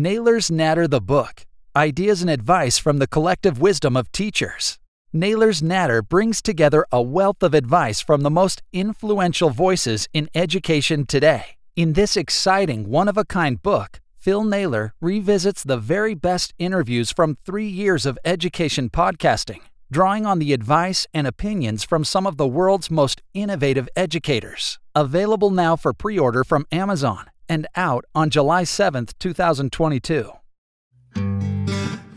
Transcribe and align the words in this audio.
Naylor's 0.00 0.48
Natter 0.48 0.86
the 0.86 1.00
Book 1.00 1.44
Ideas 1.74 2.22
and 2.22 2.30
Advice 2.30 2.78
from 2.78 2.98
the 2.98 3.08
Collective 3.08 3.60
Wisdom 3.60 3.96
of 3.96 4.12
Teachers. 4.12 4.78
Naylor's 5.12 5.60
Natter 5.60 6.02
brings 6.02 6.40
together 6.40 6.86
a 6.92 7.02
wealth 7.02 7.42
of 7.42 7.52
advice 7.52 8.00
from 8.00 8.20
the 8.20 8.30
most 8.30 8.62
influential 8.72 9.50
voices 9.50 10.08
in 10.12 10.28
education 10.36 11.04
today. 11.04 11.56
In 11.74 11.94
this 11.94 12.16
exciting, 12.16 12.88
one 12.88 13.08
of 13.08 13.16
a 13.16 13.24
kind 13.24 13.60
book, 13.60 13.98
Phil 14.16 14.44
Naylor 14.44 14.94
revisits 15.00 15.64
the 15.64 15.76
very 15.76 16.14
best 16.14 16.54
interviews 16.60 17.10
from 17.10 17.36
three 17.44 17.68
years 17.68 18.06
of 18.06 18.20
education 18.24 18.90
podcasting, 18.90 19.62
drawing 19.90 20.24
on 20.24 20.38
the 20.38 20.52
advice 20.52 21.08
and 21.12 21.26
opinions 21.26 21.82
from 21.82 22.04
some 22.04 22.24
of 22.24 22.36
the 22.36 22.46
world's 22.46 22.88
most 22.88 23.20
innovative 23.34 23.88
educators. 23.96 24.78
Available 24.94 25.50
now 25.50 25.74
for 25.74 25.92
pre 25.92 26.16
order 26.16 26.44
from 26.44 26.66
Amazon 26.70 27.24
and 27.48 27.66
out 27.76 28.04
on 28.14 28.30
July 28.30 28.62
7th, 28.62 29.12
2022. 29.18 30.32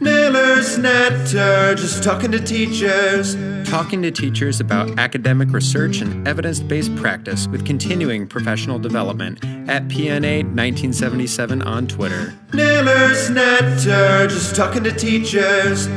Naylor's 0.02 0.80
Natter, 0.80 1.76
just 1.76 2.04
talking 2.04 2.32
to 2.32 2.40
teachers. 2.40 3.36
Talking 3.70 4.02
to 4.02 4.10
teachers 4.10 4.60
about 4.60 4.98
academic 4.98 5.52
research 5.52 6.02
and 6.02 6.28
evidence 6.28 6.60
based 6.60 6.96
practice 6.96 7.48
with 7.48 7.66
continuing 7.68 8.28
professional 8.28 8.80
development 8.80 9.46
at 9.70 9.88
PNaylor 9.88 10.44
1977 10.44 11.62
on 11.62 11.86
Twitter. 11.86 12.34
Naylor's 12.52 13.30
Natter, 13.30 14.28
just 14.28 14.56
talking 14.56 14.84
to 14.84 14.92
teachers. 14.92 15.88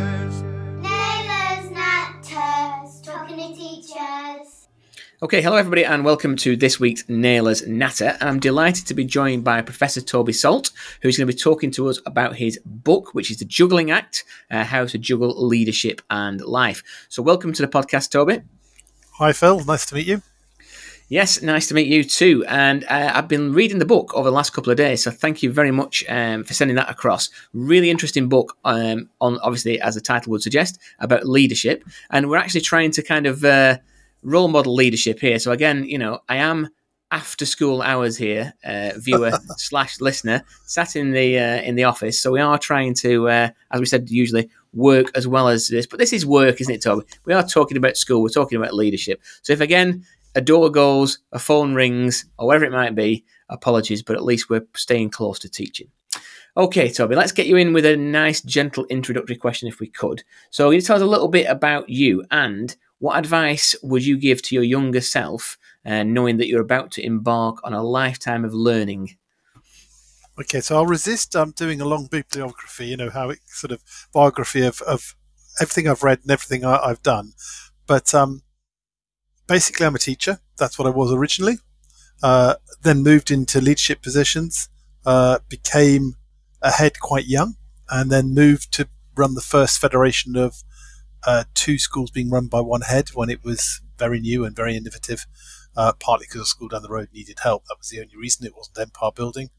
Okay, 5.25 5.41
hello 5.41 5.57
everybody, 5.57 5.87
and 5.87 6.05
welcome 6.05 6.37
to 6.37 6.55
this 6.55 6.79
week's 6.79 7.09
Naylor's 7.09 7.67
Natter. 7.67 8.15
And 8.21 8.29
I'm 8.29 8.39
delighted 8.39 8.87
to 8.89 8.93
be 8.93 9.07
joined 9.07 9.43
by 9.43 9.63
Professor 9.63 10.03
Toby 10.03 10.35
Salt, 10.35 10.71
who's 11.01 11.17
going 11.17 11.27
to 11.27 11.33
be 11.33 11.39
talking 11.39 11.71
to 11.71 11.89
us 11.89 11.99
about 12.05 12.37
his 12.37 12.61
book, 12.67 13.15
which 13.15 13.31
is 13.31 13.39
The 13.39 13.47
Juggling 13.47 13.91
Act 13.91 14.25
uh, 14.51 14.65
How 14.65 14.85
to 14.85 14.99
Juggle 14.99 15.47
Leadership 15.47 16.03
and 16.11 16.43
Life. 16.43 16.83
So, 17.09 17.23
welcome 17.23 17.55
to 17.55 17.63
the 17.63 17.69
podcast, 17.69 18.11
Toby. 18.11 18.43
Hi, 19.13 19.33
Phil. 19.33 19.65
Nice 19.65 19.87
to 19.87 19.95
meet 19.95 20.07
you. 20.07 20.21
Yes, 21.09 21.41
nice 21.41 21.69
to 21.69 21.75
meet 21.75 21.87
you 21.87 22.05
too. 22.05 22.45
And 22.47 22.85
uh, 22.85 23.13
I've 23.15 23.29
been 23.29 23.55
reading 23.55 23.79
the 23.79 23.87
book 23.87 24.13
over 24.13 24.29
the 24.29 24.37
last 24.37 24.53
couple 24.53 24.73
of 24.73 24.77
days, 24.77 25.03
so 25.03 25.11
thank 25.11 25.43
you 25.43 25.51
very 25.51 25.71
much 25.71 26.05
um, 26.11 26.45
for 26.45 26.53
sending 26.53 26.77
that 26.77 26.91
across. 26.91 27.31
Really 27.55 27.89
interesting 27.89 28.29
book 28.29 28.59
um, 28.67 29.09
on, 29.23 29.39
obviously, 29.39 29.81
as 29.81 29.95
the 29.95 30.03
title 30.03 30.33
would 30.33 30.43
suggest, 30.43 30.79
about 30.99 31.27
leadership. 31.27 31.83
And 32.11 32.29
we're 32.29 32.37
actually 32.37 32.61
trying 32.61 32.91
to 32.91 33.03
kind 33.03 33.25
of 33.25 33.43
uh, 33.43 33.79
role 34.25 34.49
model 34.49 34.75
leadership 34.75 35.21
here. 35.21 35.39
So 35.39 35.53
again, 35.53 35.85
you 35.85 35.99
know, 35.99 36.21
I 36.29 36.37
am 36.37 36.69
after 37.11 37.47
school 37.47 37.81
hours 37.83 38.17
here, 38.17 38.55
uh, 38.65 38.93
viewer 38.97 39.31
slash 39.57 40.01
listener, 40.01 40.43
sat 40.65 40.97
in 40.97 41.13
the 41.13 41.39
uh, 41.39 41.63
in 41.63 41.77
the 41.77 41.85
office. 41.85 42.19
So 42.19 42.33
we 42.33 42.41
are 42.41 42.59
trying 42.59 42.95
to, 42.95 43.29
uh, 43.29 43.49
as 43.71 43.81
we 43.81 43.87
said, 43.87 44.11
usually 44.11 44.51
work 44.73 45.07
as 45.15 45.29
well 45.29 45.49
as 45.49 45.69
this. 45.69 45.87
But 45.87 46.01
this 46.01 46.13
is 46.13 46.27
work, 46.27 46.61
isn't 46.61 46.75
it, 46.75 46.83
Toby? 46.83 47.07
We 47.25 47.35
are 47.35 47.47
talking 47.47 47.77
about 47.77 47.97
school. 47.97 48.23
We're 48.23 48.31
talking 48.31 48.59
about 48.59 48.75
leadership. 48.75 49.23
So 49.43 49.53
if 49.53 49.61
again 49.61 50.05
a 50.35 50.41
door 50.41 50.71
goes, 50.71 51.21
a 51.31 51.39
phone 51.39 51.75
rings, 51.75 52.25
or 52.39 52.49
whatever 52.49 52.65
it 52.65 52.73
might 52.73 52.97
be, 52.97 53.25
apologies, 53.49 54.03
but 54.03 54.17
at 54.17 54.25
least 54.25 54.51
we're 54.51 54.67
staying 54.75 55.11
close 55.11 55.39
to 55.41 55.49
teaching. 55.49 55.89
Okay, 56.57 56.91
Toby, 56.91 57.17
let's 57.17 57.33
get 57.33 57.47
you 57.47 57.57
in 57.57 57.73
with 57.73 57.85
a 57.85 57.97
nice, 57.97 58.41
gentle 58.41 58.85
introductory 58.87 59.37
question 59.37 59.69
if 59.69 59.81
we 59.81 59.89
could. 59.89 60.23
So, 60.51 60.69
can 60.69 60.75
you 60.75 60.81
tell 60.81 60.97
us 60.97 61.03
a 61.03 61.07
little 61.07 61.29
bit 61.29 61.47
about 61.47 61.89
you 61.89 62.25
and 62.31 62.77
what 63.05 63.19
advice 63.19 63.77
would 63.83 64.03
you 64.03 64.17
give 64.17 64.41
to 64.41 64.55
your 64.55 64.65
younger 64.65 65.03
self, 65.03 65.59
uh, 65.85 66.03
knowing 66.03 66.39
that 66.39 66.49
you're 66.49 66.63
about 66.63 66.91
to 66.91 67.05
embark 67.05 67.59
on 67.63 67.75
a 67.75 67.83
lifetime 67.83 68.47
of 68.47 68.55
learning? 68.55 69.19
Okay, 70.41 70.63
so 70.63 70.77
I'll 70.77 70.87
resist 70.87 71.37
um, 71.37 71.51
doing 71.51 71.83
a 71.83 71.85
long 71.85 72.07
bibliography, 72.07 72.87
you 72.87 72.97
know, 72.97 73.11
how 73.11 73.29
it 73.29 73.41
sort 73.45 73.73
of 73.73 73.83
biography 74.15 74.63
of, 74.63 74.81
of 74.81 75.15
everything 75.61 75.87
I've 75.87 76.03
read 76.03 76.21
and 76.23 76.31
everything 76.31 76.65
I, 76.65 76.89
have 76.89 77.03
done. 77.03 77.35
But 77.87 78.15
um, 78.15 78.41
basically, 79.47 79.85
I'm 79.85 79.95
a 79.95 79.99
teacher. 79.99 80.39
That's 80.57 80.79
what 80.79 80.89
I 80.89 80.91
was 80.91 81.13
originally. 81.13 81.59
Uh, 82.23 82.55
then 82.85 83.03
moved 83.03 83.31
into 83.31 83.61
leadership 83.61 84.01
positions, 84.01 84.71
uh, 85.05 85.41
became 85.51 86.15
a 86.63 86.71
head 86.71 87.01
quite 87.01 87.27
young, 87.27 87.57
and 87.91 88.11
then 88.11 88.33
moved 88.33 88.73
to 88.73 88.89
run 89.15 89.35
the 89.35 89.43
first 89.43 89.79
federation 89.79 90.37
of 90.37 90.65
uh, 91.27 91.45
two 91.55 91.79
schools 91.79 92.11
being 92.11 92.31
run 92.31 92.47
by 92.47 92.61
one 92.61 92.83
head 92.83 93.09
when 93.15 93.31
it 93.31 93.45
was 93.45 93.81
very 93.99 94.21
new 94.21 94.45
and 94.45 94.55
very 94.57 94.77
innovative, 94.77 95.27
uh, 95.77 95.93
partly 95.99 96.27
because 96.27 96.43
a 96.43 96.47
school 96.47 96.69
down 96.69 96.83
the 96.83 96.89
road 96.89 97.09
needed 97.13 97.39
help. 97.43 97.65
That 97.67 97.79
was 97.79 97.89
the 97.89 98.01
only 98.01 98.17
reason 98.17 98.47
it 98.47 98.57
wasn't 98.57 98.79
empire 98.79 99.11
building. 99.15 99.51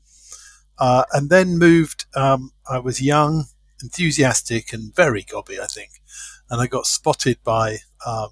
Uh, 0.78 1.04
and 1.14 1.30
then 1.30 1.58
moved, 1.58 2.06
um, 2.16 2.52
I 2.70 2.80
was 2.80 3.02
young, 3.02 3.46
enthusiastic, 3.82 4.74
and 4.74 4.94
very 4.96 5.24
gobby, 5.24 5.60
I 5.60 5.68
think. 5.68 5.92
And 6.50 6.62
I 6.62 6.68
got 6.68 6.86
spotted 6.86 7.38
by 7.44 7.78
um, 8.06 8.30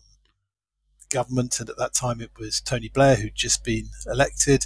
government, 1.09 1.59
and 1.59 1.69
at 1.69 1.77
that 1.77 1.93
time 1.93 2.19
it 2.19 2.31
was 2.37 2.59
Tony 2.59 2.89
Blair 2.89 3.15
who'd 3.15 3.35
just 3.35 3.63
been 3.63 3.89
elected. 4.07 4.65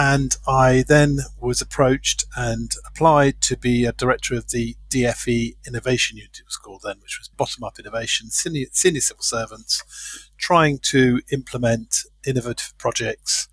And 0.00 0.36
I 0.46 0.84
then 0.86 1.18
was 1.40 1.60
approached 1.60 2.24
and 2.36 2.72
applied 2.86 3.40
to 3.40 3.56
be 3.56 3.84
a 3.84 3.90
director 3.92 4.36
of 4.36 4.50
the 4.50 4.76
DFE 4.90 5.56
Innovation 5.66 6.16
Unit, 6.16 6.38
it 6.38 6.44
was 6.46 6.56
called 6.56 6.82
then, 6.84 7.00
which 7.02 7.18
was 7.18 7.26
bottom 7.26 7.64
up 7.64 7.80
innovation, 7.80 8.30
senior, 8.30 8.66
senior 8.70 9.00
civil 9.00 9.24
servants 9.24 10.30
trying 10.36 10.78
to 10.90 11.20
implement 11.32 12.04
innovative 12.24 12.78
projects 12.78 13.48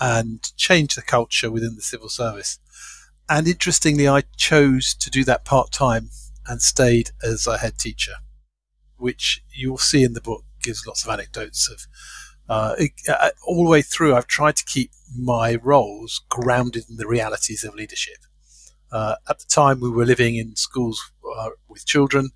and 0.00 0.56
change 0.56 0.94
the 0.94 1.02
culture 1.02 1.50
within 1.50 1.76
the 1.76 1.82
civil 1.82 2.08
service. 2.08 2.58
And 3.28 3.46
interestingly, 3.46 4.08
I 4.08 4.22
chose 4.38 4.94
to 4.94 5.10
do 5.10 5.24
that 5.24 5.44
part 5.44 5.72
time 5.72 6.08
and 6.46 6.62
stayed 6.62 7.10
as 7.22 7.46
a 7.46 7.58
head 7.58 7.76
teacher, 7.76 8.14
which 8.96 9.44
you'll 9.50 9.76
see 9.76 10.04
in 10.04 10.14
the 10.14 10.22
book 10.22 10.44
gives 10.62 10.86
lots 10.86 11.04
of 11.04 11.10
anecdotes 11.10 11.68
of 11.68 11.86
uh, 12.52 12.74
it, 12.76 12.92
uh, 13.08 13.30
all 13.46 13.64
the 13.64 13.70
way 13.70 13.80
through. 13.80 14.14
I've 14.14 14.26
tried 14.26 14.56
to 14.56 14.64
keep 14.66 14.90
my 15.18 15.54
roles 15.54 16.20
grounded 16.28 16.84
in 16.90 16.96
the 16.96 17.06
realities 17.06 17.64
of 17.64 17.74
leadership. 17.74 18.18
Uh, 18.90 19.14
at 19.26 19.38
the 19.38 19.46
time, 19.46 19.80
we 19.80 19.88
were 19.88 20.04
living 20.04 20.36
in 20.36 20.54
schools 20.54 21.00
uh, 21.34 21.48
with 21.66 21.86
children, 21.86 22.28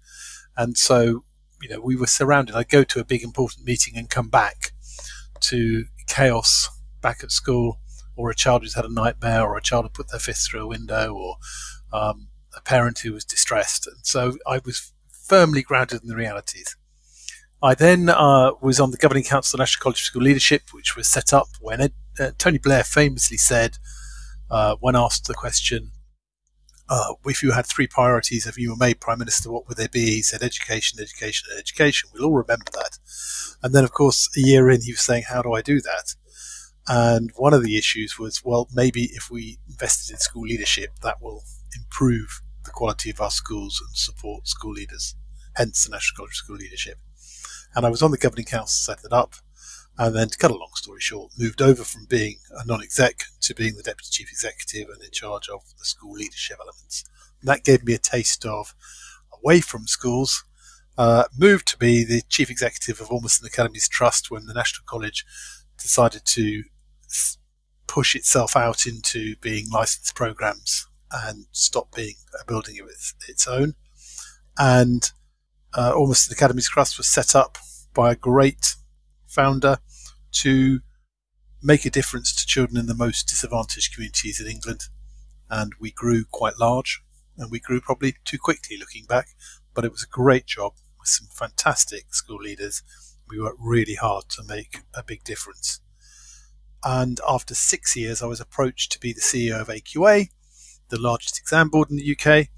and 0.56 0.78
so 0.78 1.24
you 1.60 1.68
know 1.68 1.82
we 1.82 1.96
were 1.96 2.06
surrounded. 2.06 2.54
I'd 2.54 2.70
go 2.70 2.82
to 2.82 2.98
a 2.98 3.04
big 3.04 3.22
important 3.22 3.66
meeting 3.66 3.98
and 3.98 4.08
come 4.08 4.30
back 4.30 4.72
to 5.40 5.84
chaos 6.06 6.70
back 7.02 7.22
at 7.22 7.30
school, 7.30 7.78
or 8.16 8.30
a 8.30 8.34
child 8.34 8.62
who's 8.62 8.74
had 8.74 8.86
a 8.86 8.92
nightmare, 8.92 9.42
or 9.42 9.58
a 9.58 9.62
child 9.62 9.84
who 9.84 9.90
put 9.90 10.10
their 10.10 10.18
fist 10.18 10.50
through 10.50 10.62
a 10.62 10.66
window, 10.66 11.12
or 11.12 11.36
um, 11.92 12.28
a 12.56 12.62
parent 12.62 13.00
who 13.00 13.12
was 13.12 13.26
distressed. 13.26 13.86
And 13.86 13.98
so 14.06 14.38
I 14.46 14.62
was 14.64 14.94
firmly 15.10 15.60
grounded 15.60 16.00
in 16.00 16.08
the 16.08 16.16
realities. 16.16 16.74
I 17.62 17.74
then 17.74 18.10
uh, 18.10 18.52
was 18.60 18.78
on 18.78 18.90
the 18.90 18.98
governing 18.98 19.24
council 19.24 19.56
of 19.56 19.58
the 19.58 19.62
National 19.62 19.82
College 19.82 20.00
of 20.00 20.04
School 20.04 20.22
Leadership, 20.22 20.62
which 20.72 20.94
was 20.94 21.08
set 21.08 21.32
up 21.32 21.48
when 21.60 21.80
Ed, 21.80 21.92
uh, 22.20 22.30
Tony 22.36 22.58
Blair 22.58 22.84
famously 22.84 23.38
said, 23.38 23.78
uh, 24.50 24.76
when 24.80 24.94
asked 24.94 25.26
the 25.26 25.34
question, 25.34 25.90
uh, 26.88 27.14
if 27.24 27.42
you 27.42 27.52
had 27.52 27.66
three 27.66 27.86
priorities, 27.86 28.46
if 28.46 28.58
you 28.58 28.70
were 28.70 28.76
made 28.76 29.00
Prime 29.00 29.18
Minister, 29.18 29.50
what 29.50 29.66
would 29.66 29.76
they 29.76 29.88
be? 29.88 30.16
He 30.16 30.22
said 30.22 30.42
education, 30.42 31.00
education, 31.00 31.48
and 31.50 31.58
education. 31.58 32.10
We'll 32.12 32.26
all 32.26 32.34
remember 32.34 32.70
that. 32.74 32.98
And 33.62 33.74
then, 33.74 33.84
of 33.84 33.92
course, 33.92 34.28
a 34.36 34.40
year 34.40 34.70
in, 34.70 34.82
he 34.82 34.92
was 34.92 35.00
saying, 35.00 35.24
how 35.28 35.42
do 35.42 35.52
I 35.52 35.62
do 35.62 35.80
that? 35.80 36.14
And 36.86 37.32
one 37.34 37.54
of 37.54 37.64
the 37.64 37.76
issues 37.76 38.18
was, 38.18 38.44
well, 38.44 38.68
maybe 38.72 39.10
if 39.14 39.30
we 39.30 39.58
invested 39.68 40.12
in 40.12 40.18
school 40.18 40.42
leadership, 40.42 40.90
that 41.02 41.20
will 41.20 41.42
improve 41.76 42.40
the 42.64 42.70
quality 42.70 43.10
of 43.10 43.20
our 43.20 43.30
schools 43.30 43.82
and 43.84 43.96
support 43.96 44.46
school 44.46 44.72
leaders, 44.72 45.16
hence 45.56 45.84
the 45.84 45.90
National 45.90 46.18
College 46.18 46.32
of 46.32 46.36
School 46.36 46.56
Leadership. 46.56 46.98
And 47.76 47.86
I 47.86 47.90
was 47.90 48.02
on 48.02 48.10
the 48.10 48.18
governing 48.18 48.46
council, 48.46 48.94
set 48.94 49.04
it 49.04 49.12
up, 49.12 49.34
and 49.98 50.16
then 50.16 50.28
to 50.28 50.38
cut 50.38 50.50
a 50.50 50.56
long 50.56 50.70
story 50.74 51.00
short, 51.00 51.32
moved 51.38 51.62
over 51.62 51.84
from 51.84 52.06
being 52.06 52.36
a 52.50 52.66
non-exec 52.66 53.24
to 53.42 53.54
being 53.54 53.76
the 53.76 53.82
deputy 53.82 54.08
chief 54.10 54.30
executive 54.30 54.88
and 54.88 55.02
in 55.02 55.10
charge 55.10 55.48
of 55.48 55.62
the 55.78 55.84
school 55.84 56.12
leadership 56.12 56.58
elements. 56.60 57.04
And 57.40 57.48
that 57.48 57.64
gave 57.64 57.84
me 57.84 57.94
a 57.94 57.98
taste 57.98 58.44
of 58.44 58.74
away 59.32 59.60
from 59.60 59.86
schools. 59.86 60.44
Uh, 60.98 61.24
moved 61.36 61.68
to 61.68 61.76
be 61.76 62.04
the 62.04 62.22
chief 62.28 62.50
executive 62.50 63.00
of 63.00 63.10
Ormiston 63.10 63.46
Academies 63.46 63.88
Trust 63.88 64.30
when 64.30 64.46
the 64.46 64.54
National 64.54 64.84
College 64.86 65.26
decided 65.78 66.24
to 66.24 66.64
push 67.86 68.16
itself 68.16 68.56
out 68.56 68.86
into 68.86 69.36
being 69.36 69.70
licensed 69.70 70.14
programs 70.14 70.86
and 71.12 71.46
stop 71.52 71.94
being 71.94 72.14
a 72.40 72.44
building 72.46 72.80
of 72.80 72.86
its, 72.88 73.14
its 73.28 73.46
own. 73.46 73.74
And 74.58 75.10
uh, 75.74 75.92
Ormiston 75.94 76.32
Academies 76.32 76.68
Trust 76.68 76.96
was 76.96 77.08
set 77.08 77.34
up 77.34 77.58
by 77.96 78.12
a 78.12 78.16
great 78.16 78.76
founder 79.26 79.78
to 80.30 80.80
make 81.62 81.86
a 81.86 81.90
difference 81.90 82.36
to 82.36 82.46
children 82.46 82.78
in 82.78 82.86
the 82.86 82.94
most 82.94 83.26
disadvantaged 83.26 83.94
communities 83.94 84.38
in 84.38 84.46
England. 84.46 84.82
And 85.48 85.72
we 85.80 85.90
grew 85.90 86.24
quite 86.30 86.58
large, 86.60 87.02
and 87.38 87.50
we 87.50 87.58
grew 87.58 87.80
probably 87.80 88.14
too 88.24 88.38
quickly 88.38 88.76
looking 88.76 89.06
back, 89.06 89.28
but 89.74 89.84
it 89.84 89.92
was 89.92 90.02
a 90.02 90.08
great 90.08 90.46
job 90.46 90.74
with 91.00 91.08
some 91.08 91.28
fantastic 91.32 92.14
school 92.14 92.42
leaders. 92.42 92.82
We 93.28 93.40
worked 93.40 93.58
really 93.60 93.94
hard 93.94 94.28
to 94.30 94.44
make 94.44 94.80
a 94.94 95.02
big 95.02 95.24
difference. 95.24 95.80
And 96.84 97.18
after 97.26 97.54
six 97.54 97.96
years, 97.96 98.22
I 98.22 98.26
was 98.26 98.40
approached 98.40 98.92
to 98.92 99.00
be 99.00 99.12
the 99.12 99.20
CEO 99.20 99.60
of 99.60 99.68
AQA, 99.68 100.28
the 100.90 101.00
largest 101.00 101.38
exam 101.38 101.70
board 101.70 101.90
in 101.90 101.96
the 101.96 102.12
UK. 102.12 102.48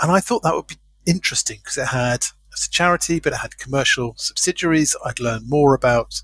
And 0.00 0.10
I 0.10 0.20
thought 0.20 0.42
that 0.42 0.54
would 0.54 0.66
be 0.66 0.78
interesting 1.06 1.58
because 1.58 1.76
it 1.76 1.88
had 1.88 2.24
it's 2.52 2.66
a 2.66 2.70
charity, 2.70 3.20
but 3.20 3.32
it 3.32 3.40
had 3.40 3.58
commercial 3.58 4.14
subsidiaries. 4.16 4.96
I'd 5.04 5.20
learn 5.20 5.48
more 5.48 5.74
about 5.74 6.22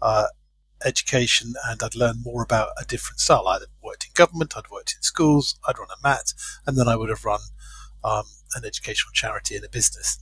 uh, 0.00 0.26
education 0.84 1.54
and 1.68 1.82
I'd 1.82 1.94
learn 1.94 2.22
more 2.22 2.42
about 2.42 2.70
a 2.80 2.84
different 2.84 3.20
style. 3.20 3.46
I'd 3.48 3.62
worked 3.82 4.06
in 4.06 4.12
government, 4.14 4.56
I'd 4.56 4.70
worked 4.70 4.94
in 4.96 5.02
schools, 5.02 5.58
I'd 5.66 5.78
run 5.78 5.88
a 5.90 6.02
MAT, 6.02 6.32
and 6.66 6.76
then 6.76 6.88
I 6.88 6.96
would 6.96 7.08
have 7.08 7.24
run 7.24 7.40
um, 8.04 8.24
an 8.54 8.64
educational 8.64 9.12
charity 9.12 9.56
in 9.56 9.64
a 9.64 9.68
business. 9.68 10.18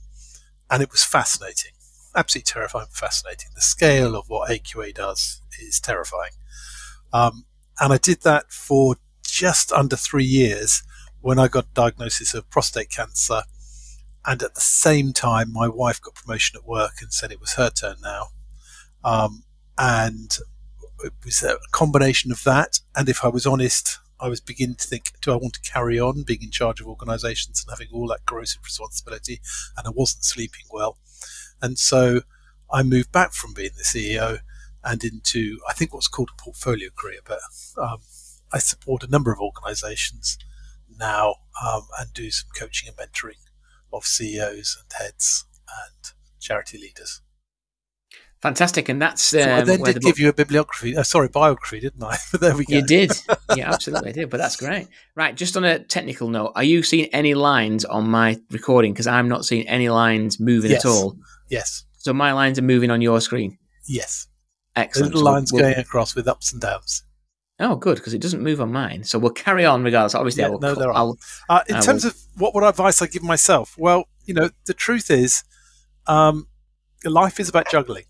And 0.69 0.83
it 0.83 0.91
was 0.91 1.03
fascinating, 1.03 1.71
absolutely 2.15 2.51
terrifying, 2.51 2.87
fascinating. 2.91 3.49
The 3.55 3.61
scale 3.61 4.15
of 4.15 4.27
what 4.27 4.49
AQA 4.49 4.93
does 4.93 5.41
is 5.59 5.79
terrifying. 5.79 6.31
Um, 7.13 7.45
and 7.79 7.93
I 7.93 7.97
did 7.97 8.21
that 8.21 8.51
for 8.51 8.97
just 9.23 9.71
under 9.71 9.95
three 9.95 10.25
years 10.25 10.83
when 11.21 11.39
I 11.39 11.47
got 11.47 11.73
diagnosis 11.73 12.33
of 12.33 12.49
prostate 12.49 12.89
cancer. 12.89 13.43
And 14.27 14.43
at 14.43 14.55
the 14.55 14.61
same 14.61 15.13
time, 15.13 15.53
my 15.53 15.69
wife 15.69 16.01
got 16.01 16.15
promotion 16.15 16.59
at 16.59 16.67
work 16.67 16.95
and 17.01 17.13
said 17.13 17.31
it 17.31 17.39
was 17.39 17.53
her 17.53 17.69
turn 17.69 17.95
now. 18.03 18.27
Um, 19.01 19.43
and 19.77 20.37
it 21.01 21.13
was 21.23 21.41
a 21.43 21.57
combination 21.71 22.33
of 22.33 22.43
that. 22.43 22.81
And 22.93 23.07
if 23.07 23.23
I 23.23 23.29
was 23.29 23.45
honest, 23.45 23.99
I 24.19 24.27
was 24.27 24.41
beginning 24.41 24.75
to 24.75 24.87
think, 24.87 25.13
do 25.21 25.31
I 25.31 25.37
want 25.37 25.53
to 25.53 25.61
carry 25.61 25.97
on 25.97 26.23
being 26.23 26.43
in 26.43 26.51
charge 26.51 26.81
of 26.81 26.87
organisations 26.87 27.63
and 27.63 27.71
having 27.71 27.87
all 27.93 28.05
that 28.07 28.25
corrosive 28.25 28.63
responsibility? 28.65 29.39
And 29.77 29.87
I 29.87 29.91
wasn't 29.91 30.25
sleeping 30.25 30.65
well. 30.69 30.97
And 31.61 31.79
so 31.79 32.21
I 32.69 32.83
moved 32.83 33.13
back 33.13 33.31
from 33.31 33.53
being 33.53 33.71
the 33.77 33.83
CEO 33.83 34.39
and 34.83 35.05
into, 35.05 35.57
I 35.69 35.73
think, 35.73 35.93
what's 35.93 36.09
called 36.09 36.31
a 36.37 36.41
portfolio 36.41 36.89
career. 36.93 37.19
But 37.23 37.39
um, 37.81 37.99
I 38.51 38.59
support 38.59 39.03
a 39.03 39.09
number 39.09 39.31
of 39.31 39.39
organisations 39.39 40.37
now 40.99 41.35
um, 41.65 41.83
and 41.97 42.13
do 42.13 42.29
some 42.29 42.49
coaching 42.53 42.89
and 42.89 42.97
mentoring 42.97 43.46
of 43.93 44.05
CEOs 44.05 44.77
and 44.81 44.91
heads 45.05 45.45
and 45.67 46.11
charity 46.39 46.77
leaders. 46.77 47.21
Fantastic, 48.41 48.87
and 48.87 49.01
that's 49.01 49.33
um, 49.33 49.39
so 49.41 49.55
I 49.55 49.61
then 49.61 49.81
did 49.81 49.95
the 49.95 49.99
give 49.99 50.01
book- 50.11 50.19
you 50.19 50.29
a 50.29 50.33
bibliography, 50.33 50.95
uh, 50.95 51.01
sorry, 51.01 51.27
biography, 51.27 51.79
didn't 51.79 52.03
I? 52.03 52.17
But 52.31 52.41
there 52.41 52.55
we 52.55 52.65
go. 52.65 52.75
You 52.75 52.85
did, 52.85 53.11
yeah, 53.55 53.71
absolutely, 53.73 54.09
I 54.09 54.13
did. 54.13 54.29
But 54.29 54.37
that's 54.37 54.55
great. 54.55 54.87
Right, 55.15 55.35
just 55.35 55.57
on 55.57 55.63
a 55.65 55.79
technical 55.79 56.29
note, 56.29 56.51
are 56.55 56.63
you 56.63 56.83
seeing 56.83 57.07
any 57.07 57.33
lines 57.33 57.83
on 57.83 58.07
my 58.07 58.39
recording? 58.51 58.93
Because 58.93 59.07
I'm 59.07 59.27
not 59.27 59.43
seeing 59.43 59.67
any 59.67 59.89
lines 59.89 60.39
moving 60.39 60.69
Yes. 60.69 60.85
at 60.85 60.89
all. 60.89 61.17
Yes, 61.49 61.85
So 61.97 62.13
my 62.13 62.31
lines 62.33 62.59
are 62.59 62.63
moving 62.63 62.91
on 62.91 63.01
your 63.01 63.21
screen. 63.21 63.57
yes. 63.87 64.27
The 64.75 64.81
Excellent. 64.81 65.15
little 65.15 65.25
So 65.27 65.31
lines 65.33 65.51
we'll- 65.53 65.63
going 65.63 65.77
across 65.79 66.13
with 66.15 66.27
ups 66.27 66.53
and 66.53 66.61
downs. 66.61 67.03
Oh, 67.59 67.75
good, 67.75 67.95
because 67.95 68.13
it 68.13 68.21
doesn't 68.21 68.43
move 68.43 68.61
on 68.61 68.71
mine. 68.71 69.03
So 69.03 69.17
we'll 69.17 69.31
carry 69.31 69.65
on 69.65 69.83
regardless. 69.83 70.13
Obviously, 70.13 70.43
I 70.43 70.49
will. 70.49 70.59
no, 70.59 70.75
there 70.75 70.91
are. 70.91 71.13
Uh, 71.49 71.61
in 71.67 71.75
I 71.77 71.79
terms 71.79 72.03
will- 72.03 72.11
of 72.11 72.17
what 72.35 72.53
would 72.53 72.63
advice 72.63 73.01
I 73.01 73.07
give 73.07 73.23
myself, 73.23 73.75
well, 73.77 74.05
you 74.25 74.33
know, 74.33 74.49
the 74.65 74.73
truth 74.73 75.09
is, 75.09 75.43
um, 76.05 76.47
life 77.03 77.39
is 77.39 77.49
about 77.49 77.69
juggling, 77.69 78.05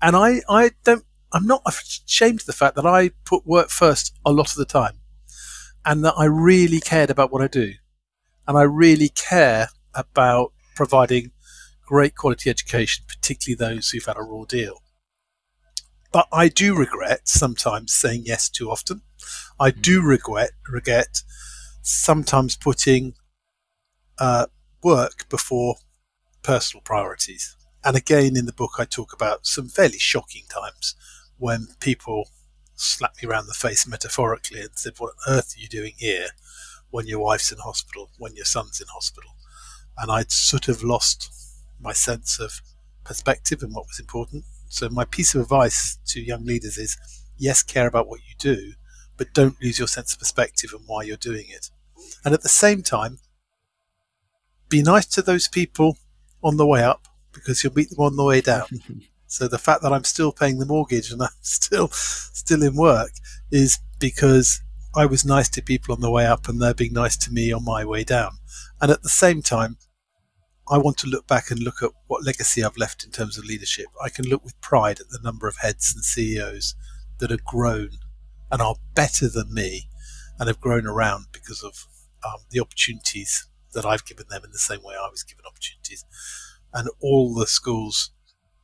and 0.00 0.16
I, 0.16 0.40
I 0.48 0.70
don't, 0.84 1.04
I'm 1.32 1.46
not 1.46 1.62
ashamed 1.66 2.40
of 2.40 2.46
the 2.46 2.52
fact 2.52 2.76
that 2.76 2.86
I 2.86 3.10
put 3.24 3.46
work 3.46 3.68
first 3.68 4.14
a 4.24 4.32
lot 4.32 4.50
of 4.50 4.56
the 4.56 4.64
time, 4.64 5.00
and 5.84 6.04
that 6.04 6.14
I 6.16 6.24
really 6.24 6.80
cared 6.80 7.10
about 7.10 7.30
what 7.30 7.42
I 7.42 7.48
do, 7.48 7.74
and 8.48 8.56
I 8.56 8.62
really 8.62 9.08
care 9.10 9.68
about 9.94 10.52
providing 10.74 11.32
great 11.84 12.14
quality 12.16 12.48
education, 12.48 13.04
particularly 13.06 13.74
those 13.74 13.90
who've 13.90 14.04
had 14.04 14.16
a 14.16 14.22
raw 14.22 14.44
deal. 14.44 14.82
But 16.12 16.28
I 16.32 16.48
do 16.48 16.76
regret 16.76 17.26
sometimes 17.26 17.94
saying 17.94 18.24
yes 18.26 18.50
too 18.50 18.70
often. 18.70 19.00
I 19.58 19.70
do 19.70 20.02
regret 20.02 20.50
regret 20.70 21.22
sometimes 21.80 22.56
putting 22.56 23.14
uh, 24.18 24.46
work 24.82 25.28
before 25.28 25.76
personal 26.42 26.82
priorities. 26.82 27.56
And 27.84 27.96
again, 27.96 28.36
in 28.36 28.46
the 28.46 28.52
book, 28.52 28.72
I 28.78 28.84
talk 28.84 29.12
about 29.12 29.46
some 29.46 29.68
fairly 29.68 29.98
shocking 29.98 30.44
times 30.48 30.94
when 31.38 31.68
people 31.80 32.28
slapped 32.76 33.22
me 33.22 33.28
around 33.28 33.46
the 33.46 33.54
face 33.54 33.86
metaphorically 33.86 34.60
and 34.60 34.70
said, 34.74 34.94
What 34.98 35.14
on 35.26 35.34
earth 35.34 35.54
are 35.56 35.60
you 35.60 35.68
doing 35.68 35.94
here 35.96 36.28
when 36.90 37.06
your 37.06 37.20
wife's 37.20 37.50
in 37.50 37.58
hospital, 37.58 38.10
when 38.18 38.36
your 38.36 38.44
son's 38.44 38.80
in 38.80 38.86
hospital? 38.92 39.30
And 39.98 40.10
I'd 40.10 40.30
sort 40.30 40.68
of 40.68 40.84
lost 40.84 41.32
my 41.80 41.92
sense 41.92 42.38
of 42.38 42.60
perspective 43.04 43.62
and 43.62 43.74
what 43.74 43.86
was 43.86 43.98
important. 43.98 44.44
So, 44.72 44.88
my 44.88 45.04
piece 45.04 45.34
of 45.34 45.42
advice 45.42 45.98
to 46.06 46.22
young 46.22 46.46
leaders 46.46 46.78
is 46.78 46.96
yes, 47.36 47.62
care 47.62 47.86
about 47.86 48.08
what 48.08 48.20
you 48.20 48.34
do, 48.38 48.72
but 49.18 49.34
don't 49.34 49.60
lose 49.62 49.78
your 49.78 49.86
sense 49.86 50.14
of 50.14 50.18
perspective 50.18 50.70
and 50.72 50.80
why 50.86 51.02
you're 51.02 51.18
doing 51.18 51.44
it. 51.50 51.70
And 52.24 52.32
at 52.32 52.42
the 52.42 52.48
same 52.48 52.82
time, 52.82 53.18
be 54.70 54.82
nice 54.82 55.04
to 55.08 55.20
those 55.20 55.46
people 55.46 55.98
on 56.42 56.56
the 56.56 56.66
way 56.66 56.82
up 56.82 57.06
because 57.32 57.62
you'll 57.62 57.74
meet 57.74 57.90
them 57.90 58.00
on 58.00 58.16
the 58.16 58.24
way 58.24 58.40
down. 58.40 58.64
so 59.26 59.46
the 59.46 59.58
fact 59.58 59.82
that 59.82 59.92
I'm 59.92 60.04
still 60.04 60.32
paying 60.32 60.58
the 60.58 60.64
mortgage 60.64 61.12
and 61.12 61.20
I'm 61.20 61.28
still 61.42 61.88
still 61.88 62.62
in 62.62 62.74
work 62.74 63.10
is 63.50 63.78
because 63.98 64.62
I 64.96 65.04
was 65.04 65.22
nice 65.22 65.50
to 65.50 65.62
people 65.62 65.94
on 65.94 66.00
the 66.00 66.10
way 66.10 66.24
up 66.24 66.48
and 66.48 66.62
they're 66.62 66.72
being 66.72 66.94
nice 66.94 67.18
to 67.18 67.30
me 67.30 67.52
on 67.52 67.62
my 67.62 67.84
way 67.84 68.04
down. 68.04 68.38
And 68.80 68.90
at 68.90 69.02
the 69.02 69.10
same 69.10 69.42
time, 69.42 69.76
I 70.70 70.78
want 70.78 70.96
to 70.98 71.08
look 71.08 71.26
back 71.26 71.50
and 71.50 71.60
look 71.60 71.82
at 71.82 71.90
what 72.06 72.24
legacy 72.24 72.62
I've 72.62 72.76
left 72.76 73.04
in 73.04 73.10
terms 73.10 73.36
of 73.36 73.44
leadership. 73.44 73.86
I 74.02 74.08
can 74.08 74.28
look 74.28 74.44
with 74.44 74.60
pride 74.60 75.00
at 75.00 75.08
the 75.10 75.18
number 75.22 75.48
of 75.48 75.56
heads 75.56 75.92
and 75.94 76.04
CEOs 76.04 76.74
that 77.18 77.30
have 77.30 77.44
grown 77.44 77.90
and 78.50 78.62
are 78.62 78.76
better 78.94 79.28
than 79.28 79.52
me 79.52 79.88
and 80.38 80.48
have 80.48 80.60
grown 80.60 80.86
around 80.86 81.26
because 81.32 81.62
of 81.62 81.86
um, 82.24 82.40
the 82.50 82.60
opportunities 82.60 83.48
that 83.72 83.84
I've 83.84 84.04
given 84.04 84.26
them 84.28 84.42
in 84.44 84.52
the 84.52 84.58
same 84.58 84.82
way 84.82 84.94
I 84.94 85.08
was 85.10 85.22
given 85.22 85.44
opportunities. 85.46 86.04
And 86.72 86.88
all 87.00 87.34
the 87.34 87.46
schools 87.46 88.10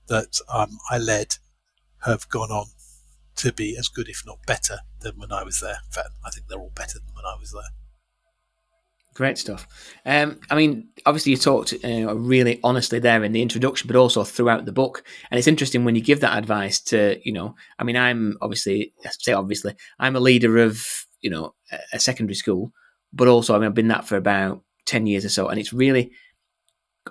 that 0.06 0.40
um, 0.52 0.78
I 0.90 0.98
led 0.98 1.36
have 2.04 2.28
gone 2.28 2.50
on 2.50 2.66
to 3.36 3.52
be 3.52 3.76
as 3.76 3.88
good, 3.88 4.08
if 4.08 4.22
not 4.26 4.38
better, 4.46 4.78
than 5.00 5.18
when 5.18 5.32
I 5.32 5.42
was 5.42 5.60
there. 5.60 5.78
In 5.84 5.90
fact, 5.90 6.10
I 6.24 6.30
think 6.30 6.48
they're 6.48 6.58
all 6.58 6.72
better 6.74 6.98
than 6.98 7.14
when 7.14 7.24
I 7.24 7.36
was 7.38 7.52
there. 7.52 7.70
Great 9.18 9.36
stuff. 9.36 9.66
Um, 10.06 10.38
I 10.48 10.54
mean, 10.54 10.90
obviously, 11.04 11.32
you 11.32 11.38
talked 11.38 11.74
uh, 11.84 12.14
really 12.14 12.60
honestly 12.62 13.00
there 13.00 13.24
in 13.24 13.32
the 13.32 13.42
introduction, 13.42 13.88
but 13.88 13.96
also 13.96 14.22
throughout 14.22 14.64
the 14.64 14.70
book. 14.70 15.02
And 15.28 15.36
it's 15.36 15.48
interesting 15.48 15.84
when 15.84 15.96
you 15.96 16.00
give 16.00 16.20
that 16.20 16.38
advice 16.38 16.78
to, 16.82 17.18
you 17.24 17.32
know, 17.32 17.56
I 17.80 17.82
mean, 17.82 17.96
I'm 17.96 18.38
obviously, 18.40 18.94
I 19.04 19.10
say 19.18 19.32
obviously, 19.32 19.74
I'm 19.98 20.14
a 20.14 20.20
leader 20.20 20.58
of, 20.58 20.86
you 21.20 21.30
know, 21.30 21.56
a- 21.92 21.98
secondary 21.98 22.36
school, 22.36 22.70
but 23.12 23.26
also, 23.26 23.56
I 23.56 23.58
mean, 23.58 23.66
I've 23.66 23.74
been 23.74 23.88
that 23.88 24.06
for 24.06 24.16
about 24.16 24.62
10 24.86 25.08
years 25.08 25.24
or 25.24 25.30
so. 25.30 25.48
And 25.48 25.58
it's 25.58 25.72
really 25.72 26.12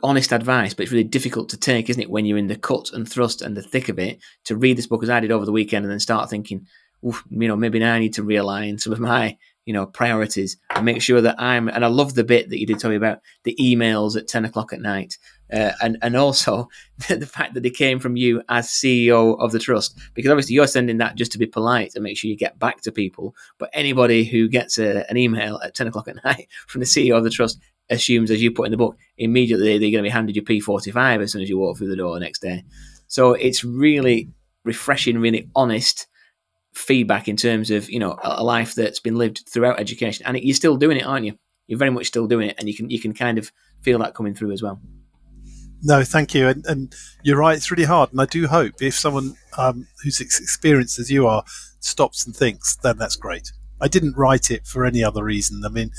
honest 0.01 0.31
advice, 0.31 0.73
but 0.73 0.83
it's 0.83 0.93
really 0.93 1.03
difficult 1.03 1.49
to 1.49 1.57
take, 1.57 1.89
isn't 1.89 2.03
it, 2.03 2.09
when 2.09 2.25
you're 2.25 2.37
in 2.37 2.47
the 2.47 2.55
cut 2.55 2.93
and 2.93 3.05
thrust 3.05 3.41
and 3.41 3.57
the 3.57 3.61
thick 3.61 3.89
of 3.89 3.99
it, 3.99 4.19
to 4.45 4.55
read 4.55 4.77
this 4.77 4.87
book 4.87 5.03
as 5.03 5.09
I 5.09 5.19
did 5.19 5.31
over 5.31 5.43
the 5.43 5.51
weekend 5.51 5.83
and 5.83 5.91
then 5.91 5.99
start 5.99 6.29
thinking, 6.29 6.67
you 7.03 7.47
know, 7.49 7.57
maybe 7.57 7.79
now 7.79 7.95
I 7.95 7.99
need 7.99 8.13
to 8.13 8.23
realign 8.23 8.79
some 8.79 8.93
of 8.93 9.01
my 9.01 9.37
you 9.67 9.73
know, 9.73 9.85
priorities 9.85 10.55
and 10.73 10.85
make 10.85 11.01
sure 11.01 11.19
that 11.19 11.35
I'm, 11.37 11.67
and 11.67 11.83
I 11.83 11.89
love 11.89 12.15
the 12.15 12.23
bit 12.23 12.49
that 12.49 12.57
you 12.57 12.65
did 12.65 12.79
tell 12.79 12.89
me 12.89 12.95
about 12.95 13.19
the 13.43 13.53
emails 13.59 14.15
at 14.15 14.25
10 14.25 14.45
o'clock 14.45 14.71
at 14.71 14.79
night. 14.79 15.17
Uh, 15.51 15.73
and, 15.81 15.97
and 16.01 16.15
also 16.15 16.69
the 17.09 17.25
fact 17.25 17.53
that 17.53 17.63
they 17.63 17.69
came 17.69 17.99
from 17.99 18.15
you 18.15 18.41
as 18.47 18.69
CEO 18.69 19.37
of 19.41 19.51
the 19.51 19.59
trust, 19.59 19.99
because 20.13 20.31
obviously 20.31 20.55
you're 20.55 20.67
sending 20.67 20.99
that 20.99 21.15
just 21.15 21.33
to 21.33 21.37
be 21.37 21.45
polite 21.45 21.91
and 21.95 22.03
make 22.03 22.17
sure 22.17 22.29
you 22.29 22.37
get 22.37 22.57
back 22.57 22.79
to 22.79 22.93
people. 22.93 23.35
But 23.57 23.69
anybody 23.73 24.23
who 24.23 24.47
gets 24.47 24.79
a, 24.79 25.05
an 25.09 25.17
email 25.17 25.59
at 25.61 25.75
10 25.75 25.87
o'clock 25.87 26.07
at 26.07 26.15
night 26.23 26.47
from 26.67 26.79
the 26.79 26.85
CEO 26.85 27.17
of 27.17 27.25
the 27.25 27.29
trust 27.29 27.59
assumes, 27.89 28.31
as 28.31 28.41
you 28.41 28.51
put 28.51 28.67
in 28.67 28.71
the 28.71 28.77
book, 28.77 28.95
immediately 29.17 29.77
they're 29.77 29.91
going 29.91 29.95
to 29.95 30.03
be 30.03 30.09
handed 30.09 30.37
your 30.37 30.45
P45 30.45 31.23
as 31.23 31.33
soon 31.33 31.41
as 31.41 31.49
you 31.49 31.57
walk 31.57 31.77
through 31.77 31.89
the 31.89 31.97
door 31.97 32.13
the 32.13 32.21
next 32.21 32.39
day. 32.39 32.63
So 33.09 33.33
it's 33.33 33.65
really 33.65 34.29
refreshing, 34.63 35.19
really 35.19 35.49
honest 35.57 36.07
feedback 36.77 37.27
in 37.27 37.35
terms 37.35 37.71
of 37.71 37.89
you 37.89 37.99
know 37.99 38.17
a 38.23 38.43
life 38.43 38.75
that's 38.75 38.99
been 38.99 39.15
lived 39.15 39.43
throughout 39.51 39.79
education, 39.79 40.25
and 40.25 40.37
you're 40.37 40.55
still 40.55 40.77
doing 40.77 40.97
it, 40.97 41.05
aren't 41.05 41.25
you? 41.25 41.37
You're 41.67 41.79
very 41.79 41.91
much 41.91 42.07
still 42.07 42.27
doing 42.27 42.49
it, 42.49 42.55
and 42.57 42.67
you 42.67 42.75
can 42.75 42.89
you 42.89 42.99
can 42.99 43.13
kind 43.13 43.37
of 43.37 43.51
feel 43.81 43.99
that 43.99 44.13
coming 44.13 44.33
through 44.33 44.51
as 44.51 44.61
well. 44.61 44.79
No, 45.83 46.03
thank 46.03 46.33
you. 46.33 46.47
And, 46.47 46.65
and 46.65 46.95
you're 47.23 47.37
right, 47.37 47.55
it's 47.55 47.69
really 47.69 47.83
hard. 47.83 48.11
And 48.11 48.19
I 48.19 48.25
do 48.25 48.47
hope 48.47 48.81
if 48.81 48.95
someone 48.95 49.35
um, 49.57 49.87
who's 50.03 50.19
experienced 50.19 50.97
as 50.97 51.11
you 51.11 51.27
are 51.27 51.43
stops 51.79 52.25
and 52.25 52.35
thinks, 52.35 52.75
then 52.77 52.97
that's 52.97 53.15
great. 53.15 53.51
I 53.79 53.87
didn't 53.87 54.17
write 54.17 54.49
it 54.49 54.65
for 54.65 54.85
any 54.85 55.03
other 55.03 55.23
reason. 55.23 55.61
I 55.63 55.69
mean, 55.69 55.91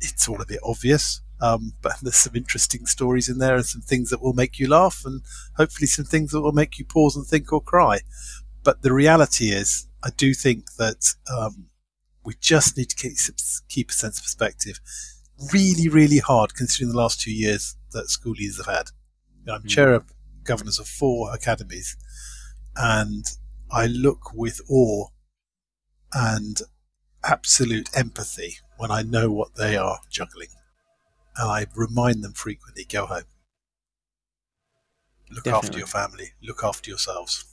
it's 0.00 0.28
all 0.28 0.40
a 0.42 0.46
bit 0.46 0.60
obvious, 0.62 1.22
um, 1.40 1.72
but 1.80 1.94
there's 2.02 2.16
some 2.16 2.36
interesting 2.36 2.86
stories 2.86 3.28
in 3.28 3.38
there 3.38 3.56
and 3.56 3.64
some 3.64 3.80
things 3.80 4.10
that 4.10 4.22
will 4.22 4.34
make 4.34 4.58
you 4.58 4.68
laugh, 4.68 5.02
and 5.04 5.22
hopefully 5.56 5.86
some 5.86 6.04
things 6.04 6.32
that 6.32 6.42
will 6.42 6.52
make 6.52 6.78
you 6.78 6.84
pause 6.84 7.16
and 7.16 7.26
think 7.26 7.52
or 7.52 7.62
cry. 7.62 8.00
But 8.62 8.82
the 8.82 8.92
reality 8.92 9.46
is, 9.50 9.85
I 10.02 10.10
do 10.16 10.34
think 10.34 10.74
that 10.78 11.14
um, 11.34 11.66
we 12.24 12.34
just 12.40 12.76
need 12.76 12.90
to 12.90 12.96
keep, 12.96 13.16
keep 13.68 13.90
a 13.90 13.94
sense 13.94 14.18
of 14.18 14.24
perspective. 14.24 14.80
Really, 15.52 15.88
really 15.88 16.18
hard 16.18 16.54
considering 16.54 16.92
the 16.92 16.98
last 16.98 17.20
two 17.20 17.32
years 17.32 17.76
that 17.92 18.08
school 18.08 18.32
leaders 18.32 18.58
have 18.58 18.74
had. 18.74 18.90
You 19.38 19.46
know, 19.46 19.54
I'm 19.54 19.64
chair 19.64 19.94
of 19.94 20.04
governors 20.44 20.78
of 20.78 20.86
four 20.86 21.34
academies, 21.34 21.96
and 22.76 23.24
I 23.70 23.86
look 23.86 24.32
with 24.34 24.60
awe 24.68 25.08
and 26.12 26.60
absolute 27.24 27.90
empathy 27.94 28.58
when 28.76 28.90
I 28.90 29.02
know 29.02 29.30
what 29.30 29.56
they 29.56 29.76
are 29.76 30.00
juggling. 30.10 30.48
And 31.36 31.50
I 31.50 31.66
remind 31.74 32.24
them 32.24 32.32
frequently 32.32 32.84
go 32.84 33.06
home. 33.06 33.24
Look 35.30 35.44
Definitely. 35.44 35.68
after 35.68 35.78
your 35.78 35.86
family, 35.88 36.32
look 36.42 36.62
after 36.62 36.88
yourselves. 36.88 37.44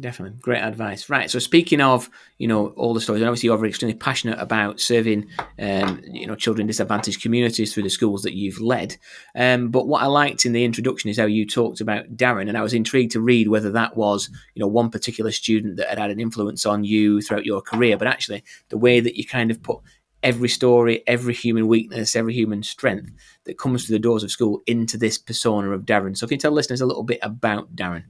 Definitely, 0.00 0.38
great 0.40 0.62
advice. 0.62 1.10
Right, 1.10 1.30
so 1.30 1.38
speaking 1.38 1.82
of, 1.82 2.08
you 2.38 2.48
know, 2.48 2.68
all 2.68 2.94
the 2.94 3.02
stories, 3.02 3.20
and 3.20 3.28
obviously 3.28 3.48
you're 3.48 3.66
extremely 3.66 3.96
passionate 3.96 4.38
about 4.38 4.80
serving, 4.80 5.28
um, 5.58 6.00
you 6.04 6.26
know, 6.26 6.34
children 6.34 6.62
in 6.62 6.66
disadvantaged 6.68 7.20
communities 7.20 7.74
through 7.74 7.82
the 7.82 7.90
schools 7.90 8.22
that 8.22 8.32
you've 8.32 8.60
led. 8.60 8.96
Um, 9.34 9.68
but 9.68 9.86
what 9.86 10.02
I 10.02 10.06
liked 10.06 10.46
in 10.46 10.52
the 10.52 10.64
introduction 10.64 11.10
is 11.10 11.18
how 11.18 11.26
you 11.26 11.44
talked 11.46 11.82
about 11.82 12.16
Darren, 12.16 12.48
and 12.48 12.56
I 12.56 12.62
was 12.62 12.72
intrigued 12.72 13.12
to 13.12 13.20
read 13.20 13.48
whether 13.48 13.70
that 13.72 13.94
was, 13.94 14.30
you 14.54 14.60
know, 14.60 14.68
one 14.68 14.88
particular 14.88 15.32
student 15.32 15.76
that 15.76 15.88
had 15.88 15.98
had 15.98 16.10
an 16.10 16.20
influence 16.20 16.64
on 16.64 16.82
you 16.82 17.20
throughout 17.20 17.44
your 17.44 17.60
career, 17.60 17.98
but 17.98 18.08
actually 18.08 18.42
the 18.70 18.78
way 18.78 19.00
that 19.00 19.18
you 19.18 19.26
kind 19.26 19.50
of 19.50 19.62
put 19.62 19.80
every 20.22 20.48
story, 20.48 21.02
every 21.06 21.34
human 21.34 21.66
weakness, 21.66 22.16
every 22.16 22.32
human 22.32 22.62
strength 22.62 23.10
that 23.44 23.58
comes 23.58 23.84
through 23.84 23.96
the 23.96 24.02
doors 24.02 24.22
of 24.22 24.30
school 24.30 24.62
into 24.66 24.96
this 24.96 25.18
persona 25.18 25.72
of 25.72 25.82
Darren. 25.82 26.16
So 26.16 26.26
can 26.26 26.36
you 26.36 26.40
tell 26.40 26.52
listeners 26.52 26.80
a 26.80 26.86
little 26.86 27.02
bit 27.02 27.18
about 27.22 27.76
Darren? 27.76 28.04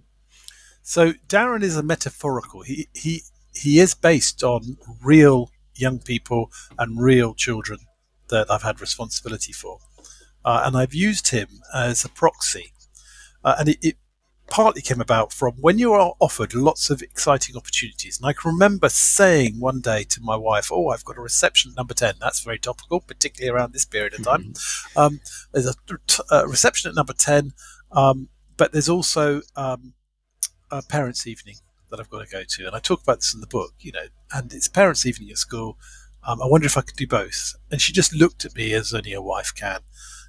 So 0.91 1.13
Darren 1.29 1.63
is 1.63 1.77
a 1.77 1.85
metaphorical. 1.85 2.63
He 2.63 2.89
he 2.93 3.23
he 3.55 3.79
is 3.79 3.95
based 3.95 4.43
on 4.43 4.77
real 5.01 5.53
young 5.77 6.01
people 6.01 6.51
and 6.81 7.01
real 7.01 7.33
children 7.33 7.79
that 8.27 8.51
I've 8.51 8.65
had 8.65 8.81
responsibility 8.81 9.53
for, 9.53 9.79
uh, 10.45 10.63
and 10.65 10.77
I've 10.77 10.93
used 10.93 11.29
him 11.29 11.47
as 11.73 12.05
a 12.05 12.09
proxy. 12.09 12.73
Uh, 13.45 13.55
and 13.61 13.69
it, 13.69 13.79
it 13.81 13.97
partly 14.49 14.83
came 14.83 15.01
about 15.01 15.33
from 15.33 15.53
when 15.61 15.79
you 15.79 15.93
are 15.93 16.15
offered 16.19 16.55
lots 16.55 16.91
of 16.91 17.03
exciting 17.03 17.57
opportunities. 17.57 18.19
And 18.19 18.27
I 18.29 18.33
can 18.33 18.51
remember 18.51 18.89
saying 18.89 19.61
one 19.61 19.81
day 19.81 20.03
to 20.03 20.21
my 20.21 20.35
wife, 20.35 20.73
"Oh, 20.73 20.89
I've 20.89 21.05
got 21.05 21.19
a 21.19 21.23
reception 21.23 21.71
at 21.71 21.77
number 21.77 21.95
ten. 21.95 22.15
That's 22.19 22.41
very 22.41 22.59
topical, 22.59 23.01
particularly 23.01 23.57
around 23.57 23.75
this 23.75 23.85
period 23.85 24.15
of 24.15 24.25
time. 24.25 24.55
Um, 24.97 25.21
there's 25.53 25.69
a, 25.69 25.77
a 26.33 26.49
reception 26.49 26.89
at 26.89 26.97
number 26.97 27.13
ten, 27.13 27.53
um, 27.93 28.29
but 28.57 28.73
there's 28.73 28.89
also 28.89 29.43
um, 29.55 29.95
a 30.71 30.83
parents' 30.83 31.27
evening 31.27 31.57
that 31.91 32.01
I've 32.01 32.11
got 32.11 32.25
to 32.25 32.31
go 32.31 32.43
to, 32.47 32.67
and 32.67 32.77
I 32.77 32.79
talk 32.79 33.03
about 33.03 33.19
this 33.19 33.35
in 33.35 33.41
the 33.41 33.47
book. 33.47 33.75
You 33.81 33.93
know, 33.93 34.07
and 34.33 34.53
it's 34.53 34.69
parents' 34.69 35.07
evening 35.07 35.31
at 35.31 35.39
school. 35.39 35.79
Um, 36.27 36.43
I 36.43 36.47
wonder 36.47 36.67
if 36.67 36.77
I 36.77 36.83
could 36.83 36.97
do 36.97 37.07
both. 37.07 37.55
And 37.71 37.81
she 37.81 37.93
just 37.93 38.15
looked 38.15 38.45
at 38.45 38.55
me 38.55 38.73
as 38.75 38.93
only 38.93 39.13
a 39.15 39.23
wife 39.23 39.53
can, 39.55 39.81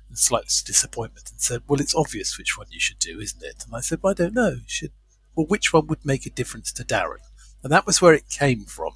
in 0.09 0.15
slight 0.15 0.45
disappointment, 0.65 1.29
and 1.31 1.41
said, 1.41 1.63
"Well, 1.67 1.81
it's 1.81 1.95
obvious 1.95 2.37
which 2.37 2.57
one 2.57 2.67
you 2.69 2.79
should 2.79 2.99
do, 2.99 3.19
isn't 3.19 3.43
it?" 3.43 3.63
And 3.65 3.75
I 3.75 3.81
said, 3.81 3.99
well, 4.01 4.11
"I 4.11 4.15
don't 4.15 4.33
know. 4.33 4.51
You 4.51 4.63
should. 4.67 4.91
Well, 5.35 5.47
which 5.47 5.71
one 5.73 5.87
would 5.87 6.05
make 6.05 6.25
a 6.25 6.29
difference 6.29 6.71
to 6.73 6.83
Darren?" 6.83 7.23
And 7.63 7.71
that 7.71 7.85
was 7.85 8.01
where 8.01 8.13
it 8.13 8.29
came 8.29 8.65
from. 8.65 8.93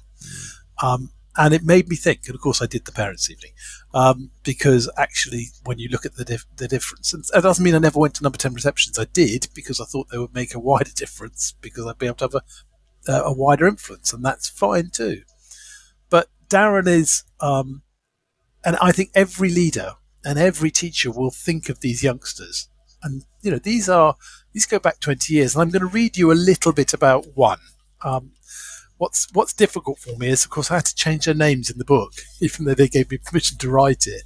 Um, 0.82 1.12
and 1.36 1.52
it 1.54 1.64
made 1.64 1.88
me 1.88 1.96
think. 1.96 2.22
And 2.26 2.34
of 2.34 2.40
course, 2.40 2.62
I 2.62 2.66
did 2.66 2.84
the 2.84 2.92
parents' 2.92 3.30
evening 3.30 3.52
um, 3.94 4.30
because 4.42 4.90
actually, 4.96 5.48
when 5.64 5.78
you 5.78 5.88
look 5.88 6.06
at 6.06 6.14
the 6.16 6.24
dif- 6.24 6.46
the 6.56 6.68
difference, 6.68 7.12
and 7.12 7.24
that 7.32 7.42
doesn't 7.42 7.64
mean 7.64 7.74
I 7.74 7.78
never 7.78 7.98
went 7.98 8.14
to 8.14 8.22
number 8.22 8.38
ten 8.38 8.54
receptions. 8.54 8.98
I 8.98 9.04
did 9.04 9.48
because 9.54 9.80
I 9.80 9.84
thought 9.84 10.08
they 10.10 10.18
would 10.18 10.34
make 10.34 10.54
a 10.54 10.58
wider 10.58 10.90
difference 10.94 11.54
because 11.60 11.86
I'd 11.86 11.98
be 11.98 12.06
able 12.06 12.16
to 12.16 12.24
have 12.24 12.34
a, 12.34 13.12
uh, 13.12 13.22
a 13.24 13.32
wider 13.32 13.66
influence, 13.66 14.12
and 14.12 14.24
that's 14.24 14.48
fine 14.48 14.90
too. 14.90 15.22
But 16.10 16.28
Darren 16.48 16.86
is, 16.86 17.24
um, 17.40 17.82
and 18.64 18.76
I 18.80 18.92
think 18.92 19.10
every 19.14 19.50
leader 19.50 19.92
and 20.24 20.38
every 20.38 20.70
teacher 20.70 21.10
will 21.10 21.30
think 21.30 21.68
of 21.68 21.80
these 21.80 22.02
youngsters, 22.02 22.68
and 23.02 23.24
you 23.42 23.50
know 23.50 23.58
these 23.58 23.88
are 23.88 24.16
these 24.52 24.66
go 24.66 24.78
back 24.78 25.00
twenty 25.00 25.34
years, 25.34 25.54
and 25.54 25.62
I'm 25.62 25.70
going 25.70 25.80
to 25.80 25.86
read 25.86 26.16
you 26.16 26.32
a 26.32 26.34
little 26.34 26.72
bit 26.72 26.94
about 26.94 27.36
one. 27.36 27.60
Um, 28.04 28.32
what's 28.98 29.28
what's 29.32 29.52
difficult 29.52 29.98
for 29.98 30.16
me 30.16 30.28
is, 30.28 30.44
of 30.44 30.50
course, 30.50 30.70
I 30.70 30.76
had 30.76 30.86
to 30.86 30.94
change 30.94 31.24
their 31.24 31.34
names 31.34 31.70
in 31.70 31.78
the 31.78 31.84
book, 31.84 32.12
even 32.40 32.64
though 32.64 32.74
they 32.74 32.88
gave 32.88 33.10
me 33.10 33.18
permission 33.18 33.58
to 33.58 33.70
write 33.70 34.06
it. 34.06 34.22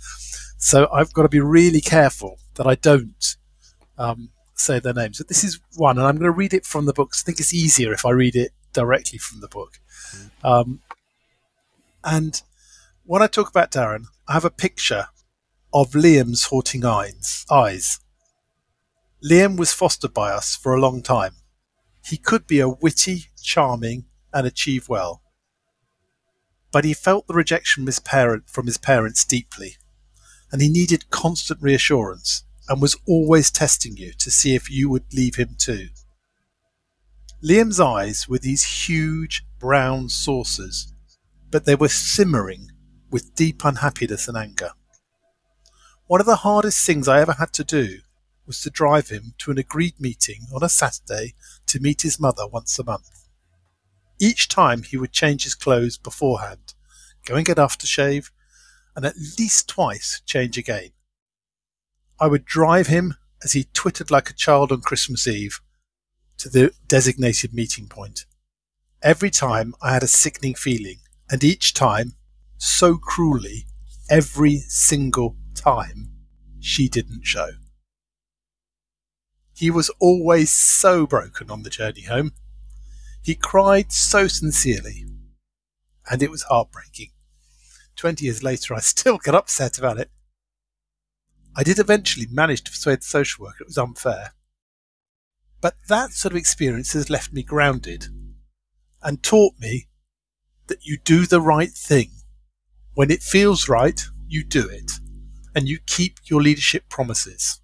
So 0.58 0.88
I've 0.92 1.12
got 1.12 1.22
to 1.22 1.28
be 1.28 1.40
really 1.40 1.80
careful 1.80 2.38
that 2.54 2.66
I 2.66 2.74
don't 2.74 3.36
um, 3.96 4.30
say 4.54 4.78
their 4.78 4.92
names. 4.92 5.18
But 5.18 5.28
this 5.28 5.42
is 5.44 5.60
one, 5.76 5.98
and 5.98 6.06
I'm 6.06 6.16
going 6.16 6.30
to 6.30 6.36
read 6.36 6.54
it 6.54 6.66
from 6.66 6.86
the 6.86 6.92
book. 6.92 7.12
I 7.14 7.22
think 7.24 7.40
it's 7.40 7.54
easier 7.54 7.92
if 7.92 8.04
I 8.04 8.10
read 8.10 8.36
it 8.36 8.52
directly 8.72 9.18
from 9.18 9.40
the 9.40 9.48
book. 9.48 9.80
Um, 10.44 10.80
and 12.04 12.42
when 13.04 13.22
I 13.22 13.26
talk 13.26 13.48
about 13.48 13.70
Darren, 13.70 14.04
I 14.28 14.34
have 14.34 14.44
a 14.44 14.50
picture 14.50 15.06
of 15.72 15.92
Liam's 15.92 16.46
haunting 16.46 16.84
eyes. 16.84 17.44
eyes. 17.50 18.00
Liam 19.24 19.56
was 19.58 19.72
fostered 19.72 20.14
by 20.14 20.30
us 20.30 20.56
for 20.56 20.74
a 20.74 20.80
long 20.80 21.02
time. 21.02 21.32
He 22.04 22.16
could 22.16 22.46
be 22.46 22.60
a 22.60 22.68
witty, 22.68 23.26
charming, 23.42 24.04
and 24.32 24.46
achieve 24.46 24.88
well. 24.88 25.22
But 26.72 26.84
he 26.84 26.94
felt 26.94 27.26
the 27.26 27.34
rejection 27.34 27.86
his, 27.86 27.98
parent, 27.98 28.48
from 28.48 28.66
his 28.66 28.78
parents 28.78 29.24
deeply, 29.24 29.76
and 30.52 30.62
he 30.62 30.68
needed 30.68 31.10
constant 31.10 31.60
reassurance 31.62 32.44
and 32.68 32.80
was 32.80 32.96
always 33.06 33.50
testing 33.50 33.96
you 33.96 34.12
to 34.12 34.30
see 34.30 34.54
if 34.54 34.70
you 34.70 34.88
would 34.88 35.12
leave 35.12 35.34
him 35.34 35.56
too. 35.58 35.88
Liam's 37.42 37.80
eyes 37.80 38.28
were 38.28 38.38
these 38.38 38.86
huge 38.86 39.44
brown 39.58 40.08
saucers, 40.08 40.92
but 41.50 41.64
they 41.64 41.74
were 41.74 41.88
simmering 41.88 42.68
with 43.10 43.34
deep 43.34 43.64
unhappiness 43.64 44.28
and 44.28 44.36
anger. 44.36 44.70
One 46.06 46.20
of 46.20 46.26
the 46.26 46.36
hardest 46.36 46.84
things 46.86 47.08
I 47.08 47.20
ever 47.20 47.32
had 47.32 47.52
to 47.54 47.64
do 47.64 48.00
was 48.46 48.60
to 48.62 48.70
drive 48.70 49.08
him 49.08 49.34
to 49.38 49.50
an 49.50 49.58
agreed 49.58 49.94
meeting 50.00 50.46
on 50.54 50.62
a 50.62 50.68
Saturday 50.68 51.34
to 51.66 51.80
meet 51.80 52.02
his 52.02 52.20
mother 52.20 52.46
once 52.46 52.78
a 52.78 52.84
month. 52.84 53.19
Each 54.20 54.48
time 54.48 54.82
he 54.82 54.98
would 54.98 55.12
change 55.12 55.44
his 55.44 55.54
clothes 55.54 55.96
beforehand, 55.96 56.74
go 57.24 57.36
and 57.36 57.46
get 57.46 57.56
aftershave, 57.56 58.30
and 58.94 59.06
at 59.06 59.16
least 59.38 59.68
twice 59.68 60.20
change 60.26 60.58
again. 60.58 60.90
I 62.20 62.26
would 62.26 62.44
drive 62.44 62.88
him 62.88 63.14
as 63.42 63.52
he 63.52 63.64
twittered 63.72 64.10
like 64.10 64.28
a 64.28 64.34
child 64.34 64.70
on 64.70 64.82
Christmas 64.82 65.26
Eve 65.26 65.60
to 66.36 66.50
the 66.50 66.72
designated 66.86 67.54
meeting 67.54 67.88
point. 67.88 68.26
Every 69.02 69.30
time 69.30 69.74
I 69.80 69.94
had 69.94 70.02
a 70.02 70.08
sickening 70.08 70.54
feeling, 70.54 70.98
and 71.30 71.42
each 71.42 71.72
time, 71.72 72.12
so 72.58 72.98
cruelly, 72.98 73.66
every 74.10 74.58
single 74.68 75.36
time, 75.54 76.10
she 76.58 76.88
didn't 76.90 77.24
show. 77.24 77.52
He 79.54 79.70
was 79.70 79.90
always 79.98 80.50
so 80.50 81.06
broken 81.06 81.50
on 81.50 81.62
the 81.62 81.70
journey 81.70 82.02
home. 82.02 82.32
He 83.22 83.34
cried 83.34 83.92
so 83.92 84.28
sincerely, 84.28 85.04
and 86.10 86.22
it 86.22 86.30
was 86.30 86.42
heartbreaking. 86.42 87.10
Twenty 87.96 88.24
years 88.24 88.42
later, 88.42 88.74
I 88.74 88.80
still 88.80 89.18
get 89.18 89.34
upset 89.34 89.78
about 89.78 89.98
it. 89.98 90.10
I 91.54 91.62
did 91.62 91.78
eventually 91.78 92.26
manage 92.30 92.62
to 92.64 92.70
persuade 92.70 93.00
the 93.00 93.04
social 93.04 93.44
worker 93.44 93.62
it 93.62 93.66
was 93.66 93.78
unfair. 93.78 94.32
But 95.60 95.76
that 95.88 96.12
sort 96.12 96.32
of 96.32 96.38
experience 96.38 96.92
has 96.94 97.10
left 97.10 97.32
me 97.32 97.42
grounded 97.42 98.06
and 99.02 99.22
taught 99.22 99.54
me 99.58 99.88
that 100.68 100.84
you 100.86 100.96
do 100.96 101.26
the 101.26 101.40
right 101.40 101.72
thing. 101.72 102.10
When 102.94 103.10
it 103.10 103.22
feels 103.22 103.68
right, 103.68 104.00
you 104.26 104.44
do 104.44 104.68
it, 104.68 104.92
and 105.54 105.68
you 105.68 105.78
keep 105.86 106.18
your 106.24 106.40
leadership 106.40 106.88
promises. 106.88 107.60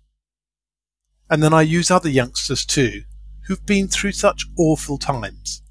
And 1.31 1.43
then 1.43 1.55
I 1.55 1.63
use 1.63 1.91
other 1.91 2.09
youngsters 2.09 2.65
too, 2.65 3.05
who've 3.47 3.65
been 3.67 3.89
through 3.89 4.13
such 4.13 4.45
awful 4.59 4.99
times, 4.99 5.63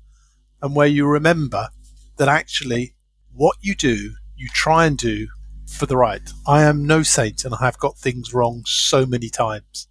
and 0.61 0.75
where 0.75 0.87
you 0.87 1.05
remember 1.05 1.69
that 2.17 2.27
actually 2.27 2.95
what 3.33 3.57
you 3.61 3.75
do, 3.75 4.13
you 4.35 4.47
try 4.49 4.85
and 4.85 4.97
do 4.97 5.27
for 5.67 5.85
the 5.85 5.97
right. 5.97 6.29
I 6.47 6.63
am 6.63 6.85
no 6.85 7.03
saint 7.03 7.43
and 7.43 7.53
I 7.53 7.65
have 7.65 7.77
got 7.77 7.97
things 7.97 8.33
wrong 8.33 8.63
so 8.65 9.05
many 9.05 9.29
times. 9.29 9.87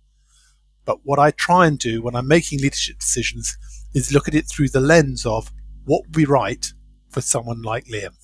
But 0.85 1.01
what 1.05 1.19
I 1.19 1.31
try 1.31 1.67
and 1.67 1.79
do 1.79 2.03
when 2.03 2.15
I'm 2.15 2.29
making 2.29 2.61
leadership 2.61 2.99
decisions 2.99 3.57
is 3.95 4.13
look 4.13 4.29
at 4.29 4.35
it 4.35 4.47
through 4.49 4.69
the 4.69 4.81
lens 4.81 5.25
of 5.27 5.51
what 5.85 6.11
be 6.11 6.25
right 6.25 6.73
for 7.11 7.21
someone 7.21 7.63
like 7.63 7.87
Liam. 7.87 8.15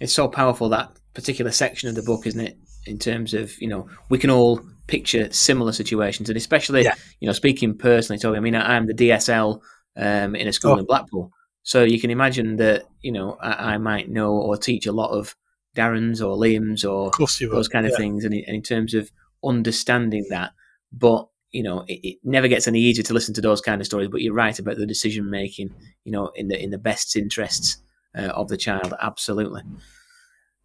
It's 0.00 0.12
so 0.12 0.28
powerful 0.28 0.68
that 0.68 0.92
particular 1.14 1.50
section 1.50 1.88
of 1.88 1.96
the 1.96 2.02
book, 2.02 2.26
isn't 2.26 2.40
it? 2.40 2.56
In 2.86 2.98
terms 2.98 3.34
of 3.34 3.60
you 3.60 3.68
know, 3.68 3.88
we 4.08 4.18
can 4.18 4.30
all 4.30 4.60
picture 4.86 5.30
similar 5.32 5.72
situations, 5.72 6.28
and 6.30 6.36
especially 6.36 6.84
Yeah. 6.84 6.94
you 7.20 7.26
know, 7.26 7.32
speaking 7.32 7.76
personally, 7.76 8.18
talking. 8.18 8.36
I 8.38 8.40
mean, 8.40 8.54
I- 8.54 8.76
I'm 8.76 8.86
the 8.86 8.94
DSL 8.94 9.60
um, 9.96 10.34
in 10.34 10.48
a 10.48 10.52
school 10.52 10.72
Oh. 10.72 10.78
in 10.78 10.84
Blackpool, 10.86 11.30
so 11.62 11.82
you 11.82 12.00
can 12.00 12.10
imagine 12.10 12.56
that 12.56 12.84
you 13.02 13.12
know 13.12 13.36
I, 13.42 13.74
I 13.74 13.78
might 13.78 14.08
know 14.08 14.32
or 14.32 14.56
teach 14.56 14.86
a 14.86 14.92
lot 14.92 15.10
of 15.10 15.36
Darrens 15.74 16.22
or 16.22 16.36
Liams 16.36 16.84
or 16.88 17.10
those 17.50 17.68
kind 17.68 17.84
of 17.86 17.92
Yeah. 17.92 17.98
things, 17.98 18.24
and 18.24 18.32
in, 18.32 18.44
and 18.46 18.56
in 18.56 18.62
terms 18.62 18.94
of 18.94 19.10
understanding 19.44 20.24
that, 20.30 20.52
but 20.92 21.28
you 21.50 21.62
know, 21.62 21.80
it, 21.88 22.00
it 22.04 22.18
never 22.24 22.46
gets 22.48 22.68
any 22.68 22.78
easier 22.80 23.02
to 23.04 23.14
listen 23.14 23.32
to 23.34 23.40
those 23.40 23.60
kind 23.62 23.80
of 23.80 23.86
stories. 23.86 24.08
But 24.08 24.20
you're 24.22 24.34
right 24.34 24.58
about 24.58 24.76
the 24.76 24.86
decision 24.86 25.30
making, 25.30 25.70
you 26.04 26.12
know, 26.12 26.30
in 26.34 26.48
the 26.48 26.62
in 26.62 26.70
the 26.70 26.78
best 26.78 27.16
interests 27.16 27.78
uh, 28.16 28.22
of 28.40 28.48
the 28.48 28.56
child. 28.56 28.92
Absolutely. 29.02 29.62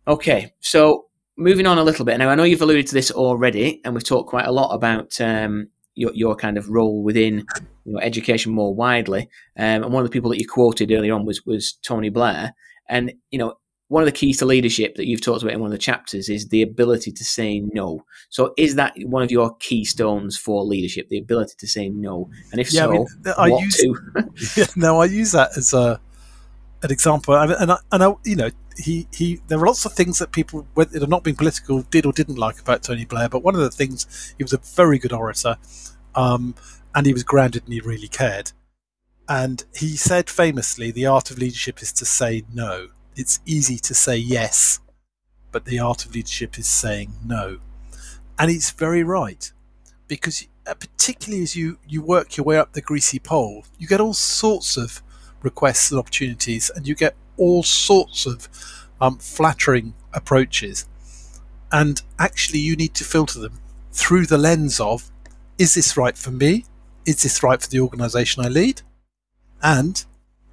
Okay, 0.07 0.53
so 0.59 1.05
moving 1.37 1.65
on 1.67 1.77
a 1.77 1.83
little 1.83 2.05
bit 2.05 2.17
now. 2.17 2.29
I 2.29 2.35
know 2.35 2.43
you've 2.43 2.61
alluded 2.61 2.87
to 2.87 2.93
this 2.93 3.11
already, 3.11 3.81
and 3.83 3.93
we've 3.93 4.03
talked 4.03 4.29
quite 4.29 4.45
a 4.45 4.51
lot 4.51 4.73
about 4.73 5.19
um, 5.21 5.67
your, 5.95 6.11
your 6.13 6.35
kind 6.35 6.57
of 6.57 6.69
role 6.69 7.03
within 7.03 7.45
you 7.85 7.93
know 7.93 7.99
education 7.99 8.51
more 8.53 8.73
widely. 8.73 9.23
Um, 9.57 9.83
and 9.83 9.93
one 9.93 10.03
of 10.03 10.09
the 10.09 10.13
people 10.13 10.29
that 10.31 10.39
you 10.39 10.47
quoted 10.47 10.91
earlier 10.91 11.13
on 11.13 11.25
was 11.25 11.45
was 11.45 11.73
Tony 11.83 12.09
Blair, 12.09 12.53
and 12.89 13.13
you 13.31 13.39
know 13.39 13.55
one 13.89 14.01
of 14.01 14.05
the 14.07 14.11
keys 14.13 14.37
to 14.37 14.45
leadership 14.45 14.95
that 14.95 15.05
you've 15.07 15.21
talked 15.21 15.43
about 15.43 15.53
in 15.53 15.59
one 15.59 15.67
of 15.67 15.71
the 15.71 15.77
chapters 15.77 16.27
is 16.27 16.47
the 16.47 16.63
ability 16.63 17.11
to 17.11 17.23
say 17.23 17.59
no. 17.73 18.03
So, 18.29 18.53
is 18.57 18.75
that 18.75 18.93
one 19.03 19.21
of 19.21 19.29
your 19.29 19.55
keystones 19.57 20.35
for 20.35 20.63
leadership, 20.63 21.09
the 21.09 21.19
ability 21.19 21.53
to 21.59 21.67
say 21.67 21.89
no? 21.89 22.29
And 22.51 22.59
if 22.59 22.73
Yeah, 22.73 22.83
I 22.83 22.85
so, 22.85 22.91
mean, 22.91 23.07
I 23.37 23.49
what 23.49 23.61
use- 23.61 23.77
to? 23.77 23.95
yeah, 24.57 24.65
no, 24.75 24.99
I 25.01 25.05
use 25.05 25.33
that 25.33 25.55
as 25.57 25.73
a 25.73 25.99
an 26.81 26.91
example, 26.91 27.35
and 27.35 27.51
and 27.51 27.71
I, 27.71 27.77
and 27.91 28.03
I, 28.03 28.13
you 28.25 28.35
know, 28.35 28.49
he 28.77 29.07
he. 29.11 29.41
There 29.47 29.59
are 29.59 29.65
lots 29.65 29.85
of 29.85 29.93
things 29.93 30.19
that 30.19 30.31
people, 30.31 30.67
whether 30.73 30.97
it 30.97 31.09
not 31.09 31.23
being 31.23 31.35
political, 31.35 31.81
did 31.83 32.05
or 32.05 32.11
didn't 32.11 32.37
like 32.37 32.59
about 32.59 32.83
Tony 32.83 33.05
Blair. 33.05 33.29
But 33.29 33.43
one 33.43 33.55
of 33.55 33.61
the 33.61 33.71
things, 33.71 34.33
he 34.37 34.43
was 34.43 34.53
a 34.53 34.57
very 34.57 34.99
good 34.99 35.13
orator, 35.13 35.57
um, 36.15 36.55
and 36.95 37.05
he 37.05 37.13
was 37.13 37.23
grounded, 37.23 37.63
and 37.63 37.73
he 37.73 37.79
really 37.79 38.07
cared. 38.07 38.51
And 39.27 39.63
he 39.75 39.95
said 39.95 40.29
famously, 40.29 40.91
"The 40.91 41.05
art 41.05 41.31
of 41.31 41.37
leadership 41.37 41.81
is 41.81 41.91
to 41.93 42.05
say 42.05 42.43
no. 42.53 42.89
It's 43.15 43.39
easy 43.45 43.77
to 43.77 43.93
say 43.93 44.17
yes, 44.17 44.79
but 45.51 45.65
the 45.65 45.79
art 45.79 46.05
of 46.05 46.15
leadership 46.15 46.57
is 46.57 46.67
saying 46.67 47.13
no." 47.25 47.59
And 48.39 48.49
he's 48.49 48.71
very 48.71 49.03
right 49.03 49.51
because 50.07 50.47
uh, 50.65 50.73
particularly 50.73 51.43
as 51.43 51.55
you 51.55 51.77
you 51.87 52.01
work 52.01 52.37
your 52.37 52.45
way 52.45 52.57
up 52.57 52.73
the 52.73 52.81
greasy 52.81 53.19
pole, 53.19 53.65
you 53.77 53.87
get 53.87 53.99
all 53.99 54.13
sorts 54.13 54.77
of 54.77 55.01
requests 55.41 55.91
and 55.91 55.99
opportunities, 55.99 56.69
and 56.69 56.87
you 56.87 56.95
get 56.95 57.15
all 57.37 57.63
sorts 57.63 58.25
of 58.25 58.47
um, 59.01 59.17
flattering 59.17 59.93
approaches. 60.13 60.85
And 61.71 62.01
actually, 62.19 62.59
you 62.59 62.75
need 62.75 62.93
to 62.95 63.03
filter 63.03 63.39
them 63.39 63.59
through 63.91 64.25
the 64.27 64.37
lens 64.37 64.79
of: 64.79 65.09
Is 65.57 65.73
this 65.73 65.97
right 65.97 66.17
for 66.17 66.31
me? 66.31 66.65
Is 67.05 67.23
this 67.23 67.43
right 67.43 67.61
for 67.61 67.67
the 67.67 67.79
organisation 67.79 68.45
I 68.45 68.49
lead? 68.49 68.81
And 69.61 70.03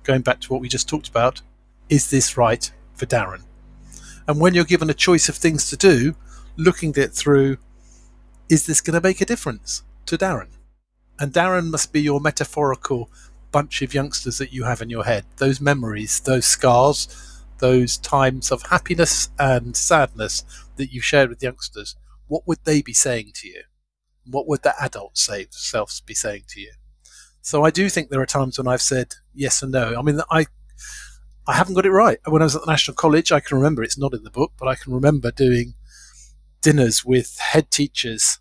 going 0.03 0.23
back 0.23 0.41
to 0.41 0.53
what 0.53 0.61
we 0.61 0.69
just 0.69 0.89
talked 0.89 1.09
about, 1.09 1.43
is 1.89 2.11
this 2.11 2.37
right 2.37 2.71
for 2.95 3.07
Darren? 3.07 3.43
And 4.27 4.41
when 4.41 4.55
you're 4.55 4.65
given 4.65 4.91
a 4.91 4.95
choice 4.95 5.29
of 5.29 5.37
things 5.37 5.69
to 5.71 5.77
do, 5.77 6.15
looking 6.57 6.91
at 6.91 6.99
it 6.99 7.13
through 7.13 7.59
is 8.51 8.67
this 8.67 8.81
going 8.81 9.01
to 9.01 9.09
make 9.09 9.21
a 9.21 9.25
difference 9.25 9.85
to 10.07 10.19
Darren? 10.19 10.49
And 11.19 11.33
Darren 11.33 11.71
must 11.71 11.93
be 11.93 12.03
your 12.03 12.21
metaphorical 12.21 13.09
bunch 13.53 13.83
of 13.83 13.95
youngsters 13.95 14.39
that 14.39 14.53
you 14.53 14.65
have 14.65 14.83
in 14.83 14.91
your 14.91 15.05
head, 15.05 15.25
those 15.37 15.61
memories, 15.61 16.21
those 16.21 16.47
scars, 16.47 17.09
those 17.59 17.99
times 17.99 18.51
of 18.51 18.63
happiness 18.63 19.31
and 19.39 19.77
sadness 19.77 20.45
that 20.77 20.93
you've 20.93 21.05
shared 21.05 21.29
with 21.29 21.43
youngsters. 21.43 21.97
What 22.27 22.47
would 22.47 22.59
they 22.65 22.83
be 22.83 22.95
saying 22.95 23.33
to 23.37 23.49
you? 23.49 23.63
What 24.25 24.47
would 24.47 24.63
the 24.63 24.75
adults 24.81 25.25
say, 25.27 25.47
selves 25.51 26.01
be 26.01 26.15
saying 26.15 26.45
to 26.49 26.61
you? 26.61 26.73
So 27.43 27.65
I 27.65 27.71
do 27.71 27.89
think 27.89 28.11
there 28.11 28.21
are 28.21 28.27
times 28.27 28.59
when 28.59 28.69
I've 28.69 28.83
said 28.83 29.15
yes 29.35 29.63
and 29.63 29.73
no. 29.73 29.95
I 29.99 30.03
mean, 30.03 30.21
I 30.31 30.47
I 31.47 31.55
haven't 31.55 31.75
got 31.75 31.87
it 31.87 31.91
right. 31.91 32.19
When 32.27 32.43
I 32.43 32.45
was 32.45 32.55
at 32.55 32.63
the 32.63 32.71
National 32.71 32.95
College, 32.95 33.33
I 33.33 33.41
can 33.41 33.57
remember 33.57 33.83
it's 33.83 33.99
not 33.99 34.15
in 34.15 34.23
the 34.23 34.31
book, 34.31 34.53
but 34.59 34.69
I 34.69 34.75
can 34.75 34.93
remember 34.93 35.31
doing 35.31 35.75
dinners 36.63 37.05
with 37.05 37.39
head 37.39 37.71
teachers 37.71 38.39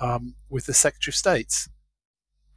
um, 0.00 0.34
with 0.48 0.66
the 0.66 0.74
Secretary 0.74 1.10
of 1.10 1.16
States, 1.16 1.68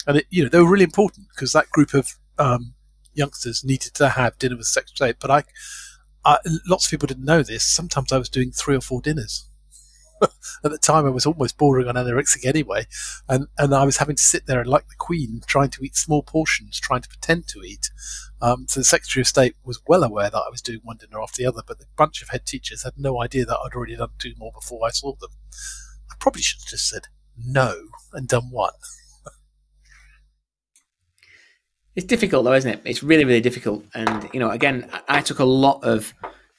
and 0.08 0.18
it, 0.18 0.26
you 0.30 0.44
know 0.44 0.50
they 0.50 0.60
were 0.60 0.70
really 0.70 0.84
important 0.84 1.28
because 1.30 1.54
that 1.54 1.70
group 1.70 1.94
of 1.94 2.08
um, 2.38 2.74
youngsters 3.16 3.64
needed 3.64 3.94
to 3.96 4.10
have 4.10 4.38
dinner 4.38 4.56
with 4.56 4.68
of 4.78 4.88
State. 4.88 5.16
But 5.20 5.32
I, 5.32 5.44
I, 6.24 6.38
lots 6.68 6.86
of 6.86 6.92
people 6.92 7.08
didn't 7.08 7.26
know 7.26 7.44
this. 7.44 7.64
Sometimes 7.64 8.12
I 8.12 8.18
was 8.18 8.30
doing 8.30 8.52
three 8.52 8.76
or 8.76 8.82
four 8.82 9.02
dinners. 9.02 9.50
At 10.22 10.72
the 10.72 10.78
time, 10.78 11.06
I 11.06 11.10
was 11.10 11.26
almost 11.26 11.58
bordering 11.58 11.90
on 11.90 11.96
anorexic 11.96 12.46
anyway, 12.46 12.88
and 13.28 13.48
and 13.58 13.76
I 13.76 13.84
was 13.84 13.98
having 13.98 14.16
to 14.16 14.22
sit 14.22 14.46
there 14.46 14.62
and 14.62 14.70
like 14.70 14.88
the 14.88 14.96
Queen, 14.98 15.42
trying 15.46 15.70
to 15.72 15.84
eat 15.84 15.96
small 15.96 16.24
portions, 16.24 16.80
trying 16.80 17.02
to 17.02 17.10
pretend 17.10 17.48
to 17.50 17.62
eat. 17.64 17.90
Um, 18.42 18.66
so 18.70 18.80
the 18.80 18.86
Secretary 18.86 19.22
of 19.22 19.28
State 19.28 19.56
was 19.66 19.82
well 19.88 20.04
aware 20.04 20.30
that 20.30 20.38
I 20.38 20.50
was 20.50 20.62
doing 20.62 20.80
one 20.84 20.98
dinner 20.98 21.22
after 21.22 21.42
the 21.42 21.48
other, 21.48 21.62
but 21.68 21.80
the 21.80 21.86
bunch 21.98 22.22
of 22.22 22.30
head 22.30 22.46
teachers 22.46 22.84
had 22.84 22.94
no 22.98 23.22
idea 23.22 23.46
that 23.46 23.58
I'd 23.58 23.76
already 23.76 23.98
done 23.98 24.12
two 24.18 24.34
more 24.38 24.52
before 24.54 24.86
I 24.86 24.92
saw 24.92 25.16
them. 25.16 25.32
I 26.10 26.16
probably 26.20 26.42
should 26.42 26.62
have 26.62 26.70
just 26.70 26.88
said 26.88 27.08
no 27.38 27.76
and 28.14 28.28
done 28.28 28.52
one. 28.52 28.74
It's 31.96 32.06
difficult 32.06 32.44
though, 32.44 32.54
isn't 32.54 32.72
it? 32.72 32.82
It's 32.84 33.04
really, 33.04 33.24
really 33.24 33.42
difficult. 33.42 33.86
And 33.94 34.30
you 34.34 34.40
know, 34.40 34.50
again, 34.50 34.90
I- 35.08 35.22
took 35.22 35.40
a 35.40 35.46
lot 35.46 35.84
of 35.84 36.14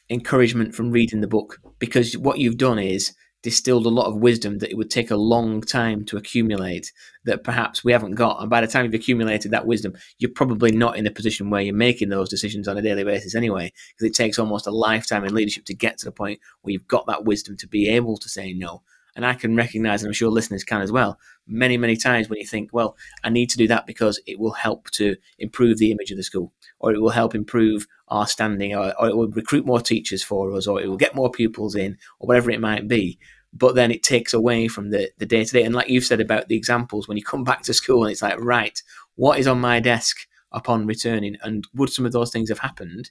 encouragement 0.08 0.74
from 0.74 0.90
reading 0.90 1.20
the 1.20 1.26
book 1.26 1.60
because 1.78 2.16
what 2.16 2.38
you've 2.38 2.56
done 2.56 2.78
is 2.78 3.14
distilled 3.42 3.86
a 3.86 3.90
lot 3.90 4.06
of 4.06 4.16
wisdom 4.16 4.58
that 4.58 4.70
it 4.70 4.76
would 4.76 4.90
take 4.90 5.10
a 5.10 5.16
long 5.16 5.60
time 5.60 6.04
to 6.06 6.16
accumulate 6.16 6.90
that 7.24 7.44
perhaps 7.44 7.84
we 7.84 7.92
haven't 7.92 8.14
got. 8.14 8.40
And 8.40 8.50
by 8.50 8.60
the 8.60 8.66
time 8.66 8.84
you've 8.84 8.94
accumulated 8.94 9.52
that 9.52 9.66
wisdom, 9.66 9.94
you're 10.18 10.32
probably 10.32 10.72
not 10.72 10.96
in 10.96 11.06
a 11.06 11.12
position 11.12 11.50
where 11.50 11.60
you're 11.60 11.74
making 11.74 12.08
those 12.08 12.28
decisions 12.28 12.66
on 12.66 12.78
a 12.78 12.82
daily 12.82 13.04
basis 13.04 13.34
anyway, 13.36 13.72
because 13.90 14.10
it 14.10 14.16
takes 14.16 14.38
almost 14.38 14.66
a 14.66 14.72
lifetime 14.72 15.24
in 15.24 15.34
leadership 15.34 15.64
to 15.66 15.74
get 15.74 15.98
to 15.98 16.06
the 16.06 16.12
point 16.12 16.40
where 16.62 16.72
you've 16.72 16.88
got 16.88 17.06
that 17.06 17.24
wisdom 17.24 17.56
to 17.58 17.68
be 17.68 17.88
able 17.88 18.16
to 18.16 18.28
say 18.28 18.52
no. 18.52 18.82
And 19.16 19.24
I 19.24 19.32
can 19.34 19.56
recognize, 19.56 20.02
and 20.02 20.10
I'm 20.10 20.14
sure 20.14 20.30
listeners 20.30 20.62
can 20.62 20.82
as 20.82 20.92
well, 20.92 21.18
many, 21.46 21.78
many 21.78 21.96
times 21.96 22.28
when 22.28 22.38
you 22.38 22.46
think, 22.46 22.70
well, 22.72 22.96
I 23.24 23.30
need 23.30 23.48
to 23.50 23.56
do 23.56 23.66
that 23.68 23.86
because 23.86 24.20
it 24.26 24.38
will 24.38 24.52
help 24.52 24.90
to 24.92 25.16
improve 25.38 25.78
the 25.78 25.90
image 25.90 26.10
of 26.10 26.18
the 26.18 26.22
school, 26.22 26.52
or 26.78 26.92
it 26.92 27.00
will 27.00 27.10
help 27.10 27.34
improve 27.34 27.86
our 28.08 28.26
standing, 28.26 28.74
or, 28.74 28.92
or 29.00 29.08
it 29.08 29.16
will 29.16 29.28
recruit 29.28 29.64
more 29.64 29.80
teachers 29.80 30.22
for 30.22 30.52
us, 30.52 30.66
or 30.66 30.82
it 30.82 30.88
will 30.88 30.98
get 30.98 31.14
more 31.14 31.30
pupils 31.30 31.74
in, 31.74 31.96
or 32.20 32.28
whatever 32.28 32.50
it 32.50 32.60
might 32.60 32.86
be. 32.86 33.18
But 33.54 33.74
then 33.74 33.90
it 33.90 34.02
takes 34.02 34.34
away 34.34 34.68
from 34.68 34.90
the 34.90 35.10
the 35.16 35.24
day 35.24 35.42
to 35.44 35.52
day. 35.52 35.62
And 35.62 35.74
like 35.74 35.88
you've 35.88 36.04
said 36.04 36.20
about 36.20 36.48
the 36.48 36.56
examples, 36.56 37.08
when 37.08 37.16
you 37.16 37.24
come 37.24 37.42
back 37.42 37.62
to 37.62 37.72
school 37.72 38.04
and 38.04 38.12
it's 38.12 38.20
like, 38.20 38.38
right, 38.38 38.82
what 39.14 39.38
is 39.38 39.46
on 39.46 39.60
my 39.60 39.80
desk 39.80 40.18
upon 40.52 40.86
returning? 40.86 41.36
And 41.42 41.66
would 41.74 41.88
some 41.88 42.04
of 42.04 42.12
those 42.12 42.30
things 42.30 42.50
have 42.50 42.58
happened 42.58 43.10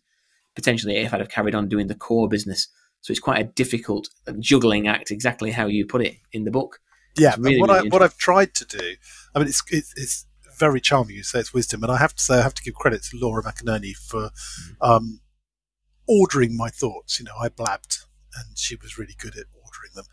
potentially 0.54 0.98
if 0.98 1.14
I'd 1.14 1.20
have 1.20 1.30
carried 1.30 1.56
on 1.56 1.68
doing 1.68 1.88
the 1.88 1.96
core 1.96 2.30
business? 2.30 2.68
So 3.06 3.12
it's 3.12 3.20
quite 3.20 3.40
a 3.40 3.44
difficult 3.44 4.10
juggling 4.40 4.88
act, 4.88 5.12
exactly 5.12 5.52
how 5.52 5.68
you 5.68 5.86
put 5.86 6.02
it 6.02 6.16
in 6.34 6.44
the 6.44 6.50
book. 6.50 6.80
Yeah, 7.16 7.36
really, 7.38 7.62
what 7.62 7.70
really 7.70 7.92
I 7.92 7.94
what 7.94 8.02
I've 8.02 8.18
tried 8.18 8.56
to 8.56 8.66
do, 8.66 8.96
I 9.36 9.38
mean, 9.38 9.48
it's 9.48 9.62
it's, 9.70 9.94
it's 9.96 10.26
very 10.58 10.82
charming. 10.82 11.16
You 11.16 11.22
say 11.22 11.38
it's 11.38 11.54
wisdom, 11.54 11.84
and 11.84 11.92
I 11.92 11.98
have 11.98 12.16
to 12.16 12.24
say 12.24 12.40
I 12.40 12.42
have 12.42 12.56
to 12.56 12.64
give 12.64 12.74
credit 12.74 13.04
to 13.04 13.18
Laura 13.20 13.44
McInerney 13.44 13.96
for 13.96 14.32
um, 14.82 15.20
ordering 16.08 16.58
my 16.58 16.70
thoughts. 16.70 17.20
You 17.20 17.26
know, 17.26 17.38
I 17.40 17.50
blabbed, 17.50 18.00
and 18.40 18.58
she 18.58 18.76
was 18.76 18.98
really 18.98 19.16
good 19.20 19.38
at 19.38 19.46
ordering 19.54 19.94
them 19.94 20.06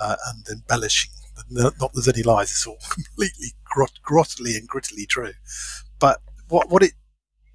uh, 0.00 0.14
and 0.28 0.46
embellishing. 0.48 1.10
Not 1.50 1.76
that 1.76 1.90
there's 1.92 2.06
any 2.06 2.22
lies; 2.22 2.52
it's 2.52 2.68
all 2.68 2.78
completely 2.88 3.54
grot- 3.64 3.98
grottily 4.04 4.56
and 4.56 4.70
grittily 4.70 5.08
true. 5.08 5.32
But 5.98 6.20
what 6.46 6.70
what 6.70 6.84
it 6.84 6.92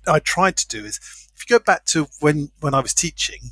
I 0.06 0.19
tried 0.19 0.58
to 0.58 0.67
do 0.67 0.84
is, 0.84 1.00
if 1.34 1.50
you 1.50 1.58
go 1.58 1.63
back 1.63 1.86
to 1.86 2.10
when 2.19 2.52
when 2.60 2.74
I 2.74 2.82
was 2.82 2.93
teaching, 2.93 3.52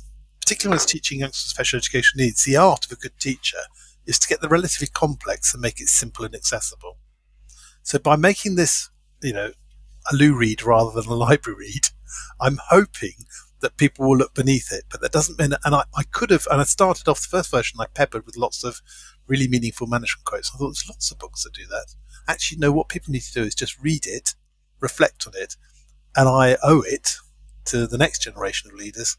particularly 0.52 0.74
when 0.74 0.80
I 0.80 0.84
was 0.84 0.92
teaching 0.92 1.20
youngsters 1.20 1.50
special 1.50 1.78
education 1.78 2.18
needs, 2.18 2.44
the 2.44 2.56
art 2.56 2.84
of 2.84 2.92
a 2.92 2.96
good 2.96 3.18
teacher 3.18 3.56
is 4.04 4.18
to 4.18 4.28
get 4.28 4.42
the 4.42 4.48
relatively 4.48 4.86
complex 4.86 5.54
and 5.54 5.62
make 5.62 5.80
it 5.80 5.88
simple 5.88 6.26
and 6.26 6.34
accessible. 6.34 6.98
So 7.82 7.98
by 7.98 8.16
making 8.16 8.56
this, 8.56 8.90
you 9.22 9.32
know, 9.32 9.52
a 10.12 10.14
loo 10.14 10.36
read 10.36 10.62
rather 10.62 10.90
than 10.90 11.10
a 11.10 11.14
library 11.28 11.58
read, 11.58 11.86
I'm 12.38 12.58
hoping 12.68 13.14
that 13.60 13.78
people 13.78 14.06
will 14.06 14.18
look 14.18 14.34
beneath 14.34 14.70
it. 14.70 14.84
But 14.90 15.00
that 15.00 15.12
doesn't 15.12 15.38
mean, 15.38 15.54
and 15.64 15.74
I, 15.74 15.84
I 15.96 16.02
could 16.02 16.28
have, 16.28 16.46
and 16.50 16.60
I 16.60 16.64
started 16.64 17.08
off 17.08 17.22
the 17.22 17.28
first 17.28 17.50
version, 17.50 17.80
I 17.80 17.86
peppered 17.86 18.26
with 18.26 18.36
lots 18.36 18.62
of 18.62 18.82
really 19.26 19.48
meaningful 19.48 19.86
management 19.86 20.26
quotes. 20.26 20.50
I 20.54 20.58
thought 20.58 20.68
there's 20.68 20.88
lots 20.88 21.10
of 21.10 21.18
books 21.18 21.44
that 21.44 21.54
do 21.54 21.64
that. 21.68 21.94
Actually, 22.28 22.58
no, 22.58 22.72
what 22.72 22.90
people 22.90 23.10
need 23.12 23.22
to 23.22 23.32
do 23.32 23.42
is 23.42 23.54
just 23.54 23.80
read 23.80 24.04
it, 24.06 24.34
reflect 24.80 25.26
on 25.26 25.32
it, 25.34 25.56
and 26.14 26.28
I 26.28 26.58
owe 26.62 26.82
it 26.86 27.16
to 27.66 27.86
the 27.86 27.96
next 27.96 28.20
generation 28.20 28.70
of 28.70 28.76
leaders 28.76 29.16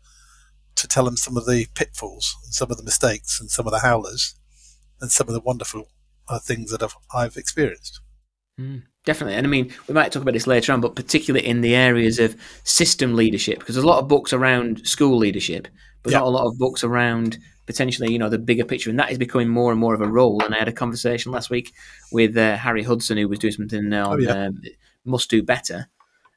to 0.76 0.88
tell 0.88 1.06
them 1.06 1.18
some 1.18 1.38
of 1.38 1.46
the 1.46 1.68
pitfalls 1.76 2.36
and 2.44 2.54
some 2.54 2.72
of 2.72 2.78
the 2.78 2.84
mistakes 2.84 3.40
and 3.40 3.50
some 3.50 3.66
of 3.68 3.72
the 3.72 3.80
howlers 3.80 4.36
and 5.02 5.12
some 5.12 5.28
of 5.28 5.34
the 5.34 5.40
wonderful 5.42 5.88
uh, 6.30 6.40
things 6.40 6.72
that 6.72 6.84
I've, 6.84 6.96
I've 7.14 7.38
experienced. 7.38 8.00
Mm, 8.60 8.84
definitely. 9.06 9.36
And 9.36 9.48
I 9.48 9.50
mean, 9.50 9.74
we 9.88 9.94
might 9.94 10.12
talk 10.12 10.22
about 10.22 10.34
this 10.34 10.48
later 10.48 10.74
on, 10.74 10.82
but 10.82 10.96
particularly 10.96 11.46
in 11.46 11.62
the 11.62 11.76
areas 11.76 12.20
of 12.20 12.36
system 12.64 13.16
leadership, 13.16 13.60
because 13.60 13.76
there's 13.76 13.84
a 13.84 13.88
lot 13.88 14.00
of 14.00 14.08
books 14.08 14.34
around 14.34 14.88
school 14.88 15.18
leadership, 15.18 15.68
but 16.04 16.12
Yeah. 16.12 16.20
not 16.20 16.28
a 16.28 16.30
lot 16.30 16.48
of 16.48 16.58
books 16.58 16.84
around 16.84 17.38
potentially, 17.66 18.12
you 18.12 18.20
know, 18.20 18.30
the 18.30 18.38
bigger 18.38 18.66
picture. 18.66 18.90
And 18.90 19.00
that 19.00 19.12
is 19.12 19.18
becoming 19.18 19.48
more 19.50 19.72
and 19.72 19.80
more 19.80 19.94
of 19.94 20.02
a 20.02 20.08
role. 20.08 20.44
And 20.44 20.54
I 20.54 20.60
had 20.60 20.68
a 20.68 20.74
conversation 20.74 21.32
last 21.32 21.50
week 21.50 21.74
with 22.12 22.38
uh, 22.38 22.58
Harry 22.58 22.84
Hudson, 22.84 23.18
who 23.18 23.28
was 23.28 23.40
doing 23.40 23.54
something 23.54 23.94
on 23.94 24.22
yeah. 24.22 24.48
um, 24.48 24.62
Must 25.06 25.30
Do 25.30 25.42
Better. 25.42 25.88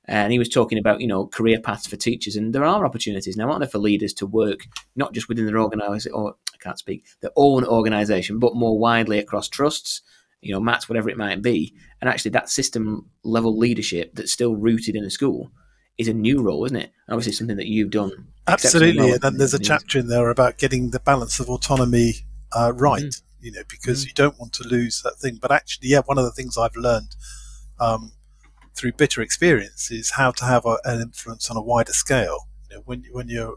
And 0.08 0.32
he 0.32 0.38
was 0.38 0.48
talking 0.48 0.78
about, 0.78 1.00
you 1.00 1.08
know, 1.08 1.26
career 1.26 1.60
paths 1.60 1.86
for 1.86 1.96
teachers. 1.96 2.36
And 2.36 2.54
there 2.54 2.64
are 2.64 2.86
opportunities 2.86 3.36
now, 3.36 3.48
aren't 3.48 3.60
there, 3.60 3.68
for 3.68 3.78
leaders 3.78 4.12
to 4.14 4.26
work 4.26 4.60
not 4.94 5.12
just 5.12 5.28
within 5.28 5.46
their 5.46 5.58
organisation, 5.58 6.12
or 6.12 6.36
I 6.54 6.56
can't 6.58 6.78
speak, 6.78 7.04
their 7.20 7.32
own 7.36 7.64
organisation, 7.64 8.38
but 8.38 8.54
more 8.54 8.78
widely 8.78 9.18
across 9.18 9.48
trusts, 9.48 10.02
you 10.40 10.52
know, 10.52 10.60
mats, 10.60 10.88
whatever 10.88 11.10
it 11.10 11.18
might 11.18 11.42
be. 11.42 11.74
And 12.00 12.08
actually, 12.08 12.30
that 12.32 12.50
system 12.50 13.10
level 13.24 13.58
leadership 13.58 14.14
that's 14.14 14.32
still 14.32 14.54
rooted 14.54 14.94
in 14.94 15.04
a 15.04 15.10
school 15.10 15.50
is 15.98 16.08
a 16.08 16.14
new 16.14 16.42
role, 16.42 16.64
isn't 16.66 16.76
it? 16.76 16.92
And 17.06 17.14
obviously, 17.14 17.32
something 17.32 17.56
that 17.56 17.66
you've 17.66 17.90
done. 17.90 18.28
Absolutely. 18.46 19.02
well 19.02 19.14
And 19.14 19.22
then 19.22 19.36
there's 19.38 19.54
a 19.54 19.58
chapter 19.58 19.98
in 19.98 20.06
there 20.06 20.30
about 20.30 20.58
getting 20.58 20.90
the 20.90 21.00
balance 21.00 21.40
of 21.40 21.50
autonomy 21.50 22.14
uh, 22.52 22.72
right. 22.76 23.02
Mm. 23.02 23.22
you 23.40 23.52
know, 23.52 23.62
because 23.68 24.04
mm. 24.04 24.08
you 24.08 24.14
don't 24.14 24.38
want 24.38 24.52
to 24.54 24.68
lose 24.68 25.02
that 25.02 25.16
thing. 25.16 25.38
But 25.40 25.50
actually, 25.50 25.88
yeah, 25.88 26.02
one 26.04 26.18
of 26.18 26.24
the 26.24 26.30
things 26.32 26.56
I've 26.56 26.76
learned 26.76 27.16
um, 27.80 28.12
through 28.76 28.92
bitter 28.92 29.22
experience 29.22 29.90
is 29.90 30.12
how 30.12 30.30
to 30.32 30.44
have 30.44 30.66
a, 30.66 30.78
an 30.84 31.00
influence 31.00 31.50
on 31.50 31.56
a 31.56 31.62
wider 31.62 31.92
scale. 31.92 32.48
You 32.70 32.76
know, 32.76 32.82
when 32.84 33.04
when 33.12 33.28
you're 33.28 33.56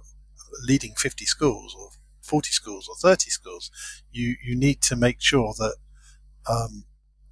leading 0.66 0.96
50 0.96 1.26
schools 1.26 1.76
or 1.78 1.90
40 2.22 2.52
schools 2.52 2.88
or 2.88 2.96
30 2.96 3.30
schools, 3.30 3.72
you 4.12 4.36
you 4.44 4.56
need 4.56 4.82
to 4.84 4.96
make 4.96 5.22
sure 5.22 5.54
that 5.58 5.76
um, 6.50 6.86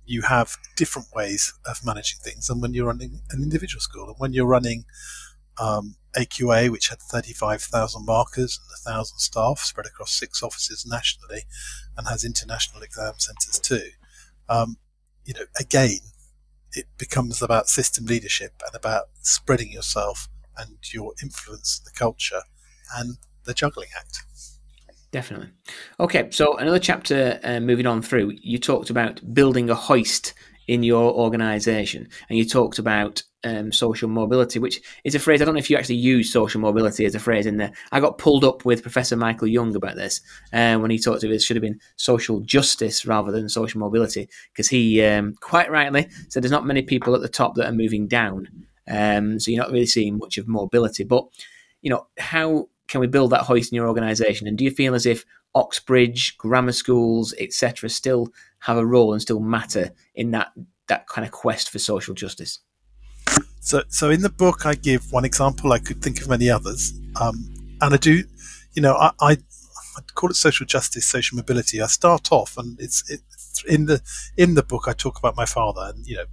you 0.05 0.23
have 0.23 0.57
different 0.75 1.09
ways 1.13 1.53
of 1.65 1.85
managing 1.85 2.19
things 2.21 2.47
than 2.47 2.61
when 2.61 2.73
you're 2.73 2.87
running 2.87 3.21
an 3.31 3.43
individual 3.43 3.81
school. 3.81 4.07
And 4.07 4.15
when 4.17 4.33
you're 4.33 4.45
running 4.45 4.85
um, 5.59 5.95
AQA, 6.15 6.69
which 6.69 6.89
had 6.89 6.99
35,000 6.99 8.05
markers 8.05 8.59
and 8.59 8.93
1,000 8.93 9.19
staff 9.19 9.59
spread 9.59 9.85
across 9.85 10.11
six 10.11 10.41
offices 10.41 10.85
nationally 10.87 11.41
and 11.97 12.07
has 12.07 12.23
international 12.23 12.83
exam 12.83 13.13
centres 13.17 13.59
too. 13.59 13.89
Um, 14.49 14.77
you 15.25 15.33
know, 15.33 15.45
again, 15.59 15.99
it 16.73 16.85
becomes 16.97 17.41
about 17.41 17.69
system 17.69 18.05
leadership 18.05 18.53
and 18.65 18.75
about 18.75 19.05
spreading 19.21 19.71
yourself 19.71 20.27
and 20.57 20.77
your 20.93 21.13
influence 21.21 21.79
in 21.79 21.85
the 21.85 21.97
culture 21.97 22.41
and 22.95 23.17
the 23.45 23.53
juggling 23.53 23.89
act. 23.97 24.23
Definitely. 25.11 25.49
Okay, 25.99 26.29
so 26.31 26.57
another 26.57 26.79
chapter 26.79 27.39
uh, 27.43 27.59
moving 27.59 27.87
on 27.87 28.01
through, 28.01 28.33
you 28.41 28.57
talked 28.57 28.89
about 28.89 29.21
building 29.33 29.69
a 29.69 29.75
hoist 29.75 30.33
in 30.67 30.83
your 30.83 31.11
organization 31.13 32.07
and 32.29 32.37
you 32.37 32.45
talked 32.45 32.79
about 32.79 33.23
um, 33.43 33.71
social 33.71 34.09
mobility, 34.09 34.59
which 34.59 34.81
is 35.03 35.15
a 35.15 35.19
phrase 35.19 35.41
I 35.41 35.45
don't 35.45 35.53
know 35.53 35.59
if 35.59 35.69
you 35.69 35.77
actually 35.77 35.95
use 35.95 36.31
social 36.31 36.59
mobility 36.59 37.05
as 37.05 37.15
a 37.15 37.19
phrase 37.19 37.45
in 37.45 37.57
there. 37.57 37.71
I 37.91 37.99
got 37.99 38.17
pulled 38.17 38.43
up 38.43 38.65
with 38.65 38.81
Professor 38.81 39.15
Michael 39.15 39.47
Young 39.47 39.75
about 39.75 39.95
this 39.95 40.21
uh, 40.53 40.77
when 40.77 40.91
he 40.91 40.99
talked 40.99 41.23
of 41.23 41.31
it 41.31 41.41
should 41.41 41.55
have 41.55 41.61
been 41.61 41.79
social 41.95 42.41
justice 42.41 43.05
rather 43.05 43.31
than 43.31 43.49
social 43.49 43.79
mobility 43.79 44.29
because 44.51 44.67
he 44.67 45.03
um, 45.03 45.35
quite 45.39 45.71
rightly 45.71 46.07
said 46.29 46.43
there's 46.43 46.51
not 46.51 46.65
many 46.65 46.81
people 46.81 47.15
at 47.15 47.21
the 47.21 47.29
top 47.29 47.55
that 47.55 47.67
are 47.67 47.73
moving 47.73 48.07
down, 48.07 48.47
um, 48.87 49.39
so 49.39 49.51
you're 49.51 49.61
not 49.61 49.71
really 49.71 49.85
seeing 49.85 50.17
much 50.17 50.37
of 50.37 50.47
mobility. 50.47 51.03
But 51.03 51.25
you 51.81 51.89
know, 51.89 52.07
how 52.17 52.67
can 52.87 53.01
we 53.01 53.07
build 53.07 53.31
that 53.31 53.43
hoist 53.43 53.71
in 53.71 53.75
your 53.75 53.87
organisation? 53.87 54.47
And 54.47 54.57
do 54.57 54.63
you 54.63 54.71
feel 54.71 54.95
as 54.95 55.05
if 55.05 55.25
Oxbridge, 55.57 56.37
grammar 56.37 56.71
schools, 56.71 57.33
etc., 57.39 57.89
still 57.89 58.29
have 58.59 58.77
a 58.77 58.85
role 58.85 59.13
and 59.13 59.21
still 59.21 59.39
matter 59.39 59.91
in 60.13 60.31
that 60.31 60.51
that 60.87 61.07
kind 61.07 61.25
of 61.25 61.31
quest 61.31 61.69
for 61.69 61.79
social 61.79 62.13
justice? 62.13 62.59
So, 63.59 63.83
so 63.89 64.09
in 64.09 64.21
the 64.21 64.29
book, 64.29 64.65
I 64.65 64.75
give 64.75 65.11
one 65.11 65.25
example. 65.25 65.73
I 65.73 65.79
could 65.79 66.01
think 66.01 66.21
of 66.21 66.29
many 66.29 66.49
others, 66.49 66.93
um, 67.19 67.35
and 67.81 67.93
I 67.93 67.97
do. 67.97 68.23
You 68.73 68.81
know, 68.81 68.93
I, 68.95 69.11
I, 69.19 69.31
I 69.31 70.01
call 70.13 70.29
it 70.29 70.35
social 70.35 70.65
justice, 70.65 71.05
social 71.07 71.35
mobility. 71.35 71.81
I 71.81 71.87
start 71.87 72.31
off, 72.31 72.57
and 72.57 72.79
it's, 72.79 73.09
it's 73.09 73.63
in 73.65 73.87
the 73.87 74.01
in 74.37 74.53
the 74.53 74.63
book. 74.63 74.85
I 74.87 74.93
talk 74.93 75.17
about 75.17 75.35
my 75.35 75.45
father, 75.45 75.91
and 75.93 76.05
you 76.05 76.15
know, 76.15 76.25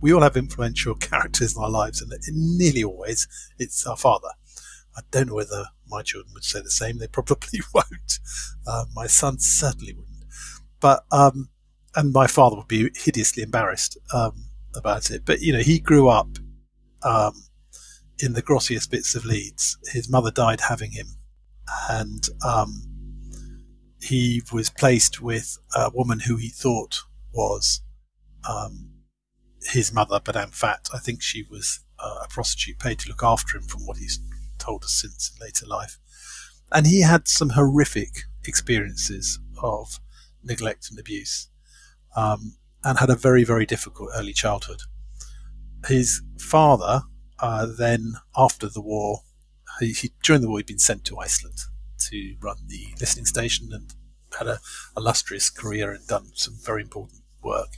we 0.00 0.12
all 0.12 0.22
have 0.22 0.36
influential 0.36 0.94
characters 1.10 1.56
in 1.56 1.62
our 1.62 1.70
lives, 1.70 2.02
and 2.02 2.12
nearly 2.58 2.84
always 2.84 3.28
it's 3.58 3.86
our 3.86 3.96
father. 3.96 4.28
I 4.96 5.00
don't 5.10 5.28
know 5.28 5.34
whether 5.34 5.66
my 5.88 6.02
children 6.02 6.34
would 6.34 6.44
say 6.44 6.60
the 6.60 6.70
same. 6.70 6.98
They 6.98 7.06
probably 7.06 7.60
won't. 7.74 8.18
Uh, 8.66 8.84
my 8.94 9.06
son 9.06 9.38
certainly 9.38 9.94
wouldn't. 9.94 10.24
But 10.80 11.04
um, 11.12 11.48
and 11.94 12.12
my 12.12 12.26
father 12.26 12.56
would 12.56 12.68
be 12.68 12.90
hideously 12.94 13.42
embarrassed 13.42 13.98
um, 14.12 14.46
about 14.74 15.10
it. 15.10 15.24
But 15.24 15.40
you 15.40 15.52
know, 15.52 15.60
he 15.60 15.78
grew 15.78 16.08
up 16.08 16.38
um, 17.02 17.34
in 18.18 18.32
the 18.32 18.42
grossiest 18.42 18.90
bits 18.90 19.14
of 19.14 19.24
Leeds. 19.24 19.78
His 19.92 20.10
mother 20.10 20.30
died 20.30 20.60
having 20.60 20.92
him, 20.92 21.06
and 21.88 22.28
um, 22.46 22.82
he 24.00 24.42
was 24.52 24.70
placed 24.70 25.20
with 25.20 25.58
a 25.74 25.90
woman 25.90 26.20
who 26.20 26.36
he 26.36 26.48
thought 26.48 27.02
was 27.32 27.82
um, 28.48 28.90
his 29.70 29.92
mother, 29.92 30.20
but 30.22 30.36
in 30.36 30.48
fact, 30.48 30.90
I 30.92 30.98
think 30.98 31.22
she 31.22 31.44
was 31.48 31.80
uh, 31.98 32.20
a 32.24 32.28
prostitute 32.28 32.78
paid 32.78 32.98
to 33.00 33.08
look 33.08 33.22
after 33.22 33.56
him, 33.56 33.64
from 33.64 33.86
what 33.86 33.98
he's 33.98 34.18
told 34.62 34.84
us 34.84 34.92
since 34.92 35.30
in 35.32 35.44
later 35.44 35.66
life. 35.66 35.98
And 36.70 36.86
he 36.86 37.02
had 37.02 37.28
some 37.28 37.50
horrific 37.50 38.24
experiences 38.46 39.38
of 39.62 40.00
neglect 40.42 40.88
and 40.90 40.98
abuse, 40.98 41.48
um, 42.16 42.56
and 42.84 42.98
had 42.98 43.10
a 43.10 43.16
very, 43.16 43.44
very 43.44 43.66
difficult 43.66 44.10
early 44.16 44.32
childhood. 44.32 44.82
His 45.86 46.22
father, 46.38 47.02
uh, 47.38 47.66
then 47.66 48.14
after 48.36 48.68
the 48.68 48.80
war, 48.80 49.20
he, 49.80 49.92
he, 49.92 50.12
during 50.22 50.42
the 50.42 50.48
war, 50.48 50.58
he'd 50.58 50.66
been 50.66 50.78
sent 50.78 51.04
to 51.06 51.18
Iceland 51.18 51.58
to 52.10 52.36
run 52.40 52.56
the 52.66 52.94
listening 53.00 53.26
station 53.26 53.68
and 53.72 53.94
had 54.38 54.48
a 54.48 54.58
illustrious 54.96 55.50
career 55.50 55.92
and 55.92 56.06
done 56.06 56.30
some 56.34 56.54
very 56.62 56.82
important 56.82 57.22
work 57.42 57.76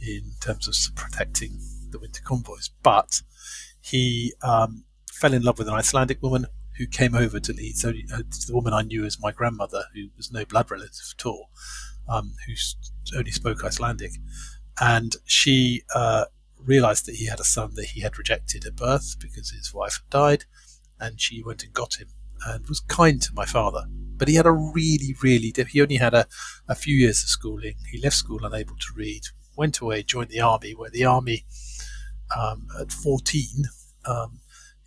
in 0.00 0.32
terms 0.40 0.66
of 0.68 0.94
protecting 0.94 1.60
the 1.90 1.98
winter 1.98 2.22
convoys. 2.22 2.70
But 2.82 3.22
he 3.80 4.32
um, 4.42 4.84
fell 5.20 5.34
in 5.34 5.42
love 5.42 5.58
with 5.58 5.68
an 5.68 5.74
Icelandic 5.74 6.22
woman 6.22 6.46
who 6.78 6.86
came 6.86 7.14
over 7.14 7.38
to 7.38 7.52
Leeds. 7.52 7.84
Uh, 7.84 7.92
the 7.92 8.54
woman 8.54 8.72
I 8.72 8.80
knew 8.80 9.04
as 9.04 9.20
my 9.20 9.32
grandmother, 9.32 9.84
who 9.94 10.08
was 10.16 10.32
no 10.32 10.46
blood 10.46 10.70
relative 10.70 11.14
at 11.18 11.26
all, 11.26 11.50
um, 12.08 12.32
who 12.46 12.54
only 13.18 13.30
spoke 13.30 13.62
Icelandic, 13.62 14.12
and 14.80 15.16
she 15.26 15.82
uh, 15.94 16.24
realised 16.58 17.04
that 17.06 17.16
he 17.16 17.26
had 17.26 17.38
a 17.38 17.44
son 17.44 17.72
that 17.74 17.86
he 17.86 18.00
had 18.00 18.16
rejected 18.16 18.64
at 18.64 18.76
birth 18.76 19.16
because 19.20 19.50
his 19.50 19.74
wife 19.74 20.00
had 20.02 20.10
died, 20.10 20.44
and 20.98 21.20
she 21.20 21.42
went 21.42 21.62
and 21.62 21.74
got 21.74 22.00
him 22.00 22.08
and 22.46 22.66
was 22.66 22.80
kind 22.80 23.20
to 23.20 23.34
my 23.34 23.44
father. 23.44 23.84
But 24.16 24.28
he 24.28 24.36
had 24.36 24.46
a 24.46 24.52
really, 24.52 25.14
really 25.22 25.52
he 25.68 25.82
only 25.82 25.96
had 25.96 26.14
a, 26.14 26.26
a 26.66 26.74
few 26.74 26.96
years 26.96 27.22
of 27.22 27.28
schooling. 27.28 27.74
He 27.90 28.00
left 28.00 28.16
school 28.16 28.44
unable 28.44 28.76
to 28.76 28.94
read, 28.96 29.24
went 29.54 29.80
away, 29.80 30.02
joined 30.02 30.30
the 30.30 30.40
army, 30.40 30.74
where 30.74 30.90
the 30.90 31.04
army 31.04 31.44
um, 32.34 32.68
at 32.80 32.90
14 32.90 33.64
um, 34.06 34.40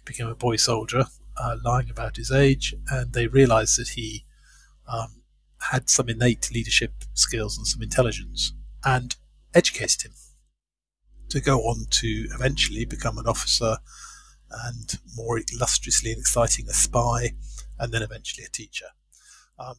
became 0.06 0.28
a 0.28 0.36
boy 0.36 0.56
soldier, 0.56 1.06
uh, 1.38 1.58
lying 1.64 1.90
about 1.90 2.18
his 2.18 2.32
age, 2.32 2.76
and 2.90 3.14
they 3.14 3.28
realised 3.28 3.78
that 3.80 3.90
he 3.90 4.26
um, 4.88 5.22
had 5.72 5.90
some 5.90 6.10
innate 6.10 6.52
leadership 6.54 6.92
skills 7.14 7.58
and 7.58 7.68
some 7.68 7.82
intelligence, 7.82 8.54
and 8.84 9.16
educated 9.54 10.04
him 10.04 10.14
to 11.30 11.40
go 11.40 11.62
on 11.62 11.86
to 11.90 12.28
eventually 12.34 12.86
become 12.86 13.18
an 13.18 13.28
officer 13.28 13.78
and 14.66 15.00
more 15.16 15.40
illustriously 15.52 16.12
and 16.12 16.20
exciting 16.20 16.68
a 16.68 16.74
spy, 16.74 17.32
and 17.80 17.92
then 17.92 18.04
eventually 18.04 18.46
a 18.46 18.50
teacher. 18.50 18.88
Um, 19.58 19.76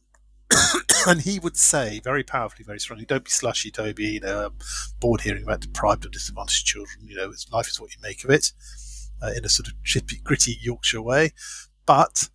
and 1.07 1.21
he 1.21 1.39
would 1.39 1.57
say 1.57 1.99
very 2.03 2.23
powerfully, 2.23 2.65
very 2.65 2.79
strongly, 2.79 3.05
"Don't 3.05 3.23
be 3.23 3.31
slushy, 3.31 3.71
Toby. 3.71 4.05
You 4.05 4.19
know, 4.19 4.51
bored 4.99 5.21
hearing 5.21 5.43
about 5.43 5.61
deprived 5.61 6.05
or 6.05 6.09
disadvantaged 6.09 6.65
children. 6.65 7.07
You 7.07 7.15
know, 7.15 7.33
life 7.51 7.69
is 7.69 7.79
what 7.79 7.95
you 7.95 8.01
make 8.01 8.23
of 8.23 8.29
it." 8.29 8.51
Uh, 9.21 9.31
in 9.35 9.45
a 9.45 9.49
sort 9.49 9.67
of 9.67 9.73
chippy, 9.83 10.19
gritty 10.23 10.57
Yorkshire 10.61 11.01
way. 11.01 11.31
But 11.85 12.29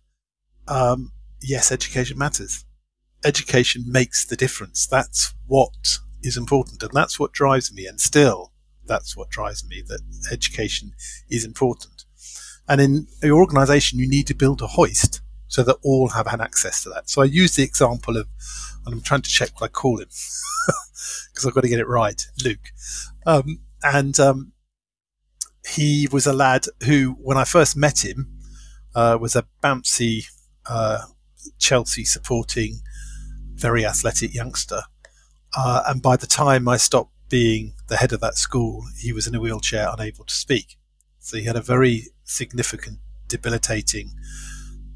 um, 0.67 1.11
yes, 1.41 1.71
education 1.71 2.17
matters. 2.17 2.65
Education 3.23 3.83
makes 3.87 4.25
the 4.25 4.35
difference. 4.35 4.87
That's 4.87 5.33
what 5.45 5.99
is 6.23 6.37
important, 6.37 6.81
and 6.81 6.91
that's 6.93 7.19
what 7.19 7.33
drives 7.33 7.73
me. 7.73 7.85
And 7.85 7.99
still, 7.99 8.51
that's 8.85 9.15
what 9.15 9.29
drives 9.29 9.67
me. 9.67 9.83
That 9.87 10.01
education 10.31 10.93
is 11.29 11.45
important. 11.45 12.05
And 12.67 12.79
in 12.79 13.07
your 13.21 13.39
organisation, 13.39 13.99
you 13.99 14.09
need 14.09 14.27
to 14.27 14.33
build 14.33 14.61
a 14.61 14.67
hoist 14.67 15.21
so 15.47 15.63
that 15.63 15.77
all 15.83 16.09
have 16.09 16.27
an 16.27 16.39
access 16.39 16.81
to 16.83 16.89
that. 16.89 17.09
So 17.09 17.21
I 17.21 17.25
use 17.25 17.55
the 17.55 17.63
example 17.63 18.15
of, 18.15 18.27
and 18.85 18.95
I'm 18.95 19.01
trying 19.01 19.21
to 19.21 19.29
check 19.29 19.49
what 19.59 19.65
I 19.65 19.67
call 19.67 19.99
him 19.99 20.07
because 21.29 21.45
I've 21.45 21.53
got 21.53 21.61
to 21.61 21.69
get 21.69 21.79
it 21.79 21.87
right, 21.87 22.25
Luke. 22.43 22.71
Um, 23.25 23.59
and 23.83 24.17
um, 24.19 24.53
he 25.65 26.07
was 26.11 26.25
a 26.25 26.33
lad 26.33 26.65
who, 26.85 27.17
when 27.21 27.37
I 27.37 27.43
first 27.43 27.75
met 27.75 28.03
him, 28.03 28.37
uh, 28.95 29.17
was 29.19 29.35
a 29.35 29.45
bouncy 29.63 30.25
uh, 30.65 31.05
Chelsea 31.59 32.05
supporting, 32.05 32.81
very 33.53 33.85
athletic 33.85 34.33
youngster. 34.33 34.81
Uh, 35.55 35.83
and 35.87 36.01
by 36.01 36.15
the 36.15 36.27
time 36.27 36.67
I 36.67 36.77
stopped 36.77 37.11
being 37.29 37.73
the 37.87 37.97
head 37.97 38.11
of 38.11 38.19
that 38.21 38.35
school, 38.35 38.83
he 38.99 39.13
was 39.13 39.27
in 39.27 39.35
a 39.35 39.39
wheelchair, 39.39 39.89
unable 39.91 40.25
to 40.25 40.33
speak. 40.33 40.77
So 41.19 41.37
he 41.37 41.45
had 41.45 41.55
a 41.55 41.61
very 41.61 42.07
significant, 42.23 42.99
debilitating 43.27 44.11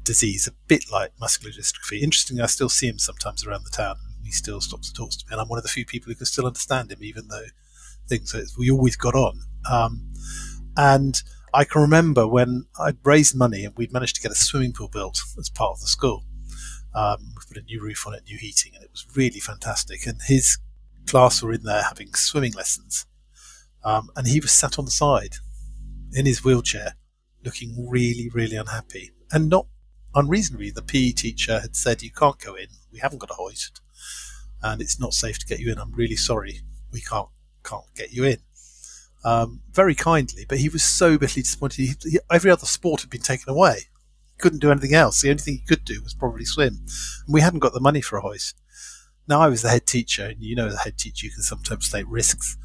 disease, 0.02 0.46
a 0.46 0.52
bit 0.66 0.84
like 0.90 1.12
muscular 1.20 1.52
dystrophy. 1.52 2.02
Interestingly, 2.02 2.42
I 2.42 2.46
still 2.46 2.68
see 2.68 2.88
him 2.88 2.98
sometimes 2.98 3.46
around 3.46 3.64
the 3.64 3.70
town. 3.70 3.96
He 4.24 4.32
still 4.32 4.60
stops 4.60 4.88
and 4.88 4.96
talks 4.96 5.16
to 5.16 5.26
me, 5.26 5.32
and 5.32 5.40
I'm 5.40 5.48
one 5.48 5.58
of 5.58 5.62
the 5.62 5.68
few 5.68 5.86
people 5.86 6.10
who 6.10 6.16
can 6.16 6.26
still 6.26 6.46
understand 6.46 6.90
him, 6.90 7.02
even 7.02 7.28
though 7.28 7.46
things 8.08 8.34
we 8.58 8.70
always 8.70 8.96
got 8.96 9.14
on. 9.14 9.40
Um, 9.70 10.12
and 10.76 11.22
I 11.54 11.64
can 11.64 11.80
remember 11.80 12.26
when 12.26 12.66
I'd 12.78 12.98
raised 13.02 13.34
money 13.34 13.64
and 13.64 13.74
we'd 13.76 13.92
managed 13.92 14.16
to 14.16 14.22
get 14.22 14.32
a 14.32 14.34
swimming 14.34 14.72
pool 14.72 14.88
built 14.88 15.22
as 15.38 15.48
part 15.48 15.72
of 15.72 15.80
the 15.80 15.86
school. 15.86 16.24
Um, 16.94 17.34
we 17.34 17.42
put 17.48 17.56
a 17.62 17.64
new 17.64 17.80
roof 17.82 18.06
on 18.06 18.14
it, 18.14 18.24
new 18.26 18.38
heating, 18.38 18.72
and 18.74 18.84
it 18.84 18.90
was 18.90 19.06
really 19.14 19.40
fantastic. 19.40 20.06
And 20.06 20.20
his 20.26 20.58
class 21.06 21.42
were 21.42 21.52
in 21.52 21.62
there 21.62 21.82
having 21.82 22.14
swimming 22.14 22.52
lessons. 22.52 23.06
Um, 23.84 24.10
and 24.16 24.26
he 24.26 24.40
was 24.40 24.52
sat 24.52 24.78
on 24.78 24.84
the 24.84 24.90
side 24.90 25.36
in 26.12 26.26
his 26.26 26.44
wheelchair, 26.44 26.96
looking 27.44 27.88
really, 27.88 28.28
really 28.32 28.56
unhappy. 28.56 29.12
And 29.32 29.48
not 29.48 29.66
unreasonably, 30.14 30.70
the 30.70 30.82
PE 30.82 31.12
teacher 31.12 31.60
had 31.60 31.76
said, 31.76 32.02
You 32.02 32.10
can't 32.10 32.38
go 32.38 32.54
in, 32.54 32.66
we 32.92 32.98
haven't 32.98 33.18
got 33.18 33.30
a 33.30 33.34
hoist. 33.34 33.80
and 34.62 34.80
it's 34.80 34.98
not 34.98 35.14
safe 35.14 35.38
to 35.38 35.46
get 35.46 35.60
you 35.60 35.70
in. 35.70 35.78
I'm 35.78 35.92
really 35.92 36.16
sorry, 36.16 36.60
we 36.92 37.00
can't 37.00 37.28
can't 37.62 37.84
get 37.94 38.12
you 38.12 38.24
in. 38.24 38.38
Um, 39.26 39.60
very 39.72 39.96
kindly, 39.96 40.46
but 40.48 40.58
he 40.58 40.68
was 40.68 40.84
so 40.84 41.18
bitterly 41.18 41.42
disappointed. 41.42 41.82
He, 41.82 41.94
he, 42.08 42.18
every 42.30 42.48
other 42.48 42.64
sport 42.64 43.00
had 43.00 43.10
been 43.10 43.22
taken 43.22 43.52
away. 43.52 43.88
He 44.36 44.38
couldn't 44.38 44.60
do 44.60 44.70
anything 44.70 44.94
else. 44.94 45.20
The 45.20 45.30
only 45.30 45.42
thing 45.42 45.54
he 45.54 45.66
could 45.66 45.84
do 45.84 46.00
was 46.00 46.14
probably 46.14 46.44
swim, 46.44 46.78
and 47.26 47.34
we 47.34 47.40
hadn't 47.40 47.58
got 47.58 47.72
the 47.72 47.80
money 47.80 48.00
for 48.00 48.18
a 48.18 48.20
hoist. 48.20 48.62
Now 49.26 49.40
I 49.40 49.48
was 49.48 49.62
the 49.62 49.68
head 49.68 49.84
teacher, 49.84 50.26
and 50.26 50.40
you 50.40 50.54
know, 50.54 50.68
as 50.68 50.74
a 50.74 50.78
head 50.78 50.96
teacher, 50.96 51.26
you 51.26 51.32
can 51.32 51.42
sometimes 51.42 51.90
take 51.90 52.06
risks. 52.08 52.56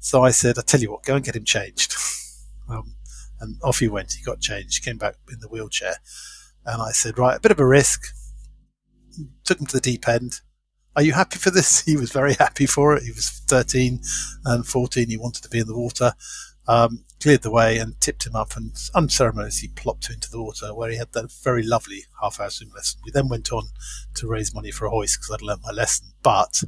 So 0.00 0.24
I 0.24 0.32
said, 0.32 0.58
"I 0.58 0.62
tell 0.62 0.80
you 0.80 0.90
what, 0.90 1.04
go 1.04 1.14
and 1.14 1.24
get 1.24 1.36
him 1.36 1.44
changed." 1.44 1.94
um, 2.68 2.96
and 3.38 3.60
off 3.62 3.78
he 3.78 3.86
went. 3.86 4.14
He 4.14 4.24
got 4.24 4.40
changed. 4.40 4.84
Came 4.84 4.98
back 4.98 5.14
in 5.30 5.38
the 5.38 5.48
wheelchair, 5.48 5.94
and 6.66 6.82
I 6.82 6.90
said, 6.90 7.18
"Right, 7.18 7.36
a 7.36 7.40
bit 7.40 7.52
of 7.52 7.60
a 7.60 7.66
risk." 7.66 8.12
Took 9.44 9.60
him 9.60 9.66
to 9.66 9.76
the 9.76 9.80
deep 9.80 10.08
end. 10.08 10.40
Are 10.96 11.02
you 11.02 11.12
happy 11.12 11.38
for 11.38 11.50
this? 11.50 11.80
He 11.90 11.96
was 11.96 12.12
very 12.12 12.34
happy 12.34 12.66
for 12.66 12.96
it. 12.96 13.04
He 13.04 13.12
was 13.12 13.30
13 13.46 14.00
and 14.44 14.66
14. 14.66 15.08
He 15.08 15.16
wanted 15.16 15.42
to 15.42 15.48
be 15.48 15.60
in 15.60 15.66
the 15.66 15.76
water. 15.76 16.12
Um, 16.66 17.04
cleared 17.20 17.42
the 17.42 17.50
way 17.50 17.78
and 17.78 18.00
tipped 18.00 18.26
him 18.26 18.36
up 18.36 18.56
and 18.56 18.76
unceremoniously 18.94 19.68
plopped 19.74 20.08
him 20.08 20.14
into 20.14 20.30
the 20.30 20.40
water 20.40 20.74
where 20.74 20.90
he 20.90 20.96
had 20.96 21.12
that 21.12 21.32
very 21.42 21.62
lovely 21.62 22.04
half 22.20 22.38
hour 22.40 22.50
swim 22.50 22.70
lesson. 22.74 23.00
We 23.04 23.10
then 23.10 23.28
went 23.28 23.52
on 23.52 23.64
to 24.14 24.28
raise 24.28 24.54
money 24.54 24.70
for 24.70 24.86
a 24.86 24.90
hoist 24.90 25.18
because 25.18 25.34
I'd 25.34 25.42
learnt 25.42 25.62
my 25.64 25.72
lesson. 25.72 26.08
But 26.22 26.62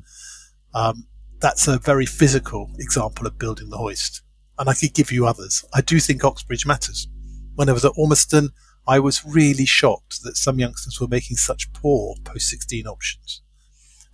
um, 0.75 1.07
that's 1.41 1.69
a 1.69 1.79
very 1.79 2.07
physical 2.07 2.71
example 2.79 3.27
of 3.27 3.39
building 3.39 3.71
the 3.71 3.79
hoist. 3.79 4.23
And 4.59 4.69
I 4.69 4.75
could 4.75 4.95
give 4.95 5.13
you 5.13 5.27
others. 5.27 5.65
I 5.75 5.81
do 5.81 5.99
think 6.01 6.25
Oxbridge 6.25 6.67
matters. 6.67 7.09
When 7.55 7.69
I 7.69 7.73
was 7.73 7.85
at 7.85 7.97
Ormiston, 7.97 8.51
I 8.87 8.99
was 8.99 9.25
really 9.25 9.67
shocked 9.67 10.23
that 10.23 10.37
some 10.37 10.59
youngsters 10.59 11.01
were 11.01 11.09
making 11.09 11.37
such 11.37 11.73
poor 11.73 12.17
post 12.25 12.49
16 12.49 12.87
options 12.87 13.42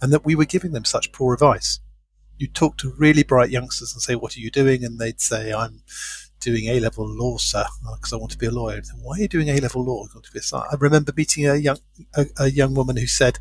and 0.00 0.12
that 0.12 0.24
we 0.24 0.34
were 0.34 0.44
giving 0.44 0.72
them 0.72 0.84
such 0.84 1.12
poor 1.12 1.34
advice. 1.34 1.80
You'd 2.36 2.54
talk 2.54 2.76
to 2.78 2.94
really 2.96 3.22
bright 3.22 3.50
youngsters 3.50 3.92
and 3.92 4.02
say, 4.02 4.14
What 4.14 4.36
are 4.36 4.40
you 4.40 4.50
doing? 4.50 4.84
And 4.84 4.98
they'd 4.98 5.20
say, 5.20 5.52
I'm 5.52 5.82
doing 6.40 6.66
A 6.66 6.80
level 6.80 7.06
law, 7.06 7.36
sir, 7.36 7.64
because 7.96 8.12
I 8.12 8.16
want 8.16 8.30
to 8.32 8.38
be 8.38 8.46
a 8.46 8.50
lawyer. 8.50 8.80
Why 9.02 9.16
are 9.16 9.22
you 9.22 9.28
doing 9.28 9.48
A 9.48 9.58
level 9.58 9.84
law? 9.84 10.04
I 10.04 10.14
want 10.14 10.24
to 10.24 10.32
be 10.32 10.40
a 10.40 10.56
I 10.56 10.76
remember 10.78 11.12
meeting 11.16 11.46
a 11.46 11.56
young 11.56 11.78
a, 12.14 12.26
a 12.38 12.50
young 12.50 12.74
woman 12.74 12.96
who 12.96 13.06
said, 13.06 13.38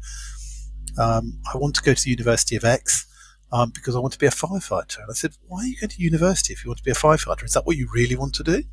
um, 0.98 1.40
I 1.54 1.58
want 1.58 1.76
to 1.76 1.84
go 1.84 1.94
to 1.94 2.04
the 2.04 2.10
University 2.10 2.56
of 2.56 2.66
X 2.66 3.06
um, 3.52 3.70
because 3.70 3.96
I 3.96 4.00
want 4.00 4.14
to 4.14 4.20
be 4.20 4.26
a 4.26 4.32
firefighter. 4.32 5.00
And 5.00 5.10
I 5.10 5.14
said, 5.14 5.34
Why 5.48 5.60
are 5.60 5.68
you 5.68 5.80
going 5.80 5.90
to 5.90 6.02
university 6.02 6.54
if 6.54 6.64
you 6.64 6.70
want 6.70 6.80
to 6.80 6.84
be 6.84 6.92
a 6.92 6.96
firefighter? 6.96 7.44
Is 7.44 7.54
that 7.54 7.66
what 7.66 7.78
you 7.78 7.88
really 7.94 8.16
want 8.16 8.34
to 8.36 8.44
do? 8.44 8.64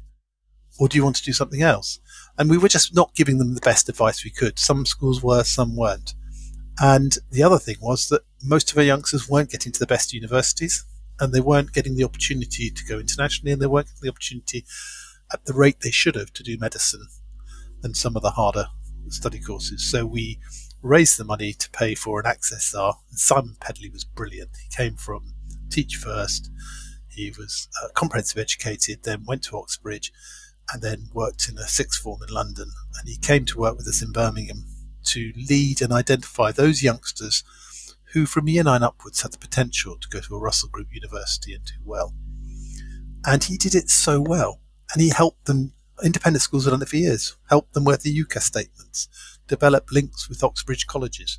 Or 0.79 0.89
do 0.89 0.97
you 0.97 1.05
want 1.05 1.17
to 1.17 1.23
do 1.23 1.33
something 1.33 1.63
else? 1.63 2.01
And 2.37 2.51
we 2.51 2.59
were 2.59 2.69
just 2.69 2.95
not 2.95 3.15
giving 3.15 3.39
them 3.39 3.55
the 3.55 3.61
best 3.61 3.89
advice 3.89 4.25
we 4.25 4.31
could. 4.31 4.59
Some 4.59 4.85
schools 4.87 5.23
were, 5.23 5.45
some 5.45 5.77
weren't. 5.77 6.15
And 6.81 7.17
the 7.31 7.43
other 7.43 7.59
thing 7.59 7.77
was 7.81 8.09
that 8.09 8.23
most 8.43 8.73
of 8.73 8.79
our 8.79 8.85
youngsters 8.85 9.29
weren't 9.29 9.51
getting 9.51 9.73
to 9.73 9.79
the 9.79 9.87
best 9.87 10.13
universities 10.13 10.85
and 11.21 11.33
they 11.33 11.41
weren't 11.41 11.73
getting 11.73 11.97
the 11.97 12.05
opportunity 12.05 12.71
to 12.71 12.85
go 12.85 12.99
internationally 12.99 13.53
and 13.53 13.63
they 13.63 13.67
weren't 13.67 13.87
getting 13.87 14.03
the 14.03 14.11
opportunity 14.11 14.65
at 15.33 15.45
the 15.45 15.55
rate 15.55 15.81
they 15.81 15.91
should 15.91 16.17
have 16.17 16.33
to 16.33 16.43
do 16.43 16.59
medicine 16.59 17.07
and 17.83 17.97
some 17.97 18.17
of 18.17 18.23
the 18.23 18.31
harder 18.31 18.67
study 19.09 19.39
courses. 19.39 19.89
So 19.91 20.05
we 20.05 20.41
raised 20.83 21.19
the 21.19 21.25
money 21.25 21.53
to 21.53 21.71
pay 21.71 21.95
for 21.95 22.21
an 22.21 22.27
access. 22.27 22.75
And 22.75 22.95
Simon 23.11 23.57
Pedley 23.61 23.91
was 23.91 24.05
brilliant. 24.05 24.51
He 24.57 24.77
came 24.77 24.97
from 24.97 25.35
Teach 25.71 25.97
First. 25.97 26.51
He 27.09 27.33
was 27.39 27.69
uh, 27.83 27.89
comprehensive 27.95 28.39
educated, 28.39 29.05
then 29.05 29.25
went 29.25 29.45
to 29.45 29.57
Oxbridge, 29.57 30.13
and 30.73 30.83
then 30.83 31.09
worked 31.13 31.49
in 31.49 31.59
a 31.59 31.69
sixth 31.69 32.03
form 32.03 32.21
in 32.27 32.35
London. 32.35 32.71
And 32.99 33.09
he 33.09 33.17
came 33.17 33.45
to 33.47 33.59
work 33.59 33.77
with 33.77 33.87
us 33.87 34.03
in 34.03 34.13
Birmingham 34.13 34.65
to 35.05 35.33
lead 35.49 35.81
and 35.83 35.93
identify 35.93 36.53
those 36.53 36.83
youngsters 36.83 37.45
who, 38.13 38.27
from 38.27 38.49
year 38.49 38.63
nine 38.63 38.83
upwards, 38.83 39.23
had 39.23 39.33
the 39.33 39.39
potential 39.39 39.97
to 40.01 40.09
go 40.09 40.21
to 40.21 40.37
a 40.37 40.41
Russell 40.41 40.69
Group 40.69 40.89
university 40.93 41.53
and 41.53 41.65
do 41.65 41.75
well. 41.85 42.15
And 43.27 43.43
he 43.43 43.57
did 43.57 43.75
it 43.75 43.91
so 43.91 44.21
well. 44.21 44.61
And 44.93 45.03
he 45.03 45.11
helped 45.11 45.47
them, 45.47 45.73
independent 46.03 46.43
schools 46.43 46.65
have 46.65 46.73
done 46.73 46.83
it 46.83 46.89
for 46.89 46.97
years, 46.97 47.37
helped 47.49 47.75
them 47.75 47.85
with 47.85 48.03
the 48.03 48.17
UCAS 48.17 48.43
statements, 48.43 49.09
develop 49.49 49.91
links 49.91 50.29
with 50.29 50.45
Oxbridge 50.45 50.87
colleges. 50.87 51.39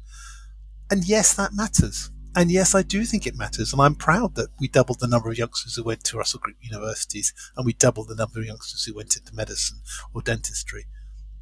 And 0.91 1.08
yes, 1.08 1.34
that 1.36 1.54
matters. 1.54 2.10
And 2.36 2.51
yes, 2.51 2.75
I 2.75 2.82
do 2.82 3.06
think 3.06 3.25
it 3.25 3.38
matters. 3.38 3.71
And 3.71 3.82
I'm 3.82 3.95
proud 3.95 4.36
that 4.36 4.49
we 4.60 4.67
doubled 4.67 4.99
the 4.99 5.08
number 5.08 5.30
of 5.30 5.38
youngsters 5.38 5.75
who 5.75 5.84
went 5.84 6.04
to 6.06 6.17
Russell 6.17 6.41
Group 6.41 6.58
universities 6.60 7.34
and 7.56 7.65
we 7.65 7.73
doubled 7.73 8.10
the 8.10 8.15
number 8.15 8.39
of 8.39 8.45
youngsters 8.45 8.84
who 8.84 8.93
went 8.93 9.15
into 9.15 9.34
medicine 9.34 9.80
or 10.13 10.21
dentistry. 10.21 10.86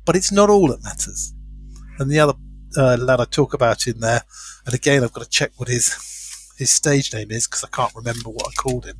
But 0.06 0.16
it's 0.16 0.32
not 0.32 0.52
all 0.52 0.68
that 0.68 0.84
matters. 0.84 1.34
And 2.00 2.10
the 2.10 2.20
other 2.20 2.34
uh, 2.78 2.98
lad 2.98 3.20
I 3.20 3.26
talk 3.26 3.54
about 3.54 3.88
in 3.88 4.00
there, 4.00 4.24
and 4.66 4.74
again, 4.74 5.04
I've 5.04 5.14
got 5.14 5.24
to 5.24 5.30
check 5.30 5.52
what 5.58 5.70
his 5.70 5.94
his 6.58 6.72
stage 6.72 7.14
name 7.14 7.32
is 7.32 7.48
because 7.48 7.64
I 7.64 7.76
can't 7.76 7.96
remember 7.96 8.30
what 8.30 8.48
I 8.48 8.52
called 8.54 8.86
him. 8.86 9.00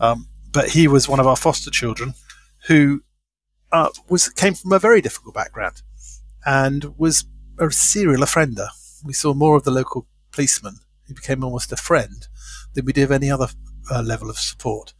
Um, 0.00 0.28
but 0.52 0.70
he 0.70 0.88
was 0.88 1.08
one 1.08 1.20
of 1.20 1.26
our 1.26 1.36
foster 1.36 1.70
children 1.70 2.14
who 2.66 3.02
uh, 3.72 3.90
was 4.08 4.28
came 4.28 4.54
from 4.54 4.72
a 4.72 4.78
very 4.78 5.00
difficult 5.00 5.34
background 5.34 5.82
and 6.46 6.96
was 6.98 7.24
a 7.58 7.70
serial 7.70 8.22
offender. 8.22 8.68
We 9.04 9.12
saw 9.12 9.34
more 9.34 9.56
of 9.56 9.64
the 9.64 9.70
local 9.70 10.06
policeman. 10.32 10.76
He 11.06 11.14
became 11.14 11.44
almost 11.44 11.72
a 11.72 11.76
friend 11.76 12.26
than 12.74 12.84
we 12.84 12.92
did 12.92 13.04
of 13.04 13.12
any 13.12 13.30
other 13.30 13.48
uh, 13.90 14.02
level 14.02 14.30
of 14.30 14.38
support. 14.38 14.94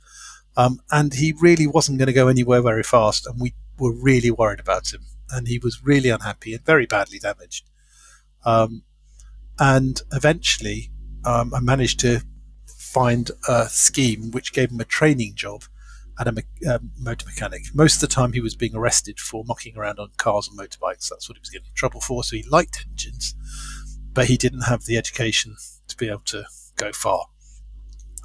Um, 0.57 0.81
and 0.91 1.15
he 1.15 1.35
really 1.41 1.67
wasn't 1.67 1.99
going 1.99 2.07
to 2.07 2.13
go 2.13 2.29
anywhere 2.29 2.61
very 2.63 2.83
fast, 2.83 3.27
and 3.27 3.41
we 3.41 3.55
were 3.79 3.93
really 3.93 4.31
worried 4.31 4.59
about 4.59 4.93
him 4.93 5.03
and 5.31 5.49
he 5.49 5.59
was 5.59 5.85
really 5.85 6.11
unhappy 6.11 6.55
and 6.55 6.65
very 6.65 6.87
badly 6.87 7.19
damaged. 7.19 7.69
Um, 8.45 8.83
and 9.59 10.01
eventually, 10.13 10.91
um, 11.25 11.53
I 11.53 11.61
managed 11.61 12.01
to 12.01 12.21
find 12.67 13.31
a 13.49 13.69
scheme 13.69 14.31
which 14.31 14.53
gave 14.53 14.71
him 14.71 14.81
a 14.81 14.85
training 14.85 15.35
job 15.35 15.65
at 16.19 16.29
a 16.29 16.33
me- 16.33 16.43
um, 16.69 16.91
motor 16.99 17.27
mechanic. 17.27 17.63
Most 17.75 17.97
of 17.97 18.01
the 18.09 18.15
time, 18.15 18.33
he 18.33 18.41
was 18.41 18.55
being 18.55 18.75
arrested 18.75 19.21
for 19.21 19.45
mucking 19.45 19.77
around 19.77 19.99
on 19.99 20.11
cars 20.17 20.49
and 20.49 20.59
motorbikes. 20.59 21.09
That's 21.09 21.29
what 21.29 21.37
he 21.37 21.41
was 21.41 21.51
getting 21.51 21.69
in 21.69 21.75
trouble 21.75 22.01
for. 22.01 22.25
So 22.25 22.37
he 22.37 22.43
liked 22.45 22.87
engines, 22.89 23.35
but 24.13 24.27
he 24.27 24.37
didn't 24.37 24.63
have 24.63 24.85
the 24.85 24.97
education 24.97 25.57
to 25.89 25.97
be 25.97 26.09
able 26.09 26.21
to 26.27 26.45
go 26.77 26.93
far. 26.93 27.27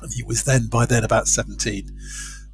And 0.02 0.12
he 0.14 0.24
was 0.24 0.44
then, 0.44 0.68
by 0.68 0.86
then, 0.86 1.04
about 1.04 1.28
17. 1.28 1.98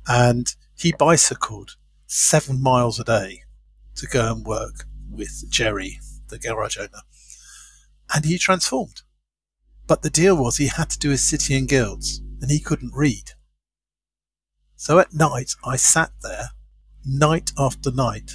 And 0.08 0.54
he 0.76 0.92
bicycled 0.92 1.76
seven 2.06 2.62
miles 2.62 3.00
a 3.00 3.04
day 3.04 3.44
to 3.96 4.08
go 4.08 4.32
and 4.32 4.46
work 4.46 4.86
with 5.10 5.46
Jerry, 5.50 6.00
the 6.30 6.40
garage 6.40 6.78
owner. 6.78 7.02
And 8.14 8.26
he 8.26 8.38
transformed. 8.38 9.02
But 9.88 10.02
the 10.02 10.10
deal 10.10 10.36
was 10.38 10.58
he 10.58 10.68
had 10.68 10.90
to 10.92 11.00
do 11.00 11.10
his 11.10 11.24
city 11.24 11.56
and 11.58 11.68
guilds, 11.68 12.22
and 12.42 12.52
he 12.52 12.60
couldn't 12.60 12.94
read. 12.94 13.32
So 14.76 15.00
at 15.00 15.14
night, 15.14 15.54
I 15.66 15.76
sat 15.76 16.12
there, 16.22 16.50
night 17.06 17.52
after 17.58 17.92
night, 17.92 18.32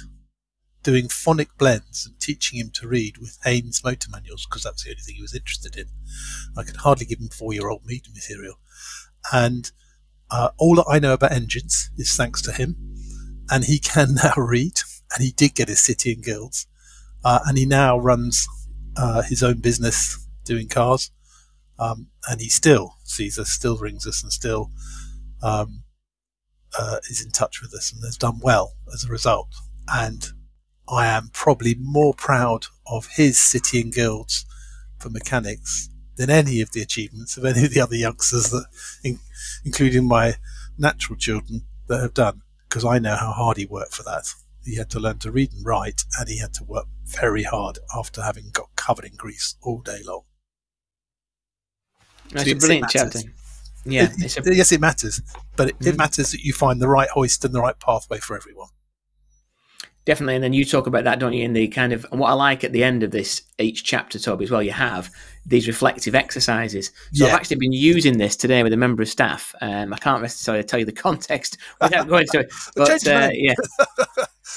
doing 0.83 1.07
phonic 1.07 1.57
blends 1.57 2.05
and 2.05 2.19
teaching 2.19 2.59
him 2.59 2.69
to 2.75 2.87
read 2.87 3.17
with 3.17 3.39
Haynes 3.43 3.83
motor 3.83 4.09
manuals, 4.11 4.45
because 4.45 4.63
that's 4.63 4.83
the 4.83 4.91
only 4.91 5.01
thing 5.01 5.15
he 5.15 5.21
was 5.21 5.33
interested 5.33 5.75
in. 5.75 5.85
I 6.55 6.63
could 6.63 6.75
hardly 6.77 7.05
give 7.05 7.19
him 7.19 7.29
four 7.29 7.53
year 7.53 7.69
old 7.69 7.85
meter 7.85 8.11
material. 8.13 8.59
And 9.33 9.71
uh, 10.29 10.49
all 10.57 10.75
that 10.75 10.85
I 10.89 10.99
know 10.99 11.13
about 11.13 11.31
engines 11.31 11.89
is 11.97 12.15
thanks 12.15 12.41
to 12.43 12.51
him. 12.51 12.75
And 13.49 13.63
he 13.63 13.79
can 13.79 14.15
now 14.23 14.33
read 14.35 14.79
and 15.15 15.23
he 15.23 15.31
did 15.31 15.55
get 15.55 15.69
his 15.69 15.79
city 15.79 16.13
and 16.13 16.23
guilds, 16.23 16.67
uh, 17.23 17.39
and 17.47 17.57
he 17.57 17.65
now 17.65 17.97
runs 17.97 18.47
uh, 18.97 19.23
his 19.23 19.41
own 19.41 19.59
business 19.59 20.27
doing 20.43 20.67
cars, 20.67 21.11
um, 21.79 22.07
and 22.29 22.41
he 22.41 22.49
still 22.49 22.95
sees 23.03 23.39
us, 23.39 23.49
still 23.49 23.77
rings 23.77 24.05
us, 24.05 24.21
and 24.21 24.31
still 24.31 24.71
um, 25.41 25.83
uh, 26.77 26.97
is 27.09 27.23
in 27.23 27.31
touch 27.31 27.61
with 27.61 27.73
us, 27.73 27.91
and 27.91 28.03
has 28.03 28.17
done 28.17 28.39
well 28.41 28.75
as 28.93 29.03
a 29.03 29.09
result. 29.09 29.47
And 29.87 30.27
I 30.87 31.07
am 31.07 31.29
probably 31.33 31.75
more 31.79 32.13
proud 32.13 32.65
of 32.85 33.07
his 33.15 33.39
city 33.39 33.81
and 33.81 33.93
guilds 33.93 34.45
for 34.99 35.09
mechanics 35.09 35.89
than 36.15 36.29
any 36.29 36.61
of 36.61 36.71
the 36.71 36.81
achievements 36.81 37.37
of 37.37 37.45
any 37.45 37.65
of 37.65 37.73
the 37.73 37.81
other 37.81 37.95
youngsters 37.95 38.51
that, 38.51 38.65
in, 39.03 39.19
including 39.65 40.07
my 40.07 40.35
natural 40.77 41.17
children, 41.17 41.65
that 41.87 42.01
have 42.01 42.13
done, 42.13 42.41
because 42.67 42.85
I 42.85 42.99
know 42.99 43.15
how 43.15 43.31
hard 43.31 43.57
he 43.57 43.65
worked 43.65 43.93
for 43.93 44.03
that. 44.03 44.25
He 44.65 44.75
had 44.77 44.89
to 44.91 44.99
learn 44.99 45.19
to 45.19 45.31
read 45.31 45.53
and 45.53 45.65
write, 45.65 46.03
and 46.19 46.27
he 46.27 46.39
had 46.39 46.53
to 46.55 46.63
work 46.63 46.87
very 47.05 47.43
hard 47.43 47.77
after 47.95 48.21
having 48.21 48.49
got 48.51 48.75
covered 48.75 49.05
in 49.05 49.15
grease 49.15 49.55
all 49.61 49.79
day 49.81 50.01
long. 50.03 50.23
That's 52.31 52.49
a 52.49 52.55
brilliant 52.55 52.87
chapter. 52.89 53.19
Yeah, 53.85 54.09
it, 54.17 54.47
a... 54.47 54.55
yes, 54.55 54.71
it 54.71 54.81
matters, 54.81 55.21
but 55.55 55.69
it, 55.69 55.79
mm. 55.79 55.87
it 55.87 55.97
matters 55.97 56.31
that 56.31 56.41
you 56.41 56.53
find 56.53 56.81
the 56.81 56.87
right 56.87 57.09
hoist 57.09 57.45
and 57.45 57.53
the 57.53 57.61
right 57.61 57.79
pathway 57.79 58.17
for 58.17 58.35
everyone. 58.35 58.69
Definitely, 60.05 60.35
and 60.35 60.43
then 60.43 60.53
you 60.53 60.65
talk 60.65 60.87
about 60.87 61.03
that, 61.03 61.19
don't 61.19 61.33
you? 61.33 61.43
In 61.43 61.53
the 61.53 61.67
kind 61.67 61.93
of 61.93 62.05
and 62.11 62.19
what 62.19 62.29
I 62.29 62.33
like 62.33 62.63
at 62.63 62.71
the 62.71 62.83
end 62.83 63.03
of 63.03 63.11
this 63.11 63.43
each 63.59 63.83
chapter, 63.83 64.17
Toby, 64.17 64.45
as 64.45 64.51
well. 64.51 64.63
You 64.63 64.71
have 64.71 65.11
these 65.45 65.67
reflective 65.67 66.15
exercises. 66.15 66.91
So 67.13 67.25
yeah. 67.25 67.27
I've 67.27 67.39
actually 67.39 67.57
been 67.57 67.73
using 67.73 68.17
this 68.17 68.35
today 68.35 68.63
with 68.63 68.73
a 68.73 68.77
member 68.77 69.03
of 69.03 69.09
staff. 69.09 69.53
Um, 69.61 69.93
I 69.93 69.97
can't 69.97 70.21
necessarily 70.21 70.63
tell 70.63 70.79
you 70.79 70.85
the 70.85 70.91
context 71.07 71.57
without 71.81 72.07
going 72.07 72.25
to 72.31 72.39
it, 72.41 72.53
but 72.75 73.07
uh, 73.07 73.29
yeah. 73.33 73.53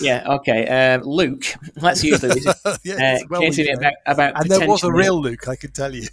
Yeah, 0.01 0.25
okay. 0.37 0.67
Uh, 0.67 1.01
Luke, 1.01 1.45
let's 1.77 2.05
use 2.05 2.23
Luke. 2.23 2.39
yes, 2.85 3.23
uh, 3.23 3.27
well, 3.31 3.41
we 3.41 3.71
about, 3.71 3.93
about 4.07 4.41
and 4.41 4.51
there 4.51 4.69
was 4.69 4.85
a 4.85 4.93
real 4.93 5.21
Luke, 5.21 5.49
I 5.49 5.57
can 5.57 5.73
tell 5.73 5.95
you. 5.95 6.07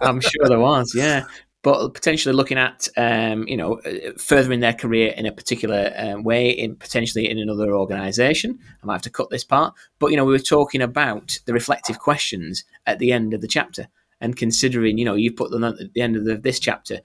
I'm 0.00 0.20
sure 0.20 0.46
there 0.48 0.60
was, 0.60 0.94
yeah. 0.94 1.24
But 1.62 1.94
potentially 1.94 2.34
looking 2.34 2.58
at, 2.58 2.88
um, 2.96 3.46
you 3.46 3.56
know, 3.56 3.78
uh, 3.80 4.12
furthering 4.18 4.60
their 4.60 4.72
career 4.72 5.14
in 5.16 5.26
a 5.26 5.32
particular 5.32 5.92
um, 5.96 6.24
way, 6.24 6.50
in 6.50 6.74
potentially 6.74 7.30
in 7.30 7.38
another 7.38 7.74
organisation. 7.74 8.58
I 8.82 8.86
might 8.86 8.94
have 8.94 9.02
to 9.02 9.10
cut 9.10 9.30
this 9.30 9.44
part, 9.44 9.74
but 9.98 10.10
you 10.10 10.16
know, 10.16 10.24
we 10.24 10.32
were 10.32 10.40
talking 10.40 10.82
about 10.82 11.38
the 11.46 11.52
reflective 11.52 12.00
questions 12.00 12.64
at 12.86 12.98
the 12.98 13.12
end 13.12 13.32
of 13.32 13.40
the 13.40 13.48
chapter, 13.48 13.88
and 14.22 14.36
considering, 14.36 14.96
you 14.96 15.04
know, 15.04 15.16
you 15.16 15.32
put 15.32 15.50
them 15.50 15.64
at 15.64 15.74
the 15.92 16.00
end 16.00 16.16
of 16.16 16.24
the, 16.24 16.36
this 16.36 16.58
chapter. 16.58 17.00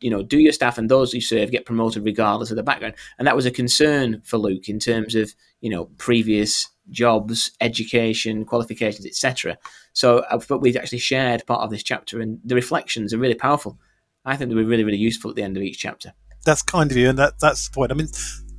You 0.00 0.10
know, 0.10 0.22
do 0.22 0.38
your 0.38 0.52
staff 0.52 0.78
and 0.78 0.90
those 0.90 1.14
you 1.14 1.20
serve 1.20 1.52
get 1.52 1.66
promoted 1.66 2.04
regardless 2.04 2.50
of 2.50 2.56
the 2.56 2.62
background? 2.62 2.94
And 3.18 3.28
that 3.28 3.36
was 3.36 3.46
a 3.46 3.50
concern 3.50 4.22
for 4.24 4.38
Luke 4.38 4.68
in 4.68 4.78
terms 4.78 5.14
of, 5.14 5.34
you 5.60 5.70
know, 5.70 5.84
previous 5.98 6.68
jobs, 6.90 7.52
education, 7.60 8.44
qualifications, 8.44 9.06
etc. 9.06 9.56
So 9.92 10.24
I 10.30 10.38
thought 10.38 10.62
we've 10.62 10.76
actually 10.76 10.98
shared 10.98 11.46
part 11.46 11.60
of 11.60 11.70
this 11.70 11.82
chapter, 11.82 12.20
and 12.20 12.40
the 12.44 12.54
reflections 12.54 13.14
are 13.14 13.18
really 13.18 13.34
powerful. 13.34 13.78
I 14.24 14.36
think 14.36 14.48
they 14.48 14.56
were 14.56 14.64
really, 14.64 14.84
really 14.84 14.98
useful 14.98 15.30
at 15.30 15.36
the 15.36 15.42
end 15.42 15.56
of 15.56 15.62
each 15.62 15.78
chapter. 15.78 16.14
that's 16.44 16.62
kind 16.62 16.90
of 16.90 16.96
you, 16.96 17.08
and 17.10 17.18
that 17.18 17.34
that's 17.40 17.68
the 17.68 17.74
point. 17.74 17.92
I 17.92 17.94
mean, 17.94 18.08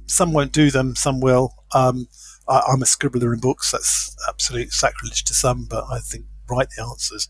some 0.05 0.31
won't 0.31 0.51
do 0.51 0.71
them, 0.71 0.95
some 0.95 1.19
will. 1.19 1.53
Um, 1.73 2.07
I, 2.47 2.61
I'm 2.71 2.81
a 2.81 2.85
scribbler 2.85 3.33
in 3.33 3.39
books. 3.39 3.71
That's 3.71 4.15
absolute 4.29 4.71
sacrilege 4.71 5.23
to 5.25 5.33
some, 5.33 5.65
but 5.69 5.85
I 5.91 5.99
think 5.99 6.25
write 6.49 6.69
the 6.75 6.83
answers. 6.83 7.29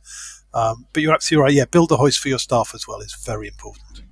Um, 0.56 0.88
but 0.94 1.04
you're 1.04 1.14
absolutely 1.14 1.44
right. 1.44 1.54
Yeah, 1.54 1.66
build 1.66 1.92
a 1.92 1.98
hoist 1.98 2.20
for 2.20 2.30
your 2.30 2.40
staff 2.40 2.72
as 2.74 2.88
well 2.88 3.02
is 3.02 3.14
very 3.14 3.48
important. 3.48 4.04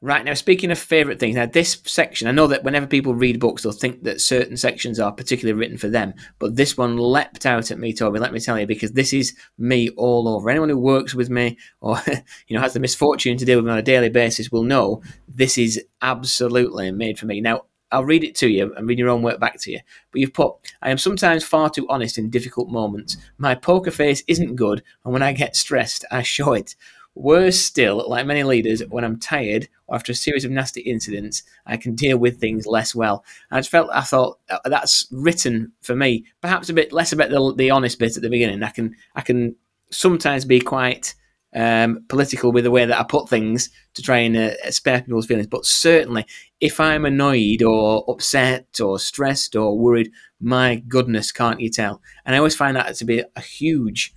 Right 0.00 0.22
now, 0.22 0.34
speaking 0.34 0.70
of 0.70 0.78
favourite 0.78 1.18
things, 1.18 1.34
now 1.34 1.46
this 1.46 1.80
section, 1.86 2.28
I 2.28 2.32
know 2.32 2.46
that 2.48 2.62
whenever 2.62 2.86
people 2.86 3.14
read 3.14 3.40
books, 3.40 3.62
they'll 3.62 3.72
think 3.72 4.02
that 4.02 4.20
certain 4.20 4.58
sections 4.58 5.00
are 5.00 5.10
particularly 5.10 5.58
written 5.58 5.78
for 5.78 5.88
them, 5.88 6.12
but 6.38 6.56
this 6.56 6.76
one 6.76 6.98
leapt 6.98 7.46
out 7.46 7.70
at 7.70 7.78
me, 7.78 7.94
Toby. 7.94 8.18
Let 8.18 8.34
me 8.34 8.40
tell 8.40 8.60
you, 8.60 8.66
because 8.66 8.92
this 8.92 9.14
is 9.14 9.34
me 9.56 9.88
all 9.96 10.28
over. 10.28 10.50
Anyone 10.50 10.68
who 10.68 10.78
works 10.78 11.14
with 11.14 11.30
me 11.30 11.56
or 11.80 11.98
you 12.48 12.54
know 12.54 12.60
has 12.60 12.74
the 12.74 12.80
misfortune 12.80 13.38
to 13.38 13.46
deal 13.46 13.56
with 13.56 13.64
me 13.64 13.72
on 13.72 13.78
a 13.78 13.82
daily 13.82 14.10
basis 14.10 14.50
will 14.50 14.64
know 14.64 15.02
this 15.26 15.56
is 15.56 15.82
absolutely 16.02 16.90
made 16.90 17.18
for 17.18 17.24
me. 17.24 17.40
Now, 17.40 17.62
I'll 17.94 18.04
read 18.04 18.24
it 18.24 18.34
to 18.36 18.48
you 18.48 18.74
and 18.74 18.88
read 18.88 18.98
your 18.98 19.08
own 19.08 19.22
work 19.22 19.38
back 19.38 19.60
to 19.60 19.70
you. 19.70 19.78
But 20.10 20.20
you've 20.20 20.34
put, 20.34 20.54
I 20.82 20.90
am 20.90 20.98
sometimes 20.98 21.44
far 21.44 21.70
too 21.70 21.88
honest 21.88 22.18
in 22.18 22.28
difficult 22.28 22.68
moments. 22.68 23.16
My 23.38 23.54
poker 23.54 23.92
face 23.92 24.24
isn't 24.26 24.56
good, 24.56 24.82
and 25.04 25.12
when 25.12 25.22
I 25.22 25.32
get 25.32 25.54
stressed, 25.54 26.04
I 26.10 26.22
show 26.22 26.54
it. 26.54 26.74
Worse 27.14 27.60
still, 27.60 28.04
like 28.08 28.26
many 28.26 28.42
leaders, 28.42 28.82
when 28.88 29.04
I'm 29.04 29.20
tired 29.20 29.68
or 29.86 29.94
after 29.94 30.10
a 30.10 30.16
series 30.16 30.44
of 30.44 30.50
nasty 30.50 30.80
incidents, 30.80 31.44
I 31.64 31.76
can 31.76 31.94
deal 31.94 32.18
with 32.18 32.40
things 32.40 32.66
less 32.66 32.92
well. 32.92 33.24
I 33.52 33.60
just 33.60 33.70
felt, 33.70 33.88
I 33.92 34.00
thought 34.00 34.40
uh, 34.50 34.58
that's 34.64 35.06
written 35.12 35.70
for 35.80 35.94
me. 35.94 36.24
Perhaps 36.40 36.70
a 36.70 36.74
bit 36.74 36.92
less 36.92 37.12
about 37.12 37.30
the, 37.30 37.54
the 37.54 37.70
honest 37.70 38.00
bit 38.00 38.16
at 38.16 38.22
the 38.24 38.28
beginning. 38.28 38.64
I 38.64 38.70
can, 38.70 38.96
I 39.14 39.20
can 39.20 39.54
sometimes 39.90 40.44
be 40.44 40.58
quite 40.58 41.14
um, 41.54 42.04
political 42.08 42.52
with 42.52 42.64
the 42.64 42.70
way 42.70 42.84
that 42.84 42.98
I 42.98 43.04
put 43.04 43.28
things 43.28 43.70
to 43.94 44.02
try 44.02 44.18
and 44.18 44.36
uh, 44.36 44.70
spare 44.70 45.02
people's 45.02 45.26
feelings. 45.26 45.46
But 45.46 45.64
certainly, 45.64 46.26
if 46.60 46.80
I'm 46.80 47.04
annoyed 47.04 47.62
or 47.62 48.04
upset 48.08 48.80
or 48.80 48.98
stressed 48.98 49.54
or 49.56 49.78
worried, 49.78 50.10
my 50.40 50.76
goodness, 50.76 51.32
can't 51.32 51.60
you 51.60 51.70
tell? 51.70 52.02
And 52.24 52.34
I 52.34 52.38
always 52.38 52.56
find 52.56 52.76
that 52.76 52.94
to 52.96 53.04
be 53.04 53.22
a 53.36 53.40
huge 53.40 54.12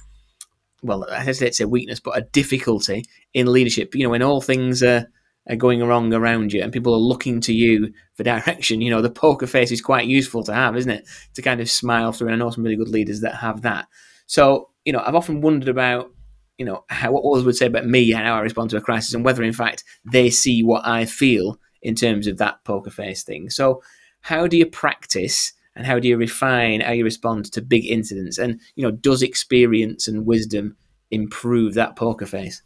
well, 0.83 1.07
I 1.11 1.19
hesitate 1.19 1.49
to 1.49 1.53
say 1.55 1.65
weakness, 1.65 1.99
but 1.99 2.17
a 2.17 2.21
difficulty 2.21 3.05
in 3.33 3.51
leadership. 3.51 3.95
You 3.95 4.03
know, 4.03 4.09
when 4.09 4.21
all 4.21 4.41
things 4.41 4.83
are, 4.83 5.07
are 5.49 5.55
going 5.55 5.83
wrong 5.83 6.13
around 6.13 6.53
you 6.53 6.61
and 6.61 6.71
people 6.71 6.93
are 6.93 6.99
looking 6.99 7.41
to 7.41 7.53
you 7.53 7.93
for 8.15 8.23
direction, 8.23 8.81
you 8.81 8.89
know, 8.89 9.01
the 9.01 9.09
poker 9.09 9.47
face 9.47 9.71
is 9.71 9.81
quite 9.81 10.07
useful 10.07 10.43
to 10.43 10.53
have, 10.53 10.75
isn't 10.77 10.91
it? 10.91 11.07
To 11.35 11.41
kind 11.41 11.61
of 11.61 11.69
smile 11.69 12.11
through. 12.11 12.27
And 12.27 12.35
I 12.35 12.37
know 12.37 12.51
some 12.51 12.63
really 12.63 12.75
good 12.75 12.89
leaders 12.89 13.21
that 13.21 13.35
have 13.35 13.61
that. 13.63 13.87
So, 14.27 14.69
you 14.85 14.93
know, 14.93 15.01
I've 15.05 15.15
often 15.15 15.41
wondered 15.41 15.69
about, 15.69 16.11
you 16.57 16.65
know, 16.65 16.83
how, 16.89 17.11
what 17.11 17.23
others 17.23 17.45
would 17.45 17.55
say 17.55 17.67
about 17.67 17.85
me 17.85 18.11
and 18.13 18.23
how 18.23 18.35
I 18.35 18.39
respond 18.39 18.71
to 18.71 18.77
a 18.77 18.81
crisis 18.81 19.13
and 19.13 19.23
whether, 19.23 19.43
in 19.43 19.53
fact, 19.53 19.83
they 20.05 20.29
see 20.29 20.63
what 20.63 20.85
I 20.85 21.05
feel 21.05 21.59
in 21.81 21.95
terms 21.95 22.27
of 22.27 22.37
that 22.37 22.63
poker 22.63 22.89
face 22.89 23.23
thing. 23.23 23.49
So, 23.49 23.81
how 24.21 24.47
do 24.47 24.57
you 24.57 24.65
practice 24.65 25.53
and 25.75 25.85
how 25.85 25.99
do 25.99 26.07
you 26.07 26.17
refine 26.17 26.81
how 26.81 26.91
you 26.91 27.03
respond 27.03 27.51
to 27.51 27.61
big 27.61 27.85
incidents? 27.85 28.37
And 28.37 28.59
you 28.75 28.83
know, 28.83 28.91
does 28.91 29.21
experience 29.21 30.07
and 30.07 30.25
wisdom 30.25 30.75
improve 31.11 31.75
that 31.75 31.95
poker 31.95 32.25
face? 32.25 32.61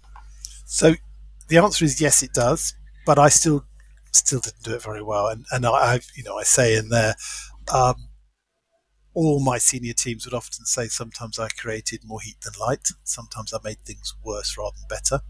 So 0.65 0.93
the 1.49 1.57
answer 1.57 1.83
is 1.83 1.99
yes, 1.99 2.23
it 2.23 2.33
does, 2.33 2.73
but 3.05 3.19
I 3.19 3.29
still 3.29 3.65
still 4.13 4.39
didn't 4.39 4.63
do 4.63 4.73
it 4.73 4.81
very 4.81 5.03
well. 5.03 5.27
And 5.27 5.45
and 5.51 5.65
I, 5.65 5.93
I've 5.93 6.07
you 6.15 6.23
know 6.23 6.37
I 6.37 6.43
say 6.43 6.77
in 6.77 6.89
there, 6.89 7.15
um, 7.73 7.95
all 9.13 9.43
my 9.43 9.57
senior 9.57 9.93
teams 9.93 10.25
would 10.25 10.33
often 10.33 10.65
say 10.65 10.87
sometimes 10.87 11.37
I 11.37 11.49
created 11.49 12.01
more 12.05 12.21
heat 12.21 12.37
than 12.41 12.53
light. 12.59 12.87
Sometimes 13.03 13.53
I 13.53 13.57
made 13.63 13.79
things 13.79 14.13
worse 14.23 14.57
rather 14.57 14.75
than 14.77 14.87
better. 14.87 15.23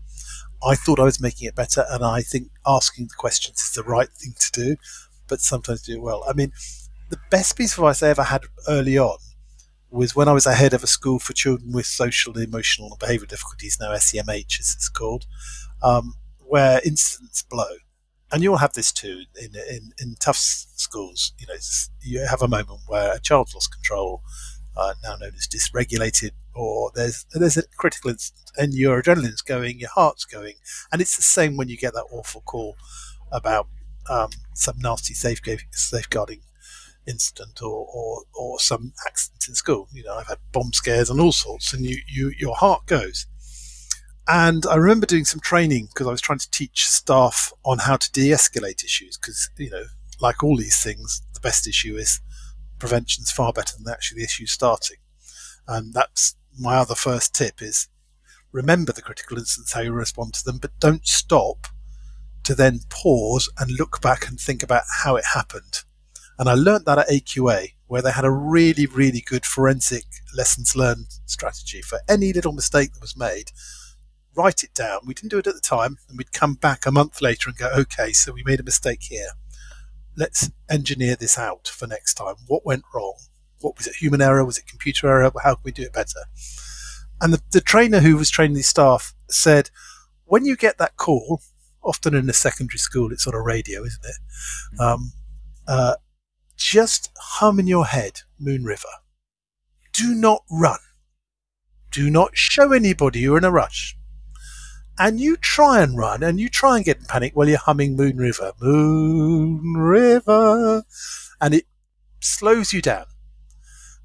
I 0.63 0.75
thought 0.75 0.99
I 0.99 1.03
was 1.05 1.19
making 1.19 1.47
it 1.47 1.55
better, 1.55 1.85
and 1.89 2.03
I 2.05 2.21
think 2.21 2.49
asking 2.65 3.07
the 3.07 3.15
questions 3.15 3.59
is 3.59 3.71
the 3.71 3.83
right 3.83 4.09
thing 4.09 4.35
to 4.39 4.51
do, 4.51 4.75
but 5.27 5.41
sometimes 5.41 5.81
do 5.81 5.93
it 5.93 6.01
well. 6.01 6.23
I 6.27 6.33
mean, 6.33 6.51
the 7.09 7.19
best 7.31 7.57
piece 7.57 7.73
of 7.73 7.79
advice 7.79 8.03
I 8.03 8.09
ever 8.09 8.23
had 8.23 8.43
early 8.67 8.97
on 8.97 9.17
was 9.89 10.15
when 10.15 10.27
I 10.27 10.33
was 10.33 10.45
a 10.45 10.53
head 10.53 10.73
of 10.73 10.83
a 10.83 10.87
school 10.87 11.19
for 11.19 11.33
children 11.33 11.73
with 11.73 11.85
social, 11.85 12.37
emotional, 12.37 12.89
and 12.91 12.99
behavioural 12.99 13.27
difficulties, 13.27 13.77
now 13.79 13.91
SEMH 13.91 14.59
as 14.59 14.73
it's 14.75 14.87
called, 14.89 15.25
um, 15.83 16.15
where 16.39 16.79
incidents 16.85 17.41
blow. 17.41 17.75
And 18.31 18.41
you'll 18.41 18.57
have 18.57 18.73
this 18.73 18.91
too 18.91 19.23
in, 19.41 19.55
in, 19.69 19.91
in 20.01 20.15
tough 20.19 20.37
schools. 20.37 21.33
You 21.37 21.47
know, 21.47 21.55
you 22.01 22.25
have 22.29 22.41
a 22.41 22.47
moment 22.47 22.81
where 22.87 23.13
a 23.13 23.19
child's 23.19 23.53
lost 23.53 23.73
control, 23.73 24.23
uh, 24.77 24.93
now 25.03 25.17
known 25.17 25.33
as 25.35 25.47
dysregulated, 25.47 26.31
or 26.55 26.91
there's 26.95 27.25
there's 27.33 27.57
a 27.57 27.63
critical 27.77 28.11
incident, 28.11 28.51
and 28.57 28.73
your 28.73 29.01
adrenaline's 29.01 29.41
going, 29.41 29.79
your 29.79 29.89
heart's 29.89 30.25
going, 30.25 30.55
and 30.91 31.01
it's 31.01 31.17
the 31.17 31.23
same 31.23 31.57
when 31.57 31.67
you 31.67 31.77
get 31.77 31.93
that 31.93 32.07
awful 32.11 32.41
call 32.41 32.77
about 33.31 33.67
um, 34.09 34.29
some 34.53 34.77
nasty 34.79 35.13
safeguarding, 35.13 35.67
safeguarding 35.71 36.41
incident 37.07 37.61
or, 37.61 37.87
or, 37.93 38.23
or 38.33 38.59
some 38.59 38.93
accident 39.07 39.45
in 39.47 39.55
school. 39.55 39.87
You 39.91 40.03
know, 40.03 40.15
I've 40.15 40.27
had 40.27 40.37
bomb 40.51 40.73
scares 40.73 41.09
and 41.09 41.19
all 41.19 41.31
sorts, 41.31 41.73
and 41.73 41.85
you, 41.85 41.97
you 42.07 42.31
your 42.37 42.55
heart 42.55 42.85
goes. 42.85 43.25
And 44.27 44.65
I 44.65 44.75
remember 44.75 45.05
doing 45.05 45.25
some 45.25 45.39
training 45.39 45.87
because 45.87 46.07
I 46.07 46.11
was 46.11 46.21
trying 46.21 46.39
to 46.39 46.51
teach 46.51 46.87
staff 46.87 47.51
on 47.65 47.79
how 47.79 47.97
to 47.97 48.11
de-escalate 48.11 48.83
issues. 48.83 49.17
Because 49.17 49.49
you 49.57 49.69
know, 49.69 49.83
like 50.19 50.43
all 50.43 50.57
these 50.57 50.81
things, 50.81 51.21
the 51.33 51.39
best 51.39 51.67
issue 51.67 51.97
is 51.97 52.21
prevention 52.79 53.23
is 53.23 53.31
far 53.31 53.53
better 53.53 53.75
than 53.77 53.91
actually 53.91 54.19
the 54.19 54.25
issue 54.25 54.45
starting. 54.45 54.97
And 55.67 55.93
that's 55.93 56.35
my 56.57 56.75
other 56.75 56.95
first 56.95 57.33
tip: 57.33 57.61
is 57.61 57.87
remember 58.51 58.91
the 58.91 59.01
critical 59.01 59.37
incidents, 59.37 59.73
how 59.73 59.81
you 59.81 59.91
respond 59.91 60.33
to 60.35 60.43
them, 60.43 60.57
but 60.57 60.79
don't 60.79 61.07
stop 61.07 61.67
to 62.43 62.55
then 62.55 62.79
pause 62.89 63.49
and 63.59 63.71
look 63.71 64.01
back 64.01 64.27
and 64.27 64.39
think 64.39 64.63
about 64.63 64.83
how 65.03 65.15
it 65.15 65.25
happened. 65.33 65.83
And 66.39 66.49
I 66.49 66.55
learnt 66.55 66.85
that 66.85 66.97
at 66.97 67.07
AQA, 67.07 67.73
where 67.87 68.01
they 68.01 68.11
had 68.11 68.25
a 68.25 68.31
really, 68.31 68.87
really 68.87 69.21
good 69.21 69.45
forensic 69.45 70.05
lessons 70.35 70.75
learned 70.75 71.07
strategy 71.25 71.81
for 71.81 71.99
any 72.09 72.33
little 72.33 72.51
mistake 72.51 72.93
that 72.93 73.01
was 73.01 73.15
made. 73.15 73.51
Write 74.35 74.63
it 74.63 74.73
down. 74.73 75.01
We 75.05 75.13
didn't 75.13 75.31
do 75.31 75.39
it 75.39 75.47
at 75.47 75.55
the 75.55 75.59
time, 75.59 75.97
and 76.07 76.17
we'd 76.17 76.31
come 76.31 76.53
back 76.53 76.85
a 76.85 76.91
month 76.91 77.21
later 77.21 77.49
and 77.49 77.57
go, 77.57 77.69
okay, 77.77 78.13
so 78.13 78.31
we 78.31 78.43
made 78.43 78.59
a 78.59 78.63
mistake 78.63 79.03
here. 79.03 79.29
Let's 80.15 80.51
engineer 80.69 81.15
this 81.15 81.37
out 81.37 81.67
for 81.67 81.87
next 81.87 82.15
time. 82.15 82.35
What 82.47 82.65
went 82.65 82.83
wrong? 82.93 83.15
What 83.59 83.77
was 83.77 83.87
it? 83.87 83.95
Human 83.95 84.21
error? 84.21 84.43
Was 84.45 84.57
it 84.57 84.67
computer 84.67 85.07
error? 85.07 85.31
How 85.43 85.55
can 85.55 85.63
we 85.63 85.71
do 85.71 85.83
it 85.83 85.93
better? 85.93 86.21
And 87.19 87.33
the, 87.33 87.41
the 87.51 87.61
trainer 87.61 87.99
who 87.99 88.17
was 88.17 88.29
training 88.29 88.55
the 88.55 88.63
staff 88.63 89.13
said, 89.29 89.69
when 90.25 90.45
you 90.45 90.55
get 90.55 90.77
that 90.77 90.97
call, 90.97 91.41
often 91.83 92.15
in 92.15 92.29
a 92.29 92.33
secondary 92.33 92.79
school, 92.79 93.11
it's 93.11 93.27
on 93.27 93.33
a 93.33 93.41
radio, 93.41 93.83
isn't 93.83 94.05
it? 94.05 94.81
Um, 94.81 95.13
uh, 95.67 95.95
just 96.55 97.11
hum 97.17 97.59
in 97.59 97.67
your 97.67 97.85
head 97.85 98.21
Moon 98.39 98.63
River. 98.63 98.87
Do 99.93 100.15
not 100.15 100.43
run. 100.49 100.79
Do 101.91 102.09
not 102.09 102.37
show 102.37 102.71
anybody 102.71 103.19
you're 103.19 103.37
in 103.37 103.43
a 103.43 103.51
rush. 103.51 103.97
And 105.01 105.19
you 105.19 105.35
try 105.35 105.81
and 105.81 105.97
run 105.97 106.21
and 106.21 106.39
you 106.39 106.47
try 106.47 106.75
and 106.75 106.85
get 106.85 106.99
in 106.99 107.05
panic 107.05 107.35
while 107.35 107.49
you're 107.49 107.57
humming 107.57 107.95
Moon 107.95 108.17
River. 108.17 108.51
Moon 108.61 109.73
River. 109.73 110.83
And 111.41 111.55
it 111.55 111.65
slows 112.19 112.71
you 112.71 112.83
down. 112.83 113.05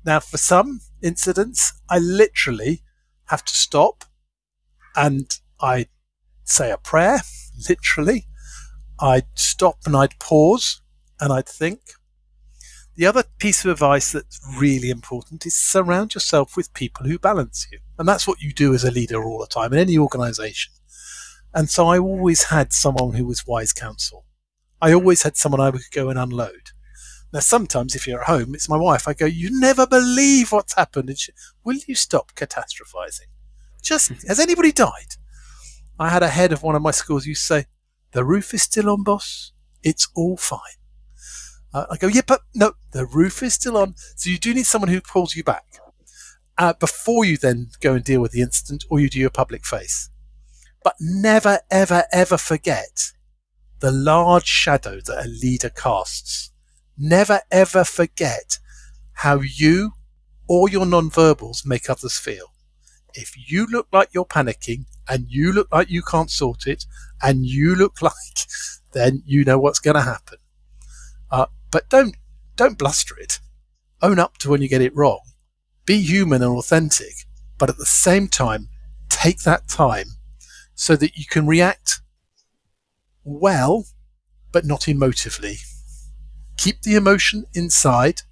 Now, 0.07 0.20
for 0.20 0.38
some 0.38 0.80
incidents, 1.03 1.74
I 1.90 1.99
literally 1.99 2.80
have 3.26 3.44
to 3.44 3.55
stop 3.55 4.07
and 4.97 5.38
I 5.61 5.88
say 6.44 6.70
a 6.70 6.78
prayer, 6.78 7.18
literally. 7.68 8.26
I'd 8.99 9.26
stop 9.34 9.80
and 9.84 9.94
I'd 9.94 10.18
pause 10.18 10.80
and 11.20 11.30
I'd 11.30 11.47
think. 11.47 11.80
The 12.94 13.05
other 13.05 13.24
piece 13.36 13.66
of 13.66 13.70
advice 13.70 14.12
that's 14.12 14.40
really 14.59 14.88
important 14.88 15.44
is 15.44 15.55
surround 15.55 16.14
yourself 16.14 16.57
with 16.57 16.72
people 16.72 17.05
who 17.05 17.18
balance 17.18 17.66
you. 17.70 17.80
And 17.99 18.09
that's 18.09 18.26
what 18.26 18.40
you 18.40 18.55
do 18.55 18.72
as 18.72 18.82
a 18.82 18.90
leader 18.90 19.22
all 19.22 19.40
the 19.40 19.47
time 19.47 19.74
in 19.74 19.78
any 19.78 19.99
organization. 19.99 20.72
And 21.55 21.70
so 21.70 21.86
I 21.86 21.99
always 21.99 22.44
had 22.44 22.72
someone 22.72 23.14
who 23.14 23.26
was 23.26 23.47
wise 23.47 23.72
counsel. 23.72 24.24
I 24.80 24.92
always 24.92 25.22
had 25.22 25.36
someone 25.36 25.61
I 25.61 25.70
could 25.70 25.90
go 25.92 26.11
and 26.11 26.18
unload. 26.18 26.70
Now, 27.32 27.40
sometimes 27.40 27.94
if 27.94 28.07
you're 28.07 28.20
at 28.20 28.26
home, 28.26 28.55
it's 28.55 28.68
my 28.68 28.76
wife. 28.76 29.09
I 29.09 29.14
go, 29.14 29.26
"You 29.26 29.49
never 29.59 29.86
believe 29.86 30.53
what's 30.53 30.74
happened." 30.74 31.09
And 31.09 31.18
she, 31.18 31.32
Will 31.64 31.78
you 31.86 31.94
stop 31.94 32.32
catastrophizing? 32.34 33.28
Just 33.82 34.12
has 34.26 34.38
anybody 34.38 34.72
died? 34.72 35.16
I 35.99 36.11
had 36.11 36.22
a 36.22 36.28
head 36.28 36.53
of 36.53 36.62
one 36.62 36.76
of 36.76 36.82
my 36.82 36.90
schools 36.90 37.26
used 37.26 37.42
to 37.42 37.47
say, 37.47 37.66
"The 38.12 38.24
roof 38.24 38.55
is 38.55 38.62
still 38.62 38.90
on, 38.90 39.03
boss. 39.03 39.53
It's 39.82 40.09
all 40.14 40.36
fine." 40.36 40.78
Uh, 41.72 41.86
I 41.90 41.97
go, 41.97 42.07
"Yeah, 42.07 42.22
but 42.26 42.42
no, 42.55 42.74
the 42.92 43.07
roof 43.07 43.42
is 43.42 43.55
still 43.55 43.76
on." 43.76 43.94
So 44.16 44.30
you 44.30 44.38
do 44.38 44.55
need 44.55 44.66
someone 44.66 44.90
who 44.90 45.01
pulls 45.01 45.34
you 45.34 45.42
back 45.44 45.64
uh, 46.59 46.74
before 46.74 47.24
you 47.24 47.36
then 47.36 47.70
go 47.80 47.94
and 47.94 48.05
deal 48.05 48.20
with 48.20 48.32
the 48.32 48.42
incident, 48.42 48.84
or 48.90 49.01
you 49.01 49.09
do 49.09 49.18
your 49.18 49.30
public 49.30 49.64
face. 49.66 50.11
But 50.87 50.95
never, 51.01 51.59
ever, 51.68 52.05
ever 52.12 52.39
forget 52.39 53.11
the 53.80 53.91
large 53.91 54.47
shadow 54.47 55.01
that 55.01 55.26
a 55.26 55.28
leader 55.28 55.68
casts. 55.68 56.53
Never, 56.97 57.41
ever 57.51 57.82
forget 57.82 58.61
how 59.14 59.41
you 59.41 59.95
or 60.47 60.68
your 60.68 60.87
non-verbals 60.87 61.66
make 61.66 61.91
others 61.91 62.16
feel. 62.16 62.53
If 63.14 63.32
you 63.51 63.66
look 63.66 63.89
like 63.93 64.11
you're 64.14 64.26
panicking 64.26 64.84
and 65.09 65.26
you 65.28 65.53
look 65.53 65.66
like 65.72 65.91
you 65.91 66.03
can't 66.03 66.30
sort 66.30 66.68
it 66.68 66.87
and 67.20 67.45
you 67.45 67.74
look 67.74 68.01
like, 68.01 68.47
then 68.93 69.24
you 69.26 69.45
know 69.45 69.59
what's 69.59 69.80
going 69.80 69.97
to 69.97 70.03
happen. 70.03 70.39
Uh, 71.32 71.47
but 71.72 71.91
don't 71.91 72.16
don't 72.55 72.78
bluster 72.78 73.18
it. 73.18 73.41
Own 74.03 74.20
up 74.20 74.39
to 74.39 74.51
when 74.51 74.62
you 74.62 74.68
get 74.68 74.82
it 74.82 74.95
wrong. 74.95 75.22
Be 75.84 76.01
human 76.01 76.45
and 76.45 76.57
authentic, 76.57 77.26
but 77.59 77.68
at 77.70 77.76
the 77.76 77.87
same 77.87 78.28
time, 78.28 78.68
take 79.09 79.41
that 79.41 79.66
time 79.66 80.15
so 80.77 80.95
that 80.95 81.16
you 81.16 81.24
can 81.24 81.47
react 81.47 82.01
well, 83.24 83.87
but 84.53 84.64
not 84.64 84.83
emotively. 84.83 85.59
Keep 86.57 86.83
the 86.83 86.95
emotion 86.95 87.47
inside. 87.55 88.22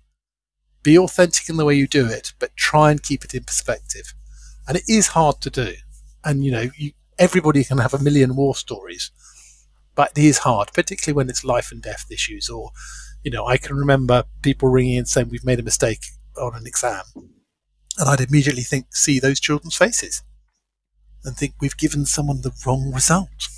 Be 0.83 0.97
authentic 0.97 1.49
in 1.49 1.57
the 1.57 1.65
way 1.65 1.75
you 1.75 1.89
do 1.89 2.07
it, 2.07 2.35
but 2.39 2.57
try 2.57 2.91
and 2.91 3.03
keep 3.03 3.25
it 3.25 3.35
in 3.35 3.43
perspective. 3.43 4.15
And 4.69 4.77
it 4.77 4.85
is 4.87 5.09
hard 5.09 5.41
to 5.41 5.51
do. 5.51 5.73
And 6.23 6.45
you 6.45 6.53
know, 6.53 6.71
you, 6.77 6.93
everybody 7.19 7.65
can 7.65 7.79
have 7.79 7.95
a 7.95 7.99
million 7.99 8.37
war 8.37 8.55
stories, 8.55 9.11
but 9.95 10.13
it 10.17 10.25
is 10.25 10.39
hard, 10.39 10.73
particularly 10.73 11.17
when 11.17 11.31
it's 11.31 11.45
life 11.45 11.73
and 11.73 11.83
death 11.83 12.07
issues. 12.11 12.49
Or, 12.49 12.71
you 13.23 13.31
know, 13.31 13.47
I 13.47 13.57
can 13.57 13.77
remember 13.77 14.25
people 14.43 14.69
ringing 14.69 14.99
and 14.99 15.09
saying 15.09 15.29
we've 15.31 15.45
made 15.45 15.61
a 15.61 15.65
mistake 15.65 16.05
on 16.37 16.55
an 16.55 16.67
exam, 16.67 17.05
and 17.15 18.09
I'd 18.09 18.21
immediately 18.21 18.63
think, 18.63 18.95
see 18.95 19.19
those 19.19 19.41
children's 19.41 19.77
faces, 19.77 20.23
and 21.25 21.37
think 21.37 21.55
we've 21.61 21.77
given 21.77 22.07
someone 22.07 22.43
the 22.43 22.53
wrong 22.67 22.93
result 22.93 23.49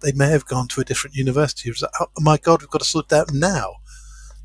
they 0.00 0.12
may 0.12 0.30
have 0.30 0.46
gone 0.46 0.68
to 0.68 0.80
a 0.80 0.84
different 0.84 1.16
university. 1.16 1.70
Like, 1.70 1.90
oh 2.00 2.06
my 2.18 2.38
God, 2.38 2.60
we've 2.60 2.70
got 2.70 2.80
to 2.80 2.86
sort 2.86 3.08
that 3.10 3.20
out 3.28 3.32
now. 3.32 3.74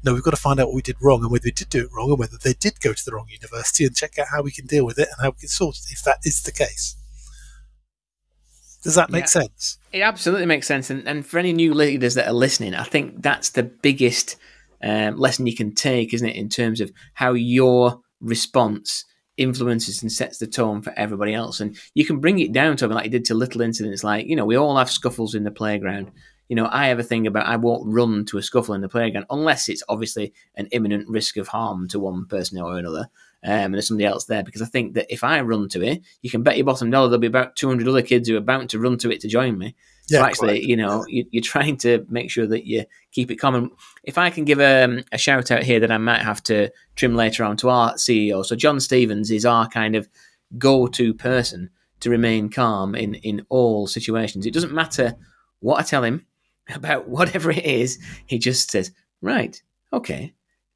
No, 0.03 0.13
we've 0.13 0.23
got 0.23 0.31
to 0.31 0.37
find 0.37 0.59
out 0.59 0.67
what 0.67 0.75
we 0.75 0.81
did 0.81 0.97
wrong 1.01 1.23
and 1.23 1.31
whether 1.31 1.45
we 1.45 1.51
did 1.51 1.69
do 1.69 1.83
it 1.83 1.89
wrong 1.91 2.11
and 2.11 2.19
whether 2.19 2.37
they 2.37 2.53
did 2.53 2.79
go 2.79 2.93
to 2.93 3.05
the 3.05 3.11
wrong 3.11 3.27
university 3.29 3.85
and 3.85 3.95
check 3.95 4.19
out 4.19 4.27
how 4.31 4.43
we 4.43 4.51
can 4.51 4.67
deal 4.67 4.85
with 4.85 4.99
it 4.99 5.07
and 5.07 5.21
how 5.21 5.29
we 5.29 5.39
can 5.39 5.49
sort 5.49 5.77
it 5.77 5.91
if 5.91 6.03
that 6.03 6.19
is 6.23 6.43
the 6.43 6.51
case. 6.51 6.95
Does 8.83 8.95
that 8.95 9.09
make 9.09 9.23
yeah, 9.23 9.27
sense? 9.27 9.79
It 9.91 10.01
absolutely 10.01 10.45
makes 10.45 10.67
sense. 10.67 10.91
And, 10.91 11.07
and 11.07 11.25
for 11.25 11.39
any 11.39 11.53
new 11.53 11.73
leaders 11.73 12.13
that 12.13 12.27
are 12.27 12.33
listening, 12.33 12.75
I 12.75 12.83
think 12.83 13.23
that's 13.23 13.49
the 13.49 13.63
biggest 13.63 14.35
um, 14.83 15.17
lesson 15.17 15.47
you 15.47 15.55
can 15.55 15.73
take, 15.73 16.13
isn't 16.13 16.27
it, 16.27 16.35
in 16.35 16.49
terms 16.49 16.81
of 16.81 16.91
how 17.15 17.33
your 17.33 18.01
response 18.21 19.05
influences 19.37 20.01
and 20.01 20.11
sets 20.11 20.37
the 20.37 20.47
tone 20.47 20.81
for 20.81 20.93
everybody 20.95 21.33
else. 21.33 21.59
And 21.59 21.77
you 21.93 22.05
can 22.05 22.19
bring 22.19 22.39
it 22.39 22.51
down 22.51 22.77
to 22.77 22.87
like 22.87 23.05
you 23.05 23.11
did 23.11 23.25
to 23.25 23.33
little 23.33 23.61
incidents 23.61 24.03
like, 24.03 24.27
you 24.27 24.35
know, 24.35 24.45
we 24.45 24.55
all 24.55 24.77
have 24.77 24.89
scuffles 24.89 25.35
in 25.35 25.43
the 25.43 25.51
playground. 25.51 26.11
You 26.47 26.55
know, 26.55 26.69
I 26.71 26.87
have 26.87 26.99
a 26.99 27.03
thing 27.03 27.27
about 27.27 27.47
I 27.47 27.55
won't 27.55 27.91
run 27.91 28.25
to 28.25 28.37
a 28.37 28.43
scuffle 28.43 28.75
in 28.75 28.81
the 28.81 28.89
playground 28.89 29.25
unless 29.29 29.67
it's 29.67 29.83
obviously 29.89 30.33
an 30.55 30.67
imminent 30.67 31.09
risk 31.09 31.37
of 31.37 31.47
harm 31.47 31.87
to 31.89 31.99
one 31.99 32.25
person 32.25 32.59
or 32.59 32.77
another. 32.77 33.09
Um, 33.43 33.51
and 33.51 33.73
there's 33.75 33.87
somebody 33.87 34.05
else 34.05 34.25
there 34.25 34.43
because 34.43 34.61
I 34.61 34.65
think 34.65 34.93
that 34.93 35.11
if 35.11 35.23
I 35.23 35.39
run 35.41 35.69
to 35.69 35.81
it, 35.81 36.01
you 36.21 36.29
can 36.29 36.41
bet 36.41 36.57
your 36.57 36.65
bottom 36.65 36.89
dollar 36.89 37.09
there'll 37.09 37.19
be 37.19 37.27
about 37.27 37.55
200 37.55 37.87
other 37.87 38.01
kids 38.01 38.27
who 38.27 38.37
are 38.37 38.41
bound 38.41 38.69
to 38.71 38.79
run 38.79 38.97
to 38.99 39.11
it 39.11 39.21
to 39.21 39.27
join 39.27 39.57
me. 39.57 39.75
Yeah, 40.07 40.19
so 40.19 40.25
actually, 40.25 40.65
you 40.65 40.75
know, 40.75 41.03
you, 41.07 41.25
are 41.35 41.41
trying 41.41 41.77
to 41.77 42.05
make 42.09 42.29
sure 42.29 42.45
that 42.45 42.65
you 42.67 42.85
keep 43.11 43.31
it 43.31 43.37
common. 43.37 43.71
If 44.03 44.17
I 44.17 44.29
can 44.29 44.45
give 44.45 44.59
a, 44.59 45.03
a, 45.11 45.17
shout 45.17 45.49
out 45.49 45.63
here 45.63 45.79
that 45.79 45.91
I 45.91 45.97
might 45.97 46.21
have 46.21 46.43
to 46.43 46.69
trim 46.95 47.15
later 47.15 47.43
on 47.43 47.57
to 47.57 47.69
our 47.69 47.93
CEO. 47.93 48.45
So 48.45 48.55
John 48.55 48.79
Stevens 48.79 49.31
is 49.31 49.45
our 49.45 49.67
kind 49.67 49.95
of 49.95 50.07
go-to 50.57 51.13
person 51.13 51.71
to 52.01 52.09
remain 52.09 52.49
calm 52.49 52.93
in 52.93 53.15
in 53.15 53.45
all 53.49 53.87
situations. 53.87 54.45
It 54.45 54.53
doesn't 54.53 54.73
matter 54.73 55.15
what 55.59 55.79
I 55.79 55.83
tell 55.83 56.03
him 56.03 56.25
about 56.73 57.07
whatever 57.07 57.49
it 57.49 57.65
is. 57.65 57.99
He 58.27 58.37
just 58.37 58.69
says, 58.69 58.91
"Right, 59.21 59.59
okay, 59.91 60.33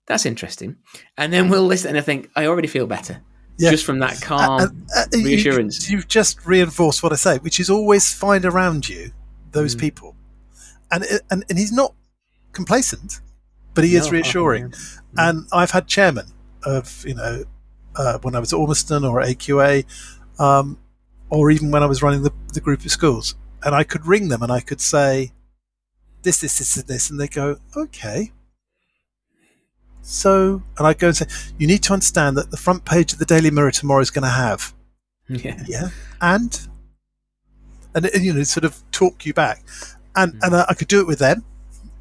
that's 0.08 0.26
interesting," 0.26 0.78
and 1.18 1.32
then 1.32 1.50
we'll 1.50 1.66
listen. 1.66 1.90
And 1.90 1.98
I 2.00 2.02
think 2.02 2.32
I 2.36 2.48
already 2.48 2.68
feel 2.68 2.88
better. 2.88 3.22
Yeah. 3.60 3.72
Just 3.72 3.86
from 3.86 4.00
that 4.00 4.22
calm 4.22 4.62
uh, 4.62 4.68
uh, 4.96 5.02
uh, 5.02 5.18
reassurance. 5.18 5.90
You, 5.90 5.98
you've 5.98 6.08
just 6.08 6.46
reinforced 6.46 7.04
what 7.04 7.12
I 7.12 7.18
say, 7.18 7.40
which 7.40 7.60
is 7.60 7.70
always 7.70 8.14
find 8.14 8.46
around 8.46 8.88
you 8.88 9.12
those 9.52 9.76
mm. 9.76 9.80
people, 9.80 10.16
and 10.92 11.06
and 11.32 11.46
and 11.50 11.58
he's 11.58 11.72
not 11.72 11.94
complacent, 12.52 13.22
but 13.74 13.84
he 13.84 13.94
no, 13.94 14.00
is 14.00 14.12
reassuring. 14.12 14.70
Mm. 14.70 15.02
And 15.18 15.48
I've 15.52 15.72
had 15.72 15.88
chairmen 15.88 16.28
of 16.64 17.04
you 17.06 17.16
know 17.16 17.44
uh, 17.96 18.20
when 18.20 18.36
I 18.36 18.40
was 18.40 18.54
at 18.54 18.60
Ormiston 18.60 19.04
or 19.04 19.22
AQA, 19.22 19.86
um, 20.40 20.78
or 21.30 21.52
even 21.52 21.72
when 21.72 21.84
I 21.84 21.86
was 21.86 22.02
running 22.02 22.24
the, 22.24 22.32
the 22.54 22.62
group 22.62 22.86
of 22.86 22.92
schools, 22.92 23.36
and 23.64 23.76
I 23.76 23.84
could 23.84 24.06
ring 24.06 24.30
them 24.30 24.42
and 24.42 24.52
I 24.52 24.60
could 24.62 24.82
say 24.82 25.32
this, 26.24 26.42
this, 26.42 26.58
this, 26.58 26.78
and 26.78 26.88
this, 26.88 27.10
and 27.10 27.20
they 27.20 27.28
go, 27.28 27.58
okay. 27.76 28.32
So, 30.02 30.64
and 30.78 30.88
I 30.88 30.94
go 30.94 31.08
and 31.08 31.18
say, 31.18 31.28
you 31.58 31.68
need 31.68 31.84
to 31.84 31.94
understand 31.94 32.38
that 32.38 32.52
the 32.52 32.58
front 32.58 32.86
page 32.86 33.14
of 33.14 33.20
the 33.20 33.26
Daily 33.26 33.52
Mirror 33.52 33.72
tomorrow 33.72 34.02
is 34.02 34.10
going 34.10 34.24
to 34.24 34.30
have, 34.30 34.74
yeah, 35.30 35.64
yeah, 35.68 35.90
and 36.22 36.68
and, 37.96 38.06
and 38.06 38.24
you 38.24 38.34
know 38.34 38.44
sort 38.44 38.66
of 38.66 38.82
talk 38.92 39.26
you 39.26 39.34
back, 39.34 39.64
and 40.16 40.34
mm. 40.34 40.40
and 40.44 40.56
I, 40.56 40.66
I 40.70 40.74
could 40.74 40.88
do 40.88 41.00
it 41.00 41.08
with 41.08 41.20
them, 41.20 41.44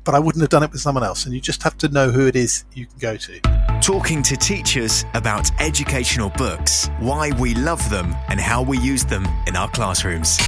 but 0.05 0.15
I 0.15 0.19
wouldn't 0.19 0.41
have 0.41 0.51
done 0.51 0.63
it 0.63 0.73
with 0.73 0.81
someone 0.81 1.05
else. 1.05 1.27
And 1.27 1.35
you 1.35 1.41
just 1.41 1.63
have 1.63 1.77
to 1.79 1.89
know 1.89 2.11
who 2.11 2.27
it 2.27 2.37
is 2.37 2.65
you 2.75 2.87
can 2.87 2.99
go 2.99 3.17
to. 3.17 3.41
Talking 3.83 4.23
to 4.23 4.37
teachers 4.37 5.05
about 5.15 5.51
educational 5.61 6.31
books, 6.31 6.89
why 6.99 7.31
we 7.39 7.55
love 7.55 7.89
them, 7.91 8.17
and 8.29 8.41
how 8.41 8.63
we 8.63 8.79
use 8.79 9.05
them 9.05 9.27
in 9.47 9.55
our 9.55 9.69
classrooms. 9.71 10.39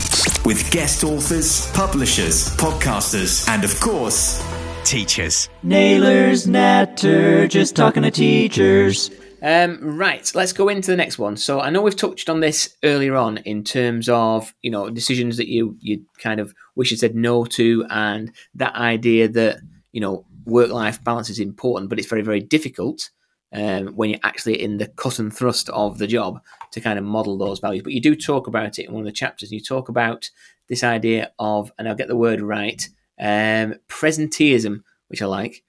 With 0.45 0.71
guest 0.71 1.05
authors, 1.05 1.71
publishers, 1.73 2.57
podcasters, 2.57 3.49
and 3.49 3.63
of 3.63 3.79
course, 3.81 4.43
teachers. 4.85 5.49
Naylor's 5.63 6.47
Natter, 6.47 7.47
just 7.47 7.77
talking 7.77 8.03
to 8.03 8.11
teachers. 8.11 9.11
Um, 9.43 9.97
right, 9.99 10.31
let's 10.35 10.53
go 10.53 10.69
into 10.69 10.91
the 10.91 10.97
next 10.97 11.19
one. 11.19 11.37
So 11.37 11.61
I 11.61 11.71
know 11.71 11.81
we've 11.81 11.97
touched 11.97 12.29
on 12.29 12.41
this 12.41 12.77
earlier 12.83 13.17
on 13.17 13.39
in 13.39 13.65
terms 13.65 14.09
of 14.09 14.55
you 14.63 14.71
know 14.71 14.91
decisions 14.91 15.37
that 15.39 15.49
you 15.49 15.77
you 15.81 16.05
kind 16.19 16.41
of 16.41 16.55
wish 16.77 16.91
you 16.91 16.97
said 16.97 17.15
no 17.15 17.45
to, 17.47 17.87
and 17.91 18.33
that 18.55 18.75
idea 18.75 19.29
that 19.29 19.61
you 19.93 20.01
know 20.01 20.27
work 20.45 20.71
life 20.71 21.03
balance 21.03 21.31
is 21.31 21.39
important, 21.39 21.89
but 21.89 21.99
it's 21.99 22.09
very 22.09 22.23
very 22.23 22.41
difficult 22.41 23.11
um, 23.53 23.89
when 23.89 24.11
you're 24.11 24.21
actually 24.23 24.61
in 24.61 24.79
the 24.79 24.87
cut 24.89 25.19
and 25.19 25.35
thrust 25.35 25.69
of 25.71 25.99
the 25.99 26.07
job 26.07 26.41
to 26.73 26.81
kind 26.81 26.99
of 26.99 27.05
model 27.05 27.39
those 27.39 27.61
values. 27.61 27.83
But 27.83 27.93
you 27.93 28.01
do 28.01 28.15
talk 28.15 28.47
about 28.47 28.79
it 28.79 28.87
in 28.87 28.93
one 28.93 29.01
of 29.01 29.07
the 29.07 29.13
chapters. 29.13 29.51
You 29.51 29.61
talk 29.61 29.89
about 29.89 30.31
this 30.69 30.85
idea 30.85 31.33
of, 31.39 31.73
and 31.79 31.89
I'll 31.89 31.97
get 31.97 32.09
the 32.09 32.17
word 32.17 32.41
right, 32.41 32.89
um, 33.19 33.75
presenteeism, 33.89 34.83
which 35.09 35.23
I 35.23 35.27
like. 35.27 35.63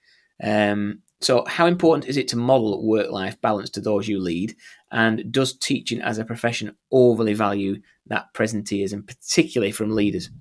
Um, 0.43 1.01
so, 1.21 1.45
how 1.45 1.67
important 1.67 2.07
is 2.07 2.17
it 2.17 2.27
to 2.29 2.35
model 2.35 2.83
work 2.83 3.11
life 3.11 3.39
balance 3.41 3.69
to 3.71 3.81
those 3.81 4.07
you 4.07 4.19
lead? 4.19 4.55
And 4.91 5.31
does 5.31 5.55
teaching 5.55 6.01
as 6.01 6.17
a 6.17 6.25
profession 6.25 6.75
overly 6.91 7.33
value 7.33 7.81
that 8.07 8.33
presenteeism, 8.33 9.07
particularly 9.07 9.71
from 9.71 9.91
leaders? 9.91 10.31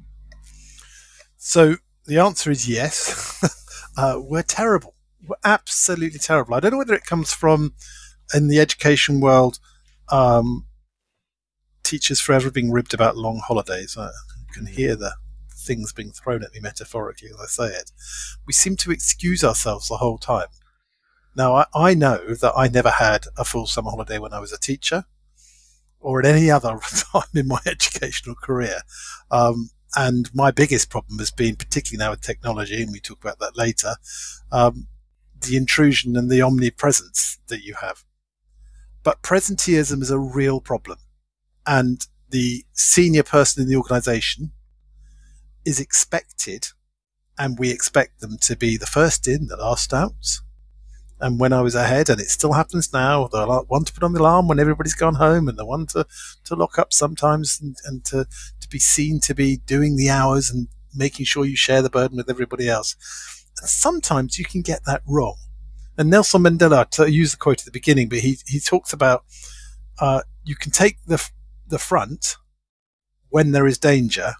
So, 1.36 1.76
the 2.06 2.18
answer 2.18 2.50
is 2.50 2.66
yes. 2.66 3.44
uh, 3.96 4.20
we're 4.22 4.42
terrible. 4.42 4.94
We're 5.26 5.36
absolutely 5.44 6.18
terrible. 6.18 6.54
I 6.54 6.60
don't 6.60 6.72
know 6.72 6.78
whether 6.78 6.94
it 6.94 7.04
comes 7.04 7.34
from 7.34 7.74
in 8.34 8.48
the 8.48 8.58
education 8.58 9.20
world, 9.20 9.58
um, 10.08 10.64
teachers 11.82 12.22
forever 12.22 12.50
being 12.50 12.70
ribbed 12.70 12.94
about 12.94 13.18
long 13.18 13.42
holidays. 13.44 13.98
I 13.98 14.08
can 14.54 14.64
hear 14.64 14.96
the 14.96 15.12
things 15.54 15.92
being 15.92 16.10
thrown 16.10 16.42
at 16.42 16.54
me 16.54 16.60
metaphorically 16.60 17.28
as 17.28 17.38
I 17.38 17.46
say 17.46 17.76
it. 17.76 17.92
We 18.46 18.54
seem 18.54 18.76
to 18.76 18.90
excuse 18.90 19.44
ourselves 19.44 19.88
the 19.88 19.98
whole 19.98 20.16
time. 20.16 20.46
Now, 21.36 21.54
I, 21.54 21.66
I 21.74 21.94
know 21.94 22.34
that 22.34 22.52
I 22.56 22.68
never 22.68 22.90
had 22.90 23.26
a 23.36 23.44
full 23.44 23.66
summer 23.66 23.90
holiday 23.90 24.18
when 24.18 24.32
I 24.32 24.40
was 24.40 24.52
a 24.52 24.58
teacher 24.58 25.04
or 26.00 26.20
at 26.20 26.26
any 26.26 26.50
other 26.50 26.78
time 27.12 27.22
in 27.34 27.46
my 27.46 27.60
educational 27.66 28.34
career. 28.34 28.80
Um, 29.30 29.70
and 29.96 30.30
my 30.34 30.50
biggest 30.50 30.90
problem 30.90 31.18
has 31.18 31.30
been, 31.30 31.56
particularly 31.56 32.04
now 32.04 32.10
with 32.10 32.20
technology, 32.20 32.82
and 32.82 32.92
we 32.92 33.00
talk 33.00 33.22
about 33.22 33.38
that 33.40 33.56
later, 33.56 33.94
um, 34.52 34.86
the 35.40 35.56
intrusion 35.56 36.16
and 36.16 36.30
the 36.30 36.42
omnipresence 36.42 37.38
that 37.48 37.64
you 37.64 37.74
have. 37.80 38.04
But 39.02 39.22
presenteeism 39.22 40.02
is 40.02 40.10
a 40.10 40.18
real 40.18 40.60
problem. 40.60 40.98
And 41.66 42.06
the 42.28 42.64
senior 42.72 43.22
person 43.22 43.62
in 43.62 43.68
the 43.68 43.76
organization 43.76 44.52
is 45.64 45.80
expected, 45.80 46.68
and 47.36 47.58
we 47.58 47.70
expect 47.70 48.20
them 48.20 48.36
to 48.42 48.56
be 48.56 48.76
the 48.76 48.86
first 48.86 49.26
in, 49.26 49.46
the 49.48 49.56
last 49.56 49.92
out, 49.92 50.40
And 51.20 51.38
when 51.38 51.52
I 51.52 51.60
was 51.60 51.74
ahead, 51.74 52.08
and 52.08 52.20
it 52.20 52.28
still 52.28 52.54
happens 52.54 52.92
now, 52.92 53.28
the 53.28 53.64
one 53.68 53.84
to 53.84 53.92
put 53.92 54.02
on 54.02 54.12
the 54.14 54.20
alarm 54.20 54.48
when 54.48 54.58
everybody's 54.58 54.94
gone 54.94 55.16
home, 55.16 55.48
and 55.48 55.58
the 55.58 55.66
one 55.66 55.86
to, 55.88 56.06
to 56.44 56.54
lock 56.54 56.78
up 56.78 56.92
sometimes, 56.92 57.60
and, 57.60 57.76
and 57.84 58.04
to, 58.06 58.26
to 58.60 58.68
be 58.68 58.78
seen 58.78 59.20
to 59.20 59.34
be 59.34 59.58
doing 59.58 59.96
the 59.96 60.08
hours 60.08 60.50
and 60.50 60.68
making 60.94 61.26
sure 61.26 61.44
you 61.44 61.56
share 61.56 61.82
the 61.82 61.90
burden 61.90 62.16
with 62.16 62.30
everybody 62.30 62.68
else. 62.68 62.96
And 63.60 63.68
sometimes 63.68 64.38
you 64.38 64.44
can 64.44 64.62
get 64.62 64.84
that 64.86 65.02
wrong. 65.06 65.36
And 65.98 66.08
Nelson 66.08 66.42
Mandela, 66.42 66.86
I 66.98 67.06
used 67.06 67.34
the 67.34 67.38
quote 67.38 67.60
at 67.60 67.64
the 67.66 67.70
beginning, 67.70 68.08
but 68.08 68.20
he, 68.20 68.38
he 68.46 68.58
talks 68.58 68.92
about 68.92 69.24
uh, 69.98 70.22
you 70.44 70.56
can 70.56 70.72
take 70.72 70.96
the, 71.06 71.22
the 71.68 71.78
front 71.78 72.36
when 73.28 73.52
there 73.52 73.66
is 73.66 73.76
danger, 73.76 74.32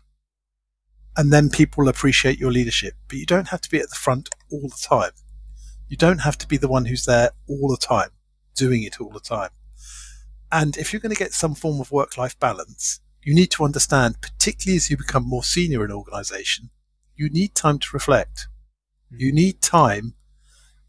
and 1.16 1.31
then 1.31 1.51
people 1.51 1.89
appreciate 1.89 2.39
your 2.39 2.51
leadership. 2.51 2.95
But 3.09 3.18
you 3.18 3.26
don't 3.26 3.49
have 3.49 3.61
to 3.61 3.70
be 3.70 3.78
at 3.78 3.91
the 3.91 3.97
front 3.97 4.31
all 4.51 4.62
the 4.62 4.83
time. 4.83 5.11
You 5.91 5.97
don't 5.97 6.18
have 6.18 6.38
to 6.38 6.47
be 6.47 6.57
the 6.57 6.68
one 6.68 6.84
who's 6.84 7.05
there 7.05 7.32
all 7.49 7.68
the 7.68 7.76
time, 7.76 8.11
doing 8.55 8.84
it 8.84 9.01
all 9.01 9.11
the 9.11 9.18
time. 9.18 9.51
And 10.53 10.76
if 10.76 10.93
you're 10.93 11.01
going 11.01 11.12
to 11.12 11.18
get 11.18 11.32
some 11.32 11.57
form 11.57 11.80
of 11.80 11.91
work 11.91 12.16
life 12.16 12.38
balance, 12.38 13.01
you 13.24 13.34
need 13.34 13.51
to 13.51 13.64
understand, 13.64 14.20
particularly 14.20 14.76
as 14.76 14.88
you 14.88 14.97
become 14.97 15.28
more 15.28 15.43
senior 15.43 15.84
in 15.84 15.91
an 15.91 15.97
organization, 15.97 16.70
you 17.16 17.28
need 17.28 17.57
time 17.57 17.80
to 17.80 17.88
reflect. 17.93 18.47
You 19.11 19.30
hmm. 19.30 19.34
need 19.36 19.61
time 19.61 20.14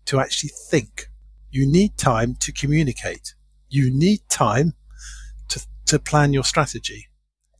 to 0.05 0.19
actually 0.19 0.51
think. 0.69 1.09
You 1.49 1.69
need 1.69 1.97
time 1.97 2.35
to 2.35 2.51
communicate. 2.51 3.33
You 3.69 3.89
need 3.91 4.21
time 4.29 4.75
to, 5.47 5.65
to 5.87 5.97
plan 5.97 6.31
your 6.31 6.43
strategy. 6.43 7.07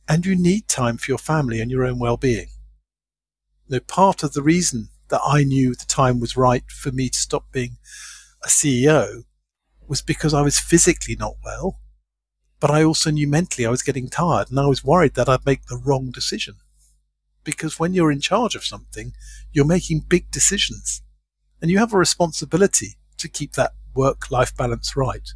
And 0.08 0.24
you 0.24 0.36
need 0.36 0.68
time 0.68 0.96
for 0.96 1.10
your 1.10 1.18
family 1.18 1.60
and 1.60 1.72
your 1.72 1.84
own 1.84 1.98
well 1.98 2.16
being. 2.16 2.50
Now, 3.68 3.80
part 3.80 4.22
of 4.22 4.32
the 4.32 4.42
reason 4.42 4.90
that 5.12 5.20
I 5.24 5.44
knew 5.44 5.76
the 5.76 5.86
time 5.86 6.18
was 6.18 6.36
right 6.36 6.68
for 6.68 6.90
me 6.90 7.08
to 7.08 7.18
stop 7.18 7.44
being 7.52 7.76
a 8.44 8.48
CEO 8.48 9.22
was 9.86 10.02
because 10.02 10.34
I 10.34 10.42
was 10.42 10.58
physically 10.58 11.14
not 11.14 11.36
well 11.44 11.78
but 12.62 12.70
I 12.70 12.84
also 12.84 13.10
knew 13.10 13.26
mentally 13.26 13.66
I 13.66 13.70
was 13.70 13.82
getting 13.82 14.08
tired 14.08 14.48
and 14.48 14.60
I 14.60 14.66
was 14.66 14.84
worried 14.84 15.14
that 15.14 15.28
I'd 15.28 15.44
make 15.44 15.66
the 15.66 15.76
wrong 15.76 16.12
decision. 16.12 16.54
Because 17.42 17.80
when 17.80 17.92
you're 17.92 18.12
in 18.12 18.20
charge 18.20 18.54
of 18.54 18.64
something, 18.64 19.14
you're 19.50 19.64
making 19.64 20.04
big 20.08 20.30
decisions 20.30 21.02
and 21.60 21.72
you 21.72 21.78
have 21.78 21.92
a 21.92 21.98
responsibility 21.98 22.98
to 23.18 23.28
keep 23.28 23.54
that 23.54 23.72
work 23.96 24.30
life 24.30 24.56
balance 24.56 24.94
right. 24.94 25.28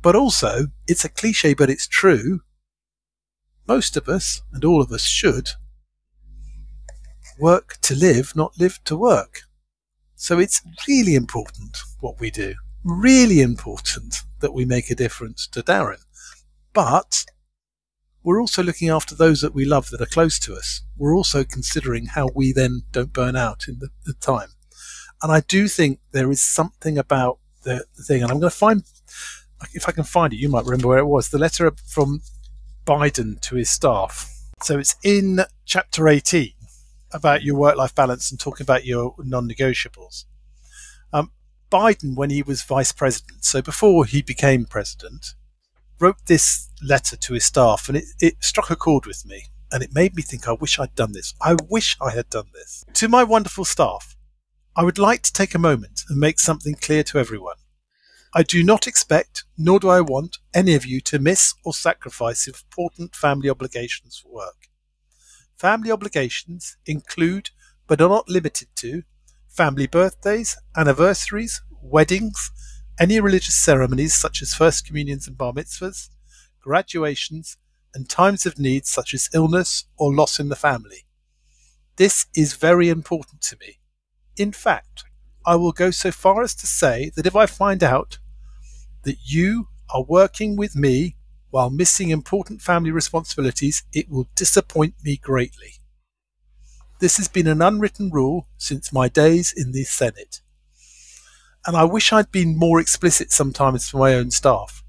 But 0.00 0.16
also, 0.16 0.68
it's 0.88 1.04
a 1.04 1.10
cliche, 1.10 1.52
but 1.52 1.68
it's 1.68 1.86
true. 1.86 2.40
Most 3.68 3.94
of 3.98 4.08
us, 4.08 4.40
and 4.50 4.64
all 4.64 4.80
of 4.80 4.90
us 4.92 5.04
should, 5.04 5.50
work 7.38 7.78
to 7.82 7.94
live, 7.94 8.34
not 8.34 8.58
live 8.58 8.82
to 8.84 8.96
work. 8.96 9.42
So 10.14 10.38
it's 10.38 10.62
really 10.88 11.14
important 11.14 11.78
what 12.00 12.20
we 12.20 12.30
do. 12.30 12.54
Really 12.84 13.40
important 13.40 14.22
that 14.40 14.54
we 14.54 14.64
make 14.64 14.90
a 14.90 14.94
difference 14.94 15.46
to 15.48 15.62
Darren. 15.62 16.02
But 16.72 17.24
we're 18.22 18.40
also 18.40 18.62
looking 18.62 18.88
after 18.88 19.14
those 19.14 19.40
that 19.40 19.54
we 19.54 19.64
love 19.64 19.90
that 19.90 20.00
are 20.00 20.06
close 20.06 20.38
to 20.40 20.54
us. 20.54 20.82
We're 20.96 21.14
also 21.14 21.44
considering 21.44 22.06
how 22.06 22.28
we 22.34 22.52
then 22.52 22.82
don't 22.90 23.12
burn 23.12 23.36
out 23.36 23.66
in 23.68 23.78
the, 23.78 23.88
the 24.04 24.14
time. 24.14 24.48
And 25.22 25.30
I 25.30 25.40
do 25.40 25.68
think 25.68 26.00
there 26.12 26.30
is 26.30 26.42
something 26.42 26.98
about 26.98 27.38
the, 27.62 27.84
the 27.96 28.02
thing, 28.02 28.22
and 28.22 28.30
I'm 28.30 28.40
going 28.40 28.50
to 28.50 28.56
find, 28.56 28.82
if 29.72 29.88
I 29.88 29.92
can 29.92 30.04
find 30.04 30.32
it, 30.32 30.38
you 30.38 30.48
might 30.48 30.64
remember 30.64 30.88
where 30.88 30.98
it 30.98 31.06
was, 31.06 31.28
the 31.28 31.38
letter 31.38 31.70
from 31.86 32.20
Biden 32.86 33.40
to 33.42 33.56
his 33.56 33.70
staff. 33.70 34.32
So 34.62 34.78
it's 34.78 34.96
in 35.02 35.40
chapter 35.64 36.08
18 36.08 36.52
about 37.16 37.42
your 37.42 37.56
work 37.56 37.76
life 37.76 37.94
balance 37.94 38.30
and 38.30 38.38
talking 38.38 38.64
about 38.64 38.84
your 38.84 39.14
non 39.18 39.48
negotiables. 39.48 40.24
Um, 41.12 41.32
Biden, 41.70 42.14
when 42.14 42.30
he 42.30 42.42
was 42.42 42.62
vice 42.62 42.92
president, 42.92 43.44
so 43.44 43.60
before 43.60 44.04
he 44.04 44.22
became 44.22 44.66
president, 44.66 45.34
wrote 45.98 46.18
this 46.26 46.70
letter 46.82 47.16
to 47.16 47.34
his 47.34 47.44
staff 47.44 47.88
and 47.88 47.96
it, 47.96 48.04
it 48.20 48.34
struck 48.40 48.70
a 48.70 48.76
chord 48.76 49.06
with 49.06 49.24
me 49.26 49.46
and 49.72 49.82
it 49.82 49.94
made 49.94 50.14
me 50.14 50.22
think 50.22 50.46
I 50.46 50.52
wish 50.52 50.78
I'd 50.78 50.94
done 50.94 51.12
this. 51.12 51.34
I 51.40 51.56
wish 51.68 51.96
I 52.00 52.10
had 52.10 52.28
done 52.30 52.50
this. 52.52 52.84
To 52.94 53.08
my 53.08 53.24
wonderful 53.24 53.64
staff, 53.64 54.16
I 54.76 54.84
would 54.84 54.98
like 54.98 55.22
to 55.22 55.32
take 55.32 55.54
a 55.54 55.58
moment 55.58 56.02
and 56.08 56.20
make 56.20 56.38
something 56.38 56.74
clear 56.74 57.02
to 57.04 57.18
everyone. 57.18 57.56
I 58.34 58.42
do 58.42 58.62
not 58.62 58.86
expect, 58.86 59.44
nor 59.56 59.80
do 59.80 59.88
I 59.88 60.02
want, 60.02 60.36
any 60.52 60.74
of 60.74 60.84
you 60.84 61.00
to 61.02 61.18
miss 61.18 61.54
or 61.64 61.72
sacrifice 61.72 62.46
important 62.46 63.16
family 63.16 63.48
obligations 63.48 64.18
for 64.18 64.28
work. 64.28 64.68
Family 65.56 65.90
obligations 65.90 66.76
include, 66.84 67.50
but 67.86 68.00
are 68.00 68.08
not 68.08 68.28
limited 68.28 68.68
to, 68.76 69.02
family 69.48 69.86
birthdays, 69.86 70.56
anniversaries, 70.76 71.62
weddings, 71.80 72.50
any 73.00 73.20
religious 73.20 73.54
ceremonies 73.54 74.14
such 74.14 74.42
as 74.42 74.54
first 74.54 74.86
communions 74.86 75.26
and 75.26 75.38
bar 75.38 75.54
mitzvahs, 75.54 76.10
graduations, 76.60 77.56
and 77.94 78.08
times 78.08 78.44
of 78.44 78.58
need 78.58 78.84
such 78.84 79.14
as 79.14 79.30
illness 79.32 79.86
or 79.96 80.14
loss 80.14 80.38
in 80.38 80.50
the 80.50 80.56
family. 80.56 81.06
This 81.96 82.26
is 82.36 82.54
very 82.54 82.90
important 82.90 83.40
to 83.42 83.56
me. 83.58 83.78
In 84.36 84.52
fact, 84.52 85.04
I 85.46 85.56
will 85.56 85.72
go 85.72 85.90
so 85.90 86.10
far 86.10 86.42
as 86.42 86.54
to 86.56 86.66
say 86.66 87.10
that 87.16 87.26
if 87.26 87.34
I 87.34 87.46
find 87.46 87.82
out 87.82 88.18
that 89.04 89.16
you 89.24 89.68
are 89.94 90.02
working 90.02 90.56
with 90.56 90.76
me 90.76 91.15
while 91.56 91.70
missing 91.70 92.10
important 92.10 92.62
family 92.62 92.90
responsibilities, 92.90 93.82
it 93.92 94.10
will 94.10 94.28
disappoint 94.34 94.94
me 95.02 95.16
greatly. 95.16 95.74
This 97.00 97.16
has 97.16 97.28
been 97.28 97.46
an 97.46 97.62
unwritten 97.62 98.10
rule 98.10 98.46
since 98.58 98.92
my 98.92 99.08
days 99.08 99.52
in 99.56 99.72
the 99.72 99.84
Senate 99.84 100.40
and 101.66 101.76
I 101.76 101.84
wish 101.84 102.12
I'd 102.12 102.30
been 102.30 102.56
more 102.56 102.80
explicit 102.80 103.32
sometimes 103.32 103.88
for 103.88 103.98
my 103.98 104.14
own 104.14 104.30
staff. 104.30 104.84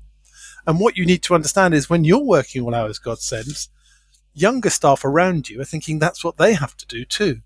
And 0.66 0.80
what 0.80 0.96
you 0.96 1.06
need 1.06 1.24
to 1.24 1.34
understand 1.34 1.74
is 1.74 1.90
when 1.90 2.04
you're 2.04 2.20
working 2.24 2.62
all 2.62 2.76
hours 2.76 3.00
God 3.00 3.20
sends, 3.20 3.70
younger 4.34 4.70
staff 4.70 5.04
around 5.04 5.50
you 5.50 5.60
are 5.60 5.66
thinking 5.66 5.98
that's 5.98 6.24
what 6.24 6.38
they 6.38 6.54
have 6.54 6.78
to 6.78 6.86
do 6.86 7.04
too. 7.04 7.42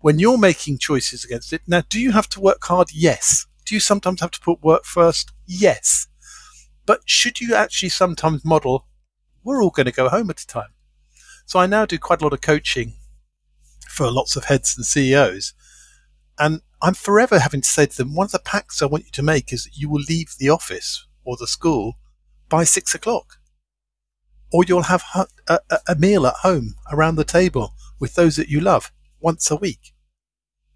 When 0.00 0.18
you're 0.18 0.38
making 0.38 0.78
choices 0.78 1.24
against 1.24 1.52
it, 1.52 1.62
now 1.66 1.82
do 1.88 1.98
you 1.98 2.12
have 2.12 2.28
to 2.30 2.40
work 2.40 2.62
hard? 2.64 2.88
Yes. 2.92 3.46
Do 3.64 3.74
you 3.74 3.80
sometimes 3.80 4.20
have 4.20 4.32
to 4.32 4.40
put 4.40 4.62
work 4.62 4.84
first? 4.84 5.32
Yes. 5.46 6.08
But 6.86 7.02
should 7.04 7.40
you 7.40 7.54
actually 7.54 7.90
sometimes 7.90 8.44
model, 8.44 8.86
we're 9.44 9.62
all 9.62 9.70
going 9.70 9.86
to 9.86 9.92
go 9.92 10.08
home 10.08 10.30
at 10.30 10.40
a 10.40 10.46
time. 10.46 10.74
So 11.46 11.58
I 11.58 11.66
now 11.66 11.84
do 11.84 11.98
quite 11.98 12.20
a 12.20 12.24
lot 12.24 12.32
of 12.32 12.40
coaching 12.40 12.94
for 13.88 14.10
lots 14.10 14.36
of 14.36 14.44
heads 14.44 14.76
and 14.76 14.86
CEOs. 14.86 15.52
And 16.38 16.62
I'm 16.82 16.94
forever 16.94 17.38
having 17.38 17.60
to 17.60 17.68
say 17.68 17.86
to 17.86 17.96
them, 17.96 18.14
one 18.14 18.26
of 18.26 18.32
the 18.32 18.38
pacts 18.38 18.80
I 18.80 18.86
want 18.86 19.04
you 19.04 19.10
to 19.12 19.22
make 19.22 19.52
is 19.52 19.64
that 19.64 19.76
you 19.76 19.88
will 19.88 20.02
leave 20.08 20.34
the 20.38 20.48
office 20.48 21.06
or 21.24 21.36
the 21.36 21.46
school 21.46 21.98
by 22.48 22.64
six 22.64 22.94
o'clock. 22.94 23.38
Or 24.52 24.64
you'll 24.66 24.84
have 24.84 25.04
a 25.48 25.94
meal 25.96 26.26
at 26.26 26.36
home 26.42 26.74
around 26.90 27.16
the 27.16 27.24
table 27.24 27.74
with 28.00 28.14
those 28.14 28.36
that 28.36 28.48
you 28.48 28.60
love 28.60 28.90
once 29.20 29.50
a 29.50 29.56
week. 29.56 29.92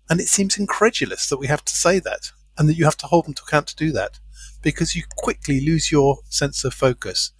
And 0.09 0.21
it 0.21 0.29
seems 0.29 0.59
incredulous 0.59 1.29
that 1.29 1.39
we 1.39 1.47
have 1.47 1.65
to 1.65 1.75
say 1.75 1.99
that 1.99 2.31
and 2.59 2.69
that 2.69 2.77
you 2.77 2.85
have 2.85 2.97
to 2.99 3.07
hold 3.07 3.27
them 3.27 3.35
to 3.35 3.43
account 3.43 3.67
to 3.69 3.77
do 3.77 3.91
that 3.93 4.21
because 4.65 4.97
you 4.97 5.05
quickly 5.17 5.61
lose 5.61 5.93
your 5.93 6.19
sense 6.29 6.65
of 6.65 6.75
focus. 6.75 7.31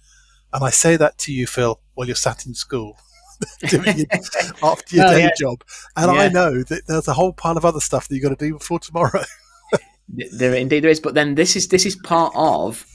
And 0.53 0.63
I 0.63 0.69
say 0.69 0.95
that 0.95 1.17
to 1.19 1.33
you, 1.33 1.47
Phil, 1.47 1.81
while 1.95 2.07
you're 2.07 2.15
sat 2.15 2.45
in 2.45 2.53
school 2.53 2.97
after 3.63 4.95
your 4.95 5.07
oh, 5.07 5.09
day 5.09 5.23
yeah. 5.23 5.29
job. 5.37 5.63
And 5.97 6.13
yeah. 6.13 6.21
I 6.21 6.29
know 6.29 6.63
that 6.63 6.83
there's 6.87 7.09
a 7.09 7.13
whole 7.13 7.33
pile 7.33 7.57
of 7.57 7.65
other 7.65 7.81
stuff 7.81 8.07
that 8.07 8.15
you've 8.15 8.23
got 8.23 8.37
to 8.37 8.45
do 8.45 8.53
before 8.53 8.79
tomorrow. 8.79 9.23
there 10.31 10.53
indeed 10.53 10.83
there 10.83 10.91
is, 10.91 11.01
but 11.01 11.15
then 11.15 11.35
this 11.35 11.55
is 11.55 11.67
this 11.67 11.85
is 11.85 11.95
part 11.97 12.31
of 12.35 12.85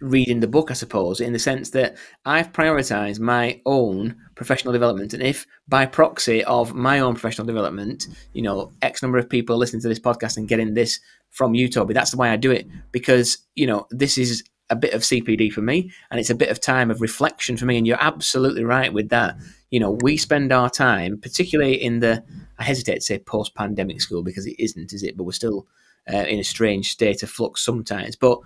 reading 0.00 0.40
the 0.40 0.48
book, 0.48 0.70
I 0.70 0.74
suppose, 0.74 1.20
in 1.20 1.32
the 1.32 1.38
sense 1.38 1.70
that 1.70 1.96
I've 2.24 2.52
prioritized 2.52 3.18
my 3.18 3.60
own 3.64 4.16
professional 4.34 4.72
development. 4.72 5.14
And 5.14 5.22
if 5.22 5.46
by 5.68 5.86
proxy 5.86 6.44
of 6.44 6.74
my 6.74 6.98
own 6.98 7.14
professional 7.14 7.46
development, 7.46 8.06
you 8.32 8.42
know, 8.42 8.72
X 8.82 9.02
number 9.02 9.18
of 9.18 9.28
people 9.28 9.56
listening 9.56 9.82
to 9.82 9.88
this 9.88 10.00
podcast 10.00 10.36
and 10.36 10.48
getting 10.48 10.74
this 10.74 11.00
from 11.30 11.54
you, 11.54 11.68
Toby, 11.68 11.94
that's 11.94 12.10
the 12.10 12.18
way 12.18 12.28
I 12.28 12.36
do 12.36 12.50
it. 12.50 12.66
Because, 12.92 13.38
you 13.54 13.66
know, 13.66 13.86
this 13.90 14.18
is 14.18 14.44
a 14.68 14.76
bit 14.76 14.94
of 14.94 15.02
CPD 15.02 15.52
for 15.52 15.62
me 15.62 15.92
and 16.10 16.18
it's 16.18 16.30
a 16.30 16.34
bit 16.34 16.48
of 16.50 16.60
time 16.60 16.90
of 16.90 17.00
reflection 17.00 17.56
for 17.56 17.64
me. 17.64 17.78
And 17.78 17.86
you're 17.86 18.02
absolutely 18.02 18.64
right 18.64 18.92
with 18.92 19.08
that 19.10 19.36
you 19.70 19.80
know, 19.80 19.98
we 20.02 20.16
spend 20.16 20.52
our 20.52 20.70
time, 20.70 21.18
particularly 21.20 21.74
in 21.74 22.00
the, 22.00 22.22
I 22.58 22.64
hesitate 22.64 22.96
to 22.96 23.00
say 23.00 23.18
post 23.18 23.54
pandemic 23.54 24.00
school 24.00 24.22
because 24.22 24.46
it 24.46 24.56
isn't, 24.58 24.92
is 24.92 25.02
it? 25.02 25.16
But 25.16 25.24
we're 25.24 25.32
still 25.32 25.66
uh, 26.12 26.18
in 26.18 26.38
a 26.38 26.44
strange 26.44 26.90
state 26.90 27.22
of 27.22 27.30
flux 27.30 27.64
sometimes. 27.64 28.16
But 28.16 28.38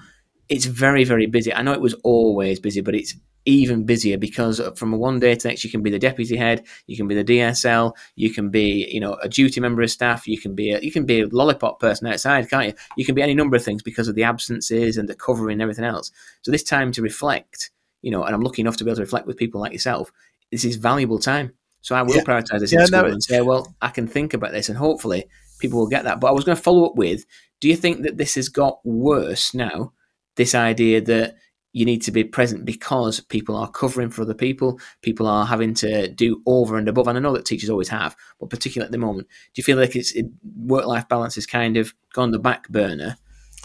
it's 0.50 0.66
very, 0.66 1.04
very 1.04 1.26
busy. 1.26 1.52
I 1.52 1.62
know 1.62 1.72
it 1.72 1.80
was 1.80 1.94
always 2.04 2.60
busy, 2.60 2.80
but 2.80 2.94
it's 2.94 3.14
even 3.46 3.86
busier 3.86 4.18
because 4.18 4.60
from 4.76 4.92
one 4.92 5.18
day 5.18 5.34
to 5.34 5.48
next, 5.48 5.64
you 5.64 5.70
can 5.70 5.82
be 5.82 5.90
the 5.90 5.98
deputy 5.98 6.36
head, 6.36 6.66
you 6.86 6.96
can 6.96 7.08
be 7.08 7.14
the 7.14 7.24
DSL, 7.24 7.92
you 8.16 8.30
can 8.30 8.50
be, 8.50 8.86
you 8.92 9.00
know, 9.00 9.14
a 9.22 9.28
duty 9.28 9.60
member 9.60 9.80
of 9.80 9.90
staff, 9.90 10.28
you 10.28 10.38
can 10.38 10.54
be 10.54 10.72
a, 10.72 10.80
you 10.80 10.92
can 10.92 11.06
be 11.06 11.22
a 11.22 11.26
lollipop 11.28 11.80
person 11.80 12.06
outside, 12.06 12.50
can't 12.50 12.66
you? 12.66 12.74
You 12.98 13.06
can 13.06 13.14
be 13.14 13.22
any 13.22 13.32
number 13.32 13.56
of 13.56 13.64
things 13.64 13.82
because 13.82 14.08
of 14.08 14.14
the 14.14 14.24
absences 14.24 14.98
and 14.98 15.08
the 15.08 15.14
covering 15.14 15.54
and 15.54 15.62
everything 15.62 15.86
else. 15.86 16.12
So 16.42 16.50
this 16.50 16.62
time 16.62 16.92
to 16.92 17.02
reflect, 17.02 17.70
you 18.02 18.10
know, 18.10 18.24
and 18.24 18.34
I'm 18.34 18.42
lucky 18.42 18.60
enough 18.60 18.76
to 18.78 18.84
be 18.84 18.90
able 18.90 18.96
to 18.96 19.02
reflect 19.02 19.26
with 19.26 19.38
people 19.38 19.60
like 19.62 19.72
yourself 19.72 20.12
this 20.50 20.64
is 20.64 20.76
valuable 20.76 21.18
time. 21.18 21.52
So 21.82 21.94
I 21.94 22.02
will 22.02 22.16
yeah. 22.16 22.22
prioritize 22.22 22.60
this 22.60 22.72
yeah, 22.72 22.80
in 22.80 22.86
school 22.86 23.02
no, 23.02 23.08
and 23.08 23.22
say, 23.22 23.40
well, 23.40 23.74
I 23.80 23.88
can 23.88 24.06
think 24.06 24.34
about 24.34 24.52
this, 24.52 24.68
and 24.68 24.76
hopefully 24.76 25.24
people 25.58 25.78
will 25.78 25.88
get 25.88 26.04
that. 26.04 26.20
But 26.20 26.28
I 26.28 26.32
was 26.32 26.44
going 26.44 26.56
to 26.56 26.62
follow 26.62 26.84
up 26.84 26.96
with: 26.96 27.24
Do 27.60 27.68
you 27.68 27.76
think 27.76 28.02
that 28.02 28.18
this 28.18 28.34
has 28.34 28.48
got 28.48 28.84
worse 28.84 29.54
now? 29.54 29.92
This 30.40 30.54
idea 30.54 31.02
that 31.02 31.36
you 31.72 31.84
need 31.84 32.00
to 32.02 32.10
be 32.10 32.24
present 32.24 32.64
because 32.64 33.20
people 33.20 33.54
are 33.54 33.70
covering 33.70 34.08
for 34.08 34.22
other 34.22 34.32
people, 34.46 34.80
people 35.02 35.26
are 35.26 35.44
having 35.44 35.74
to 35.74 36.08
do 36.08 36.40
over 36.46 36.78
and 36.78 36.88
above. 36.88 37.08
And 37.08 37.18
I 37.18 37.20
know 37.20 37.34
that 37.34 37.44
teachers 37.44 37.68
always 37.68 37.90
have, 37.90 38.16
but 38.38 38.48
particularly 38.48 38.86
at 38.86 38.92
the 38.92 39.06
moment, 39.06 39.28
do 39.28 39.56
you 39.60 39.64
feel 39.64 39.76
like 39.76 39.94
it's 39.94 40.12
it, 40.12 40.24
work-life 40.56 41.06
balance 41.08 41.36
is 41.36 41.44
kind 41.44 41.76
of 41.76 41.92
gone 42.14 42.30
the 42.30 42.38
back 42.38 42.70
burner? 42.70 43.18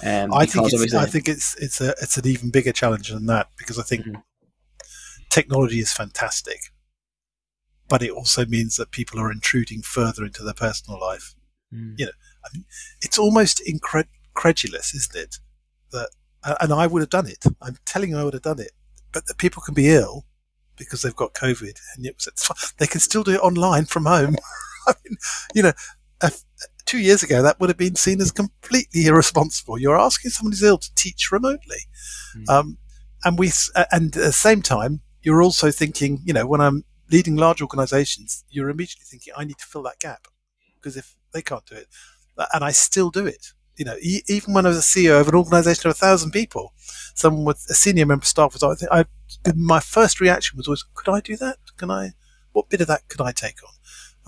Um, 0.04 0.34
I 0.34 0.46
think 0.46 0.66
it's, 0.68 0.94
I 0.94 1.06
think 1.06 1.30
it's 1.30 1.56
it's 1.66 1.80
a 1.80 1.92
it's 2.02 2.18
an 2.18 2.28
even 2.28 2.52
bigger 2.52 2.74
challenge 2.74 3.08
than 3.10 3.26
that 3.28 3.48
because 3.58 3.80
I 3.80 3.84
think 3.84 4.06
Mhm. 4.06 4.22
technology 5.30 5.80
is 5.80 5.94
fantastic, 5.94 6.60
but 7.88 8.04
it 8.04 8.12
also 8.12 8.46
means 8.46 8.76
that 8.76 8.92
people 8.92 9.18
are 9.22 9.32
intruding 9.32 9.82
further 9.82 10.26
into 10.26 10.44
their 10.44 10.54
personal 10.68 11.00
life. 11.00 11.36
Mm. 11.74 11.98
You 12.00 12.06
know, 12.08 12.18
I 12.44 12.48
mean, 12.54 12.66
it's 13.02 13.18
almost 13.18 13.62
incred- 13.66 14.16
incredulous, 14.28 14.94
isn't 14.94 15.16
it? 15.16 15.40
That 15.94 16.10
uh, 16.46 16.56
and 16.62 16.72
I 16.72 16.88
would 16.88 17.02
have 17.02 17.10
done 17.10 17.28
it. 17.28 17.44
I'm 17.62 17.78
telling 17.86 18.12
you, 18.12 18.18
I 18.18 18.24
would 18.24 18.34
have 18.34 18.44
done 18.44 18.60
it. 18.60 18.72
But 19.12 19.26
that 19.28 19.38
people 19.38 19.62
can 19.62 19.74
be 19.74 19.90
ill 19.90 20.26
because 20.78 21.02
they've 21.02 21.16
got 21.16 21.34
COVID, 21.34 21.80
and 21.96 22.06
it 22.06 22.16
was, 22.16 22.28
it's 22.28 22.46
fine. 22.46 22.58
they 22.78 22.88
can 22.88 23.00
still 23.00 23.24
do 23.24 23.32
it 23.32 23.40
online 23.40 23.86
from 23.86 24.06
home. 24.06 24.36
I 24.88 24.94
mean, 25.04 25.18
you 25.54 25.64
know, 25.64 25.72
two 26.86 27.00
years 27.00 27.24
ago 27.24 27.42
that 27.42 27.60
would 27.60 27.70
have 27.70 27.78
been 27.78 27.96
seen 27.96 28.22
as 28.22 28.32
completely 28.32 29.06
irresponsible. 29.08 29.80
You're 29.80 30.00
asking 30.00 30.32
someone 30.32 30.52
who's 30.52 30.64
ill 30.64 30.78
to 30.78 30.96
teach 30.96 31.32
remotely, 31.32 31.78
Mm. 32.36 32.50
um, 32.50 32.78
and 33.24 33.40
we 33.40 33.52
and 33.92 34.16
at 34.16 34.24
the 34.24 34.32
same 34.34 34.62
time 34.62 35.00
you're 35.24 35.42
also 35.42 35.72
thinking, 35.72 36.22
you 36.26 36.34
know, 36.34 36.46
when 36.46 36.60
I'm 36.62 36.84
leading 37.10 37.36
large 37.38 37.62
organisations, 37.62 38.44
you're 38.50 38.70
immediately 38.70 39.06
thinking, 39.06 39.34
I 39.38 39.46
need 39.46 39.58
to 39.58 39.66
fill 39.66 39.84
that 39.84 40.00
gap 40.00 40.28
because 40.76 40.98
if 40.98 41.16
they 41.34 41.42
can't 41.42 41.66
do 41.66 41.76
it, 41.76 41.88
and 42.54 42.64
I 42.64 42.72
still 42.72 43.10
do 43.10 43.26
it. 43.26 43.54
You 43.78 43.86
know, 43.86 43.96
even 44.02 44.54
when 44.54 44.66
I 44.66 44.70
was 44.70 44.78
a 44.78 44.82
CEO 44.82 45.20
of 45.20 45.28
an 45.28 45.36
organisation 45.36 45.90
of 45.90 45.96
a 45.96 46.00
thousand 46.00 46.32
people, 46.32 46.74
someone 47.14 47.44
with 47.44 47.66
a 47.70 47.74
senior 47.74 48.06
member 48.06 48.24
of 48.24 48.28
staff 48.28 48.54
was, 48.54 48.64
I 48.64 48.76
think, 48.76 48.92
I, 48.92 49.06
my 49.56 49.80
first 49.80 50.22
reaction 50.22 50.58
was 50.58 50.68
always, 50.68 50.84
could 50.94 51.12
I 51.12 51.20
do 51.20 51.36
that? 51.38 51.58
Can 51.78 51.92
I? 51.92 52.14
What 52.54 52.70
bit 52.70 52.82
of 52.82 52.88
that 52.88 53.08
could 53.10 53.20
I 53.20 53.34
take 53.34 53.58
on? 53.64 53.74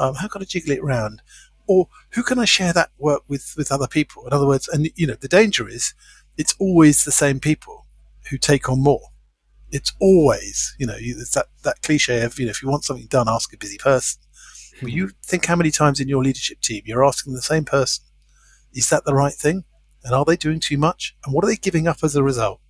Um, 0.09 0.15
how 0.15 0.27
can 0.27 0.41
I 0.41 0.45
jiggle 0.45 0.73
it 0.73 0.79
around? 0.79 1.21
Or 1.65 1.87
who 2.11 2.23
can 2.23 2.39
I 2.39 2.45
share 2.45 2.73
that 2.73 2.91
work 2.97 3.23
with 3.27 3.53
with 3.57 3.71
other 3.71 3.87
people? 3.87 4.25
In 4.27 4.33
other 4.33 4.47
words, 4.47 4.67
and 4.67 4.89
you 4.95 5.07
know, 5.07 5.15
the 5.15 5.27
danger 5.27 5.67
is, 5.67 5.93
it's 6.37 6.55
always 6.59 7.03
the 7.03 7.11
same 7.11 7.39
people 7.39 7.85
who 8.29 8.37
take 8.37 8.69
on 8.69 8.81
more. 8.81 9.09
It's 9.69 9.93
always, 9.99 10.75
you 10.79 10.87
know, 10.87 10.95
it's 10.97 11.31
that 11.31 11.47
that 11.63 11.81
cliche 11.81 12.21
of, 12.23 12.39
you 12.39 12.45
know, 12.45 12.51
if 12.51 12.61
you 12.61 12.69
want 12.69 12.85
something 12.85 13.07
done, 13.07 13.27
ask 13.27 13.53
a 13.53 13.57
busy 13.57 13.77
person. 13.77 14.21
Well, 14.81 14.91
you 14.91 15.11
think 15.23 15.45
how 15.45 15.55
many 15.55 15.71
times 15.71 15.99
in 15.99 16.07
your 16.07 16.23
leadership 16.23 16.61
team 16.61 16.83
you're 16.85 17.05
asking 17.05 17.33
the 17.33 17.41
same 17.41 17.65
person, 17.65 18.05
is 18.73 18.89
that 18.89 19.05
the 19.05 19.13
right 19.13 19.33
thing? 19.33 19.63
And 20.03 20.13
are 20.13 20.25
they 20.25 20.37
doing 20.37 20.59
too 20.59 20.77
much? 20.77 21.15
And 21.25 21.33
what 21.33 21.43
are 21.43 21.47
they 21.47 21.55
giving 21.55 21.87
up 21.87 21.97
as 22.03 22.15
a 22.15 22.23
result? 22.23 22.61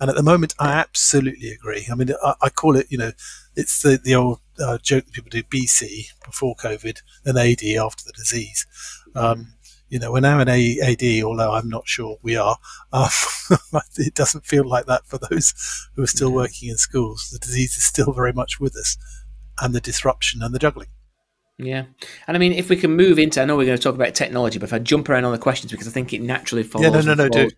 And 0.00 0.10
at 0.10 0.16
the 0.16 0.22
moment, 0.22 0.54
I 0.58 0.72
absolutely 0.72 1.50
agree. 1.50 1.86
I 1.90 1.94
mean, 1.94 2.10
I, 2.24 2.34
I 2.42 2.48
call 2.48 2.76
it, 2.76 2.86
you 2.90 2.98
know, 2.98 3.12
it's 3.54 3.82
the, 3.82 4.00
the 4.02 4.16
old 4.16 4.40
uh, 4.58 4.78
joke 4.78 5.04
that 5.04 5.12
people 5.12 5.30
do 5.30 5.44
BC 5.44 6.06
before 6.24 6.56
COVID, 6.56 7.00
and 7.24 7.38
AD 7.38 7.62
after 7.80 8.04
the 8.04 8.12
disease. 8.12 8.66
Um, 9.14 9.54
you 9.88 9.98
know, 9.98 10.10
we're 10.10 10.20
now 10.20 10.40
in 10.40 10.48
AD, 10.48 11.22
although 11.22 11.52
I'm 11.52 11.68
not 11.68 11.86
sure 11.86 12.18
we 12.22 12.36
are. 12.36 12.56
Um, 12.92 13.10
it 13.96 14.14
doesn't 14.14 14.46
feel 14.46 14.66
like 14.66 14.86
that 14.86 15.06
for 15.06 15.18
those 15.18 15.54
who 15.94 16.02
are 16.02 16.06
still 16.08 16.32
working 16.32 16.70
in 16.70 16.78
schools. 16.78 17.28
The 17.30 17.38
disease 17.38 17.76
is 17.76 17.84
still 17.84 18.12
very 18.12 18.32
much 18.32 18.58
with 18.58 18.74
us, 18.76 18.96
and 19.60 19.74
the 19.74 19.80
disruption 19.80 20.42
and 20.42 20.54
the 20.54 20.58
juggling. 20.58 20.88
Yeah, 21.58 21.84
and 22.26 22.36
I 22.36 22.40
mean, 22.40 22.52
if 22.52 22.68
we 22.68 22.76
can 22.76 22.96
move 22.96 23.18
into, 23.18 23.40
I 23.40 23.44
know 23.44 23.56
we're 23.56 23.66
going 23.66 23.76
to 23.76 23.82
talk 23.82 23.94
about 23.94 24.14
technology, 24.14 24.58
but 24.58 24.68
if 24.68 24.72
I 24.72 24.78
jump 24.78 25.08
around 25.08 25.24
on 25.24 25.32
the 25.32 25.38
questions 25.38 25.70
because 25.70 25.86
I 25.86 25.90
think 25.90 26.12
it 26.12 26.22
naturally 26.22 26.62
follows. 26.62 27.06
Yeah, 27.06 27.14
no, 27.14 27.14
no, 27.14 27.28
no. 27.28 27.48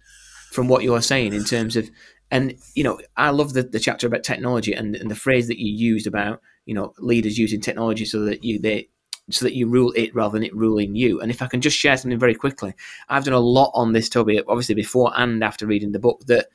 From 0.52 0.68
what 0.68 0.82
you're 0.84 1.02
saying 1.02 1.32
in 1.32 1.44
terms 1.44 1.74
of, 1.76 1.90
and 2.30 2.54
you 2.74 2.84
know, 2.84 3.00
I 3.16 3.30
love 3.30 3.54
the, 3.54 3.62
the 3.62 3.80
chapter 3.80 4.06
about 4.06 4.22
technology 4.22 4.72
and, 4.72 4.94
and 4.94 5.10
the 5.10 5.16
phrase 5.16 5.48
that 5.48 5.58
you 5.58 5.72
used 5.72 6.06
about 6.06 6.40
you 6.66 6.74
know 6.74 6.92
leaders 6.98 7.38
using 7.38 7.60
technology 7.60 8.04
so 8.04 8.24
that 8.24 8.44
you 8.44 8.58
they 8.58 8.88
so 9.30 9.44
that 9.44 9.54
you 9.54 9.66
rule 9.66 9.92
it 9.96 10.14
rather 10.14 10.34
than 10.34 10.44
it 10.44 10.54
ruling 10.54 10.94
you. 10.94 11.20
And 11.20 11.30
if 11.30 11.40
I 11.40 11.46
can 11.46 11.60
just 11.60 11.78
share 11.78 11.96
something 11.96 12.18
very 12.18 12.34
quickly, 12.34 12.74
I've 13.08 13.24
done 13.24 13.34
a 13.34 13.38
lot 13.38 13.70
on 13.74 13.92
this, 13.92 14.08
Toby, 14.08 14.42
obviously 14.46 14.74
before 14.74 15.12
and 15.16 15.42
after 15.42 15.66
reading 15.66 15.92
the 15.92 15.98
book 15.98 16.20
that 16.26 16.48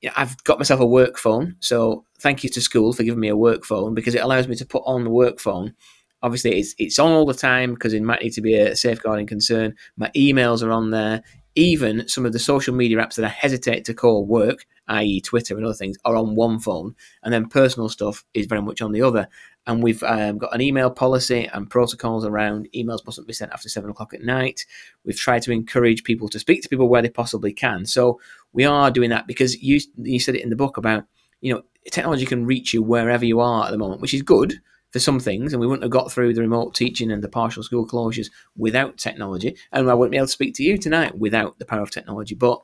you 0.00 0.08
know, 0.08 0.14
I've 0.16 0.42
got 0.44 0.58
myself 0.58 0.80
a 0.80 0.86
work 0.86 1.18
phone. 1.18 1.56
So 1.60 2.06
thank 2.18 2.44
you 2.44 2.50
to 2.50 2.60
school 2.60 2.92
for 2.92 3.02
giving 3.02 3.20
me 3.20 3.28
a 3.28 3.36
work 3.36 3.64
phone 3.64 3.94
because 3.94 4.14
it 4.14 4.22
allows 4.22 4.48
me 4.48 4.56
to 4.56 4.66
put 4.66 4.82
on 4.86 5.04
the 5.04 5.10
work 5.10 5.38
phone. 5.38 5.74
Obviously, 6.22 6.58
it's 6.58 6.74
it's 6.78 6.98
on 6.98 7.10
all 7.10 7.26
the 7.26 7.34
time 7.34 7.74
because 7.74 7.92
it 7.92 8.02
might 8.02 8.22
need 8.22 8.32
to 8.34 8.40
be 8.40 8.54
a 8.54 8.76
safeguarding 8.76 9.26
concern. 9.26 9.74
My 9.96 10.10
emails 10.16 10.62
are 10.62 10.70
on 10.70 10.90
there. 10.90 11.22
Even 11.54 12.08
some 12.08 12.24
of 12.24 12.32
the 12.32 12.38
social 12.38 12.74
media 12.74 12.96
apps 12.96 13.16
that 13.16 13.26
I 13.26 13.28
hesitate 13.28 13.84
to 13.84 13.94
call 13.94 14.24
work, 14.24 14.64
i.e., 14.88 15.20
Twitter 15.20 15.54
and 15.54 15.66
other 15.66 15.74
things, 15.74 15.98
are 16.04 16.16
on 16.16 16.34
one 16.34 16.58
phone, 16.58 16.94
and 17.22 17.32
then 17.32 17.48
personal 17.48 17.90
stuff 17.90 18.24
is 18.32 18.46
very 18.46 18.62
much 18.62 18.80
on 18.80 18.92
the 18.92 19.02
other. 19.02 19.28
And 19.66 19.82
we've 19.82 20.02
um, 20.02 20.38
got 20.38 20.54
an 20.54 20.62
email 20.62 20.90
policy 20.90 21.48
and 21.52 21.68
protocols 21.68 22.24
around 22.24 22.68
emails 22.74 23.04
mustn't 23.04 23.26
be 23.26 23.34
sent 23.34 23.52
after 23.52 23.68
seven 23.68 23.90
o'clock 23.90 24.14
at 24.14 24.22
night. 24.22 24.64
We've 25.04 25.18
tried 25.18 25.42
to 25.42 25.52
encourage 25.52 26.04
people 26.04 26.28
to 26.30 26.38
speak 26.38 26.62
to 26.62 26.68
people 26.68 26.88
where 26.88 27.02
they 27.02 27.10
possibly 27.10 27.52
can. 27.52 27.84
So 27.84 28.18
we 28.52 28.64
are 28.64 28.90
doing 28.90 29.10
that 29.10 29.26
because 29.26 29.60
you 29.62 29.80
you 29.98 30.20
said 30.20 30.36
it 30.36 30.42
in 30.42 30.50
the 30.50 30.56
book 30.56 30.78
about 30.78 31.04
you 31.40 31.52
know 31.52 31.62
technology 31.90 32.24
can 32.24 32.46
reach 32.46 32.72
you 32.72 32.82
wherever 32.82 33.24
you 33.24 33.40
are 33.40 33.66
at 33.66 33.72
the 33.72 33.78
moment, 33.78 34.00
which 34.00 34.14
is 34.14 34.22
good 34.22 34.60
for 34.92 34.98
some 34.98 35.18
things, 35.18 35.52
and 35.52 35.60
we 35.60 35.66
wouldn't 35.66 35.84
have 35.84 35.90
got 35.90 36.12
through 36.12 36.34
the 36.34 36.42
remote 36.42 36.74
teaching 36.74 37.10
and 37.10 37.22
the 37.22 37.28
partial 37.28 37.62
school 37.62 37.86
closures 37.86 38.30
without 38.56 38.98
technology, 38.98 39.56
and 39.72 39.90
I 39.90 39.94
wouldn't 39.94 40.12
be 40.12 40.18
able 40.18 40.26
to 40.26 40.32
speak 40.32 40.54
to 40.56 40.62
you 40.62 40.76
tonight 40.76 41.18
without 41.18 41.58
the 41.58 41.64
power 41.64 41.82
of 41.82 41.90
technology. 41.90 42.34
But 42.34 42.60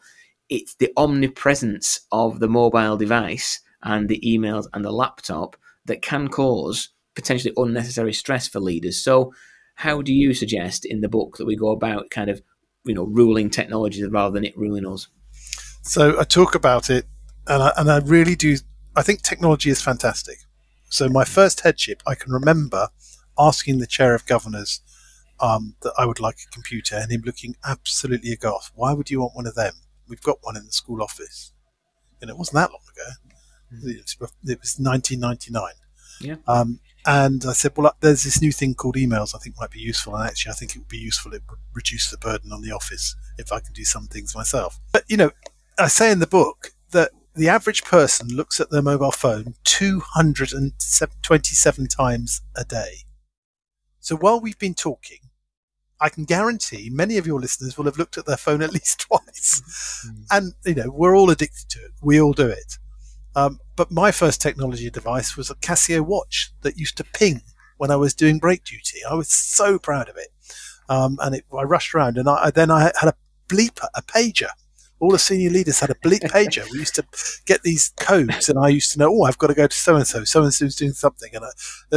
it's 0.49 0.75
the 0.75 0.93
omnipresence 0.97 2.01
of 2.13 2.41
the 2.41 2.49
mobile 2.49 2.97
device 2.97 3.61
and 3.83 4.09
the 4.09 4.21
emails 4.21 4.67
and 4.73 4.85
the 4.85 4.93
laptop 4.93 5.57
that 5.87 6.03
can 6.03 6.29
cause 6.29 6.91
potentially 7.15 7.53
unnecessary 7.57 8.13
stress 8.13 8.47
for 8.47 8.61
leaders. 8.61 9.03
So, 9.03 9.33
how 9.77 10.03
do 10.03 10.13
you 10.13 10.35
suggest 10.35 10.85
in 10.85 11.01
the 11.01 11.09
book 11.09 11.37
that 11.39 11.47
we 11.47 11.57
go 11.57 11.71
about 11.71 12.11
kind 12.11 12.29
of 12.29 12.43
you 12.85 12.95
know 12.95 13.05
ruling 13.05 13.49
technology 13.49 14.05
rather 14.05 14.35
than 14.35 14.45
it 14.45 14.57
ruling 14.57 14.87
us? 14.87 15.09
So 15.83 16.21
I 16.21 16.25
talk 16.25 16.55
about 16.55 16.91
it, 16.91 17.07
and 17.47 17.63
I, 17.63 17.73
and 17.79 17.91
I 17.91 17.99
really 17.99 18.37
do. 18.37 18.57
I 18.95 19.03
think 19.03 19.23
technology 19.23 19.71
is 19.71 19.81
fantastic. 19.81 20.39
So 20.89 21.09
my 21.09 21.25
first 21.25 21.61
headship, 21.61 22.03
I 22.07 22.15
can 22.15 22.33
remember 22.33 22.89
asking 23.39 23.79
the 23.79 23.87
chair 23.87 24.15
of 24.15 24.27
governors 24.27 24.81
um, 25.41 25.77
that 25.83 25.93
I 25.99 26.05
would 26.05 26.21
like 26.21 26.39
a 26.47 26.51
computer, 26.51 26.97
and 26.97 27.13
him 27.13 27.23
looking 27.25 27.57
absolutely 27.65 28.33
aghast. 28.33 28.73
Why 28.75 28.93
would 28.93 29.11
you 29.11 29.21
want 29.21 29.37
one 29.37 29.47
of 29.47 29.55
them? 29.55 29.75
We've 30.09 30.23
got 30.23 30.39
one 30.43 30.57
in 30.57 30.65
the 30.65 30.73
school 30.73 31.03
office, 31.03 31.53
and 32.21 32.31
it 32.31 32.37
wasn't 32.37 32.57
that 32.57 32.71
long 32.73 32.81
ago. 32.91 33.11
It 33.71 34.17
was, 34.21 34.33
it 34.45 34.61
was 34.61 34.79
1999. 34.79 35.73
Yeah. 36.21 36.37
Um, 36.49 36.81
and 37.07 37.45
I 37.47 37.53
said, 37.53 37.73
well, 37.77 37.95
there's 38.01 38.25
this 38.25 38.43
new 38.43 38.51
thing 38.51 38.75
called 38.75 38.97
emails. 38.97 39.35
I 39.35 39.39
think 39.39 39.57
might 39.59 39.71
be 39.71 39.81
useful, 39.81 40.17
and 40.17 40.29
actually, 40.29 40.51
I 40.51 40.55
think 40.55 40.75
it 40.75 40.79
would 40.79 40.89
be 40.89 40.99
useful. 40.99 41.33
It 41.33 41.43
would 41.49 41.59
reduce 41.73 42.11
the 42.11 42.19
burden 42.19 42.53
on 42.53 42.63
the 42.63 42.73
office 42.73 43.15
if 43.37 43.53
I 43.53 43.61
can 43.61 43.73
do 43.73 43.85
some 43.85 44.07
things 44.07 44.35
myself. 44.35 44.81
But 44.93 45.05
you 45.09 45.17
know, 45.17 45.31
I 45.79 45.89
say 45.89 46.11
in 46.11 46.19
the 46.19 46.27
book 46.27 46.73
the 47.39 47.49
average 47.49 47.85
person 47.85 48.29
looks 48.29 48.59
at 48.59 48.71
their 48.71 48.83
mobile 48.83 49.13
phone 49.13 49.55
227 49.63 51.87
times 51.87 52.43
a 52.57 52.65
day. 52.65 53.05
So 54.01 54.17
while 54.17 54.41
we've 54.41 54.59
been 54.59 54.75
talking, 54.75 55.19
I 56.01 56.09
can 56.09 56.25
guarantee 56.25 56.91
many 56.93 57.17
of 57.17 57.29
your 57.29 57.41
listeners 57.41 57.79
will 57.79 57.85
have 57.85 57.97
looked 57.97 58.19
at 58.19 58.27
their 58.27 58.37
phone 58.37 58.61
at 58.61 58.73
least 58.79 59.03
twice. 59.03 59.63
And, 60.31 60.55
you 60.65 60.75
know, 60.75 60.91
we're 60.91 61.17
all 61.17 61.31
addicted 61.31 61.69
to 61.71 61.79
it. 61.79 61.93
We 62.03 62.21
all 62.21 62.33
do 62.33 62.49
it. 62.49 62.77
Um, 63.37 63.61
but 63.77 63.93
my 63.93 64.11
first 64.11 64.43
technology 64.43 64.91
device 64.91 65.37
was 65.37 65.49
a 65.49 65.55
Casio 65.55 66.01
watch 66.01 66.51
that 66.63 66.77
used 66.77 66.97
to 66.97 67.05
ping 67.05 67.43
when 67.77 67.93
I 67.93 67.97
was 67.97 68.15
doing 68.15 68.39
break 68.39 68.65
duty. 68.65 68.99
I 69.09 69.15
was 69.15 69.31
so 69.31 69.79
proud 69.79 70.09
of 70.09 70.17
it. 70.17 70.31
Um, 70.89 71.19
and 71.23 71.37
it, 71.37 71.45
I 71.57 71.63
rushed 71.63 71.95
around 71.95 72.19
and 72.19 72.29
I, 72.29 72.51
then 72.51 72.73
I 72.73 72.91
had 73.01 73.11
a 73.11 73.15
bleeper, 73.49 73.87
a 73.95 74.03
pager 74.03 74.51
all 75.01 75.11
the 75.11 75.19
senior 75.19 75.51
leaders 75.51 75.81
had 75.81 75.91
a 75.91 75.95
bleep 75.95 76.21
pager. 76.31 76.65
We 76.73 76.79
used 76.81 76.95
to 76.97 77.05
get 77.47 77.63
these 77.63 77.93
codes, 77.99 78.49
and 78.49 78.59
I 78.59 78.69
used 78.69 78.93
to 78.93 78.99
know, 78.99 79.09
oh, 79.13 79.23
I've 79.25 79.39
got 79.39 79.49
to 79.49 79.55
go 79.55 79.67
to 79.67 79.77
so 79.77 79.97
and 79.97 80.07
so. 80.07 80.25
So 80.25 80.43
and 80.43 80.53
so's 80.53 80.77
doing 80.77 80.93
something, 80.93 81.31
and 81.35 81.45
I, 81.45 81.49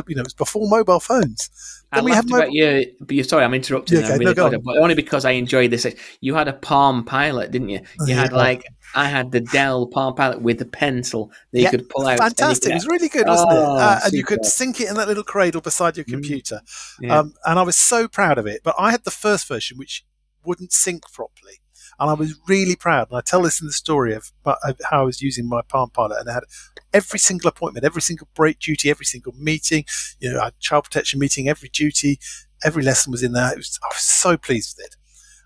you 0.07 0.15
know, 0.15 0.21
it 0.21 0.25
was 0.25 0.33
before 0.33 0.67
mobile 0.69 0.99
phones. 0.99 1.49
I 1.93 1.99
laughed 1.99 2.29
about 2.29 2.53
you, 2.53 2.85
but 3.01 3.11
you 3.15 3.23
sorry, 3.23 3.43
I'm 3.43 3.53
interrupting. 3.53 3.97
Yeah, 3.99 4.05
okay, 4.05 4.13
really 4.13 4.25
no, 4.25 4.33
go 4.33 4.45
apologize, 4.47 4.63
but 4.65 4.77
only 4.77 4.95
because 4.95 5.25
I 5.25 5.31
enjoyed 5.31 5.71
this. 5.71 5.85
You 6.21 6.35
had 6.35 6.47
a 6.47 6.53
Palm 6.53 7.03
Pilot, 7.03 7.51
didn't 7.51 7.67
you? 7.69 7.81
Oh, 7.99 8.05
You 8.05 8.15
yeah. 8.15 8.21
had 8.21 8.31
like 8.33 8.63
I 8.95 9.07
had 9.09 9.31
the 9.31 9.41
Dell 9.41 9.87
Palm 9.87 10.15
Pilot 10.15 10.41
with 10.41 10.59
the 10.59 10.65
pencil 10.65 11.31
that 11.51 11.59
you 11.59 11.63
Yeah, 11.65 11.71
could 11.71 11.89
pull 11.89 12.07
out. 12.07 12.17
Fantastic! 12.19 12.63
could- 12.63 12.71
It 12.71 12.75
was 12.75 12.87
really 12.87 13.09
good, 13.09 13.27
wasn't 13.27 13.51
it? 13.51 13.57
Oh, 13.57 13.77
Uh, 13.77 13.99
and 14.05 14.13
you 14.13 14.23
could 14.23 14.45
sync 14.45 14.79
it 14.79 14.89
in 14.89 14.95
that 14.95 15.07
little 15.07 15.23
cradle 15.23 15.59
beside 15.61 15.97
your 15.97 16.05
computer. 16.05 16.61
Yeah. 17.01 17.19
Um, 17.19 17.33
and 17.45 17.57
I 17.59 17.63
was 17.63 17.75
so 17.75 18.07
proud 18.07 18.37
of 18.37 18.45
it. 18.47 18.61
But 18.63 18.75
I 18.77 18.91
had 18.91 19.03
the 19.03 19.11
first 19.11 19.47
version, 19.47 19.77
which 19.77 20.05
wouldn't 20.45 20.71
sync 20.73 21.03
properly. 21.11 21.60
And 22.01 22.09
I 22.09 22.13
was 22.15 22.35
really 22.47 22.75
proud. 22.75 23.09
And 23.09 23.17
I 23.19 23.21
tell 23.21 23.43
this 23.43 23.61
in 23.61 23.67
the 23.67 23.73
story 23.73 24.15
of, 24.15 24.31
of 24.43 24.75
how 24.89 25.01
I 25.01 25.05
was 25.05 25.21
using 25.21 25.47
my 25.47 25.61
Palm 25.61 25.91
Pilot. 25.91 26.19
And 26.19 26.29
I 26.31 26.33
had 26.33 26.43
every 26.91 27.19
single 27.19 27.47
appointment, 27.47 27.85
every 27.85 28.01
single 28.01 28.27
break 28.33 28.57
duty, 28.57 28.89
every 28.89 29.05
single 29.05 29.33
meeting, 29.37 29.85
you 30.19 30.33
know, 30.33 30.49
child 30.59 30.85
protection 30.85 31.19
meeting, 31.19 31.47
every 31.47 31.69
duty. 31.69 32.19
Every 32.63 32.81
lesson 32.81 33.11
was 33.11 33.21
in 33.21 33.33
there. 33.33 33.53
Was, 33.55 33.79
I 33.83 33.87
was 33.93 34.01
so 34.01 34.35
pleased 34.35 34.75
with 34.77 34.87
it. 34.87 34.95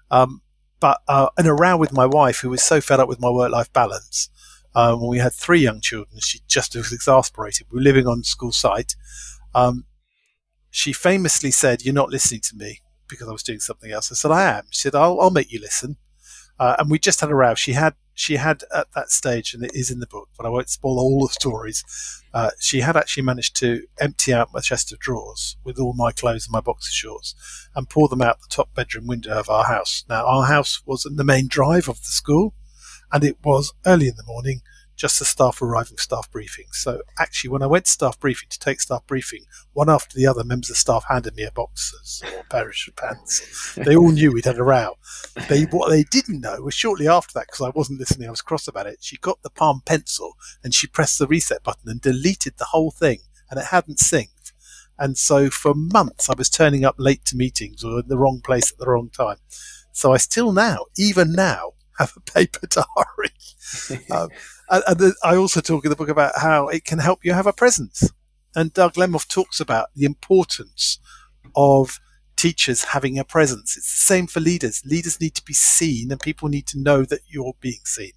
Um, 0.09 0.41
but 0.79 1.01
uh, 1.09 1.27
in 1.37 1.45
a 1.45 1.53
row 1.53 1.75
with 1.75 1.91
my 1.91 2.05
wife, 2.05 2.39
who 2.39 2.49
was 2.49 2.63
so 2.63 2.79
fed 2.79 3.01
up 3.01 3.09
with 3.09 3.19
my 3.19 3.29
work-life 3.29 3.73
balance, 3.73 4.29
um, 4.75 5.01
when 5.01 5.09
we 5.09 5.19
had 5.19 5.33
three 5.33 5.59
young 5.59 5.81
children, 5.81 6.19
she 6.21 6.39
just 6.47 6.73
was 6.73 6.93
exasperated. 6.93 7.67
We 7.69 7.79
were 7.79 7.83
living 7.83 8.07
on 8.07 8.23
school 8.23 8.53
site. 8.53 8.95
Um, 9.53 9.85
she 10.69 10.93
famously 10.93 11.51
said, 11.51 11.83
"You're 11.83 11.93
not 11.93 12.09
listening 12.09 12.41
to 12.41 12.55
me 12.55 12.81
because 13.07 13.27
I 13.27 13.31
was 13.31 13.43
doing 13.43 13.59
something 13.59 13.91
else." 13.91 14.11
I 14.11 14.15
said, 14.15 14.31
"I 14.31 14.43
am." 14.57 14.63
She 14.71 14.81
said, 14.81 14.95
"I'll, 14.95 15.19
I'll 15.19 15.31
make 15.31 15.51
you 15.51 15.59
listen." 15.59 15.97
Uh, 16.59 16.75
and 16.79 16.89
we 16.89 16.99
just 16.99 17.21
had 17.21 17.29
a 17.29 17.35
row. 17.35 17.55
She 17.55 17.73
had 17.73 17.95
she 18.17 18.37
had 18.37 18.63
at 18.73 18.87
that 18.95 19.11
stage, 19.11 19.53
and 19.53 19.63
it 19.63 19.75
is 19.75 19.91
in 19.91 19.99
the 19.99 20.07
book, 20.07 20.29
but 20.37 20.45
I 20.45 20.49
won't 20.49 20.69
spoil 20.69 20.99
all 20.99 21.27
the 21.27 21.33
stories. 21.33 21.83
Uh, 22.33 22.51
she 22.59 22.79
had 22.79 22.95
actually 22.95 23.23
managed 23.23 23.57
to 23.57 23.85
empty 23.99 24.33
out 24.33 24.53
my 24.53 24.61
chest 24.61 24.93
of 24.93 24.99
drawers 24.99 25.57
with 25.65 25.77
all 25.79 25.93
my 25.93 26.13
clothes 26.13 26.45
and 26.45 26.53
my 26.53 26.61
boxer 26.61 26.91
shorts, 26.91 27.35
and 27.75 27.89
pour 27.89 28.07
them 28.07 28.21
out 28.21 28.39
the 28.39 28.47
top 28.49 28.73
bedroom 28.73 29.05
window 29.05 29.37
of 29.37 29.49
our 29.49 29.65
house. 29.65 30.05
Now 30.07 30.25
our 30.25 30.45
house 30.45 30.81
was 30.85 31.05
in 31.05 31.17
the 31.17 31.25
main 31.25 31.47
drive 31.49 31.89
of 31.89 31.99
the 31.99 32.05
school, 32.05 32.53
and 33.11 33.23
it 33.23 33.37
was 33.43 33.73
early 33.85 34.07
in 34.07 34.15
the 34.15 34.23
morning, 34.25 34.61
just 34.95 35.19
the 35.19 35.25
staff 35.25 35.61
arriving 35.61 35.97
staff 35.97 36.29
briefing. 36.31 36.65
So 36.71 37.01
actually, 37.19 37.49
when 37.49 37.61
I 37.61 37.67
went 37.67 37.85
to 37.85 37.91
staff 37.91 38.19
briefing 38.19 38.47
to 38.49 38.59
take 38.59 38.81
staff 38.81 39.05
briefing, 39.07 39.45
one 39.73 39.89
after 39.89 40.17
the 40.17 40.27
other, 40.27 40.43
members 40.43 40.69
of 40.69 40.77
staff 40.77 41.05
handed 41.09 41.35
me 41.35 41.43
a 41.43 41.51
boxers 41.51 42.23
or 42.25 42.39
a 42.39 42.43
pair 42.45 42.69
of 42.69 42.75
pants. 42.95 43.75
They 43.75 43.95
all 43.95 44.11
knew 44.11 44.31
we'd 44.31 44.45
had 44.45 44.57
a 44.57 44.63
row. 44.63 44.97
They 45.49 45.63
what 45.63 45.89
they 45.89 46.03
didn't 46.03 46.41
know 46.41 46.61
was 46.61 46.73
shortly 46.73 47.07
after 47.07 47.33
that, 47.35 47.47
because 47.47 47.61
I 47.61 47.69
wasn't 47.69 47.99
listening, 47.99 48.27
I 48.27 48.31
was 48.31 48.41
cross 48.41 48.67
about 48.67 48.87
it. 48.87 48.97
She 49.01 49.17
got 49.17 49.41
the 49.41 49.49
palm 49.49 49.81
pencil 49.85 50.37
and 50.63 50.73
she 50.73 50.87
pressed 50.87 51.19
the 51.19 51.27
reset 51.27 51.63
button 51.63 51.89
and 51.89 52.01
deleted 52.01 52.53
the 52.57 52.65
whole 52.65 52.91
thing, 52.91 53.19
and 53.49 53.59
it 53.59 53.67
hadn't 53.67 53.99
synced. 53.99 54.53
And 54.97 55.17
so 55.17 55.49
for 55.49 55.73
months, 55.75 56.29
I 56.29 56.35
was 56.37 56.49
turning 56.49 56.85
up 56.85 56.95
late 56.97 57.25
to 57.25 57.35
meetings 57.35 57.83
or 57.83 57.99
in 57.99 58.07
the 58.07 58.17
wrong 58.17 58.39
place 58.41 58.71
at 58.71 58.77
the 58.77 58.87
wrong 58.87 59.09
time. 59.09 59.37
So 59.91 60.13
I 60.13 60.17
still 60.17 60.51
now, 60.51 60.85
even 60.97 61.33
now, 61.33 61.73
have 61.97 62.13
a 62.15 62.19
paper 62.19 62.67
diary. 62.69 64.05
um, 64.11 64.29
and, 64.69 64.83
and 64.87 64.97
the, 64.97 65.15
I 65.23 65.35
also 65.35 65.61
talk 65.61 65.85
in 65.85 65.89
the 65.89 65.95
book 65.95 66.09
about 66.09 66.33
how 66.37 66.67
it 66.67 66.85
can 66.85 66.99
help 66.99 67.23
you 67.23 67.33
have 67.33 67.47
a 67.47 67.53
presence. 67.53 68.11
And 68.55 68.73
Doug 68.73 68.93
Lemov 68.93 69.27
talks 69.27 69.59
about 69.59 69.89
the 69.95 70.05
importance 70.05 70.99
of 71.55 71.99
teachers 72.35 72.83
having 72.85 73.17
a 73.17 73.23
presence. 73.23 73.77
It's 73.77 73.91
the 73.91 74.05
same 74.13 74.27
for 74.27 74.39
leaders. 74.39 74.81
Leaders 74.85 75.19
need 75.19 75.35
to 75.35 75.43
be 75.43 75.53
seen 75.53 76.11
and 76.11 76.19
people 76.19 76.49
need 76.49 76.67
to 76.67 76.79
know 76.79 77.03
that 77.03 77.21
you're 77.27 77.55
being 77.59 77.81
seen. 77.83 78.11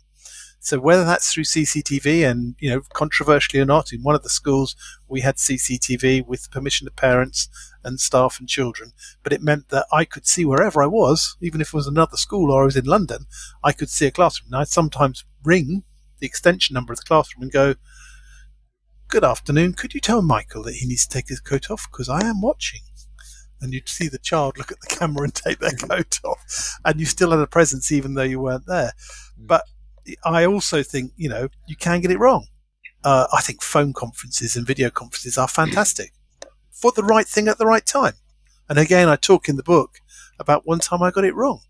So 0.69 0.79
whether 0.79 1.03
that's 1.03 1.33
through 1.33 1.45
CCTV 1.45 2.31
and, 2.31 2.55
you 2.59 2.69
know, 2.69 2.83
controversially 2.93 3.59
or 3.59 3.65
not, 3.65 3.91
in 3.91 4.03
one 4.03 4.15
of 4.15 4.23
the 4.23 4.29
schools 4.29 4.77
we 5.09 5.23
had 5.23 5.37
CCTV 5.37 6.27
with 6.27 6.51
permission 6.51 6.87
of 6.87 6.95
parents 6.95 7.49
and 7.83 7.99
staff 7.99 8.39
and 8.39 8.47
children, 8.47 8.93
but 9.23 9.33
it 9.33 9.41
meant 9.41 9.71
that 9.71 9.87
I 9.91 10.05
could 10.05 10.27
see 10.27 10.45
wherever 10.45 10.83
I 10.83 10.87
was, 10.87 11.39
even 11.41 11.63
if 11.63 11.69
it 11.69 11.73
was 11.73 11.87
another 11.87 12.19
school 12.19 12.53
or 12.53 12.61
I 12.61 12.67
was 12.67 12.77
in 12.77 12.85
London, 12.85 13.25
I 13.65 13.73
could 13.73 13.89
see 13.89 14.05
a 14.05 14.11
classroom. 14.11 14.51
Now 14.51 14.61
I'd 14.61 14.69
sometimes 14.69 15.25
ring 15.43 15.85
the 16.19 16.27
extension 16.27 16.75
number 16.75 16.93
of 16.93 16.99
the 16.99 17.07
classroom 17.07 17.45
and 17.45 17.53
go, 17.53 17.75
Good 19.09 19.25
afternoon. 19.25 19.73
Could 19.73 19.95
you 19.95 20.01
tell 20.01 20.21
Michael 20.21 20.65
that 20.65 20.75
he 20.75 20.87
needs 20.87 21.07
to 21.07 21.15
take 21.15 21.29
his 21.29 21.41
coat 21.41 21.71
off? 21.71 21.89
Because 21.91 22.11
I 22.11 22.21
am 22.27 22.43
watching. 22.43 22.83
And 23.63 23.73
you'd 23.73 23.89
see 23.89 24.07
the 24.07 24.19
child 24.19 24.59
look 24.59 24.71
at 24.71 24.83
the 24.83 24.87
camera 24.97 25.25
and 25.25 25.35
take 25.35 25.61
their 25.61 25.71
mm-hmm. 25.71 25.87
coat 25.87 26.21
off. 26.25 26.79
And 26.85 27.01
you 27.01 27.07
still 27.07 27.31
had 27.31 27.41
a 27.41 27.47
presence 27.47 27.91
even 27.91 28.13
though 28.13 28.23
you 28.23 28.39
weren't 28.39 28.67
there. 28.67 28.93
Mm. 29.41 29.47
But 29.47 29.65
I 30.25 30.45
also 30.45 30.83
think, 30.83 31.13
you 31.17 31.29
know, 31.29 31.49
you 31.67 31.77
can 31.77 32.01
get 32.01 32.11
it 32.11 32.19
wrong. 32.19 32.47
Uh, 33.05 33.27
I 33.33 33.41
think 33.41 33.63
phone 33.63 33.93
conferences 33.93 34.57
and 34.57 34.67
video 34.67 34.91
conferences 34.91 35.39
are 35.39 35.49
fantastic 35.49 36.13
for 36.71 36.93
the 36.93 37.05
right 37.05 37.27
thing 37.27 37.49
at 37.49 37.59
the 37.59 37.67
right 37.67 37.85
time. 37.85 38.15
And 38.69 38.79
again, 38.79 39.09
I 39.09 39.17
talk 39.17 39.49
in 39.49 39.57
the 39.57 39.63
book 39.63 40.01
about 40.39 40.67
one 40.67 40.79
time 40.79 41.03
I 41.03 41.11
got 41.11 41.25
it 41.25 41.35
wrong. 41.35 41.61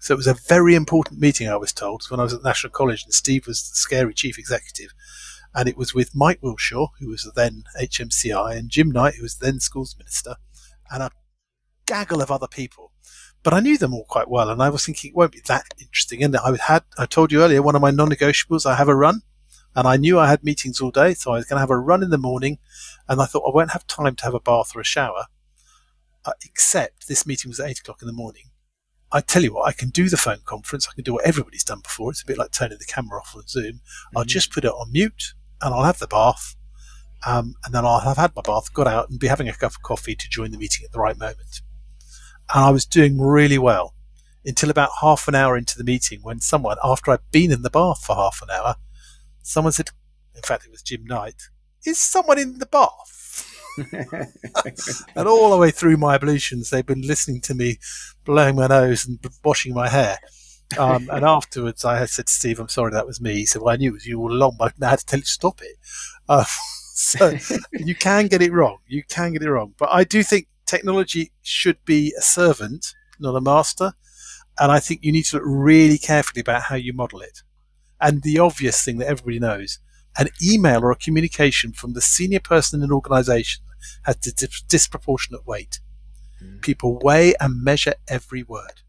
So 0.00 0.14
it 0.14 0.16
was 0.16 0.26
a 0.26 0.34
very 0.34 0.74
important 0.74 1.20
meeting, 1.20 1.48
I 1.48 1.56
was 1.56 1.72
told, 1.72 2.04
when 2.08 2.20
I 2.20 2.22
was 2.22 2.32
at 2.32 2.42
National 2.42 2.70
College, 2.70 3.04
and 3.04 3.12
Steve 3.12 3.46
was 3.46 3.68
the 3.68 3.76
scary 3.76 4.14
chief 4.14 4.38
executive. 4.38 4.92
And 5.54 5.68
it 5.68 5.76
was 5.76 5.92
with 5.92 6.14
Mike 6.14 6.40
Wilshaw, 6.40 6.88
who 6.98 7.08
was 7.08 7.30
then 7.34 7.64
HMCI, 7.78 8.56
and 8.56 8.70
Jim 8.70 8.90
Knight, 8.90 9.16
who 9.16 9.22
was 9.22 9.36
then 9.36 9.60
schools 9.60 9.96
minister, 9.98 10.36
and 10.90 11.02
a 11.02 11.10
gaggle 11.86 12.22
of 12.22 12.30
other 12.30 12.48
people. 12.48 12.92
But 13.42 13.54
I 13.54 13.60
knew 13.60 13.78
them 13.78 13.94
all 13.94 14.04
quite 14.04 14.28
well, 14.28 14.50
and 14.50 14.62
I 14.62 14.68
was 14.68 14.84
thinking 14.84 15.10
it 15.10 15.16
won't 15.16 15.32
be 15.32 15.40
that 15.46 15.74
interesting. 15.80 16.22
And 16.22 16.36
I 16.36 16.56
had, 16.56 16.84
I 16.98 17.06
told 17.06 17.32
you 17.32 17.42
earlier, 17.42 17.62
one 17.62 17.74
of 17.74 17.82
my 17.82 17.90
non-negotiables, 17.90 18.66
I 18.66 18.74
have 18.74 18.88
a 18.88 18.94
run, 18.94 19.22
and 19.74 19.86
I 19.88 19.96
knew 19.96 20.18
I 20.18 20.28
had 20.28 20.44
meetings 20.44 20.80
all 20.80 20.90
day, 20.90 21.14
so 21.14 21.32
I 21.32 21.36
was 21.36 21.46
going 21.46 21.56
to 21.56 21.60
have 21.60 21.70
a 21.70 21.78
run 21.78 22.02
in 22.02 22.10
the 22.10 22.18
morning, 22.18 22.58
and 23.08 23.20
I 23.20 23.24
thought 23.24 23.48
I 23.48 23.54
won't 23.54 23.70
have 23.70 23.86
time 23.86 24.16
to 24.16 24.24
have 24.24 24.34
a 24.34 24.40
bath 24.40 24.76
or 24.76 24.80
a 24.80 24.84
shower, 24.84 25.26
uh, 26.24 26.32
except 26.44 27.08
this 27.08 27.26
meeting 27.26 27.48
was 27.48 27.60
at 27.60 27.70
eight 27.70 27.78
o'clock 27.78 28.02
in 28.02 28.06
the 28.06 28.12
morning. 28.12 28.50
I 29.12 29.20
tell 29.20 29.42
you 29.42 29.54
what, 29.54 29.66
I 29.66 29.72
can 29.72 29.88
do 29.88 30.08
the 30.08 30.16
phone 30.16 30.40
conference. 30.44 30.86
I 30.88 30.94
can 30.94 31.02
do 31.02 31.14
what 31.14 31.24
everybody's 31.24 31.64
done 31.64 31.80
before. 31.80 32.10
It's 32.10 32.22
a 32.22 32.26
bit 32.26 32.38
like 32.38 32.52
turning 32.52 32.78
the 32.78 32.84
camera 32.84 33.18
off 33.18 33.34
on 33.34 33.46
Zoom. 33.48 33.64
Mm-hmm. 33.64 34.18
I'll 34.18 34.24
just 34.24 34.52
put 34.52 34.64
it 34.64 34.70
on 34.70 34.92
mute 34.92 35.34
and 35.60 35.74
I'll 35.74 35.82
have 35.82 35.98
the 35.98 36.06
bath. 36.06 36.54
Um, 37.26 37.54
and 37.64 37.74
then 37.74 37.84
I'll 37.84 38.00
have 38.00 38.16
had 38.16 38.36
my 38.36 38.42
bath, 38.42 38.72
got 38.72 38.86
out 38.86 39.10
and 39.10 39.18
be 39.18 39.26
having 39.26 39.48
a 39.48 39.52
cup 39.52 39.72
of 39.72 39.82
coffee 39.82 40.14
to 40.14 40.28
join 40.30 40.52
the 40.52 40.58
meeting 40.58 40.84
at 40.84 40.92
the 40.92 41.00
right 41.00 41.18
moment. 41.18 41.60
And 42.54 42.64
I 42.64 42.70
was 42.70 42.84
doing 42.84 43.20
really 43.20 43.58
well 43.58 43.94
until 44.44 44.70
about 44.70 44.90
half 45.00 45.28
an 45.28 45.34
hour 45.34 45.56
into 45.56 45.76
the 45.76 45.84
meeting 45.84 46.20
when 46.22 46.40
someone, 46.40 46.76
after 46.82 47.10
I'd 47.10 47.30
been 47.30 47.52
in 47.52 47.62
the 47.62 47.70
bath 47.70 48.04
for 48.04 48.16
half 48.16 48.40
an 48.42 48.50
hour, 48.50 48.76
someone 49.42 49.72
said, 49.72 49.90
in 50.34 50.42
fact, 50.42 50.64
it 50.64 50.70
was 50.70 50.82
Jim 50.82 51.04
Knight, 51.04 51.48
is 51.86 51.98
someone 51.98 52.38
in 52.38 52.58
the 52.58 52.66
bath? 52.66 53.46
and 55.14 55.28
all 55.28 55.50
the 55.50 55.56
way 55.58 55.70
through 55.70 55.96
my 55.96 56.14
ablutions, 56.14 56.70
they've 56.70 56.84
been 56.84 57.02
listening 57.02 57.40
to 57.42 57.54
me 57.54 57.78
blowing 58.24 58.56
my 58.56 58.66
nose 58.66 59.06
and 59.06 59.18
washing 59.44 59.74
my 59.74 59.88
hair. 59.88 60.18
Um, 60.78 61.08
and 61.10 61.24
afterwards, 61.24 61.84
I 61.84 62.04
said 62.06 62.26
to 62.26 62.32
Steve, 62.32 62.60
"I'm 62.60 62.68
sorry, 62.68 62.92
that 62.92 63.06
was 63.06 63.20
me." 63.20 63.34
He 63.34 63.46
said, 63.46 63.62
"Well, 63.62 63.74
I 63.74 63.76
knew 63.76 63.90
it 63.90 63.94
was 63.94 64.06
you 64.06 64.20
all 64.20 64.32
along, 64.32 64.56
but 64.58 64.74
I 64.80 64.90
had 64.90 65.00
to 65.00 65.06
tell 65.06 65.18
you 65.18 65.24
to 65.24 65.28
stop 65.28 65.60
it." 65.62 65.76
Uh, 66.28 66.44
so 66.94 67.36
you 67.72 67.94
can 67.94 68.28
get 68.28 68.42
it 68.42 68.52
wrong. 68.52 68.78
You 68.86 69.02
can 69.02 69.32
get 69.32 69.42
it 69.42 69.50
wrong, 69.50 69.74
but 69.78 69.88
I 69.90 70.04
do 70.04 70.22
think 70.22 70.46
technology 70.70 71.32
should 71.42 71.84
be 71.84 72.14
a 72.16 72.22
servant, 72.22 72.94
not 73.18 73.34
a 73.34 73.40
master. 73.40 73.92
And 74.58 74.70
I 74.70 74.78
think 74.78 75.00
you 75.02 75.10
need 75.10 75.24
to 75.24 75.36
look 75.36 75.44
really 75.46 75.98
carefully 75.98 76.40
about 76.40 76.62
how 76.62 76.76
you 76.76 76.92
model 76.92 77.20
it. 77.20 77.42
And 78.00 78.22
the 78.22 78.38
obvious 78.38 78.82
thing 78.82 78.98
that 78.98 79.08
everybody 79.08 79.40
knows 79.40 79.80
an 80.18 80.28
email 80.42 80.82
or 80.82 80.90
a 80.90 80.96
communication 80.96 81.72
from 81.72 81.92
the 81.92 82.00
senior 82.00 82.40
person 82.40 82.80
in 82.80 82.84
an 82.84 82.92
organization 82.92 83.62
has 84.02 84.16
dis- 84.16 84.62
disproportionate 84.68 85.46
weight. 85.46 85.80
Mm. 86.42 86.60
People 86.62 86.98
weigh 87.02 87.34
and 87.40 87.62
measure 87.62 87.94
every 88.08 88.42
word. 88.42 88.82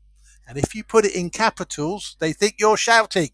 And 0.47 0.57
if 0.57 0.75
you 0.75 0.83
put 0.83 1.05
it 1.05 1.15
in 1.15 1.29
capitals, 1.29 2.15
they 2.19 2.33
think 2.33 2.55
you're 2.59 2.77
shouting. 2.77 3.29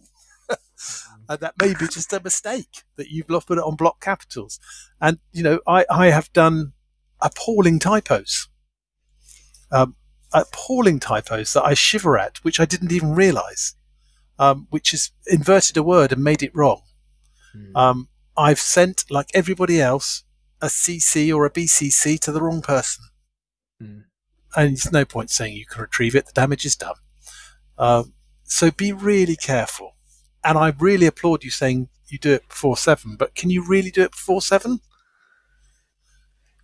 and 1.30 1.40
that 1.40 1.56
may 1.62 1.74
be 1.74 1.88
just 1.88 2.14
a 2.14 2.22
mistake 2.22 2.84
that 2.98 3.10
you've 3.10 3.28
put 3.28 3.58
it 3.58 3.64
on 3.64 3.76
block 3.76 4.02
capitals. 4.02 4.60
And, 5.02 5.20
you 5.32 5.44
know, 5.44 5.60
I, 5.68 5.86
I 5.90 6.08
have 6.08 6.32
done 6.34 6.74
appalling 7.28 7.80
typos. 7.80 8.48
Um, 9.72 9.96
appalling 10.34 11.00
typos 11.00 11.54
that 11.54 11.64
I 11.64 11.74
shiver 11.74 12.18
at, 12.18 12.38
which 12.44 12.60
I 12.60 12.66
didn't 12.66 12.92
even 12.92 13.14
realize, 13.14 13.76
um, 14.40 14.68
which 14.70 14.92
has 14.92 15.12
inverted 15.26 15.78
a 15.78 15.84
word 15.84 16.12
and 16.12 16.24
made 16.24 16.44
it 16.44 16.56
wrong. 16.56 16.82
Mm. 17.56 17.76
Um, 17.76 18.10
I've 18.38 18.60
sent, 18.60 19.06
like 19.10 19.30
everybody 19.34 19.82
else, 19.82 20.24
a 20.62 20.68
CC 20.68 21.34
or 21.36 21.46
a 21.46 21.52
BCC 21.52 22.20
to 22.22 22.32
the 22.32 22.42
wrong 22.42 22.62
person. 22.62 23.06
Mm. 23.82 24.04
And 24.56 24.74
it's 24.74 24.92
no 24.92 25.06
point 25.06 25.30
saying 25.30 25.56
you 25.56 25.66
can 25.66 25.82
retrieve 25.82 26.16
it, 26.16 26.26
the 26.26 26.34
damage 26.34 26.66
is 26.66 26.76
done. 26.76 26.96
Um, 27.78 28.14
so 28.44 28.72
be 28.72 28.92
really 28.94 29.36
careful. 29.36 29.96
And 30.44 30.58
I 30.58 30.74
really 30.80 31.06
applaud 31.06 31.44
you 31.44 31.52
saying 31.52 31.90
you 32.08 32.18
do 32.18 32.34
it 32.34 32.48
before 32.48 32.78
seven, 32.78 33.16
but 33.18 33.36
can 33.36 33.50
you 33.50 33.68
really 33.68 33.92
do 33.92 34.04
it 34.04 34.12
before 34.12 34.42
seven? 34.42 34.80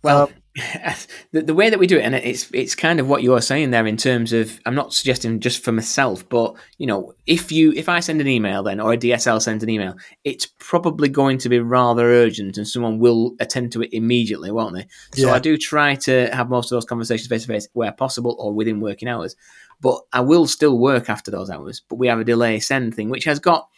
Well, 0.02 0.24
um, 0.24 0.34
the, 1.32 1.42
the 1.42 1.54
way 1.54 1.68
that 1.68 1.80
we 1.80 1.86
do 1.88 1.98
it, 1.98 2.02
and 2.02 2.14
it's 2.14 2.48
it's 2.52 2.76
kind 2.76 3.00
of 3.00 3.08
what 3.08 3.24
you're 3.24 3.40
saying 3.40 3.72
there 3.72 3.88
in 3.88 3.96
terms 3.96 4.32
of 4.32 4.60
I'm 4.64 4.74
not 4.76 4.94
suggesting 4.94 5.40
just 5.40 5.64
for 5.64 5.72
myself, 5.72 6.28
but 6.28 6.54
you 6.78 6.86
know, 6.86 7.14
if 7.26 7.50
you 7.50 7.72
if 7.72 7.88
I 7.88 7.98
send 7.98 8.20
an 8.20 8.28
email 8.28 8.62
then 8.62 8.78
or 8.78 8.92
a 8.92 8.96
DSL 8.96 9.42
sends 9.42 9.64
an 9.64 9.70
email, 9.70 9.96
it's 10.22 10.46
probably 10.46 11.08
going 11.08 11.38
to 11.38 11.48
be 11.48 11.58
rather 11.58 12.04
urgent, 12.04 12.56
and 12.56 12.68
someone 12.68 13.00
will 13.00 13.34
attend 13.40 13.72
to 13.72 13.82
it 13.82 13.92
immediately, 13.92 14.52
won't 14.52 14.76
they? 14.76 14.86
So 15.20 15.26
yeah. 15.26 15.34
I 15.34 15.40
do 15.40 15.56
try 15.56 15.96
to 15.96 16.28
have 16.32 16.48
most 16.48 16.70
of 16.70 16.76
those 16.76 16.84
conversations 16.84 17.26
face 17.26 17.42
to 17.42 17.48
face 17.48 17.68
where 17.72 17.90
possible 17.90 18.36
or 18.38 18.52
within 18.52 18.80
working 18.80 19.08
hours, 19.08 19.34
but 19.80 20.02
I 20.12 20.20
will 20.20 20.46
still 20.46 20.78
work 20.78 21.10
after 21.10 21.32
those 21.32 21.50
hours. 21.50 21.82
But 21.88 21.96
we 21.96 22.06
have 22.06 22.20
a 22.20 22.24
delay 22.24 22.60
send 22.60 22.94
thing, 22.94 23.10
which 23.10 23.24
has 23.24 23.40
got 23.40 23.68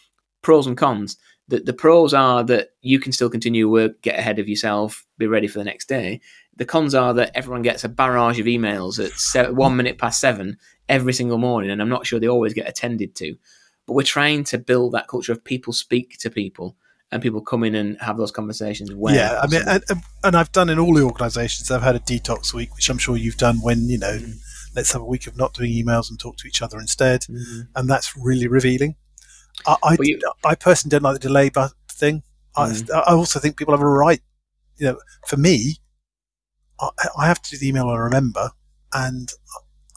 pros 0.42 0.66
and 0.66 0.76
cons. 0.76 1.16
The, 1.48 1.60
the 1.60 1.72
pros 1.72 2.12
are 2.12 2.42
that 2.44 2.70
you 2.82 2.98
can 2.98 3.12
still 3.12 3.30
continue 3.30 3.70
work, 3.70 4.02
get 4.02 4.18
ahead 4.18 4.40
of 4.40 4.48
yourself, 4.48 5.06
be 5.16 5.28
ready 5.28 5.46
for 5.46 5.58
the 5.58 5.64
next 5.64 5.88
day 5.88 6.20
the 6.56 6.64
cons 6.64 6.94
are 6.94 7.14
that 7.14 7.32
everyone 7.34 7.62
gets 7.62 7.84
a 7.84 7.88
barrage 7.88 8.40
of 8.40 8.46
emails 8.46 8.98
at 9.36 9.54
one 9.54 9.76
minute 9.76 9.98
past 9.98 10.20
seven 10.20 10.58
every 10.88 11.12
single 11.12 11.38
morning, 11.38 11.70
and 11.70 11.82
I'm 11.82 11.88
not 11.88 12.06
sure 12.06 12.18
they 12.18 12.28
always 12.28 12.54
get 12.54 12.68
attended 12.68 13.14
to. 13.16 13.36
But 13.86 13.92
we're 13.92 14.02
trying 14.02 14.44
to 14.44 14.58
build 14.58 14.92
that 14.92 15.06
culture 15.06 15.32
of 15.32 15.44
people 15.44 15.72
speak 15.72 16.18
to 16.18 16.30
people 16.30 16.76
and 17.12 17.22
people 17.22 17.40
come 17.40 17.62
in 17.62 17.74
and 17.74 17.96
have 18.00 18.16
those 18.16 18.32
conversations. 18.32 18.92
Where 18.92 19.14
yeah, 19.14 19.40
I 19.40 19.46
mean, 19.46 19.62
and, 19.66 19.82
and 20.24 20.36
I've 20.36 20.50
done 20.52 20.68
in 20.68 20.78
all 20.78 20.94
the 20.94 21.02
organisations. 21.02 21.70
I've 21.70 21.82
had 21.82 21.94
a 21.94 22.00
detox 22.00 22.52
week, 22.52 22.74
which 22.74 22.88
I'm 22.90 22.98
sure 22.98 23.16
you've 23.16 23.36
done. 23.36 23.60
When 23.60 23.88
you 23.88 23.98
know, 23.98 24.18
mm. 24.18 24.34
let's 24.74 24.92
have 24.92 25.02
a 25.02 25.06
week 25.06 25.26
of 25.26 25.36
not 25.36 25.54
doing 25.54 25.70
emails 25.70 26.10
and 26.10 26.18
talk 26.18 26.36
to 26.38 26.48
each 26.48 26.62
other 26.62 26.78
instead, 26.78 27.22
mm-hmm. 27.22 27.60
and 27.76 27.88
that's 27.88 28.16
really 28.16 28.48
revealing. 28.48 28.96
I 29.66 29.76
I, 29.82 29.96
you, 30.00 30.20
I, 30.44 30.54
personally 30.54 30.90
don't 30.90 31.02
like 31.02 31.14
the 31.14 31.28
delay 31.28 31.50
thing. 31.92 32.22
Mm. 32.56 32.90
I, 32.92 32.98
I 32.98 33.14
also 33.14 33.38
think 33.38 33.56
people 33.56 33.74
have 33.74 33.82
a 33.82 33.88
right. 33.88 34.20
You 34.78 34.86
know, 34.86 34.98
for 35.26 35.36
me, 35.36 35.76
I, 36.80 36.90
I 37.18 37.26
have 37.26 37.42
to 37.42 37.50
do 37.50 37.58
the 37.58 37.68
email 37.68 37.88
I 37.88 37.96
remember, 37.96 38.50
and 38.92 39.30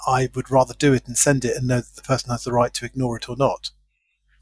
I 0.07 0.29
would 0.33 0.49
rather 0.49 0.73
do 0.73 0.93
it 0.93 1.07
and 1.07 1.17
send 1.17 1.45
it 1.45 1.55
and 1.55 1.67
know 1.67 1.77
that 1.77 1.95
the 1.95 2.01
person 2.01 2.31
has 2.31 2.43
the 2.43 2.53
right 2.53 2.73
to 2.75 2.85
ignore 2.85 3.17
it 3.17 3.29
or 3.29 3.35
not. 3.35 3.71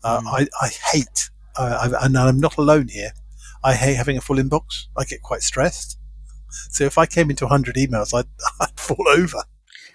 Uh, 0.04 0.22
mm. 0.22 0.28
I, 0.28 0.48
I 0.62 0.70
hate, 0.92 1.30
uh, 1.58 1.90
I, 1.94 2.06
and 2.06 2.18
I'm 2.18 2.40
not 2.40 2.58
alone 2.58 2.90
here. 2.90 3.12
I 3.64 3.74
hate 3.74 3.96
having 3.96 4.18
a 4.18 4.22
full 4.22 4.38
inbox. 4.38 4.86
I 4.96 5.04
get 5.04 5.22
quite 5.22 5.42
stressed. 5.42 5.98
So 6.70 6.86
if 6.86 6.98
I 6.98 7.06
came 7.06 7.30
into 7.30 7.46
100 7.46 7.76
emails, 7.76 8.18
I'd, 8.18 8.28
I'd 8.62 8.80
fall 8.80 9.08
over. 9.10 9.44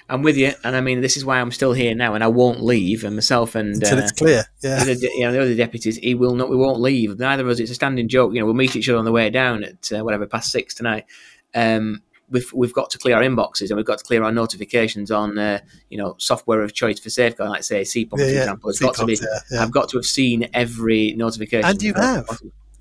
I'm 0.09 0.23
with 0.23 0.37
you, 0.37 0.53
and 0.63 0.77
I 0.77 0.81
mean 0.83 1.01
this 1.01 1.17
is 1.17 1.25
why 1.25 1.41
I'm 1.41 1.53
still 1.53 1.73
here 1.73 1.95
now, 1.95 2.15
and 2.15 2.23
I 2.23 2.27
won't 2.27 2.63
leave. 2.63 3.03
And 3.05 3.15
myself 3.15 3.55
and 3.55 3.77
until 3.77 3.99
uh, 3.99 4.03
it's 4.03 4.13
clear, 4.13 4.45
yeah. 4.63 4.85
The, 4.85 4.95
you 4.95 5.25
know, 5.25 5.33
the 5.33 5.41
other 5.41 5.55
deputies, 5.55 5.97
he 5.97 6.15
will 6.15 6.35
not. 6.35 6.51
We 6.51 6.57
won't 6.57 6.81
leave. 6.81 7.19
Neither 7.19 7.45
of 7.45 7.49
us. 7.49 7.61
It's 7.61 7.71
a 7.71 7.75
standing 7.75 8.09
joke. 8.09 8.35
You 8.35 8.41
know, 8.41 8.47
we'll 8.47 8.55
meet 8.55 8.77
each 8.77 8.89
other 8.91 8.99
on 8.99 9.07
the 9.07 9.13
way 9.13 9.31
down 9.31 9.65
at 9.65 9.91
uh, 9.91 10.05
whatever 10.05 10.27
past 10.27 10.51
six 10.51 10.75
tonight. 10.75 11.07
Um, 11.55 12.03
we've 12.33 12.53
we've 12.53 12.73
got 12.73 12.91
to 12.91 12.99
clear 12.99 13.17
our 13.17 13.23
inboxes 13.23 13.69
and 13.69 13.77
we've 13.77 13.87
got 13.87 13.99
to 13.99 14.05
clear 14.05 14.25
our 14.25 14.33
notifications 14.33 15.11
on 15.11 15.39
uh, 15.39 15.61
you 15.91 15.99
know 15.99 16.17
software 16.19 16.63
of 16.63 16.73
choice 16.73 16.99
for 16.99 17.11
safeguard, 17.11 17.51
like 17.51 17.63
say 17.63 17.83
CPOM, 17.83 18.11
yeah, 18.13 18.17
for 18.17 18.23
yeah. 18.23 18.39
example. 18.41 18.71
It's 18.71 18.81
got 18.81 18.95
to 18.97 19.07
be. 19.07 19.19
Yeah, 19.51 19.63
I've 19.63 19.71
got 19.71 19.91
to 19.91 19.99
have 19.99 20.07
seen 20.07 20.49
every 20.55 21.13
notification, 21.13 21.69
and 21.69 21.83
you 21.83 21.95
have. 21.95 22.27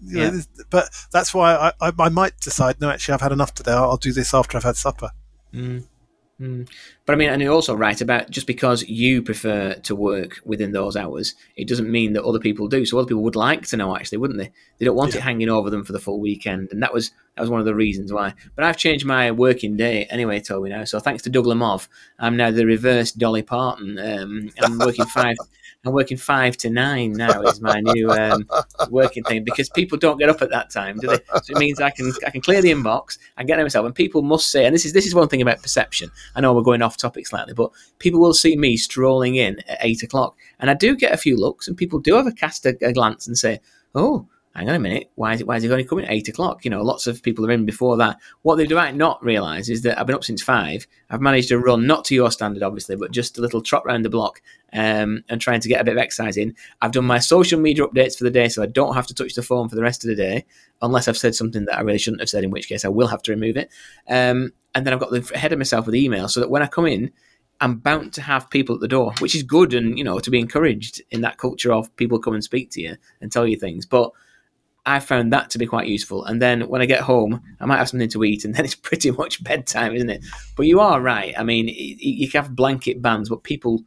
yeah. 0.02 0.40
but 0.70 0.90
that's 1.12 1.34
why 1.34 1.54
I, 1.54 1.74
I, 1.80 1.92
I, 2.00 2.10
might 2.10 2.40
decide. 2.40 2.82
No, 2.82 2.90
actually, 2.90 3.14
I've 3.14 3.22
had 3.22 3.32
enough 3.32 3.54
today. 3.54 3.74
I'll, 3.74 3.92
I'll 3.92 3.98
do 3.98 4.14
this 4.14 4.34
after 4.34 4.58
I've 4.58 4.64
had 4.64 4.78
supper. 4.78 5.12
Mm. 5.54 5.86
Mm. 6.42 6.68
But 7.06 7.14
I 7.14 7.16
mean, 7.18 7.30
and 7.30 7.42
you're 7.42 7.54
also 7.54 7.76
right 7.76 8.00
about 8.02 8.32
just 8.32 8.48
because 8.48 8.84
you 8.90 9.22
prefer 9.22 9.76
to 9.76 9.96
work 9.96 10.40
within 10.44 10.72
those 10.72 10.98
hours, 10.98 11.36
it 11.56 11.68
doesn't 11.68 11.90
mean 11.90 12.14
that 12.14 12.24
other 12.24 12.40
people 12.40 12.68
do. 12.68 12.84
So 12.86 12.98
other 12.98 13.08
people 13.08 13.22
would 13.24 13.36
like 13.36 13.68
to 13.68 13.78
know, 13.78 13.96
actually, 13.96 14.18
wouldn't 14.18 14.40
they? 14.40 14.52
They 14.80 14.86
don't 14.86 14.96
want 14.96 15.14
yeah. 15.14 15.20
it 15.20 15.24
hanging 15.24 15.50
over 15.50 15.70
them 15.70 15.84
for 15.84 15.94
the 15.94 16.00
full 16.00 16.20
weekend, 16.20 16.70
and 16.72 16.82
that 16.82 16.94
was 16.94 17.12
that 17.36 17.42
was 17.42 17.52
one 17.52 17.60
of 17.60 17.66
the 17.66 17.76
reasons 17.76 18.12
why. 18.12 18.34
But 18.56 18.66
I've 18.66 18.78
changed 18.78 19.06
my 19.06 19.30
working 19.32 19.78
day 19.78 20.06
anyway, 20.06 20.40
Toby. 20.40 20.70
Now, 20.70 20.84
so 20.84 21.00
thanks 21.00 21.22
to 21.24 21.30
Doug 21.30 21.46
Lemov, 21.46 21.88
I'm 22.18 22.36
now 22.36 22.50
the 22.50 22.66
reverse 22.66 23.12
Dolly 23.12 23.44
Parton. 23.44 24.00
Um, 24.00 24.50
I'm 24.62 24.80
working 24.80 25.06
five. 25.06 25.36
I'm 25.84 25.94
working 25.94 26.18
five 26.18 26.58
to 26.58 26.70
nine 26.70 27.14
now 27.14 27.42
is 27.42 27.60
my 27.60 27.80
new 27.80 28.12
um, 28.12 28.48
working 28.90 29.24
thing 29.24 29.44
because 29.44 29.68
people 29.70 29.98
don't 29.98 30.20
get 30.20 30.30
up 30.30 30.42
at 30.44 30.52
that 30.52 30.70
time, 30.70 31.00
do 31.00 31.08
they? 31.08 31.20
So 31.42 31.56
it 31.56 31.58
means 31.58 31.82
I 31.82 31.90
can 31.90 32.12
I 32.26 32.30
can 32.30 32.42
clear 32.42 32.62
the 32.62 32.72
inbox 32.72 33.18
and 33.38 33.48
get 33.48 33.60
myself. 33.60 33.88
And 33.88 33.96
people 33.96 34.22
must 34.22 34.52
say, 34.52 34.66
and 34.66 34.76
this 34.76 34.86
is 34.86 34.94
this 34.94 35.08
is 35.08 35.16
one 35.16 35.28
thing 35.28 35.42
about 35.42 35.62
perception. 35.64 36.12
I 36.36 36.42
know 36.42 36.54
we're 36.54 36.62
going 36.62 36.84
off 36.84 36.98
topic 36.98 37.26
slightly, 37.26 37.56
but 37.56 37.72
people 37.98 38.20
will 38.20 38.36
see 38.36 38.56
me 38.56 38.78
strolling 38.78 39.36
in 39.36 39.60
at 39.68 39.80
eight 39.82 40.04
o'clock, 40.04 40.38
and 40.60 40.70
I 40.70 40.76
do 40.76 40.96
get 40.96 41.14
a 41.14 41.18
few 41.18 41.36
looks, 41.36 41.68
and 41.68 41.76
people 41.76 41.98
do 42.00 42.14
have 42.14 42.28
a 42.28 42.32
cast 42.32 42.66
a, 42.68 42.78
a 42.82 42.94
glance 42.94 43.26
and 43.26 43.36
say, 43.36 43.60
"Oh, 43.96 44.28
hang 44.56 44.70
on 44.70 44.76
a 44.76 44.80
minute, 44.80 45.12
why 45.16 45.34
is 45.34 45.42
it 45.42 45.48
why 45.48 45.58
is 45.58 45.64
it 45.64 45.72
only 45.72 45.86
coming 45.86 46.06
at 46.06 46.12
eight 46.12 46.28
o'clock? 46.28 46.66
You 46.66 46.72
know, 46.72 46.82
lots 46.82 47.08
of 47.08 47.24
people 47.24 47.46
are 47.46 47.52
in 47.52 47.66
before 47.66 47.98
that. 47.98 48.18
What 48.42 48.58
they 48.58 48.68
might 48.68 48.96
not 48.96 49.24
realise 49.24 49.70
is 49.70 49.82
that 49.84 50.00
I've 50.00 50.08
been 50.08 50.16
up 50.16 50.24
since 50.24 50.42
five. 50.42 50.86
I've 51.10 51.22
managed 51.22 51.50
to 51.50 51.60
run 51.60 51.88
not 51.88 52.06
to 52.06 52.16
your 52.16 52.32
standard, 52.32 52.64
obviously, 52.64 52.96
but 52.96 53.12
just 53.12 53.38
a 53.38 53.42
little 53.42 53.62
trot 53.62 53.86
round 53.86 54.04
the 54.04 54.10
block 54.10 54.42
um, 54.74 55.24
and 55.30 55.40
trying 55.40 55.62
to 55.62 55.70
get 55.70 55.80
a 55.80 55.84
bit 55.84 55.94
of 55.94 55.98
exercise 55.98 56.38
in. 56.38 56.56
I've 56.82 56.92
done 56.92 57.06
my 57.06 57.20
social 57.20 57.60
media 57.60 57.86
updates 57.86 58.18
for 58.18 58.26
the 58.26 58.32
day, 58.32 58.50
so 58.50 58.62
I 58.62 58.68
don't 58.68 58.96
have 58.96 59.08
to 59.08 59.14
touch 59.14 59.36
the 59.36 59.44
phone 59.44 59.70
for 59.70 59.76
the 59.76 59.84
rest 59.84 60.04
of 60.04 60.10
the 60.10 60.16
day, 60.16 60.46
unless 60.82 61.08
I've 61.08 61.18
said 61.18 61.36
something 61.36 61.66
that 61.66 61.78
I 61.78 61.82
really 61.82 62.00
shouldn't 62.00 62.22
have 62.22 62.30
said, 62.30 62.44
in 62.44 62.52
which 62.52 62.68
case 62.68 62.84
I 62.84 62.90
will 62.90 63.08
have 63.08 63.24
to 63.24 63.32
remove 63.32 63.56
it. 63.58 63.70
Um, 64.10 64.52
and 64.76 64.86
then 64.86 64.94
I've 64.94 65.00
got 65.00 65.12
the 65.12 65.38
head 65.38 65.54
of 65.54 65.60
myself 65.60 65.86
with 65.86 65.96
email, 65.96 66.28
so 66.28 66.40
that 66.40 66.50
when 66.50 66.62
I 66.62 66.68
come 66.68 66.88
in. 66.88 67.12
I'm 67.64 67.76
bound 67.76 68.12
to 68.14 68.24
have 68.24 68.50
people 68.50 68.74
at 68.74 68.82
the 68.82 68.88
door, 68.88 69.14
which 69.20 69.36
is 69.36 69.44
good 69.44 69.76
and 69.76 69.96
you 69.96 70.04
know 70.04 70.18
to 70.18 70.32
be 70.32 70.40
encouraged 70.40 71.00
in 71.12 71.22
that 71.22 71.38
culture 71.38 71.72
of 71.72 71.96
people 71.96 72.18
come 72.18 72.34
and 72.34 72.44
speak 72.44 72.72
to 72.72 72.82
you 72.82 72.96
and 73.22 73.32
tell 73.32 73.46
you 73.46 73.56
things. 73.56 73.86
But 73.86 74.14
I 74.86 75.00
found 75.00 75.32
that 75.32 75.52
to 75.52 75.60
be 75.60 75.68
quite 75.68 75.88
useful. 75.88 76.26
And 76.26 76.42
then 76.42 76.62
when 76.68 76.82
I 76.82 76.86
get 76.86 77.02
home, 77.02 77.42
I 77.60 77.66
might 77.66 77.78
have 77.78 77.90
something 77.90 78.10
to 78.10 78.24
eat, 78.24 78.46
and 78.46 78.56
then 78.56 78.66
it's 78.66 78.76
pretty 78.90 79.12
much 79.12 79.44
bedtime, 79.44 79.96
isn't 79.96 80.10
it? 80.10 80.26
But 80.56 80.66
you 80.68 80.80
are 80.80 81.00
right. 81.00 81.34
I 81.38 81.44
mean, 81.44 81.68
you 81.68 82.30
can 82.30 82.44
have 82.44 82.56
blanket 82.56 83.02
bans, 83.02 83.30
but 83.30 83.44
people 83.44 83.84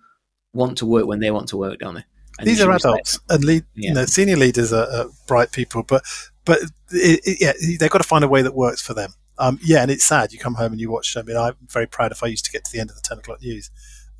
want 0.52 0.78
to 0.78 0.86
work 0.86 1.06
when 1.06 1.20
they 1.20 1.30
want 1.30 1.48
to 1.48 1.56
work, 1.56 1.80
don't 1.80 1.94
they? 1.94 2.04
And 2.38 2.48
These 2.48 2.60
are 2.62 2.70
adults, 2.70 3.20
and 3.28 3.44
lead, 3.44 3.64
yeah. 3.74 3.90
you 3.90 3.94
know, 3.94 4.06
senior 4.06 4.36
leaders 4.36 4.72
are, 4.72 4.90
are, 4.90 5.06
bright 5.28 5.52
people, 5.52 5.84
but 5.84 6.02
but 6.44 6.58
it, 6.90 7.20
it, 7.24 7.38
yeah, 7.40 7.52
they've 7.78 7.90
got 7.90 7.98
to 7.98 8.08
find 8.08 8.24
a 8.24 8.28
way 8.28 8.42
that 8.42 8.54
works 8.54 8.82
for 8.82 8.92
them. 8.92 9.14
Um, 9.38 9.58
yeah, 9.62 9.82
and 9.82 9.90
it's 9.90 10.04
sad. 10.04 10.32
You 10.32 10.38
come 10.38 10.54
home 10.54 10.72
and 10.72 10.80
you 10.80 10.90
watch. 10.90 11.16
I 11.16 11.22
mean, 11.22 11.36
I'm 11.36 11.54
very 11.68 11.86
proud 11.86 12.10
if 12.10 12.24
I 12.24 12.26
used 12.26 12.44
to 12.46 12.50
get 12.50 12.64
to 12.64 12.72
the 12.72 12.80
end 12.80 12.90
of 12.90 12.96
the 12.96 13.02
ten 13.02 13.18
o'clock 13.18 13.40
news 13.40 13.70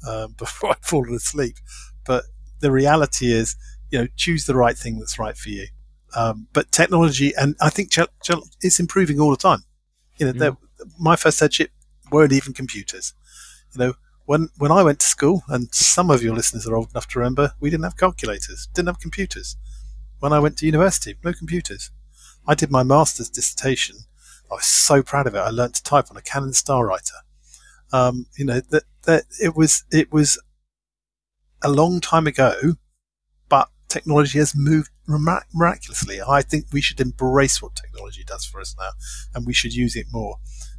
um, 0.09 0.33
before 0.39 0.71
I'd 0.71 0.85
fallen 0.85 1.15
asleep. 1.15 1.57
But 2.05 2.25
the 2.61 2.71
reality 2.71 3.33
is, 3.33 3.57
you 3.91 3.99
know, 3.99 4.07
choose 4.17 4.47
the 4.47 4.55
right 4.55 4.77
thing 4.77 4.99
that's 4.99 5.19
right 5.19 5.37
for 5.37 5.49
you. 5.49 5.67
Um, 6.17 6.49
but 6.53 6.71
technology, 6.71 7.33
and 7.37 7.57
I 7.61 7.71
think 7.71 7.91
it's 8.63 8.81
improving 8.81 9.21
all 9.21 9.31
the 9.31 9.37
time. 9.37 9.65
You 10.19 10.33
know, 10.33 10.53
mm. 10.53 10.57
my 10.99 11.17
first 11.17 11.41
headship 11.41 11.71
weren't 12.11 12.33
even 12.33 12.53
computers. 12.53 13.15
You 13.73 13.79
know, 13.79 13.95
when 14.27 14.49
when 14.59 14.71
I 14.71 14.83
went 14.83 15.01
to 15.01 15.07
school, 15.07 15.43
and 15.49 15.75
some 15.75 16.11
of 16.11 16.23
your 16.23 16.35
listeners 16.35 16.67
are 16.67 16.77
old 16.77 16.91
enough 16.91 17.09
to 17.09 17.19
remember, 17.19 17.53
we 17.61 17.71
didn't 17.71 17.85
have 17.85 17.97
calculators, 17.97 18.69
didn't 18.75 18.89
have 18.89 19.01
computers. 19.01 19.57
When 20.21 20.33
I 20.33 20.39
went 20.39 20.57
to 20.59 20.67
university, 20.67 21.17
no 21.25 21.33
computers. 21.33 21.91
I 22.47 22.55
did 22.55 22.71
my 22.71 22.83
master's 22.83 23.31
dissertation. 23.31 23.97
I 24.51 24.57
was 24.57 24.67
so 24.67 25.03
proud 25.03 25.27
of 25.27 25.35
it. 25.35 25.39
I 25.39 25.51
learned 25.51 25.75
to 25.75 25.83
type 25.83 26.07
on 26.11 26.17
a 26.17 26.23
Canon 26.23 26.51
StarWriter. 26.51 27.21
Um, 27.93 28.27
you 28.37 28.45
know 28.45 28.61
that 28.61 28.85
that 29.03 29.25
it 29.43 29.57
was 29.57 29.85
it 29.91 30.13
was 30.13 30.41
a 31.63 31.71
long 31.71 32.01
time 32.01 32.27
ago, 32.27 32.75
but 33.49 33.69
technology 33.89 34.39
has 34.39 34.55
moved 34.55 34.91
miraculously. 35.07 36.21
I 36.21 36.43
think 36.43 36.67
we 36.73 36.81
should 36.81 37.01
embrace 37.01 37.61
what 37.61 37.77
technology 37.77 38.25
does 38.25 38.45
for 38.45 38.61
us 38.61 38.75
now, 38.79 38.91
and 39.35 39.47
we 39.47 39.53
should 39.53 39.75
use 39.75 39.97
it 39.97 40.07
more. 40.13 40.37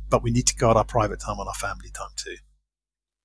But 0.10 0.24
we 0.24 0.32
need 0.32 0.48
to 0.48 0.56
guard 0.56 0.78
our 0.78 0.84
private 0.84 1.20
time 1.20 1.40
and 1.40 1.48
our 1.48 1.54
family 1.54 1.90
time 1.90 2.12
too. 2.16 2.36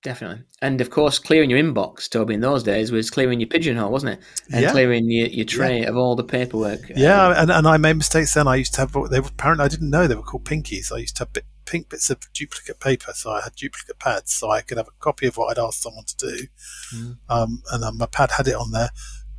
Definitely. 0.03 0.43
And 0.63 0.81
of 0.81 0.89
course, 0.89 1.19
clearing 1.19 1.51
your 1.51 1.59
inbox, 1.59 2.09
Toby, 2.09 2.33
in 2.33 2.41
those 2.41 2.63
days 2.63 2.91
was 2.91 3.11
clearing 3.11 3.39
your 3.39 3.47
pigeonhole, 3.47 3.91
wasn't 3.91 4.13
it? 4.13 4.25
And 4.51 4.63
yeah. 4.63 4.71
clearing 4.71 5.09
your, 5.11 5.27
your 5.27 5.45
tray 5.45 5.81
yeah. 5.81 5.89
of 5.89 5.95
all 5.95 6.15
the 6.15 6.23
paperwork. 6.23 6.89
Yeah, 6.95 7.27
um, 7.27 7.33
and, 7.37 7.51
and 7.51 7.67
I 7.67 7.77
made 7.77 7.97
mistakes 7.97 8.33
then. 8.33 8.47
I 8.47 8.55
used 8.55 8.73
to 8.75 8.81
have, 8.81 8.93
they 8.93 9.19
were, 9.19 9.27
apparently, 9.27 9.65
I 9.65 9.67
didn't 9.67 9.91
know 9.91 10.07
they 10.07 10.15
were 10.15 10.23
called 10.23 10.45
pinkies. 10.45 10.91
I 10.91 10.97
used 10.97 11.17
to 11.17 11.25
have 11.25 11.33
bit, 11.33 11.45
pink 11.65 11.89
bits 11.89 12.09
of 12.09 12.17
duplicate 12.33 12.79
paper. 12.79 13.13
So 13.13 13.29
I 13.29 13.41
had 13.41 13.53
duplicate 13.55 13.99
pads 13.99 14.33
so 14.33 14.49
I 14.49 14.61
could 14.61 14.77
have 14.77 14.87
a 14.87 14.99
copy 14.99 15.27
of 15.27 15.37
what 15.37 15.51
I'd 15.51 15.63
asked 15.63 15.83
someone 15.83 16.05
to 16.05 16.17
do. 16.17 16.47
Mm. 16.95 17.17
Um, 17.29 17.61
and 17.71 17.97
my 17.99 18.07
pad 18.07 18.31
had 18.31 18.47
it 18.47 18.55
on 18.55 18.71
there 18.71 18.89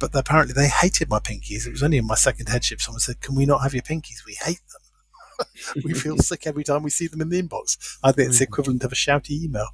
but 0.02 0.18
apparently 0.18 0.52
they 0.52 0.68
hated 0.68 1.08
my 1.08 1.20
pinkies. 1.20 1.66
It 1.66 1.70
was 1.70 1.82
only 1.82 1.98
in 1.98 2.06
my 2.06 2.16
second 2.16 2.48
headship 2.48 2.80
someone 2.80 3.00
said, 3.00 3.20
"Can 3.20 3.36
we 3.36 3.46
not 3.46 3.62
have 3.62 3.72
your 3.72 3.82
pinkies? 3.82 4.26
We 4.26 4.36
hate 4.44 4.60
them. 4.72 5.84
we 5.84 5.94
feel 5.94 6.18
sick 6.30 6.46
every 6.46 6.64
time 6.64 6.82
we 6.82 6.90
see 6.90 7.06
them 7.06 7.20
in 7.20 7.28
the 7.28 7.40
inbox." 7.40 7.98
I 8.02 8.10
think 8.10 8.30
it's 8.30 8.38
the 8.40 8.44
hmm. 8.44 8.52
equivalent 8.52 8.84
of 8.84 8.92
a 8.92 8.96
shouty 8.96 9.30
email. 9.30 9.68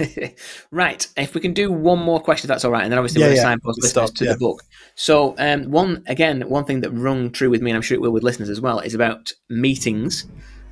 right. 0.70 1.06
If 1.16 1.34
we 1.34 1.40
can 1.40 1.52
do 1.52 1.72
one 1.72 2.00
more 2.00 2.20
question, 2.20 2.48
that's 2.48 2.64
all 2.64 2.72
right, 2.72 2.82
and 2.82 2.92
then 2.92 2.98
obviously 2.98 3.20
yeah, 3.20 3.28
we'll 3.28 3.36
yeah. 3.36 3.42
signpost 3.42 3.82
listeners 3.82 4.10
to 4.10 4.24
yeah. 4.24 4.32
the 4.32 4.38
book. 4.38 4.64
So, 4.96 5.36
um, 5.38 5.70
one 5.70 6.02
again, 6.06 6.48
one 6.48 6.64
thing 6.64 6.80
that 6.80 6.90
rung 6.90 7.30
true 7.30 7.50
with 7.50 7.62
me, 7.62 7.70
and 7.70 7.76
I'm 7.76 7.82
sure 7.82 7.94
it 7.94 8.00
will 8.00 8.10
with 8.10 8.24
listeners 8.24 8.48
as 8.48 8.60
well, 8.60 8.80
is 8.80 8.94
about 8.94 9.32
meetings. 9.48 10.26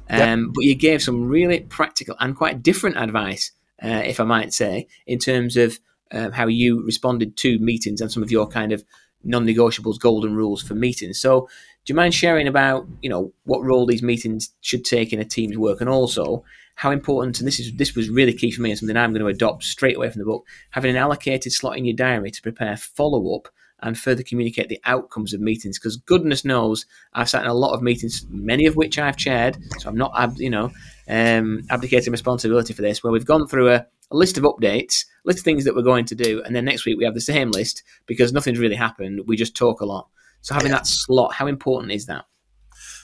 Um, 0.09 0.19
yep. 0.19 0.49
But 0.55 0.65
you 0.65 0.75
gave 0.75 1.01
some 1.01 1.29
really 1.29 1.61
practical 1.61 2.17
and 2.19 2.37
quite 2.37 2.65
different 2.65 2.97
advice, 2.97 3.53
uh, 3.83 4.03
if 4.05 4.19
I 4.19 4.25
might 4.25 4.53
say, 4.53 4.89
in 5.07 5.21
terms 5.21 5.57
of 5.57 5.79
um, 6.13 6.33
how 6.33 6.47
you 6.47 6.85
responded 6.85 7.37
to 7.39 7.59
meetings 7.59 8.01
and 8.01 8.11
some 8.11 8.23
of 8.23 8.31
your 8.31 8.47
kind 8.47 8.73
of 8.73 8.85
non-negotiables, 9.23 9.99
golden 9.99 10.35
rules 10.35 10.63
for 10.63 10.75
meetings. 10.75 11.21
So, 11.21 11.49
do 11.85 11.93
you 11.93 11.95
mind 11.95 12.15
sharing 12.15 12.47
about 12.47 12.87
you 13.03 13.09
know 13.09 13.33
what 13.45 13.65
role 13.65 13.87
these 13.87 14.03
meetings 14.03 14.51
should 14.61 14.85
take 14.85 15.13
in 15.13 15.21
a 15.21 15.25
team's 15.25 15.57
work, 15.57 15.81
and 15.81 15.89
also 15.89 16.45
how 16.75 16.91
important? 16.91 17.39
And 17.39 17.47
this 17.47 17.61
is 17.61 17.73
this 17.77 17.95
was 17.95 18.11
really 18.11 18.33
key 18.33 18.51
for 18.51 18.63
me 18.63 18.71
and 18.71 18.79
something 18.79 18.97
I'm 18.97 19.13
going 19.13 19.21
to 19.21 19.29
adopt 19.29 19.65
straight 19.65 19.97
away 19.97 20.11
from 20.11 20.21
the 20.21 20.27
book. 20.27 20.47
Having 20.71 20.93
an 20.93 20.97
allocated 20.97 21.53
slot 21.53 21.79
in 21.79 21.85
your 21.85 21.97
diary 21.97 22.31
to 22.31 22.43
prepare 22.43 22.77
follow-up 22.77 23.49
and 23.83 23.99
further 23.99 24.23
communicate 24.23 24.69
the 24.69 24.81
outcomes 24.85 25.33
of 25.33 25.41
meetings. 25.41 25.79
Because 25.79 25.97
goodness 25.97 26.45
knows, 26.45 26.87
I've 27.15 27.31
sat 27.31 27.45
in 27.45 27.51
a 27.51 27.55
lot 27.55 27.73
of 27.73 27.83
meetings, 27.83 28.27
many 28.29 28.67
of 28.67 28.77
which 28.77 28.99
I've 28.99 29.17
chaired, 29.17 29.57
so 29.79 29.89
I'm 29.89 29.97
not, 29.97 30.39
you 30.39 30.51
know, 30.51 30.71
um, 31.09 31.63
abdicating 31.71 32.13
responsibility 32.13 32.75
for 32.75 32.83
this. 32.83 33.03
Where 33.03 33.13
we've 33.13 33.25
gone 33.25 33.47
through 33.47 33.71
a 33.71 33.87
a 34.11 34.17
list 34.17 34.39
of 34.39 34.45
updates, 34.45 35.05
a 35.25 35.29
list 35.29 35.41
of 35.41 35.45
things 35.45 35.65
that 35.65 35.75
we're 35.75 35.83
going 35.83 36.05
to 36.07 36.15
do, 36.15 36.43
and 36.45 36.55
then 36.55 36.65
next 36.65 36.87
week 36.87 36.99
we 36.99 37.05
have 37.05 37.15
the 37.15 37.21
same 37.21 37.51
list 37.51 37.83
because 38.07 38.33
nothing's 38.33 38.59
really 38.59 38.77
happened. 38.77 39.21
We 39.27 39.37
just 39.37 39.57
talk 39.57 39.81
a 39.81 39.87
lot. 39.87 40.09
So 40.43 40.55
having 40.55 40.71
yeah. 40.71 40.79
that 40.79 40.87
slot, 40.87 41.35
how 41.35 41.47
important 41.47 41.93
is 41.93 42.07
that? 42.07 42.25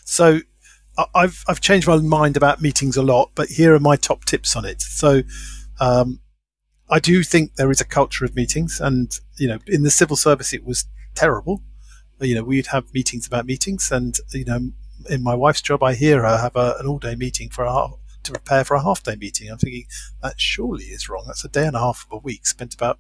So 0.04 0.40
I've 1.14 1.44
I've 1.46 1.60
changed 1.60 1.86
my 1.86 1.96
mind 1.96 2.36
about 2.36 2.62
meetings 2.62 2.96
a 2.96 3.02
lot, 3.02 3.30
but 3.34 3.48
here 3.48 3.74
are 3.74 3.80
my 3.80 3.96
top 3.96 4.24
tips 4.24 4.56
on 4.56 4.64
it. 4.64 4.80
So 4.80 5.22
um, 5.80 6.20
I 6.88 7.00
do 7.00 7.22
think 7.22 7.54
there 7.54 7.70
is 7.70 7.80
a 7.80 7.84
culture 7.84 8.24
of 8.24 8.34
meetings, 8.34 8.80
and 8.80 9.12
you 9.38 9.48
know, 9.48 9.58
in 9.66 9.82
the 9.82 9.90
civil 9.90 10.16
service 10.16 10.52
it 10.52 10.64
was 10.64 10.86
terrible. 11.14 11.62
You 12.20 12.34
know, 12.34 12.44
we'd 12.44 12.68
have 12.68 12.94
meetings 12.94 13.26
about 13.26 13.44
meetings, 13.44 13.90
and 13.90 14.16
you 14.32 14.44
know, 14.44 14.70
in 15.10 15.22
my 15.22 15.34
wife's 15.34 15.60
job, 15.60 15.82
I 15.82 15.94
hear 15.94 16.22
her 16.22 16.38
have 16.38 16.56
a, 16.56 16.76
an 16.78 16.86
all 16.86 16.98
day 16.98 17.14
meeting 17.14 17.50
for 17.50 17.64
a 17.64 17.72
half, 17.72 17.94
to 18.26 18.32
prepare 18.32 18.64
for 18.64 18.74
a 18.74 18.82
half 18.82 19.02
day 19.02 19.16
meeting. 19.16 19.50
I'm 19.50 19.58
thinking 19.58 19.86
that 20.22 20.40
surely 20.40 20.84
is 20.84 21.08
wrong. 21.08 21.24
That's 21.26 21.44
a 21.44 21.48
day 21.48 21.66
and 21.66 21.76
a 21.76 21.80
half 21.80 22.06
of 22.06 22.18
a 22.18 22.22
week 22.22 22.46
spent 22.46 22.74
about 22.74 22.98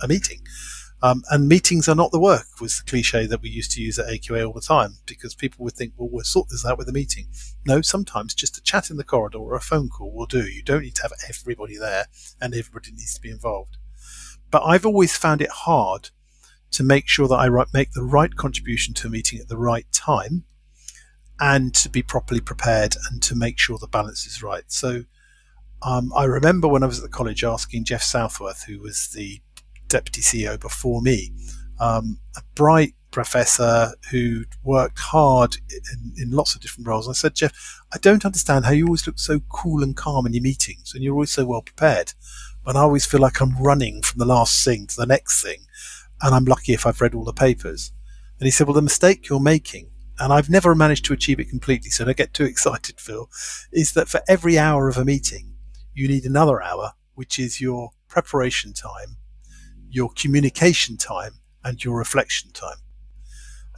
a 0.00 0.08
meeting. 0.08 0.42
Um, 1.02 1.22
and 1.30 1.46
meetings 1.46 1.88
are 1.88 1.94
not 1.94 2.10
the 2.10 2.20
work 2.20 2.46
was 2.60 2.78
the 2.78 2.90
cliche 2.90 3.26
that 3.26 3.42
we 3.42 3.50
used 3.50 3.70
to 3.72 3.82
use 3.82 3.98
at 3.98 4.06
AQA 4.06 4.46
all 4.46 4.54
the 4.54 4.62
time 4.62 4.94
because 5.04 5.34
people 5.34 5.62
would 5.64 5.74
think, 5.74 5.92
well, 5.96 6.08
we'll 6.10 6.24
sort 6.24 6.48
this 6.48 6.64
out 6.64 6.78
with 6.78 6.88
a 6.88 6.92
meeting. 6.92 7.28
No, 7.66 7.82
sometimes 7.82 8.34
just 8.34 8.56
a 8.56 8.62
chat 8.62 8.90
in 8.90 8.96
the 8.96 9.04
corridor 9.04 9.38
or 9.38 9.54
a 9.54 9.60
phone 9.60 9.90
call 9.90 10.10
will 10.10 10.26
do. 10.26 10.46
You 10.46 10.62
don't 10.62 10.82
need 10.82 10.94
to 10.96 11.02
have 11.02 11.12
everybody 11.28 11.76
there 11.76 12.06
and 12.40 12.54
everybody 12.54 12.92
needs 12.92 13.14
to 13.14 13.20
be 13.20 13.30
involved. 13.30 13.76
But 14.50 14.62
I've 14.62 14.86
always 14.86 15.16
found 15.16 15.42
it 15.42 15.50
hard 15.50 16.10
to 16.70 16.82
make 16.82 17.08
sure 17.08 17.28
that 17.28 17.36
I 17.36 17.48
make 17.74 17.92
the 17.92 18.02
right 18.02 18.34
contribution 18.34 18.94
to 18.94 19.08
a 19.08 19.10
meeting 19.10 19.38
at 19.38 19.48
the 19.48 19.58
right 19.58 19.86
time 19.92 20.44
and 21.40 21.74
to 21.74 21.88
be 21.88 22.02
properly 22.02 22.40
prepared 22.40 22.96
and 23.10 23.22
to 23.22 23.34
make 23.34 23.58
sure 23.58 23.78
the 23.78 23.86
balance 23.86 24.26
is 24.26 24.42
right. 24.42 24.64
So 24.68 25.04
um, 25.82 26.12
I 26.16 26.24
remember 26.24 26.68
when 26.68 26.82
I 26.82 26.86
was 26.86 26.98
at 26.98 27.02
the 27.02 27.16
college 27.16 27.44
asking 27.44 27.84
Geoff 27.84 28.02
Southworth, 28.02 28.64
who 28.64 28.80
was 28.80 29.08
the 29.14 29.40
deputy 29.88 30.20
CEO 30.20 30.58
before 30.58 31.02
me, 31.02 31.32
um, 31.78 32.18
a 32.36 32.40
bright 32.54 32.94
professor 33.10 33.92
who 34.10 34.44
worked 34.62 34.98
hard 34.98 35.56
in, 35.70 36.12
in, 36.22 36.30
lots 36.30 36.54
of 36.54 36.60
different 36.60 36.86
roles. 36.86 37.08
I 37.08 37.12
said, 37.12 37.34
Geoff, 37.34 37.80
I 37.92 37.98
don't 37.98 38.24
understand 38.24 38.64
how 38.64 38.72
you 38.72 38.86
always 38.86 39.06
look 39.06 39.18
so 39.18 39.40
cool 39.48 39.82
and 39.82 39.96
calm 39.96 40.26
in 40.26 40.34
your 40.34 40.42
meetings 40.42 40.92
and 40.94 41.02
you're 41.02 41.14
always 41.14 41.30
so 41.30 41.46
well 41.46 41.62
prepared. 41.62 42.12
But 42.64 42.76
I 42.76 42.80
always 42.80 43.06
feel 43.06 43.20
like 43.20 43.40
I'm 43.40 43.56
running 43.62 44.02
from 44.02 44.18
the 44.18 44.26
last 44.26 44.64
thing 44.64 44.86
to 44.88 44.96
the 44.96 45.06
next 45.06 45.42
thing. 45.42 45.60
And 46.20 46.34
I'm 46.34 46.44
lucky 46.44 46.72
if 46.72 46.86
I've 46.86 47.00
read 47.00 47.14
all 47.14 47.24
the 47.24 47.32
papers. 47.32 47.92
And 48.38 48.46
he 48.46 48.50
said, 48.50 48.66
Well, 48.66 48.74
the 48.74 48.82
mistake 48.82 49.28
you're 49.28 49.40
making, 49.40 49.90
and 50.18 50.32
I've 50.32 50.50
never 50.50 50.74
managed 50.74 51.04
to 51.06 51.12
achieve 51.12 51.40
it 51.40 51.50
completely, 51.50 51.90
so 51.90 52.04
don't 52.04 52.16
get 52.16 52.34
too 52.34 52.44
excited, 52.44 53.00
Phil, 53.00 53.28
is 53.72 53.92
that 53.92 54.08
for 54.08 54.20
every 54.28 54.58
hour 54.58 54.88
of 54.88 54.96
a 54.96 55.04
meeting, 55.04 55.54
you 55.94 56.08
need 56.08 56.24
another 56.24 56.62
hour, 56.62 56.92
which 57.14 57.38
is 57.38 57.60
your 57.60 57.90
preparation 58.08 58.72
time 58.72 59.16
your 59.96 60.10
communication 60.14 60.96
time 60.96 61.32
and 61.64 61.82
your 61.82 61.96
reflection 61.96 62.50
time. 62.52 62.76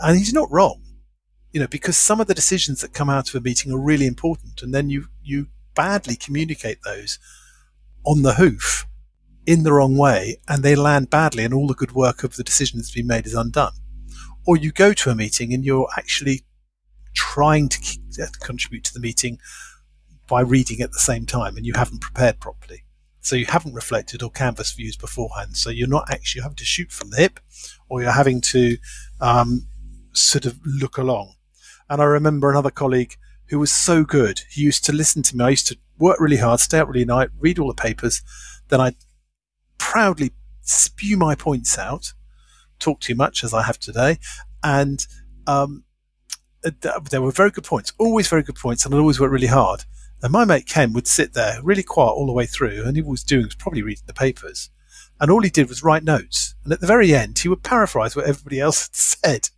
And 0.01 0.18
he's 0.18 0.32
not 0.32 0.51
wrong, 0.51 0.82
you 1.53 1.61
know, 1.61 1.68
because 1.68 1.97
some 1.97 2.20
of 2.20 2.26
the 2.26 2.34
decisions 2.34 2.80
that 2.80 2.93
come 2.93 3.09
out 3.09 3.28
of 3.28 3.34
a 3.36 3.41
meeting 3.41 3.72
are 3.72 3.78
really 3.78 4.07
important, 4.07 4.62
and 4.62 4.74
then 4.74 4.91
you 4.91 5.07
you 5.22 5.49
badly 5.74 6.16
communicate 6.16 6.78
those 6.84 7.18
on 8.05 8.22
the 8.22 8.34
hoof 8.34 8.86
in 9.47 9.62
the 9.62 9.72
wrong 9.72 9.97
way, 9.97 10.39
and 10.49 10.62
they 10.62 10.74
land 10.74 11.09
badly, 11.11 11.45
and 11.45 11.55
all 11.55 11.66
the 11.66 11.74
good 11.74 11.93
work 11.93 12.22
of 12.22 12.36
the 12.36 12.45
decision 12.45 12.78
that's 12.78 12.93
been 12.93 13.07
made 13.07 13.26
is 13.26 13.34
undone. 13.34 13.72
Or 14.49 14.57
you 14.57 14.72
go 14.72 14.94
to 14.94 15.11
a 15.11 15.14
meeting 15.14 15.53
and 15.53 15.62
you're 15.62 15.90
actually 15.99 16.46
trying 17.12 17.68
to 17.68 17.78
contribute 18.40 18.82
to 18.84 18.94
the 18.94 18.99
meeting 19.09 19.38
by 20.26 20.40
reading 20.40 20.80
at 20.80 20.90
the 20.90 20.99
same 20.99 21.26
time, 21.26 21.59
and 21.59 21.66
you 21.66 21.74
haven't 21.76 22.01
prepared 22.01 22.40
properly. 22.40 22.84
So 23.20 23.36
you 23.36 23.44
haven't 23.44 23.74
reflected 23.74 24.22
or 24.22 24.30
canvas 24.30 24.72
views 24.72 24.96
beforehand. 24.96 25.59
So 25.59 25.68
you're 25.68 25.86
not 25.86 26.11
actually 26.11 26.40
having 26.44 26.57
to 26.57 26.64
shoot 26.64 26.90
from 26.90 27.11
the 27.11 27.18
hip, 27.18 27.40
or 27.90 28.01
you're 28.01 28.11
having 28.22 28.40
to 28.55 28.78
um, 29.20 29.66
sort 30.12 30.46
of 30.46 30.59
look 30.64 30.96
along. 30.96 31.34
And 31.90 32.01
I 32.01 32.07
remember 32.07 32.51
another 32.51 32.70
colleague 32.70 33.16
who 33.49 33.59
was 33.59 33.70
so 33.70 34.03
good. 34.03 34.40
He 34.49 34.62
used 34.62 34.82
to 34.86 34.92
listen 34.92 35.22
to 35.24 35.36
me. 35.36 35.44
I 35.44 35.51
used 35.51 35.66
to 35.66 35.76
work 35.99 36.20
really 36.20 36.38
hard, 36.38 36.61
stay 36.61 36.78
up 36.78 36.88
really 36.88 37.05
late, 37.05 37.28
read 37.38 37.59
all 37.59 37.68
the 37.68 37.74
papers. 37.74 38.22
Then 38.68 38.80
I'd 38.80 38.96
proudly 39.76 40.32
spew 40.62 41.18
my 41.18 41.34
points 41.34 41.76
out, 41.76 42.14
talk 42.78 43.00
too 43.00 43.14
much 43.14 43.44
as 43.44 43.54
I 43.54 43.62
have 43.62 43.78
today, 43.78 44.18
and 44.62 45.06
um, 45.46 45.84
there 46.62 47.22
were 47.22 47.30
very 47.30 47.50
good 47.50 47.64
points, 47.64 47.92
always 47.98 48.28
very 48.28 48.42
good 48.42 48.56
points, 48.56 48.84
and 48.84 48.94
I'd 48.94 48.98
always 48.98 49.20
work 49.20 49.30
really 49.30 49.46
hard. 49.46 49.84
And 50.22 50.32
my 50.32 50.44
mate 50.44 50.66
Ken 50.66 50.92
would 50.92 51.06
sit 51.06 51.34
there 51.34 51.60
really 51.62 51.84
quiet 51.84 52.10
all 52.10 52.26
the 52.26 52.32
way 52.32 52.46
through, 52.46 52.84
and 52.84 52.96
he 52.96 53.02
was 53.02 53.22
doing 53.22 53.44
was 53.44 53.54
probably 53.54 53.82
reading 53.82 54.04
the 54.06 54.14
papers. 54.14 54.70
And 55.20 55.30
all 55.30 55.42
he 55.42 55.50
did 55.50 55.68
was 55.68 55.82
write 55.82 56.04
notes. 56.04 56.54
And 56.64 56.72
at 56.72 56.80
the 56.80 56.86
very 56.86 57.14
end, 57.14 57.38
he 57.38 57.48
would 57.48 57.62
paraphrase 57.62 58.14
what 58.14 58.26
everybody 58.26 58.60
else 58.60 58.86
had 58.86 58.94
said. 58.94 59.48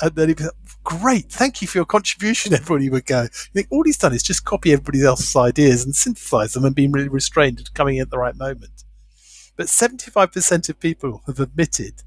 And 0.00 0.14
then 0.14 0.28
he'd 0.28 0.38
be 0.38 0.44
like, 0.44 0.52
Great, 0.84 1.30
thank 1.30 1.62
you 1.62 1.68
for 1.68 1.78
your 1.78 1.84
contribution, 1.84 2.52
everybody 2.54 2.90
would 2.90 3.06
go. 3.06 3.22
You 3.22 3.28
think 3.54 3.68
all 3.70 3.84
he's 3.84 3.98
done 3.98 4.12
is 4.12 4.22
just 4.22 4.44
copy 4.44 4.72
everybody 4.72 5.04
else's 5.04 5.36
ideas 5.36 5.84
and 5.84 5.94
synthesize 5.94 6.54
them 6.54 6.64
and 6.64 6.74
being 6.74 6.90
really 6.90 7.08
restrained 7.08 7.58
and 7.58 7.72
coming 7.74 7.98
at 8.00 8.10
the 8.10 8.18
right 8.18 8.36
moment. 8.36 8.84
But 9.56 9.66
75% 9.66 10.68
of 10.68 10.80
people 10.80 11.22
have 11.26 11.38
admitted 11.38 12.02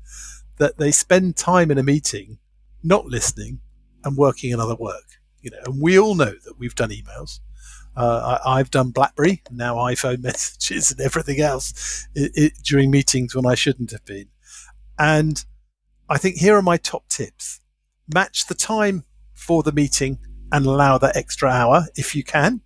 that 0.58 0.78
they 0.78 0.91
spend 0.91 1.36
time 1.36 1.72
in 1.72 1.78
a 1.78 1.84
meeting 1.84 2.39
not 2.84 3.06
listening 3.06 3.60
and 4.03 4.16
working 4.16 4.53
on 4.53 4.60
other 4.60 4.76
work. 4.76 5.03
You 5.41 5.51
know, 5.51 5.60
and 5.66 5.82
we 5.82 5.99
all 5.99 6.16
know 6.16 6.34
that 6.43 6.58
we've 6.58 6.76
done 6.76 6.89
emails 6.89 7.39
uh, 7.95 8.39
I, 8.45 8.58
have 8.58 8.72
done 8.72 8.91
BlackBerry, 8.91 9.41
now 9.51 9.76
iPhone 9.76 10.20
messages 10.24 10.91
and 10.91 10.99
everything 10.99 11.39
else 11.39 12.08
it, 12.14 12.32
it, 12.36 12.53
during 12.64 12.91
meetings 12.91 13.36
when 13.36 13.45
I 13.45 13.56
shouldn't 13.56 13.91
have 13.91 14.06
been. 14.06 14.28
And 14.99 15.43
I 16.10 16.18
think 16.18 16.38
here 16.38 16.58
are 16.58 16.62
my 16.62 16.78
top 16.78 17.08
tips. 17.08 17.62
Match 18.14 18.47
the 18.47 18.56
time 18.56 19.03
for 19.34 19.64
the 19.64 19.72
meeting 19.72 20.20
and 20.51 20.66
allow 20.66 20.97
that 20.97 21.16
extra 21.16 21.49
hour 21.49 21.86
if 21.95 22.16
you 22.16 22.24
can. 22.24 22.62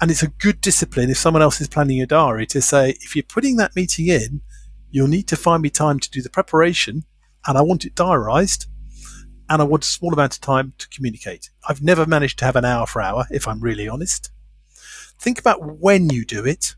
And 0.00 0.10
it's 0.10 0.22
a 0.22 0.28
good 0.28 0.60
discipline 0.60 1.10
if 1.10 1.18
someone 1.18 1.42
else 1.42 1.60
is 1.60 1.68
planning 1.68 1.96
your 1.96 2.06
diary 2.06 2.46
to 2.46 2.62
say, 2.62 2.90
if 3.00 3.16
you're 3.16 3.24
putting 3.24 3.56
that 3.56 3.76
meeting 3.76 4.06
in, 4.06 4.40
you'll 4.90 5.08
need 5.08 5.28
to 5.28 5.36
find 5.36 5.62
me 5.62 5.70
time 5.70 5.98
to 6.00 6.10
do 6.10 6.22
the 6.22 6.30
preparation 6.30 7.04
and 7.46 7.56
I 7.56 7.62
want 7.62 7.84
it 7.84 7.94
diarized 7.94 8.66
and 9.48 9.62
I 9.62 9.64
want 9.64 9.84
a 9.84 9.88
small 9.88 10.12
amount 10.12 10.34
of 10.34 10.40
time 10.40 10.74
to 10.78 10.88
communicate. 10.88 11.50
I've 11.68 11.82
never 11.82 12.06
managed 12.06 12.38
to 12.40 12.44
have 12.44 12.56
an 12.56 12.64
hour 12.64 12.86
for 12.86 13.00
hour, 13.00 13.26
if 13.30 13.48
I'm 13.48 13.60
really 13.60 13.88
honest. 13.88 14.30
Think 15.18 15.38
about 15.38 15.78
when 15.78 16.10
you 16.10 16.24
do 16.24 16.44
it. 16.44 16.74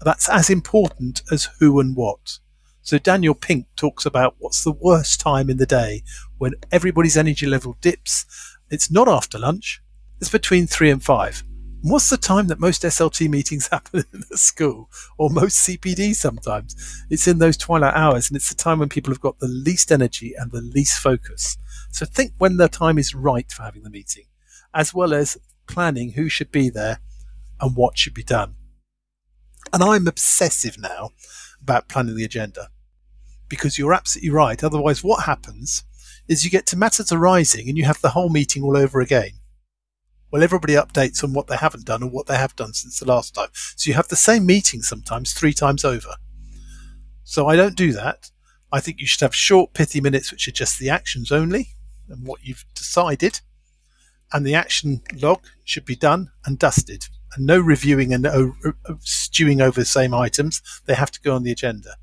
That's 0.00 0.28
as 0.28 0.48
important 0.48 1.22
as 1.30 1.48
who 1.58 1.78
and 1.78 1.94
what. 1.94 2.38
So 2.82 2.98
Daniel 2.98 3.34
Pink 3.34 3.66
talks 3.76 4.06
about 4.06 4.36
what's 4.38 4.64
the 4.64 4.72
worst 4.72 5.20
time 5.20 5.50
in 5.50 5.58
the 5.58 5.66
day 5.66 6.02
when 6.38 6.54
everybody's 6.72 7.16
energy 7.16 7.46
level 7.46 7.76
dips. 7.80 8.24
It's 8.70 8.90
not 8.90 9.08
after 9.08 9.38
lunch. 9.38 9.82
It's 10.20 10.30
between 10.30 10.66
three 10.66 10.90
and 10.90 11.02
five. 11.02 11.44
What's 11.82 12.10
the 12.10 12.16
time 12.16 12.48
that 12.48 12.60
most 12.60 12.82
SLT 12.82 13.28
meetings 13.28 13.68
happen 13.72 14.04
in 14.12 14.22
the 14.30 14.36
school 14.36 14.90
or 15.18 15.30
most 15.30 15.66
CPD 15.66 16.14
sometimes? 16.14 17.04
It's 17.10 17.26
in 17.26 17.38
those 17.38 17.56
twilight 17.56 17.94
hours 17.94 18.28
and 18.28 18.36
it's 18.36 18.48
the 18.48 18.54
time 18.54 18.78
when 18.78 18.88
people 18.88 19.12
have 19.12 19.20
got 19.20 19.38
the 19.38 19.48
least 19.48 19.90
energy 19.90 20.34
and 20.36 20.50
the 20.50 20.60
least 20.60 21.00
focus. 21.00 21.56
So 21.90 22.06
think 22.06 22.32
when 22.38 22.56
the 22.56 22.68
time 22.68 22.98
is 22.98 23.14
right 23.14 23.50
for 23.50 23.62
having 23.62 23.82
the 23.82 23.90
meeting, 23.90 24.24
as 24.74 24.94
well 24.94 25.12
as 25.14 25.38
planning 25.66 26.12
who 26.12 26.28
should 26.28 26.50
be 26.50 26.68
there 26.68 26.98
and 27.60 27.76
what 27.76 27.98
should 27.98 28.14
be 28.14 28.22
done. 28.22 28.56
And 29.72 29.82
I'm 29.82 30.08
obsessive 30.08 30.78
now 30.78 31.10
about 31.60 31.88
planning 31.88 32.16
the 32.16 32.24
agenda 32.24 32.70
because 33.48 33.78
you're 33.78 33.94
absolutely 33.94 34.30
right. 34.30 34.62
Otherwise, 34.62 35.04
what 35.04 35.24
happens 35.24 35.84
is 36.28 36.44
you 36.44 36.50
get 36.50 36.66
to 36.66 36.76
matters 36.76 37.12
arising 37.12 37.68
and 37.68 37.76
you 37.76 37.84
have 37.84 38.00
the 38.00 38.10
whole 38.10 38.30
meeting 38.30 38.62
all 38.62 38.76
over 38.76 39.00
again. 39.00 39.32
Well, 40.30 40.42
everybody 40.42 40.74
updates 40.74 41.24
on 41.24 41.32
what 41.32 41.48
they 41.48 41.56
haven't 41.56 41.86
done 41.86 42.02
and 42.02 42.12
what 42.12 42.26
they 42.26 42.36
have 42.36 42.54
done 42.54 42.72
since 42.72 43.00
the 43.00 43.06
last 43.06 43.34
time. 43.34 43.48
So 43.52 43.88
you 43.88 43.94
have 43.94 44.08
the 44.08 44.16
same 44.16 44.46
meeting 44.46 44.82
sometimes 44.82 45.32
three 45.32 45.52
times 45.52 45.84
over. 45.84 46.14
So 47.24 47.48
I 47.48 47.56
don't 47.56 47.76
do 47.76 47.92
that. 47.92 48.30
I 48.72 48.80
think 48.80 49.00
you 49.00 49.06
should 49.06 49.22
have 49.22 49.34
short, 49.34 49.74
pithy 49.74 50.00
minutes, 50.00 50.30
which 50.30 50.46
are 50.46 50.52
just 50.52 50.78
the 50.78 50.90
actions 50.90 51.32
only 51.32 51.70
and 52.08 52.26
what 52.26 52.44
you've 52.44 52.64
decided. 52.74 53.40
And 54.32 54.46
the 54.46 54.54
action 54.54 55.02
log 55.20 55.40
should 55.64 55.84
be 55.84 55.96
done 55.96 56.30
and 56.44 56.58
dusted 56.58 57.08
and 57.34 57.46
no 57.46 57.58
reviewing 57.58 58.12
and 58.12 58.22
no 58.22 58.54
stewing 59.00 59.60
over 59.60 59.80
the 59.80 59.86
same 59.86 60.14
items. 60.14 60.62
They 60.86 60.94
have 60.94 61.10
to 61.10 61.20
go 61.20 61.34
on 61.34 61.42
the 61.42 61.52
agenda. 61.52 61.96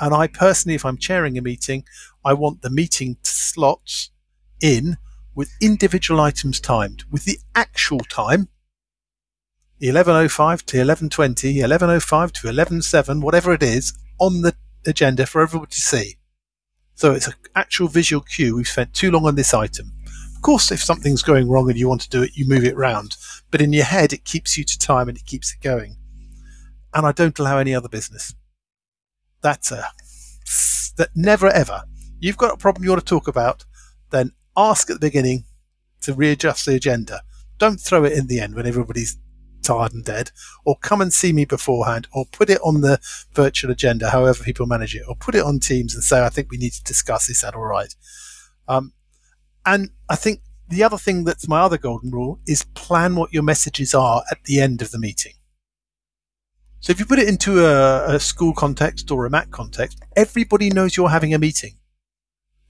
And 0.00 0.14
I 0.14 0.26
personally, 0.26 0.74
if 0.74 0.84
I'm 0.84 0.96
chairing 0.96 1.38
a 1.38 1.42
meeting, 1.42 1.84
I 2.24 2.32
want 2.32 2.62
the 2.62 2.70
meeting 2.70 3.18
slots 3.22 4.10
in 4.60 4.96
with 5.40 5.56
individual 5.62 6.20
items 6.20 6.60
timed 6.60 7.02
with 7.10 7.24
the 7.24 7.38
actual 7.54 8.00
time 8.00 8.46
11.05 9.80 10.66
to 10.66 10.76
11.20, 10.76 11.54
11.05 11.64 12.32
to 12.32 12.48
11.07, 12.48 13.22
whatever 13.22 13.54
it 13.54 13.62
is, 13.62 13.94
on 14.18 14.42
the 14.42 14.54
agenda 14.86 15.24
for 15.24 15.40
everybody 15.40 15.70
to 15.70 15.80
see. 15.80 16.16
So 16.94 17.12
it's 17.12 17.26
an 17.26 17.32
actual 17.54 17.88
visual 17.88 18.20
cue. 18.20 18.54
We've 18.54 18.68
spent 18.68 18.92
too 18.92 19.10
long 19.10 19.24
on 19.24 19.36
this 19.36 19.54
item. 19.54 19.94
Of 20.36 20.42
course, 20.42 20.70
if 20.70 20.84
something's 20.84 21.22
going 21.22 21.48
wrong 21.48 21.70
and 21.70 21.78
you 21.78 21.88
want 21.88 22.02
to 22.02 22.10
do 22.10 22.22
it, 22.22 22.36
you 22.36 22.46
move 22.46 22.64
it 22.66 22.76
round. 22.76 23.16
But 23.50 23.62
in 23.62 23.72
your 23.72 23.86
head, 23.86 24.12
it 24.12 24.26
keeps 24.26 24.58
you 24.58 24.64
to 24.64 24.78
time 24.78 25.08
and 25.08 25.16
it 25.16 25.24
keeps 25.24 25.54
it 25.54 25.62
going. 25.62 25.96
And 26.92 27.06
I 27.06 27.12
don't 27.12 27.38
allow 27.38 27.56
any 27.56 27.74
other 27.74 27.88
business. 27.88 28.34
That's 29.40 29.72
a 29.72 29.86
that 30.98 31.08
never 31.14 31.46
ever. 31.46 31.84
You've 32.18 32.36
got 32.36 32.52
a 32.52 32.58
problem 32.58 32.84
you 32.84 32.90
want 32.90 33.00
to 33.00 33.08
talk 33.08 33.26
about, 33.26 33.64
then 34.10 34.32
ask 34.56 34.90
at 34.90 34.94
the 34.94 35.06
beginning 35.06 35.44
to 36.02 36.14
readjust 36.14 36.66
the 36.66 36.74
agenda. 36.74 37.22
Don't 37.58 37.80
throw 37.80 38.04
it 38.04 38.12
in 38.12 38.26
the 38.26 38.40
end 38.40 38.54
when 38.54 38.66
everybody's 38.66 39.18
tired 39.62 39.92
and 39.92 40.04
dead, 40.04 40.30
or 40.64 40.76
come 40.78 41.00
and 41.00 41.12
see 41.12 41.32
me 41.32 41.44
beforehand, 41.44 42.08
or 42.12 42.24
put 42.32 42.48
it 42.48 42.60
on 42.62 42.80
the 42.80 42.98
virtual 43.34 43.70
agenda, 43.70 44.10
however 44.10 44.42
people 44.42 44.66
manage 44.66 44.94
it, 44.94 45.02
or 45.06 45.14
put 45.14 45.34
it 45.34 45.44
on 45.44 45.60
Teams 45.60 45.94
and 45.94 46.02
say, 46.02 46.24
I 46.24 46.30
think 46.30 46.50
we 46.50 46.56
need 46.56 46.72
to 46.72 46.82
discuss 46.82 47.26
this. 47.26 47.42
That 47.42 47.54
all 47.54 47.66
right? 47.66 47.94
Um, 48.68 48.92
and 49.66 49.90
I 50.08 50.16
think 50.16 50.40
the 50.68 50.82
other 50.82 50.96
thing 50.96 51.24
that's 51.24 51.48
my 51.48 51.60
other 51.60 51.78
golden 51.78 52.10
rule 52.10 52.40
is 52.46 52.62
plan 52.62 53.16
what 53.16 53.32
your 53.32 53.42
messages 53.42 53.94
are 53.94 54.22
at 54.30 54.44
the 54.44 54.60
end 54.60 54.80
of 54.80 54.92
the 54.92 54.98
meeting. 54.98 55.34
So 56.78 56.92
if 56.92 56.98
you 56.98 57.04
put 57.04 57.18
it 57.18 57.28
into 57.28 57.66
a, 57.66 58.14
a 58.14 58.20
school 58.20 58.54
context 58.54 59.10
or 59.10 59.26
a 59.26 59.30
MAT 59.30 59.50
context, 59.50 60.00
everybody 60.16 60.70
knows 60.70 60.96
you're 60.96 61.10
having 61.10 61.34
a 61.34 61.38
meeting. 61.38 61.76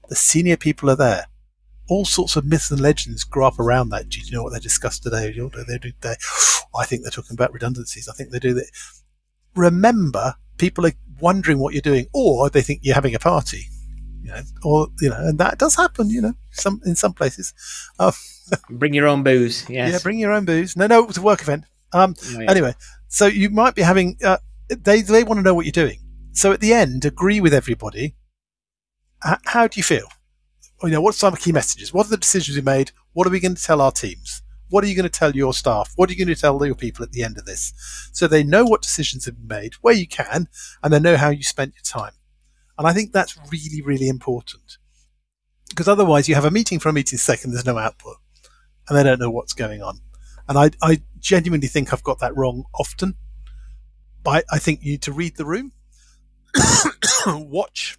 The 0.09 0.15
senior 0.15 0.57
people 0.57 0.89
are 0.89 0.97
there. 0.97 1.27
All 1.91 2.05
sorts 2.05 2.35
of 2.37 2.45
myths 2.45 2.71
and 2.71 2.79
legends 2.79 3.23
grow 3.25 3.45
up 3.47 3.59
around 3.59 3.89
that. 3.89 4.07
Do 4.09 4.19
you 4.21 4.31
know 4.31 4.43
what 4.43 4.53
they 4.53 4.59
discussed 4.59 5.03
today? 5.03 5.31
You 5.35 5.49
know, 5.53 5.63
They 5.67 5.77
do. 5.77 5.91
They, 6.01 6.15
I 6.81 6.85
think 6.85 7.01
they're 7.03 7.11
talking 7.11 7.35
about 7.35 7.51
redundancies. 7.53 8.07
I 8.07 8.13
think 8.13 8.31
they 8.31 8.39
do 8.39 8.53
that. 8.53 8.69
Remember, 9.55 10.35
people 10.57 10.85
are 10.85 10.93
wondering 11.19 11.59
what 11.59 11.73
you're 11.73 11.81
doing, 11.81 12.05
or 12.13 12.49
they 12.49 12.61
think 12.61 12.79
you're 12.83 12.95
having 12.95 13.15
a 13.15 13.19
party. 13.19 13.65
You 14.23 14.29
know, 14.31 14.41
or 14.63 14.87
you 15.01 15.09
know, 15.09 15.17
and 15.19 15.37
that 15.39 15.57
does 15.57 15.75
happen. 15.75 16.09
You 16.09 16.21
know, 16.21 16.33
some 16.51 16.79
in 16.85 16.95
some 16.95 17.13
places. 17.13 17.53
Um, 17.99 18.13
Bring 18.69 18.93
your 18.93 19.07
own 19.07 19.23
booze. 19.23 19.65
Yes. 19.69 19.91
yeah, 19.93 19.99
bring 20.03 20.19
your 20.19 20.31
own 20.31 20.45
booze. 20.45 20.75
No, 20.75 20.87
no, 20.87 21.01
it 21.03 21.07
was 21.07 21.17
a 21.17 21.21
work 21.21 21.41
event. 21.41 21.65
Um, 21.93 22.15
Oh, 22.35 22.39
yeah. 22.39 22.51
Anyway, 22.51 22.73
so 23.07 23.25
you 23.25 23.49
might 23.49 23.75
be 23.75 23.81
having. 23.81 24.17
Uh, 24.23 24.37
they 24.69 25.01
they 25.01 25.23
want 25.23 25.39
to 25.39 25.43
know 25.43 25.53
what 25.53 25.65
you're 25.65 25.71
doing. 25.85 25.99
So 26.33 26.51
at 26.53 26.61
the 26.61 26.73
end, 26.73 27.03
agree 27.03 27.41
with 27.41 27.53
everybody. 27.53 28.15
H- 29.25 29.39
how 29.45 29.67
do 29.67 29.77
you 29.79 29.83
feel? 29.83 30.07
Or, 30.81 30.89
you 30.89 30.95
know, 30.95 31.01
what's 31.01 31.17
some 31.17 31.35
key 31.35 31.51
messages? 31.51 31.93
What 31.93 32.07
are 32.07 32.11
the 32.11 32.17
decisions 32.17 32.57
we 32.57 32.63
made? 32.63 32.91
What 33.13 33.27
are 33.27 33.29
we 33.29 33.39
going 33.39 33.55
to 33.55 33.63
tell 33.63 33.81
our 33.81 33.91
teams? 33.91 34.41
What 34.69 34.83
are 34.83 34.87
you 34.87 34.95
going 34.95 35.03
to 35.03 35.09
tell 35.09 35.35
your 35.35 35.53
staff? 35.53 35.91
What 35.95 36.09
are 36.09 36.13
you 36.13 36.17
going 36.17 36.33
to 36.33 36.39
tell 36.41 36.65
your 36.65 36.75
people 36.75 37.03
at 37.03 37.11
the 37.11 37.23
end 37.23 37.37
of 37.37 37.45
this? 37.45 37.73
So 38.13 38.27
they 38.27 38.43
know 38.43 38.63
what 38.63 38.81
decisions 38.81 39.25
have 39.25 39.35
been 39.35 39.59
made, 39.59 39.73
where 39.81 39.93
you 39.93 40.07
can, 40.07 40.47
and 40.81 40.93
they 40.93 40.99
know 40.99 41.17
how 41.17 41.29
you 41.29 41.43
spent 41.43 41.73
your 41.75 41.83
time. 41.83 42.13
And 42.77 42.87
I 42.87 42.93
think 42.93 43.11
that's 43.11 43.37
really, 43.51 43.81
really 43.81 44.07
important. 44.07 44.77
Because 45.69 45.87
otherwise, 45.87 46.27
you 46.27 46.35
have 46.35 46.45
a 46.45 46.51
meeting 46.51 46.79
for 46.79 46.89
a 46.89 46.93
meeting's 46.93 47.27
and 47.29 47.53
there's 47.53 47.65
no 47.65 47.77
output, 47.77 48.17
and 48.87 48.97
they 48.97 49.03
don't 49.03 49.19
know 49.19 49.29
what's 49.29 49.53
going 49.53 49.83
on. 49.83 49.99
And 50.47 50.57
I, 50.57 50.71
I 50.81 51.01
genuinely 51.19 51.67
think 51.67 51.93
I've 51.93 52.03
got 52.03 52.19
that 52.19 52.35
wrong 52.35 52.63
often. 52.73 53.15
But 54.23 54.45
I 54.51 54.57
think 54.57 54.83
you 54.83 54.91
need 54.91 55.01
to 55.03 55.13
read 55.13 55.35
the 55.35 55.45
room, 55.45 55.73
watch 57.27 57.97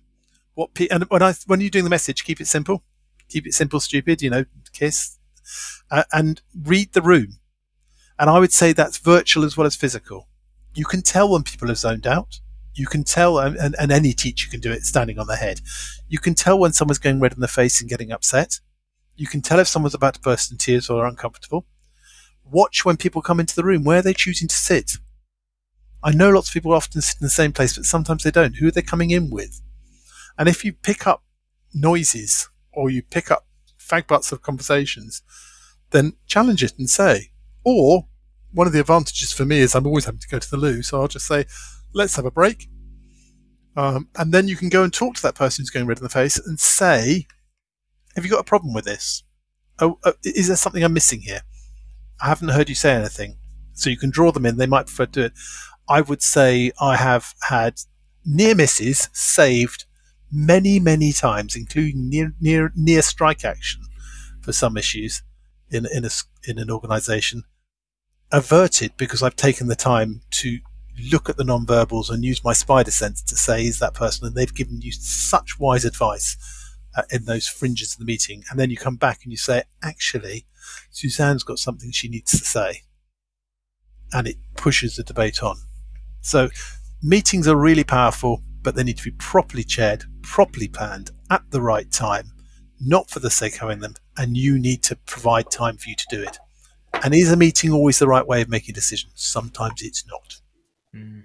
what 0.55 0.74
pe- 0.74 0.88
and 0.88 1.05
when 1.05 1.22
I 1.22 1.34
when 1.46 1.61
you're 1.61 1.70
doing 1.70 1.84
the 1.84 1.90
message, 1.90 2.24
keep 2.24 2.40
it 2.40 2.46
simple, 2.46 2.82
keep 3.28 3.46
it 3.46 3.55
simple, 3.55 3.80
stupid. 3.80 4.22
You 4.22 4.30
know, 4.30 4.44
kiss, 4.72 5.18
uh, 5.90 6.05
and 6.12 6.40
read 6.55 6.92
the 6.92 7.03
room. 7.03 7.38
And 8.18 8.30
I 8.30 8.38
would 8.38 8.53
say 8.53 8.72
that's 8.72 8.98
virtual 8.98 9.44
as 9.44 9.57
well 9.57 9.66
as 9.66 9.76
physical. 9.76 10.28
You 10.74 10.84
can 10.84 11.03
tell 11.03 11.30
when 11.30 11.42
people 11.42 11.70
are 11.70 11.74
zoned 11.74 12.07
out. 12.07 12.40
You 12.74 12.86
can 12.86 13.05
tell, 13.05 13.38
and, 13.38 13.74
and, 13.78 13.92
any 13.92 14.14
teacher 14.14 14.48
can 14.48 14.61
do 14.61 14.72
it 14.72 14.84
standing 14.84 15.18
on 15.18 15.26
their 15.26 15.36
head. 15.36 15.61
You 16.09 16.18
can 16.18 16.34
tell 16.34 16.59
when 16.59 16.72
someone's 16.72 16.98
going 16.98 17.20
red 17.20 17.34
in 17.34 17.40
the 17.40 17.48
face 17.48 17.80
and 17.80 17.90
getting 17.90 18.11
upset. 18.11 18.61
You 19.14 19.26
can 19.26 19.42
tell 19.42 19.59
if 19.59 19.68
someone's 19.68 19.94
about 19.94 20.14
to 20.14 20.20
burst 20.20 20.50
in 20.50 20.57
tears 20.57 20.88
or 20.88 21.05
are 21.05 21.09
uncomfortable. 21.09 21.66
Watch 22.50 22.84
when 22.84 22.96
people 22.96 23.20
come 23.20 23.40
into 23.40 23.55
the 23.55 23.64
room. 23.64 23.84
Where 23.84 23.98
are 23.98 24.03
they 24.03 24.14
choosing 24.14 24.48
to 24.48 24.55
sit? 24.55 24.92
I 26.03 26.12
know 26.12 26.30
lots 26.30 26.48
of 26.48 26.55
people 26.55 26.72
often 26.72 27.03
sit 27.03 27.20
in 27.20 27.26
the 27.26 27.30
same 27.30 27.53
place, 27.53 27.76
but 27.76 27.84
sometimes 27.84 28.24
they 28.24 28.30
don't. 28.30 28.57
Who 28.57 28.68
are 28.68 28.72
they 28.72 28.82
coming 28.82 29.11
in 29.11 29.28
with? 29.28 29.61
And 30.39 30.49
if 30.49 30.64
you 30.64 30.72
pick 30.72 31.07
up 31.07 31.22
noises 31.74 32.49
or 32.72 32.91
you 32.91 33.03
pick 33.03 33.30
up 33.30 33.47
fag 33.78 34.07
butts 34.07 34.33
of 34.33 34.43
conversations, 34.43 35.22
then 35.91 36.14
challenge 36.26 36.62
it 36.62 36.78
and 36.78 36.89
say. 36.89 37.33
Or 37.64 38.09
one 38.53 38.66
of 38.66 38.72
the 38.72 38.80
advantages 38.80 39.33
for 39.33 39.45
me 39.45 39.59
is 39.59 39.74
I'm 39.74 39.87
always 39.87 40.05
having 40.05 40.20
to 40.20 40.28
go 40.28 40.39
to 40.39 40.51
the 40.51 40.57
loo, 40.57 40.83
so 40.83 41.01
I'll 41.01 41.09
just 41.09 41.26
say, 41.26 41.47
let's 41.93 42.16
have 42.16 42.24
a 42.24 42.30
break. 42.30 42.68
Um, 43.76 44.09
and 44.16 44.33
then 44.33 44.49
you 44.49 44.57
can 44.57 44.68
go 44.68 44.83
and 44.83 44.93
talk 44.93 45.14
to 45.16 45.22
that 45.22 45.35
person 45.35 45.62
who's 45.62 45.70
going 45.70 45.87
red 45.87 45.99
in 45.99 46.05
the 46.05 46.11
face 46.11 46.39
and 46.39 46.61
say, 46.61 47.26
have 48.14 48.24
you 48.24 48.30
got 48.30 48.41
a 48.41 48.45
problem 48.45 48.74
with 48.74 48.85
this? 48.85 49.22
Oh, 49.78 49.99
uh, 50.05 50.12
is 50.24 50.49
there 50.49 50.57
something 50.57 50.83
I'm 50.85 50.93
missing 50.93 51.20
here? 51.20 51.41
I 52.20 52.26
haven't 52.26 52.51
heard 52.51 52.68
you 52.68 52.74
say 52.74 52.93
anything. 52.93 53.39
So 53.72 53.89
you 53.89 53.97
can 53.97 54.11
draw 54.11 54.30
them 54.33 54.45
in. 54.45 54.59
They 54.59 54.66
might 54.66 54.87
prefer 54.87 55.07
to 55.07 55.12
do 55.12 55.22
it. 55.22 55.33
I 55.89 56.03
would 56.03 56.22
say 56.22 56.72
I 56.80 56.97
have 56.97 57.35
had 57.49 57.80
near 58.24 58.55
misses 58.55 59.09
saved 59.12 59.87
many, 60.33 60.80
many 60.80 61.12
times, 61.12 61.55
including 61.55 62.09
near 62.09 62.33
near 62.41 62.72
near 62.74 63.03
strike 63.03 63.45
action 63.45 63.83
for 64.41 64.53
some 64.53 64.76
issues 64.76 65.22
in 65.70 65.87
in 65.87 66.05
a 66.05 66.11
in 66.47 66.59
an 66.59 66.70
organisation, 66.70 67.45
averted 68.33 68.97
because 68.97 69.22
I've 69.22 69.37
taken 69.37 69.68
the 69.68 69.76
time 69.76 70.22
to 70.30 70.59
look 71.11 71.28
at 71.28 71.37
the 71.37 71.45
non-verbals 71.45 72.11
and 72.11 72.24
use 72.24 72.45
my 72.45 72.53
spider 72.53 72.91
sense 72.91 73.22
to 73.22 73.37
say 73.37 73.64
is 73.64 73.78
that 73.78 73.95
person, 73.95 74.26
and 74.26 74.35
they've 74.35 74.55
given 74.55 74.80
you 74.80 74.93
such 74.93 75.59
wise 75.59 75.85
advice 75.85 76.37
uh, 76.97 77.03
in 77.11 77.24
those 77.24 77.49
fringes 77.49 77.95
of 77.95 77.99
the 77.99 78.05
meeting, 78.05 78.43
and 78.51 78.59
then 78.59 78.70
you 78.70 78.76
come 78.76 78.97
back 78.97 79.20
and 79.22 79.33
you 79.33 79.39
say, 79.39 79.62
actually, 79.83 80.47
Suzanne's 80.91 81.45
got 81.45 81.59
something 81.59 81.91
she 81.91 82.09
needs 82.09 82.30
to 82.33 82.45
say, 82.45 82.83
and 84.12 84.26
it 84.26 84.37
pushes 84.57 84.97
the 84.97 85.03
debate 85.03 85.43
on. 85.43 85.57
So 86.20 86.51
meetings 87.03 87.49
are 87.49 87.57
really 87.57 87.85
powerful, 87.85 88.43
but 88.62 88.74
they 88.74 88.85
need 88.85 88.99
to 88.99 89.05
be 89.05 89.16
properly 89.18 89.64
chaired, 89.64 90.05
properly 90.22 90.68
planned 90.68 91.10
at 91.30 91.42
the 91.50 91.60
right 91.60 91.90
time, 91.90 92.32
not 92.80 93.10
for 93.10 93.20
the 93.20 93.30
sake 93.30 93.54
of 93.54 93.60
having 93.60 93.80
them, 93.80 93.94
and 94.16 94.36
you 94.36 94.58
need 94.58 94.82
to 94.84 94.96
provide 95.06 95.50
time 95.50 95.76
for 95.76 95.88
you 95.88 95.96
to 95.96 96.06
do 96.10 96.22
it. 96.22 96.38
And 97.04 97.14
is 97.14 97.32
a 97.32 97.36
meeting 97.36 97.72
always 97.72 97.98
the 97.98 98.08
right 98.08 98.26
way 98.26 98.42
of 98.42 98.48
making 98.48 98.74
decisions? 98.74 99.12
Sometimes 99.16 99.82
it's 99.82 100.06
not. 100.06 100.40
Mm. 100.94 101.24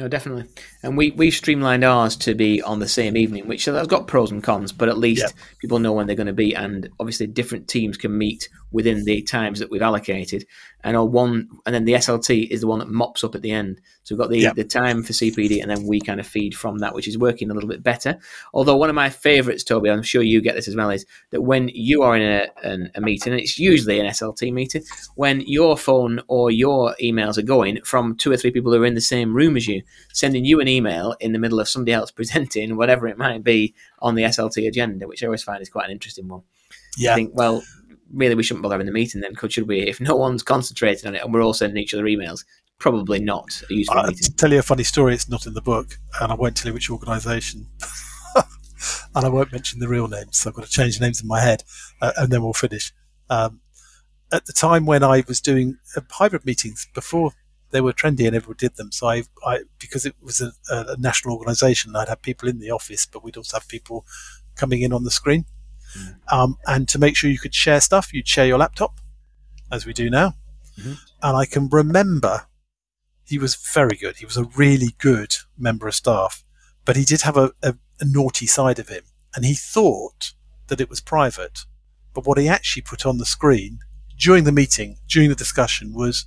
No, 0.00 0.08
definitely. 0.08 0.46
And 0.82 0.96
we 0.96 1.10
we 1.10 1.30
streamlined 1.30 1.84
ours 1.84 2.16
to 2.16 2.34
be 2.34 2.62
on 2.62 2.78
the 2.78 2.88
same 2.88 3.18
evening, 3.18 3.46
which 3.46 3.66
has 3.66 3.86
got 3.86 4.06
pros 4.06 4.30
and 4.30 4.42
cons, 4.42 4.72
but 4.72 4.88
at 4.88 4.96
least 4.96 5.24
Yeah. 5.26 5.42
people 5.58 5.78
know 5.78 5.92
when 5.92 6.06
they're 6.06 6.16
going 6.16 6.26
to 6.26 6.32
be, 6.32 6.54
and 6.56 6.88
obviously 6.98 7.26
different 7.26 7.68
teams 7.68 7.98
can 7.98 8.16
meet 8.16 8.48
within 8.72 9.04
the 9.04 9.20
times 9.20 9.58
that 9.58 9.70
we've 9.70 9.82
allocated. 9.82 10.46
And 10.82 10.96
on 10.96 11.12
one, 11.12 11.48
and 11.66 11.74
then 11.74 11.84
the 11.84 11.92
SLT 11.96 12.48
is 12.50 12.62
the 12.62 12.66
one 12.66 12.78
that 12.78 12.88
mops 12.88 13.22
up 13.24 13.34
at 13.34 13.42
the 13.42 13.50
end. 13.50 13.82
So 14.04 14.14
we've 14.14 14.20
got 14.20 14.30
the 14.30 14.38
Yeah. 14.38 14.52
the 14.54 14.64
time 14.64 15.02
for 15.02 15.12
CPD, 15.12 15.60
and 15.60 15.70
then 15.70 15.86
we 15.86 16.00
kind 16.00 16.18
of 16.18 16.26
feed 16.26 16.54
from 16.54 16.78
that, 16.78 16.94
which 16.94 17.06
is 17.06 17.18
working 17.18 17.50
a 17.50 17.54
little 17.54 17.68
bit 17.68 17.82
better. 17.82 18.18
Although 18.54 18.76
one 18.78 18.88
of 18.88 18.94
my 18.94 19.10
favourites, 19.10 19.64
Toby, 19.64 19.90
I'm 19.90 20.02
sure 20.02 20.22
you 20.22 20.40
get 20.40 20.54
this 20.54 20.66
as 20.68 20.76
well, 20.76 20.88
is 20.88 21.04
that 21.30 21.42
when 21.42 21.68
you 21.74 22.00
are 22.00 22.16
in 22.16 22.22
a, 22.22 22.48
an, 22.66 22.90
a 22.94 23.02
meeting, 23.02 23.34
and 23.34 23.42
it's 23.42 23.58
usually 23.58 24.00
an 24.00 24.06
SLT 24.06 24.50
meeting, 24.50 24.82
when 25.16 25.42
your 25.42 25.76
phone 25.76 26.22
or 26.26 26.50
your 26.50 26.94
emails 27.02 27.36
are 27.36 27.42
going 27.42 27.80
from 27.84 28.16
two 28.16 28.32
or 28.32 28.38
three 28.38 28.50
people 28.50 28.72
who 28.72 28.82
are 28.82 28.86
in 28.86 28.94
the 28.94 29.00
same 29.02 29.34
room 29.34 29.58
as 29.58 29.68
you, 29.68 29.82
sending 30.12 30.44
you 30.44 30.60
an 30.60 30.68
email 30.68 31.14
in 31.20 31.32
the 31.32 31.38
middle 31.38 31.60
of 31.60 31.68
somebody 31.68 31.92
else 31.92 32.10
presenting, 32.20 32.76
whatever 32.76 33.06
it 33.06 33.18
might 33.18 33.44
be, 33.44 33.74
on 34.00 34.14
the 34.14 34.22
SLT 34.22 34.66
agenda, 34.66 35.06
which 35.06 35.22
I 35.22 35.26
always 35.26 35.42
find 35.42 35.60
is 35.62 35.68
quite 35.68 35.86
an 35.86 35.92
interesting 35.92 36.28
one. 36.28 36.42
Yeah. 36.96 37.12
I 37.12 37.14
think, 37.16 37.32
well, 37.34 37.62
really, 38.12 38.34
we 38.34 38.42
shouldn't 38.42 38.62
bother 38.62 38.74
having 38.74 38.86
the 38.86 38.92
meeting 38.92 39.20
then, 39.20 39.34
could 39.34 39.52
should 39.52 39.68
we? 39.68 39.80
If 39.80 40.00
no 40.00 40.16
one's 40.16 40.42
concentrating 40.42 41.08
on 41.08 41.14
it 41.14 41.22
and 41.22 41.32
we're 41.32 41.42
all 41.42 41.54
sending 41.54 41.82
each 41.82 41.94
other 41.94 42.04
emails, 42.04 42.44
probably 42.78 43.20
not 43.20 43.62
a 43.70 43.74
useful 43.74 43.98
I'll 43.98 44.06
meeting. 44.08 44.32
tell 44.34 44.52
you 44.52 44.58
a 44.58 44.62
funny 44.62 44.84
story. 44.84 45.14
It's 45.14 45.28
not 45.28 45.46
in 45.46 45.54
the 45.54 45.60
book, 45.60 45.98
and 46.20 46.32
I 46.32 46.34
won't 46.34 46.56
tell 46.56 46.70
you 46.70 46.74
which 46.74 46.90
organisation. 46.90 47.66
and 49.14 49.24
I 49.24 49.28
won't 49.28 49.52
mention 49.52 49.78
the 49.78 49.88
real 49.88 50.08
names, 50.08 50.38
so 50.38 50.50
I've 50.50 50.56
got 50.56 50.64
to 50.64 50.70
change 50.70 50.98
the 50.98 51.04
names 51.04 51.20
in 51.20 51.28
my 51.28 51.40
head, 51.40 51.62
uh, 52.00 52.12
and 52.16 52.32
then 52.32 52.42
we'll 52.42 52.52
finish. 52.52 52.92
Um, 53.28 53.60
at 54.32 54.46
the 54.46 54.52
time 54.52 54.86
when 54.86 55.02
I 55.02 55.24
was 55.28 55.40
doing 55.40 55.78
uh, 55.96 56.00
hybrid 56.10 56.44
meetings, 56.44 56.88
before 56.94 57.32
they 57.70 57.80
were 57.80 57.92
trendy 57.92 58.26
and 58.26 58.36
everyone 58.36 58.56
did 58.58 58.76
them, 58.76 58.92
so 58.92 59.08
I, 59.08 59.24
I 59.46 59.60
because 59.78 60.04
it 60.06 60.14
was 60.20 60.40
a, 60.40 60.52
a 60.70 60.96
national 60.98 61.36
organisation, 61.36 61.96
I'd 61.96 62.08
have 62.08 62.22
people 62.22 62.48
in 62.48 62.58
the 62.58 62.70
office, 62.70 63.06
but 63.06 63.22
we'd 63.22 63.36
also 63.36 63.56
have 63.56 63.68
people 63.68 64.04
coming 64.56 64.82
in 64.82 64.92
on 64.92 65.04
the 65.04 65.10
screen. 65.10 65.44
Um, 66.30 66.56
and 66.66 66.88
to 66.88 66.98
make 66.98 67.16
sure 67.16 67.30
you 67.30 67.38
could 67.38 67.54
share 67.54 67.80
stuff, 67.80 68.12
you'd 68.12 68.28
share 68.28 68.46
your 68.46 68.58
laptop, 68.58 69.00
as 69.72 69.86
we 69.86 69.92
do 69.92 70.08
now. 70.10 70.34
And 71.22 71.36
I 71.36 71.46
can 71.46 71.68
remember 71.68 72.46
he 73.24 73.38
was 73.38 73.54
very 73.54 73.96
good. 73.96 74.16
He 74.16 74.24
was 74.24 74.36
a 74.36 74.44
really 74.44 74.94
good 74.98 75.34
member 75.58 75.86
of 75.88 75.94
staff, 75.94 76.44
but 76.84 76.96
he 76.96 77.04
did 77.04 77.22
have 77.22 77.36
a, 77.36 77.52
a, 77.62 77.74
a 78.00 78.04
naughty 78.04 78.46
side 78.46 78.78
of 78.78 78.88
him. 78.88 79.02
And 79.34 79.44
he 79.44 79.54
thought 79.54 80.32
that 80.68 80.80
it 80.80 80.90
was 80.90 81.00
private. 81.00 81.60
But 82.14 82.26
what 82.26 82.38
he 82.38 82.48
actually 82.48 82.82
put 82.82 83.06
on 83.06 83.18
the 83.18 83.26
screen 83.26 83.80
during 84.18 84.44
the 84.44 84.52
meeting, 84.52 84.98
during 85.08 85.28
the 85.28 85.34
discussion, 85.34 85.92
was 85.92 86.26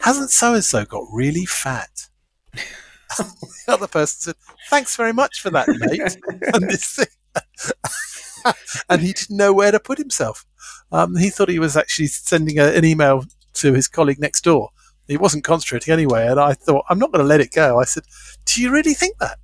Hasn't 0.00 0.30
so 0.30 0.54
and 0.54 0.64
so 0.64 0.84
got 0.84 1.04
really 1.12 1.44
fat? 1.44 2.08
the 3.18 3.54
other 3.68 3.86
person 3.86 4.20
said, 4.20 4.34
Thanks 4.68 4.96
very 4.96 5.12
much 5.12 5.40
for 5.40 5.50
that, 5.50 5.68
mate. 5.68 6.16
and, 6.54 6.68
this 6.68 6.94
thing. 6.94 8.54
and 8.88 9.02
he 9.02 9.12
didn't 9.12 9.36
know 9.36 9.52
where 9.52 9.72
to 9.72 9.80
put 9.80 9.98
himself. 9.98 10.44
Um, 10.92 11.16
he 11.16 11.30
thought 11.30 11.48
he 11.48 11.58
was 11.58 11.76
actually 11.76 12.06
sending 12.06 12.58
a, 12.58 12.64
an 12.64 12.84
email 12.84 13.24
to 13.54 13.72
his 13.72 13.88
colleague 13.88 14.20
next 14.20 14.42
door. 14.42 14.70
He 15.06 15.16
wasn't 15.16 15.44
concentrating 15.44 15.92
anyway, 15.92 16.26
and 16.26 16.38
I 16.38 16.52
thought, 16.52 16.84
I'm 16.90 16.98
not 16.98 17.12
going 17.12 17.24
to 17.24 17.28
let 17.28 17.40
it 17.40 17.52
go. 17.52 17.80
I 17.80 17.84
said, 17.84 18.04
Do 18.44 18.62
you 18.62 18.70
really 18.70 18.94
think 18.94 19.16
that? 19.18 19.38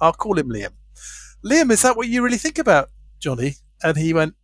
I'll 0.00 0.12
call 0.12 0.38
him 0.38 0.48
Liam. 0.48 0.72
Liam, 1.44 1.70
is 1.70 1.82
that 1.82 1.96
what 1.96 2.08
you 2.08 2.22
really 2.22 2.36
think 2.36 2.58
about 2.58 2.90
Johnny? 3.18 3.54
And 3.82 3.96
he 3.96 4.12
went, 4.12 4.34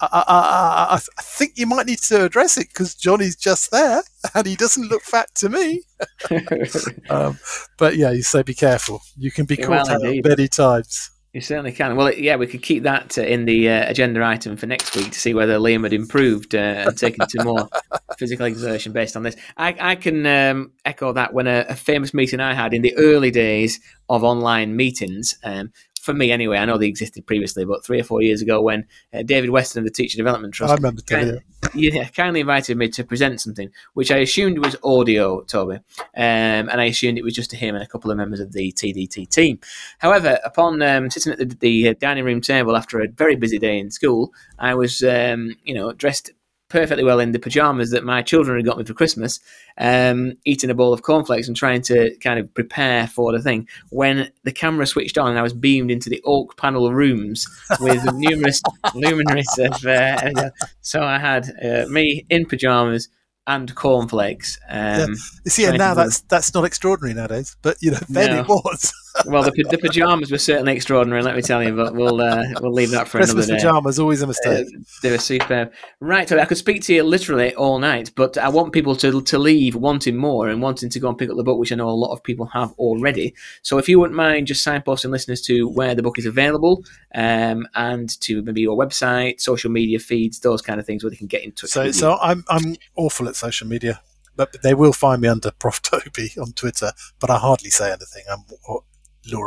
I, 0.00 0.06
I, 0.06 0.94
I, 0.94 0.94
I, 0.94 1.22
think 1.22 1.52
you 1.56 1.66
might 1.66 1.86
need 1.86 1.98
to 2.00 2.24
address 2.24 2.56
it 2.56 2.68
because 2.68 2.94
Johnny's 2.94 3.36
just 3.36 3.70
there 3.70 4.02
and 4.34 4.46
he 4.46 4.56
doesn't 4.56 4.88
look 4.88 5.02
fat 5.02 5.34
to 5.36 5.48
me. 5.48 5.82
um, 7.10 7.38
but 7.76 7.96
yeah, 7.96 8.10
you 8.10 8.22
say 8.22 8.42
be 8.42 8.54
careful. 8.54 9.02
You 9.16 9.30
can 9.30 9.46
be 9.46 9.56
Yeah, 9.56 9.66
caught 9.66 9.88
well, 9.88 10.06
out 10.06 10.24
many 10.24 10.48
times. 10.48 11.10
You 11.32 11.40
certainly 11.40 11.70
can. 11.70 11.94
Well, 11.94 12.12
yeah, 12.12 12.34
we 12.34 12.48
could 12.48 12.62
keep 12.62 12.82
that 12.82 13.16
uh, 13.16 13.22
in 13.22 13.44
the 13.44 13.68
uh, 13.68 13.88
agenda 13.88 14.24
item 14.24 14.56
for 14.56 14.66
next 14.66 14.96
week 14.96 15.12
to 15.12 15.18
see 15.18 15.32
whether 15.32 15.58
Liam 15.58 15.84
had 15.84 15.92
improved 15.92 16.56
uh, 16.56 16.58
and 16.58 16.98
taken 16.98 17.24
to 17.24 17.44
more 17.44 17.68
physical 18.18 18.46
exertion 18.46 18.92
based 18.92 19.14
on 19.14 19.22
this. 19.22 19.36
I, 19.56 19.76
I 19.78 19.94
can 19.94 20.26
um, 20.26 20.72
echo 20.84 21.12
that 21.12 21.32
when 21.32 21.46
a, 21.46 21.66
a, 21.68 21.76
famous 21.76 22.12
meeting 22.12 22.40
I 22.40 22.54
had 22.54 22.74
in 22.74 22.82
the 22.82 22.96
early 22.96 23.30
days 23.30 23.78
of 24.08 24.24
online 24.24 24.74
meetings. 24.74 25.36
Um, 25.44 25.72
for 26.00 26.14
me 26.14 26.32
anyway, 26.32 26.56
I 26.56 26.64
know 26.64 26.78
they 26.78 26.86
existed 26.86 27.26
previously, 27.26 27.64
but 27.64 27.84
three 27.84 28.00
or 28.00 28.04
four 28.04 28.22
years 28.22 28.40
ago 28.40 28.62
when 28.62 28.86
uh, 29.12 29.22
David 29.22 29.50
Weston 29.50 29.80
of 29.80 29.84
the 29.84 29.90
Teacher 29.90 30.16
Development 30.16 30.52
Trust 30.52 30.72
I 30.72 30.76
remember 30.76 31.02
kind, 31.02 31.42
yeah, 31.74 32.08
kindly 32.08 32.40
invited 32.40 32.78
me 32.78 32.88
to 32.88 33.04
present 33.04 33.40
something, 33.40 33.70
which 33.92 34.10
I 34.10 34.18
assumed 34.18 34.64
was 34.64 34.76
audio, 34.82 35.42
Toby, 35.42 35.76
um, 35.76 35.82
and 36.16 36.80
I 36.80 36.84
assumed 36.84 37.18
it 37.18 37.24
was 37.24 37.34
just 37.34 37.50
to 37.50 37.56
him 37.56 37.74
and 37.74 37.84
a 37.84 37.86
couple 37.86 38.10
of 38.10 38.16
members 38.16 38.40
of 38.40 38.52
the 38.52 38.72
TDT 38.72 39.28
team. 39.28 39.60
However, 39.98 40.38
upon 40.42 40.80
um, 40.80 41.10
sitting 41.10 41.32
at 41.32 41.38
the, 41.38 41.44
the, 41.44 41.94
dining 41.94 42.24
room 42.24 42.40
table 42.40 42.76
after 42.76 43.00
a 43.00 43.08
very 43.08 43.36
busy 43.36 43.58
day 43.58 43.78
in 43.78 43.90
school, 43.90 44.32
I 44.58 44.74
was, 44.74 45.02
um, 45.02 45.54
you 45.64 45.74
know, 45.74 45.92
dressed 45.92 46.30
perfectly 46.70 47.04
well 47.04 47.20
in 47.20 47.32
the 47.32 47.38
pajamas 47.38 47.90
that 47.90 48.04
my 48.04 48.22
children 48.22 48.56
had 48.56 48.64
got 48.64 48.78
me 48.78 48.84
for 48.84 48.94
Christmas, 48.94 49.40
um, 49.76 50.32
eating 50.46 50.70
a 50.70 50.74
bowl 50.74 50.94
of 50.94 51.02
cornflakes 51.02 51.48
and 51.48 51.56
trying 51.56 51.82
to 51.82 52.16
kind 52.18 52.38
of 52.38 52.52
prepare 52.54 53.06
for 53.06 53.32
the 53.32 53.42
thing. 53.42 53.68
When 53.90 54.32
the 54.44 54.52
camera 54.52 54.86
switched 54.86 55.18
on 55.18 55.28
and 55.28 55.38
I 55.38 55.42
was 55.42 55.52
beamed 55.52 55.90
into 55.90 56.08
the 56.08 56.22
oak 56.24 56.56
panel 56.56 56.90
rooms 56.92 57.46
with 57.80 58.02
numerous 58.14 58.62
luminaries 58.94 59.58
of, 59.58 59.84
uh, 59.84 60.50
so 60.80 61.02
I 61.02 61.18
had 61.18 61.50
uh, 61.62 61.86
me 61.88 62.24
in 62.30 62.46
pajamas 62.46 63.08
and 63.46 63.74
cornflakes. 63.74 64.58
Um, 64.68 65.10
yeah. 65.10 65.14
See, 65.48 65.64
and 65.64 65.76
now 65.76 65.94
that's 65.94 66.20
that's 66.22 66.54
not 66.54 66.64
extraordinary 66.64 67.14
nowadays, 67.14 67.56
but 67.62 67.76
you 67.80 67.90
know, 67.90 67.98
then 68.08 68.30
no. 68.30 68.40
it 68.40 68.48
was. 68.48 68.92
Well, 69.26 69.42
the, 69.42 69.50
the 69.70 69.78
pajamas 69.78 70.30
were 70.30 70.38
certainly 70.38 70.74
extraordinary, 70.74 71.22
let 71.22 71.36
me 71.36 71.42
tell 71.42 71.62
you. 71.62 71.74
But 71.74 71.94
we'll 71.94 72.20
uh, 72.20 72.44
we'll 72.60 72.72
leave 72.72 72.90
that 72.90 73.08
for 73.08 73.18
Christmas 73.18 73.46
another 73.46 73.60
day. 73.60 73.66
pajamas 73.66 73.98
always 73.98 74.22
a 74.22 74.26
mistake. 74.26 74.66
Uh, 74.66 74.80
they 75.02 75.10
were 75.10 75.18
superb. 75.18 75.72
Right, 76.00 76.26
Toby, 76.26 76.40
I 76.40 76.44
could 76.44 76.58
speak 76.58 76.82
to 76.84 76.94
you 76.94 77.02
literally 77.02 77.54
all 77.54 77.78
night, 77.78 78.12
but 78.14 78.38
I 78.38 78.48
want 78.48 78.72
people 78.72 78.96
to 78.96 79.20
to 79.20 79.38
leave 79.38 79.74
wanting 79.74 80.16
more 80.16 80.48
and 80.48 80.62
wanting 80.62 80.90
to 80.90 81.00
go 81.00 81.08
and 81.08 81.18
pick 81.18 81.30
up 81.30 81.36
the 81.36 81.42
book, 81.42 81.58
which 81.58 81.72
I 81.72 81.76
know 81.76 81.88
a 81.88 81.90
lot 81.90 82.12
of 82.12 82.22
people 82.22 82.46
have 82.46 82.72
already. 82.72 83.34
So, 83.62 83.78
if 83.78 83.88
you 83.88 83.98
wouldn't 83.98 84.16
mind 84.16 84.46
just 84.46 84.64
signposting 84.66 85.10
listeners 85.10 85.42
to 85.42 85.68
where 85.68 85.94
the 85.94 86.02
book 86.02 86.18
is 86.18 86.26
available, 86.26 86.84
um, 87.14 87.66
and 87.74 88.08
to 88.20 88.42
maybe 88.42 88.62
your 88.62 88.76
website, 88.76 89.40
social 89.40 89.70
media 89.70 89.98
feeds, 89.98 90.40
those 90.40 90.62
kind 90.62 90.80
of 90.80 90.86
things, 90.86 91.02
where 91.02 91.10
they 91.10 91.16
can 91.16 91.26
get 91.26 91.44
in 91.44 91.52
touch. 91.52 91.70
So, 91.70 91.90
so 91.90 92.18
I'm 92.20 92.44
I'm 92.48 92.76
awful 92.96 93.28
at 93.28 93.36
social 93.36 93.66
media 93.66 94.00
but 94.36 94.62
they 94.62 94.72
will 94.72 94.94
find 94.94 95.20
me 95.20 95.28
under 95.28 95.50
Prof 95.58 95.82
Toby 95.82 96.32
on 96.40 96.52
Twitter. 96.52 96.92
But 97.18 97.28
I 97.28 97.36
hardly 97.36 97.68
say 97.68 97.88
anything. 97.88 98.24
I'm 98.30 98.44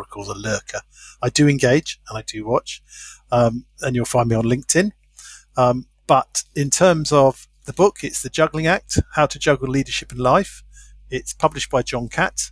Calls 0.09 0.29
a 0.29 0.33
lurker. 0.33 0.81
I 1.21 1.29
do 1.29 1.47
engage 1.47 1.99
and 2.09 2.17
I 2.17 2.21
do 2.21 2.45
watch, 2.45 2.81
um, 3.31 3.65
and 3.81 3.95
you'll 3.95 4.05
find 4.05 4.29
me 4.29 4.35
on 4.35 4.45
LinkedIn. 4.45 4.91
Um, 5.57 5.87
but 6.07 6.43
in 6.55 6.69
terms 6.69 7.11
of 7.11 7.47
the 7.65 7.73
book, 7.73 8.03
it's 8.03 8.21
The 8.21 8.29
Juggling 8.29 8.67
Act 8.67 8.99
How 9.13 9.25
to 9.25 9.39
Juggle 9.39 9.69
Leadership 9.69 10.11
and 10.11 10.19
Life. 10.19 10.63
It's 11.09 11.33
published 11.33 11.69
by 11.69 11.81
John 11.81 12.09
Catt. 12.09 12.51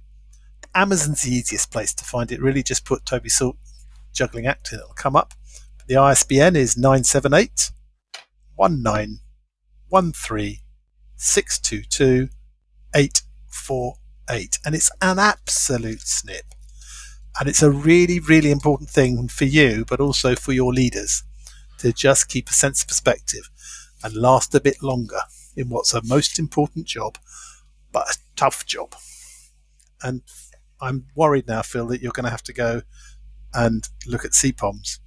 Amazon's 0.74 1.24
the 1.24 1.34
easiest 1.34 1.72
place 1.72 1.94
to 1.96 2.06
find 2.06 2.32
it. 2.32 2.42
Really, 2.42 2.64
just 2.64 2.86
put 2.86 3.06
Toby 3.06 3.30
Salt 3.30 3.58
Juggling 4.14 4.48
Act 4.48 4.72
and 4.72 4.82
it'll 4.82 4.94
come 4.94 5.16
up. 5.16 5.34
The 5.88 5.98
ISBN 5.98 6.56
is 6.56 6.78
978 6.78 7.72
1913 8.56 10.58
622 11.18 12.30
848. 12.96 14.60
And 14.66 14.76
it's 14.76 14.92
an 15.02 15.20
absolute 15.20 16.02
snip. 16.02 16.46
And 17.40 17.48
it's 17.48 17.64
a 17.64 17.72
really, 17.72 18.20
really 18.20 18.52
important 18.52 18.90
thing 18.90 19.28
for 19.28 19.46
you, 19.46 19.86
but 19.86 20.00
also 20.00 20.36
for 20.36 20.52
your 20.52 20.74
leaders 20.74 21.24
to 21.80 21.92
just 21.92 22.30
keep 22.30 22.50
a 22.50 22.54
sense 22.54 22.82
of 22.82 22.88
perspective 22.88 23.50
and 24.04 24.14
last 24.16 24.54
a 24.54 24.62
bit 24.62 24.84
longer 24.84 25.22
in 25.56 25.70
what's 25.70 25.94
a 25.94 26.04
most 26.04 26.40
important 26.40 26.86
job, 26.86 27.18
but 27.92 28.10
a 28.10 28.18
tough 28.36 28.66
job. 28.66 28.96
And 30.04 30.22
I'm 30.80 31.08
worried 31.16 31.48
now, 31.48 31.62
Phil, 31.62 31.88
that 31.88 32.02
you're 32.02 32.12
going 32.12 32.26
to 32.26 32.32
have 32.32 32.44
to 32.44 32.54
go 32.54 32.82
and 33.54 33.88
look 34.08 34.26
at 34.26 34.32
CPOMs. 34.32 35.00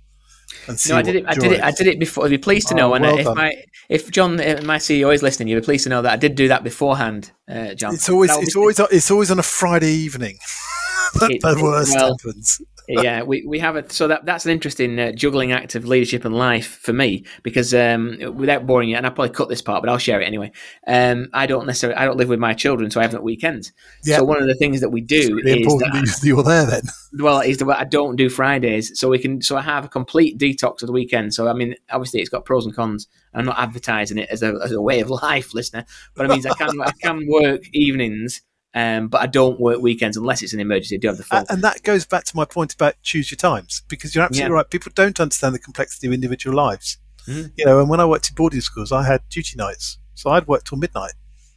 no, 0.88 0.96
I 0.96 1.02
did 1.02 1.16
it. 1.16 1.24
I 1.26 1.34
did 1.34 1.52
it. 1.52 1.62
I 1.62 1.70
did 1.70 1.86
it 1.86 1.98
before. 1.98 2.24
You'd 2.24 2.30
be 2.30 2.38
pleased 2.38 2.68
to 2.68 2.74
know. 2.74 2.92
Oh, 2.92 2.94
and 2.94 3.04
well 3.04 3.18
if 3.18 3.24
done. 3.24 3.36
my 3.36 3.54
if 3.88 4.10
John, 4.10 4.40
uh, 4.40 4.60
my 4.64 4.76
CEO, 4.76 5.12
is 5.12 5.22
listening, 5.22 5.48
you'd 5.48 5.60
be 5.60 5.64
pleased 5.64 5.84
to 5.84 5.90
know 5.90 6.02
that 6.02 6.12
I 6.12 6.16
did 6.16 6.36
do 6.36 6.48
that 6.48 6.62
beforehand, 6.62 7.32
uh, 7.48 7.74
John. 7.74 7.94
It's 7.94 8.08
always 8.08 8.30
it's 8.36 8.54
always 8.54 8.78
it's 8.78 9.10
always 9.10 9.30
on 9.30 9.38
a 9.38 9.42
Friday 9.42 9.92
evening. 9.92 10.38
it, 11.22 11.40
the 11.40 11.60
worst 11.62 11.94
well, 11.94 12.16
happens. 12.16 12.60
yeah, 12.88 13.22
we, 13.22 13.44
we 13.46 13.58
have 13.60 13.76
it. 13.76 13.92
So 13.92 14.08
that 14.08 14.26
that's 14.26 14.44
an 14.44 14.52
interesting 14.52 14.98
uh, 14.98 15.12
juggling 15.12 15.52
act 15.52 15.74
of 15.74 15.86
leadership 15.86 16.24
and 16.24 16.36
life 16.36 16.78
for 16.82 16.92
me 16.92 17.24
because 17.42 17.72
um, 17.72 18.18
without 18.34 18.66
boring 18.66 18.90
you, 18.90 18.96
and 18.96 19.06
I'll 19.06 19.12
probably 19.12 19.34
cut 19.34 19.48
this 19.48 19.62
part, 19.62 19.82
but 19.82 19.88
I'll 19.88 19.98
share 19.98 20.20
it 20.20 20.26
anyway. 20.26 20.52
Um, 20.86 21.28
I 21.32 21.46
don't 21.46 21.66
necessarily 21.66 21.96
I 21.96 22.04
don't 22.04 22.18
live 22.18 22.28
with 22.28 22.38
my 22.40 22.52
children, 22.52 22.90
so 22.90 23.00
I 23.00 23.04
have 23.04 23.12
them 23.12 23.18
at 23.18 23.24
weekends. 23.24 23.72
Yeah. 24.04 24.18
So 24.18 24.24
one 24.24 24.40
of 24.40 24.48
the 24.48 24.54
things 24.54 24.82
that 24.82 24.90
we 24.90 25.00
do 25.00 25.34
really 25.34 25.50
is 25.50 25.66
important 25.66 25.94
that, 25.94 26.18
that 26.20 26.26
you're 26.26 26.42
there 26.42 26.66
then. 26.66 26.82
Well, 27.16 27.42
is 27.42 27.58
that 27.58 27.68
I 27.68 27.84
don't 27.84 28.16
do 28.16 28.28
Fridays, 28.28 28.98
so 28.98 29.08
we 29.08 29.20
can 29.20 29.40
so 29.40 29.56
I 29.56 29.62
have 29.62 29.84
a 29.84 29.88
complete 29.88 30.36
detox 30.36 30.82
of 30.82 30.88
the 30.88 30.92
weekend. 30.92 31.32
So 31.32 31.46
I 31.46 31.52
mean, 31.52 31.76
obviously 31.88 32.20
it's 32.20 32.28
got 32.28 32.44
pros 32.44 32.66
and 32.66 32.74
cons. 32.74 33.06
I'm 33.32 33.44
not 33.44 33.58
advertising 33.58 34.18
it 34.18 34.28
as 34.30 34.42
a, 34.42 34.58
as 34.64 34.72
a 34.72 34.82
way 34.82 34.98
of 34.98 35.10
life, 35.22 35.54
listener, 35.54 35.84
but 36.14 36.26
it 36.26 36.30
means 36.30 36.44
I 36.44 36.54
can 36.54 36.80
I 36.82 36.90
can 37.00 37.24
work 37.28 37.62
evenings 37.72 38.42
um, 38.74 39.08
but 39.08 39.20
I 39.20 39.26
don't 39.26 39.60
work 39.60 39.80
weekends 39.80 40.16
unless 40.16 40.42
it's 40.42 40.52
an 40.52 40.60
emergency. 40.60 40.96
I 40.96 40.98
do 40.98 41.08
have 41.08 41.16
the 41.16 41.22
phone. 41.22 41.44
And 41.48 41.62
that 41.62 41.82
goes 41.84 42.04
back 42.04 42.24
to 42.24 42.36
my 42.36 42.44
point 42.44 42.74
about 42.74 42.94
choose 43.02 43.30
your 43.30 43.36
times 43.36 43.82
because 43.88 44.14
you're 44.14 44.24
absolutely 44.24 44.50
yeah. 44.50 44.56
right. 44.56 44.70
People 44.70 44.90
don't 44.94 45.20
understand 45.20 45.54
the 45.54 45.60
complexity 45.60 46.08
of 46.08 46.12
individual 46.12 46.56
lives. 46.56 46.98
Mm. 47.28 47.52
You 47.56 47.64
know, 47.64 47.80
and 47.80 47.88
when 47.88 48.00
I 48.00 48.04
worked 48.04 48.28
in 48.28 48.34
boarding 48.34 48.60
schools, 48.60 48.90
I 48.90 49.04
had 49.04 49.22
duty 49.30 49.56
nights, 49.56 49.98
so 50.14 50.30
I'd 50.30 50.46
work 50.46 50.64
till 50.64 50.78
midnight. 50.78 51.12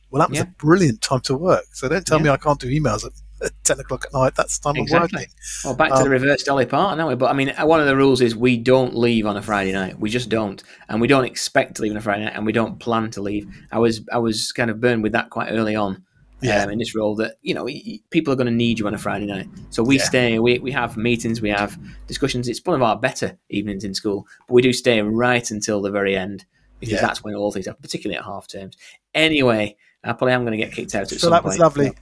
Well, 0.09 0.21
that 0.21 0.29
was 0.29 0.37
yeah. 0.37 0.43
a 0.43 0.47
brilliant 0.47 1.01
time 1.01 1.19
to 1.21 1.35
work. 1.35 1.65
So 1.73 1.89
don't 1.89 2.05
tell 2.05 2.19
yeah. 2.19 2.25
me 2.25 2.29
I 2.29 2.37
can't 2.37 2.59
do 2.59 2.69
emails 2.69 3.03
at, 3.03 3.11
at 3.43 3.51
10 3.65 3.79
o'clock 3.81 4.05
at 4.05 4.13
night. 4.13 4.35
That's 4.35 4.57
the 4.57 4.71
time 4.71 4.81
exactly. 4.81 5.17
I'm 5.17 5.21
working. 5.21 5.33
Well, 5.65 5.75
back 5.75 5.89
to 5.89 5.95
um, 5.95 6.03
the 6.03 6.09
reverse 6.09 6.43
Dolly 6.43 6.65
Parton, 6.65 6.99
aren't 6.99 7.09
we? 7.09 7.15
But 7.15 7.31
I 7.31 7.33
mean, 7.33 7.53
one 7.59 7.81
of 7.81 7.87
the 7.87 7.97
rules 7.97 8.21
is 8.21 8.35
we 8.35 8.57
don't 8.57 8.95
leave 8.95 9.25
on 9.25 9.35
a 9.35 9.41
Friday 9.41 9.73
night. 9.73 9.99
We 9.99 10.09
just 10.09 10.29
don't. 10.29 10.63
And 10.87 11.01
we 11.01 11.07
don't 11.07 11.25
expect 11.25 11.75
to 11.75 11.81
leave 11.81 11.91
on 11.91 11.97
a 11.97 12.01
Friday 12.01 12.23
night 12.23 12.35
and 12.35 12.45
we 12.45 12.53
don't 12.53 12.79
plan 12.79 13.11
to 13.11 13.21
leave. 13.21 13.47
I 13.71 13.79
was, 13.79 14.01
I 14.13 14.19
was 14.19 14.53
kind 14.53 14.69
of 14.69 14.79
burned 14.79 15.03
with 15.03 15.11
that 15.11 15.29
quite 15.29 15.51
early 15.51 15.75
on 15.75 16.05
yeah. 16.41 16.63
Um, 16.63 16.69
in 16.69 16.77
this 16.77 16.95
role 16.95 17.15
that 17.15 17.37
you 17.41 17.53
know 17.53 17.67
people 18.09 18.31
are 18.31 18.35
going 18.35 18.47
to 18.47 18.53
need 18.53 18.79
you 18.79 18.87
on 18.87 18.93
a 18.93 18.97
Friday 18.97 19.25
night. 19.25 19.47
So 19.71 19.83
we 19.83 19.97
yeah. 19.97 20.03
stay, 20.03 20.39
we, 20.39 20.59
we 20.59 20.71
have 20.71 20.95
meetings, 20.95 21.41
we 21.41 21.49
have 21.49 21.77
discussions. 22.05 22.47
It's 22.47 22.61
one 22.63 22.75
of 22.75 22.83
our 22.83 22.95
better 22.95 23.37
evenings 23.49 23.83
in 23.83 23.93
school, 23.93 24.27
but 24.47 24.53
we 24.53 24.61
do 24.61 24.73
stay 24.73 25.01
right 25.01 25.49
until 25.49 25.81
the 25.81 25.89
very 25.89 26.15
end 26.15 26.45
because 26.79 26.95
yeah. 26.95 27.01
that's 27.01 27.23
when 27.23 27.33
all 27.33 27.51
things 27.51 27.65
happen, 27.65 27.81
particularly 27.81 28.17
at 28.17 28.25
half 28.25 28.47
terms. 28.47 28.77
Anyway, 29.15 29.75
I 30.03 30.13
probably 30.13 30.33
am 30.33 30.45
going 30.45 30.57
to 30.57 30.63
get 30.63 30.73
kicked 30.73 30.93
out 30.93 31.11
at 31.11 31.19
so 31.19 31.29
that 31.29 31.43
was 31.43 31.57
lovely. 31.57 31.93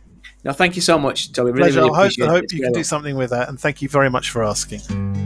No, 0.43 0.51
thank 0.51 0.75
you 0.75 0.81
so 0.81 0.99
much, 0.99 1.31
Toby. 1.31 1.51
Really, 1.51 1.71
Pleasure. 1.71 1.81
really 1.81 1.93
I 1.93 2.03
hope, 2.03 2.11
I 2.21 2.25
hope 2.27 2.43
you 2.51 2.59
can 2.59 2.71
well. 2.71 2.73
do 2.73 2.83
something 2.83 3.15
with 3.15 3.29
that, 3.31 3.49
and 3.49 3.59
thank 3.59 3.81
you 3.81 3.89
very 3.89 4.09
much 4.09 4.31
for 4.31 4.43
asking. 4.43 5.24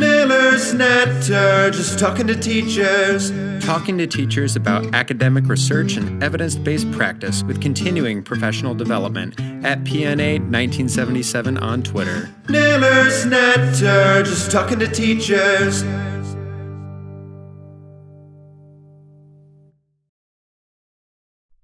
Naylor's 0.00 0.72
Natter, 0.72 1.70
just 1.70 1.98
talking 1.98 2.26
to 2.26 2.34
teachers. 2.34 3.30
Talking 3.62 3.98
to 3.98 4.06
teachers 4.06 4.56
about 4.56 4.94
academic 4.94 5.46
research 5.46 5.98
and 5.98 6.24
evidence 6.24 6.54
based 6.54 6.90
practice 6.90 7.44
with 7.44 7.60
continuing 7.60 8.22
professional 8.22 8.74
development 8.74 9.38
at 9.62 9.84
PNaylor 9.84 10.40
1977 10.40 11.58
on 11.58 11.82
Twitter. 11.82 12.30
Naylor's 12.48 13.26
Natter, 13.26 14.22
just 14.22 14.50
talking 14.50 14.78
to 14.78 14.88
teachers. 14.88 15.84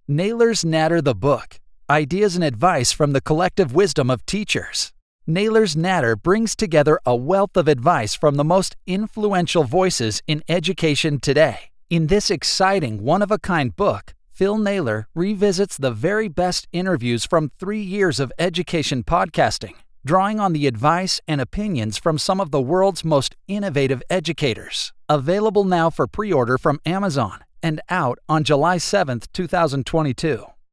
Naylor's 0.06 0.62
Natter 0.62 1.00
the 1.00 1.14
Book 1.14 1.58
Ideas 1.88 2.36
and 2.36 2.44
Advice 2.44 2.92
from 2.92 3.14
the 3.14 3.22
Collective 3.22 3.74
Wisdom 3.74 4.10
of 4.10 4.26
Teachers. 4.26 4.92
Naylor's 5.28 5.76
Natter 5.76 6.14
brings 6.14 6.54
together 6.54 7.00
a 7.04 7.16
wealth 7.16 7.56
of 7.56 7.66
advice 7.66 8.14
from 8.14 8.36
the 8.36 8.44
most 8.44 8.76
influential 8.86 9.64
voices 9.64 10.22
in 10.28 10.44
education 10.48 11.18
today. 11.18 11.70
In 11.90 12.06
this 12.06 12.30
exciting, 12.30 13.02
one 13.02 13.22
of 13.22 13.32
a 13.32 13.38
kind 13.40 13.74
book, 13.74 14.14
Phil 14.30 14.56
Naylor 14.56 15.08
revisits 15.16 15.76
the 15.76 15.90
very 15.90 16.28
best 16.28 16.68
interviews 16.72 17.24
from 17.24 17.50
three 17.58 17.80
years 17.80 18.20
of 18.20 18.32
education 18.38 19.02
podcasting, 19.02 19.74
drawing 20.04 20.38
on 20.38 20.52
the 20.52 20.68
advice 20.68 21.20
and 21.26 21.40
opinions 21.40 21.98
from 21.98 22.18
some 22.18 22.40
of 22.40 22.52
the 22.52 22.62
world's 22.62 23.04
most 23.04 23.34
innovative 23.48 24.04
educators. 24.08 24.92
Available 25.08 25.64
now 25.64 25.90
for 25.90 26.06
pre 26.06 26.32
order 26.32 26.56
from 26.56 26.78
Amazon 26.86 27.40
and 27.64 27.80
out 27.90 28.20
on 28.28 28.44
July 28.44 28.76
7th, 28.76 29.26
2022. 29.32 30.46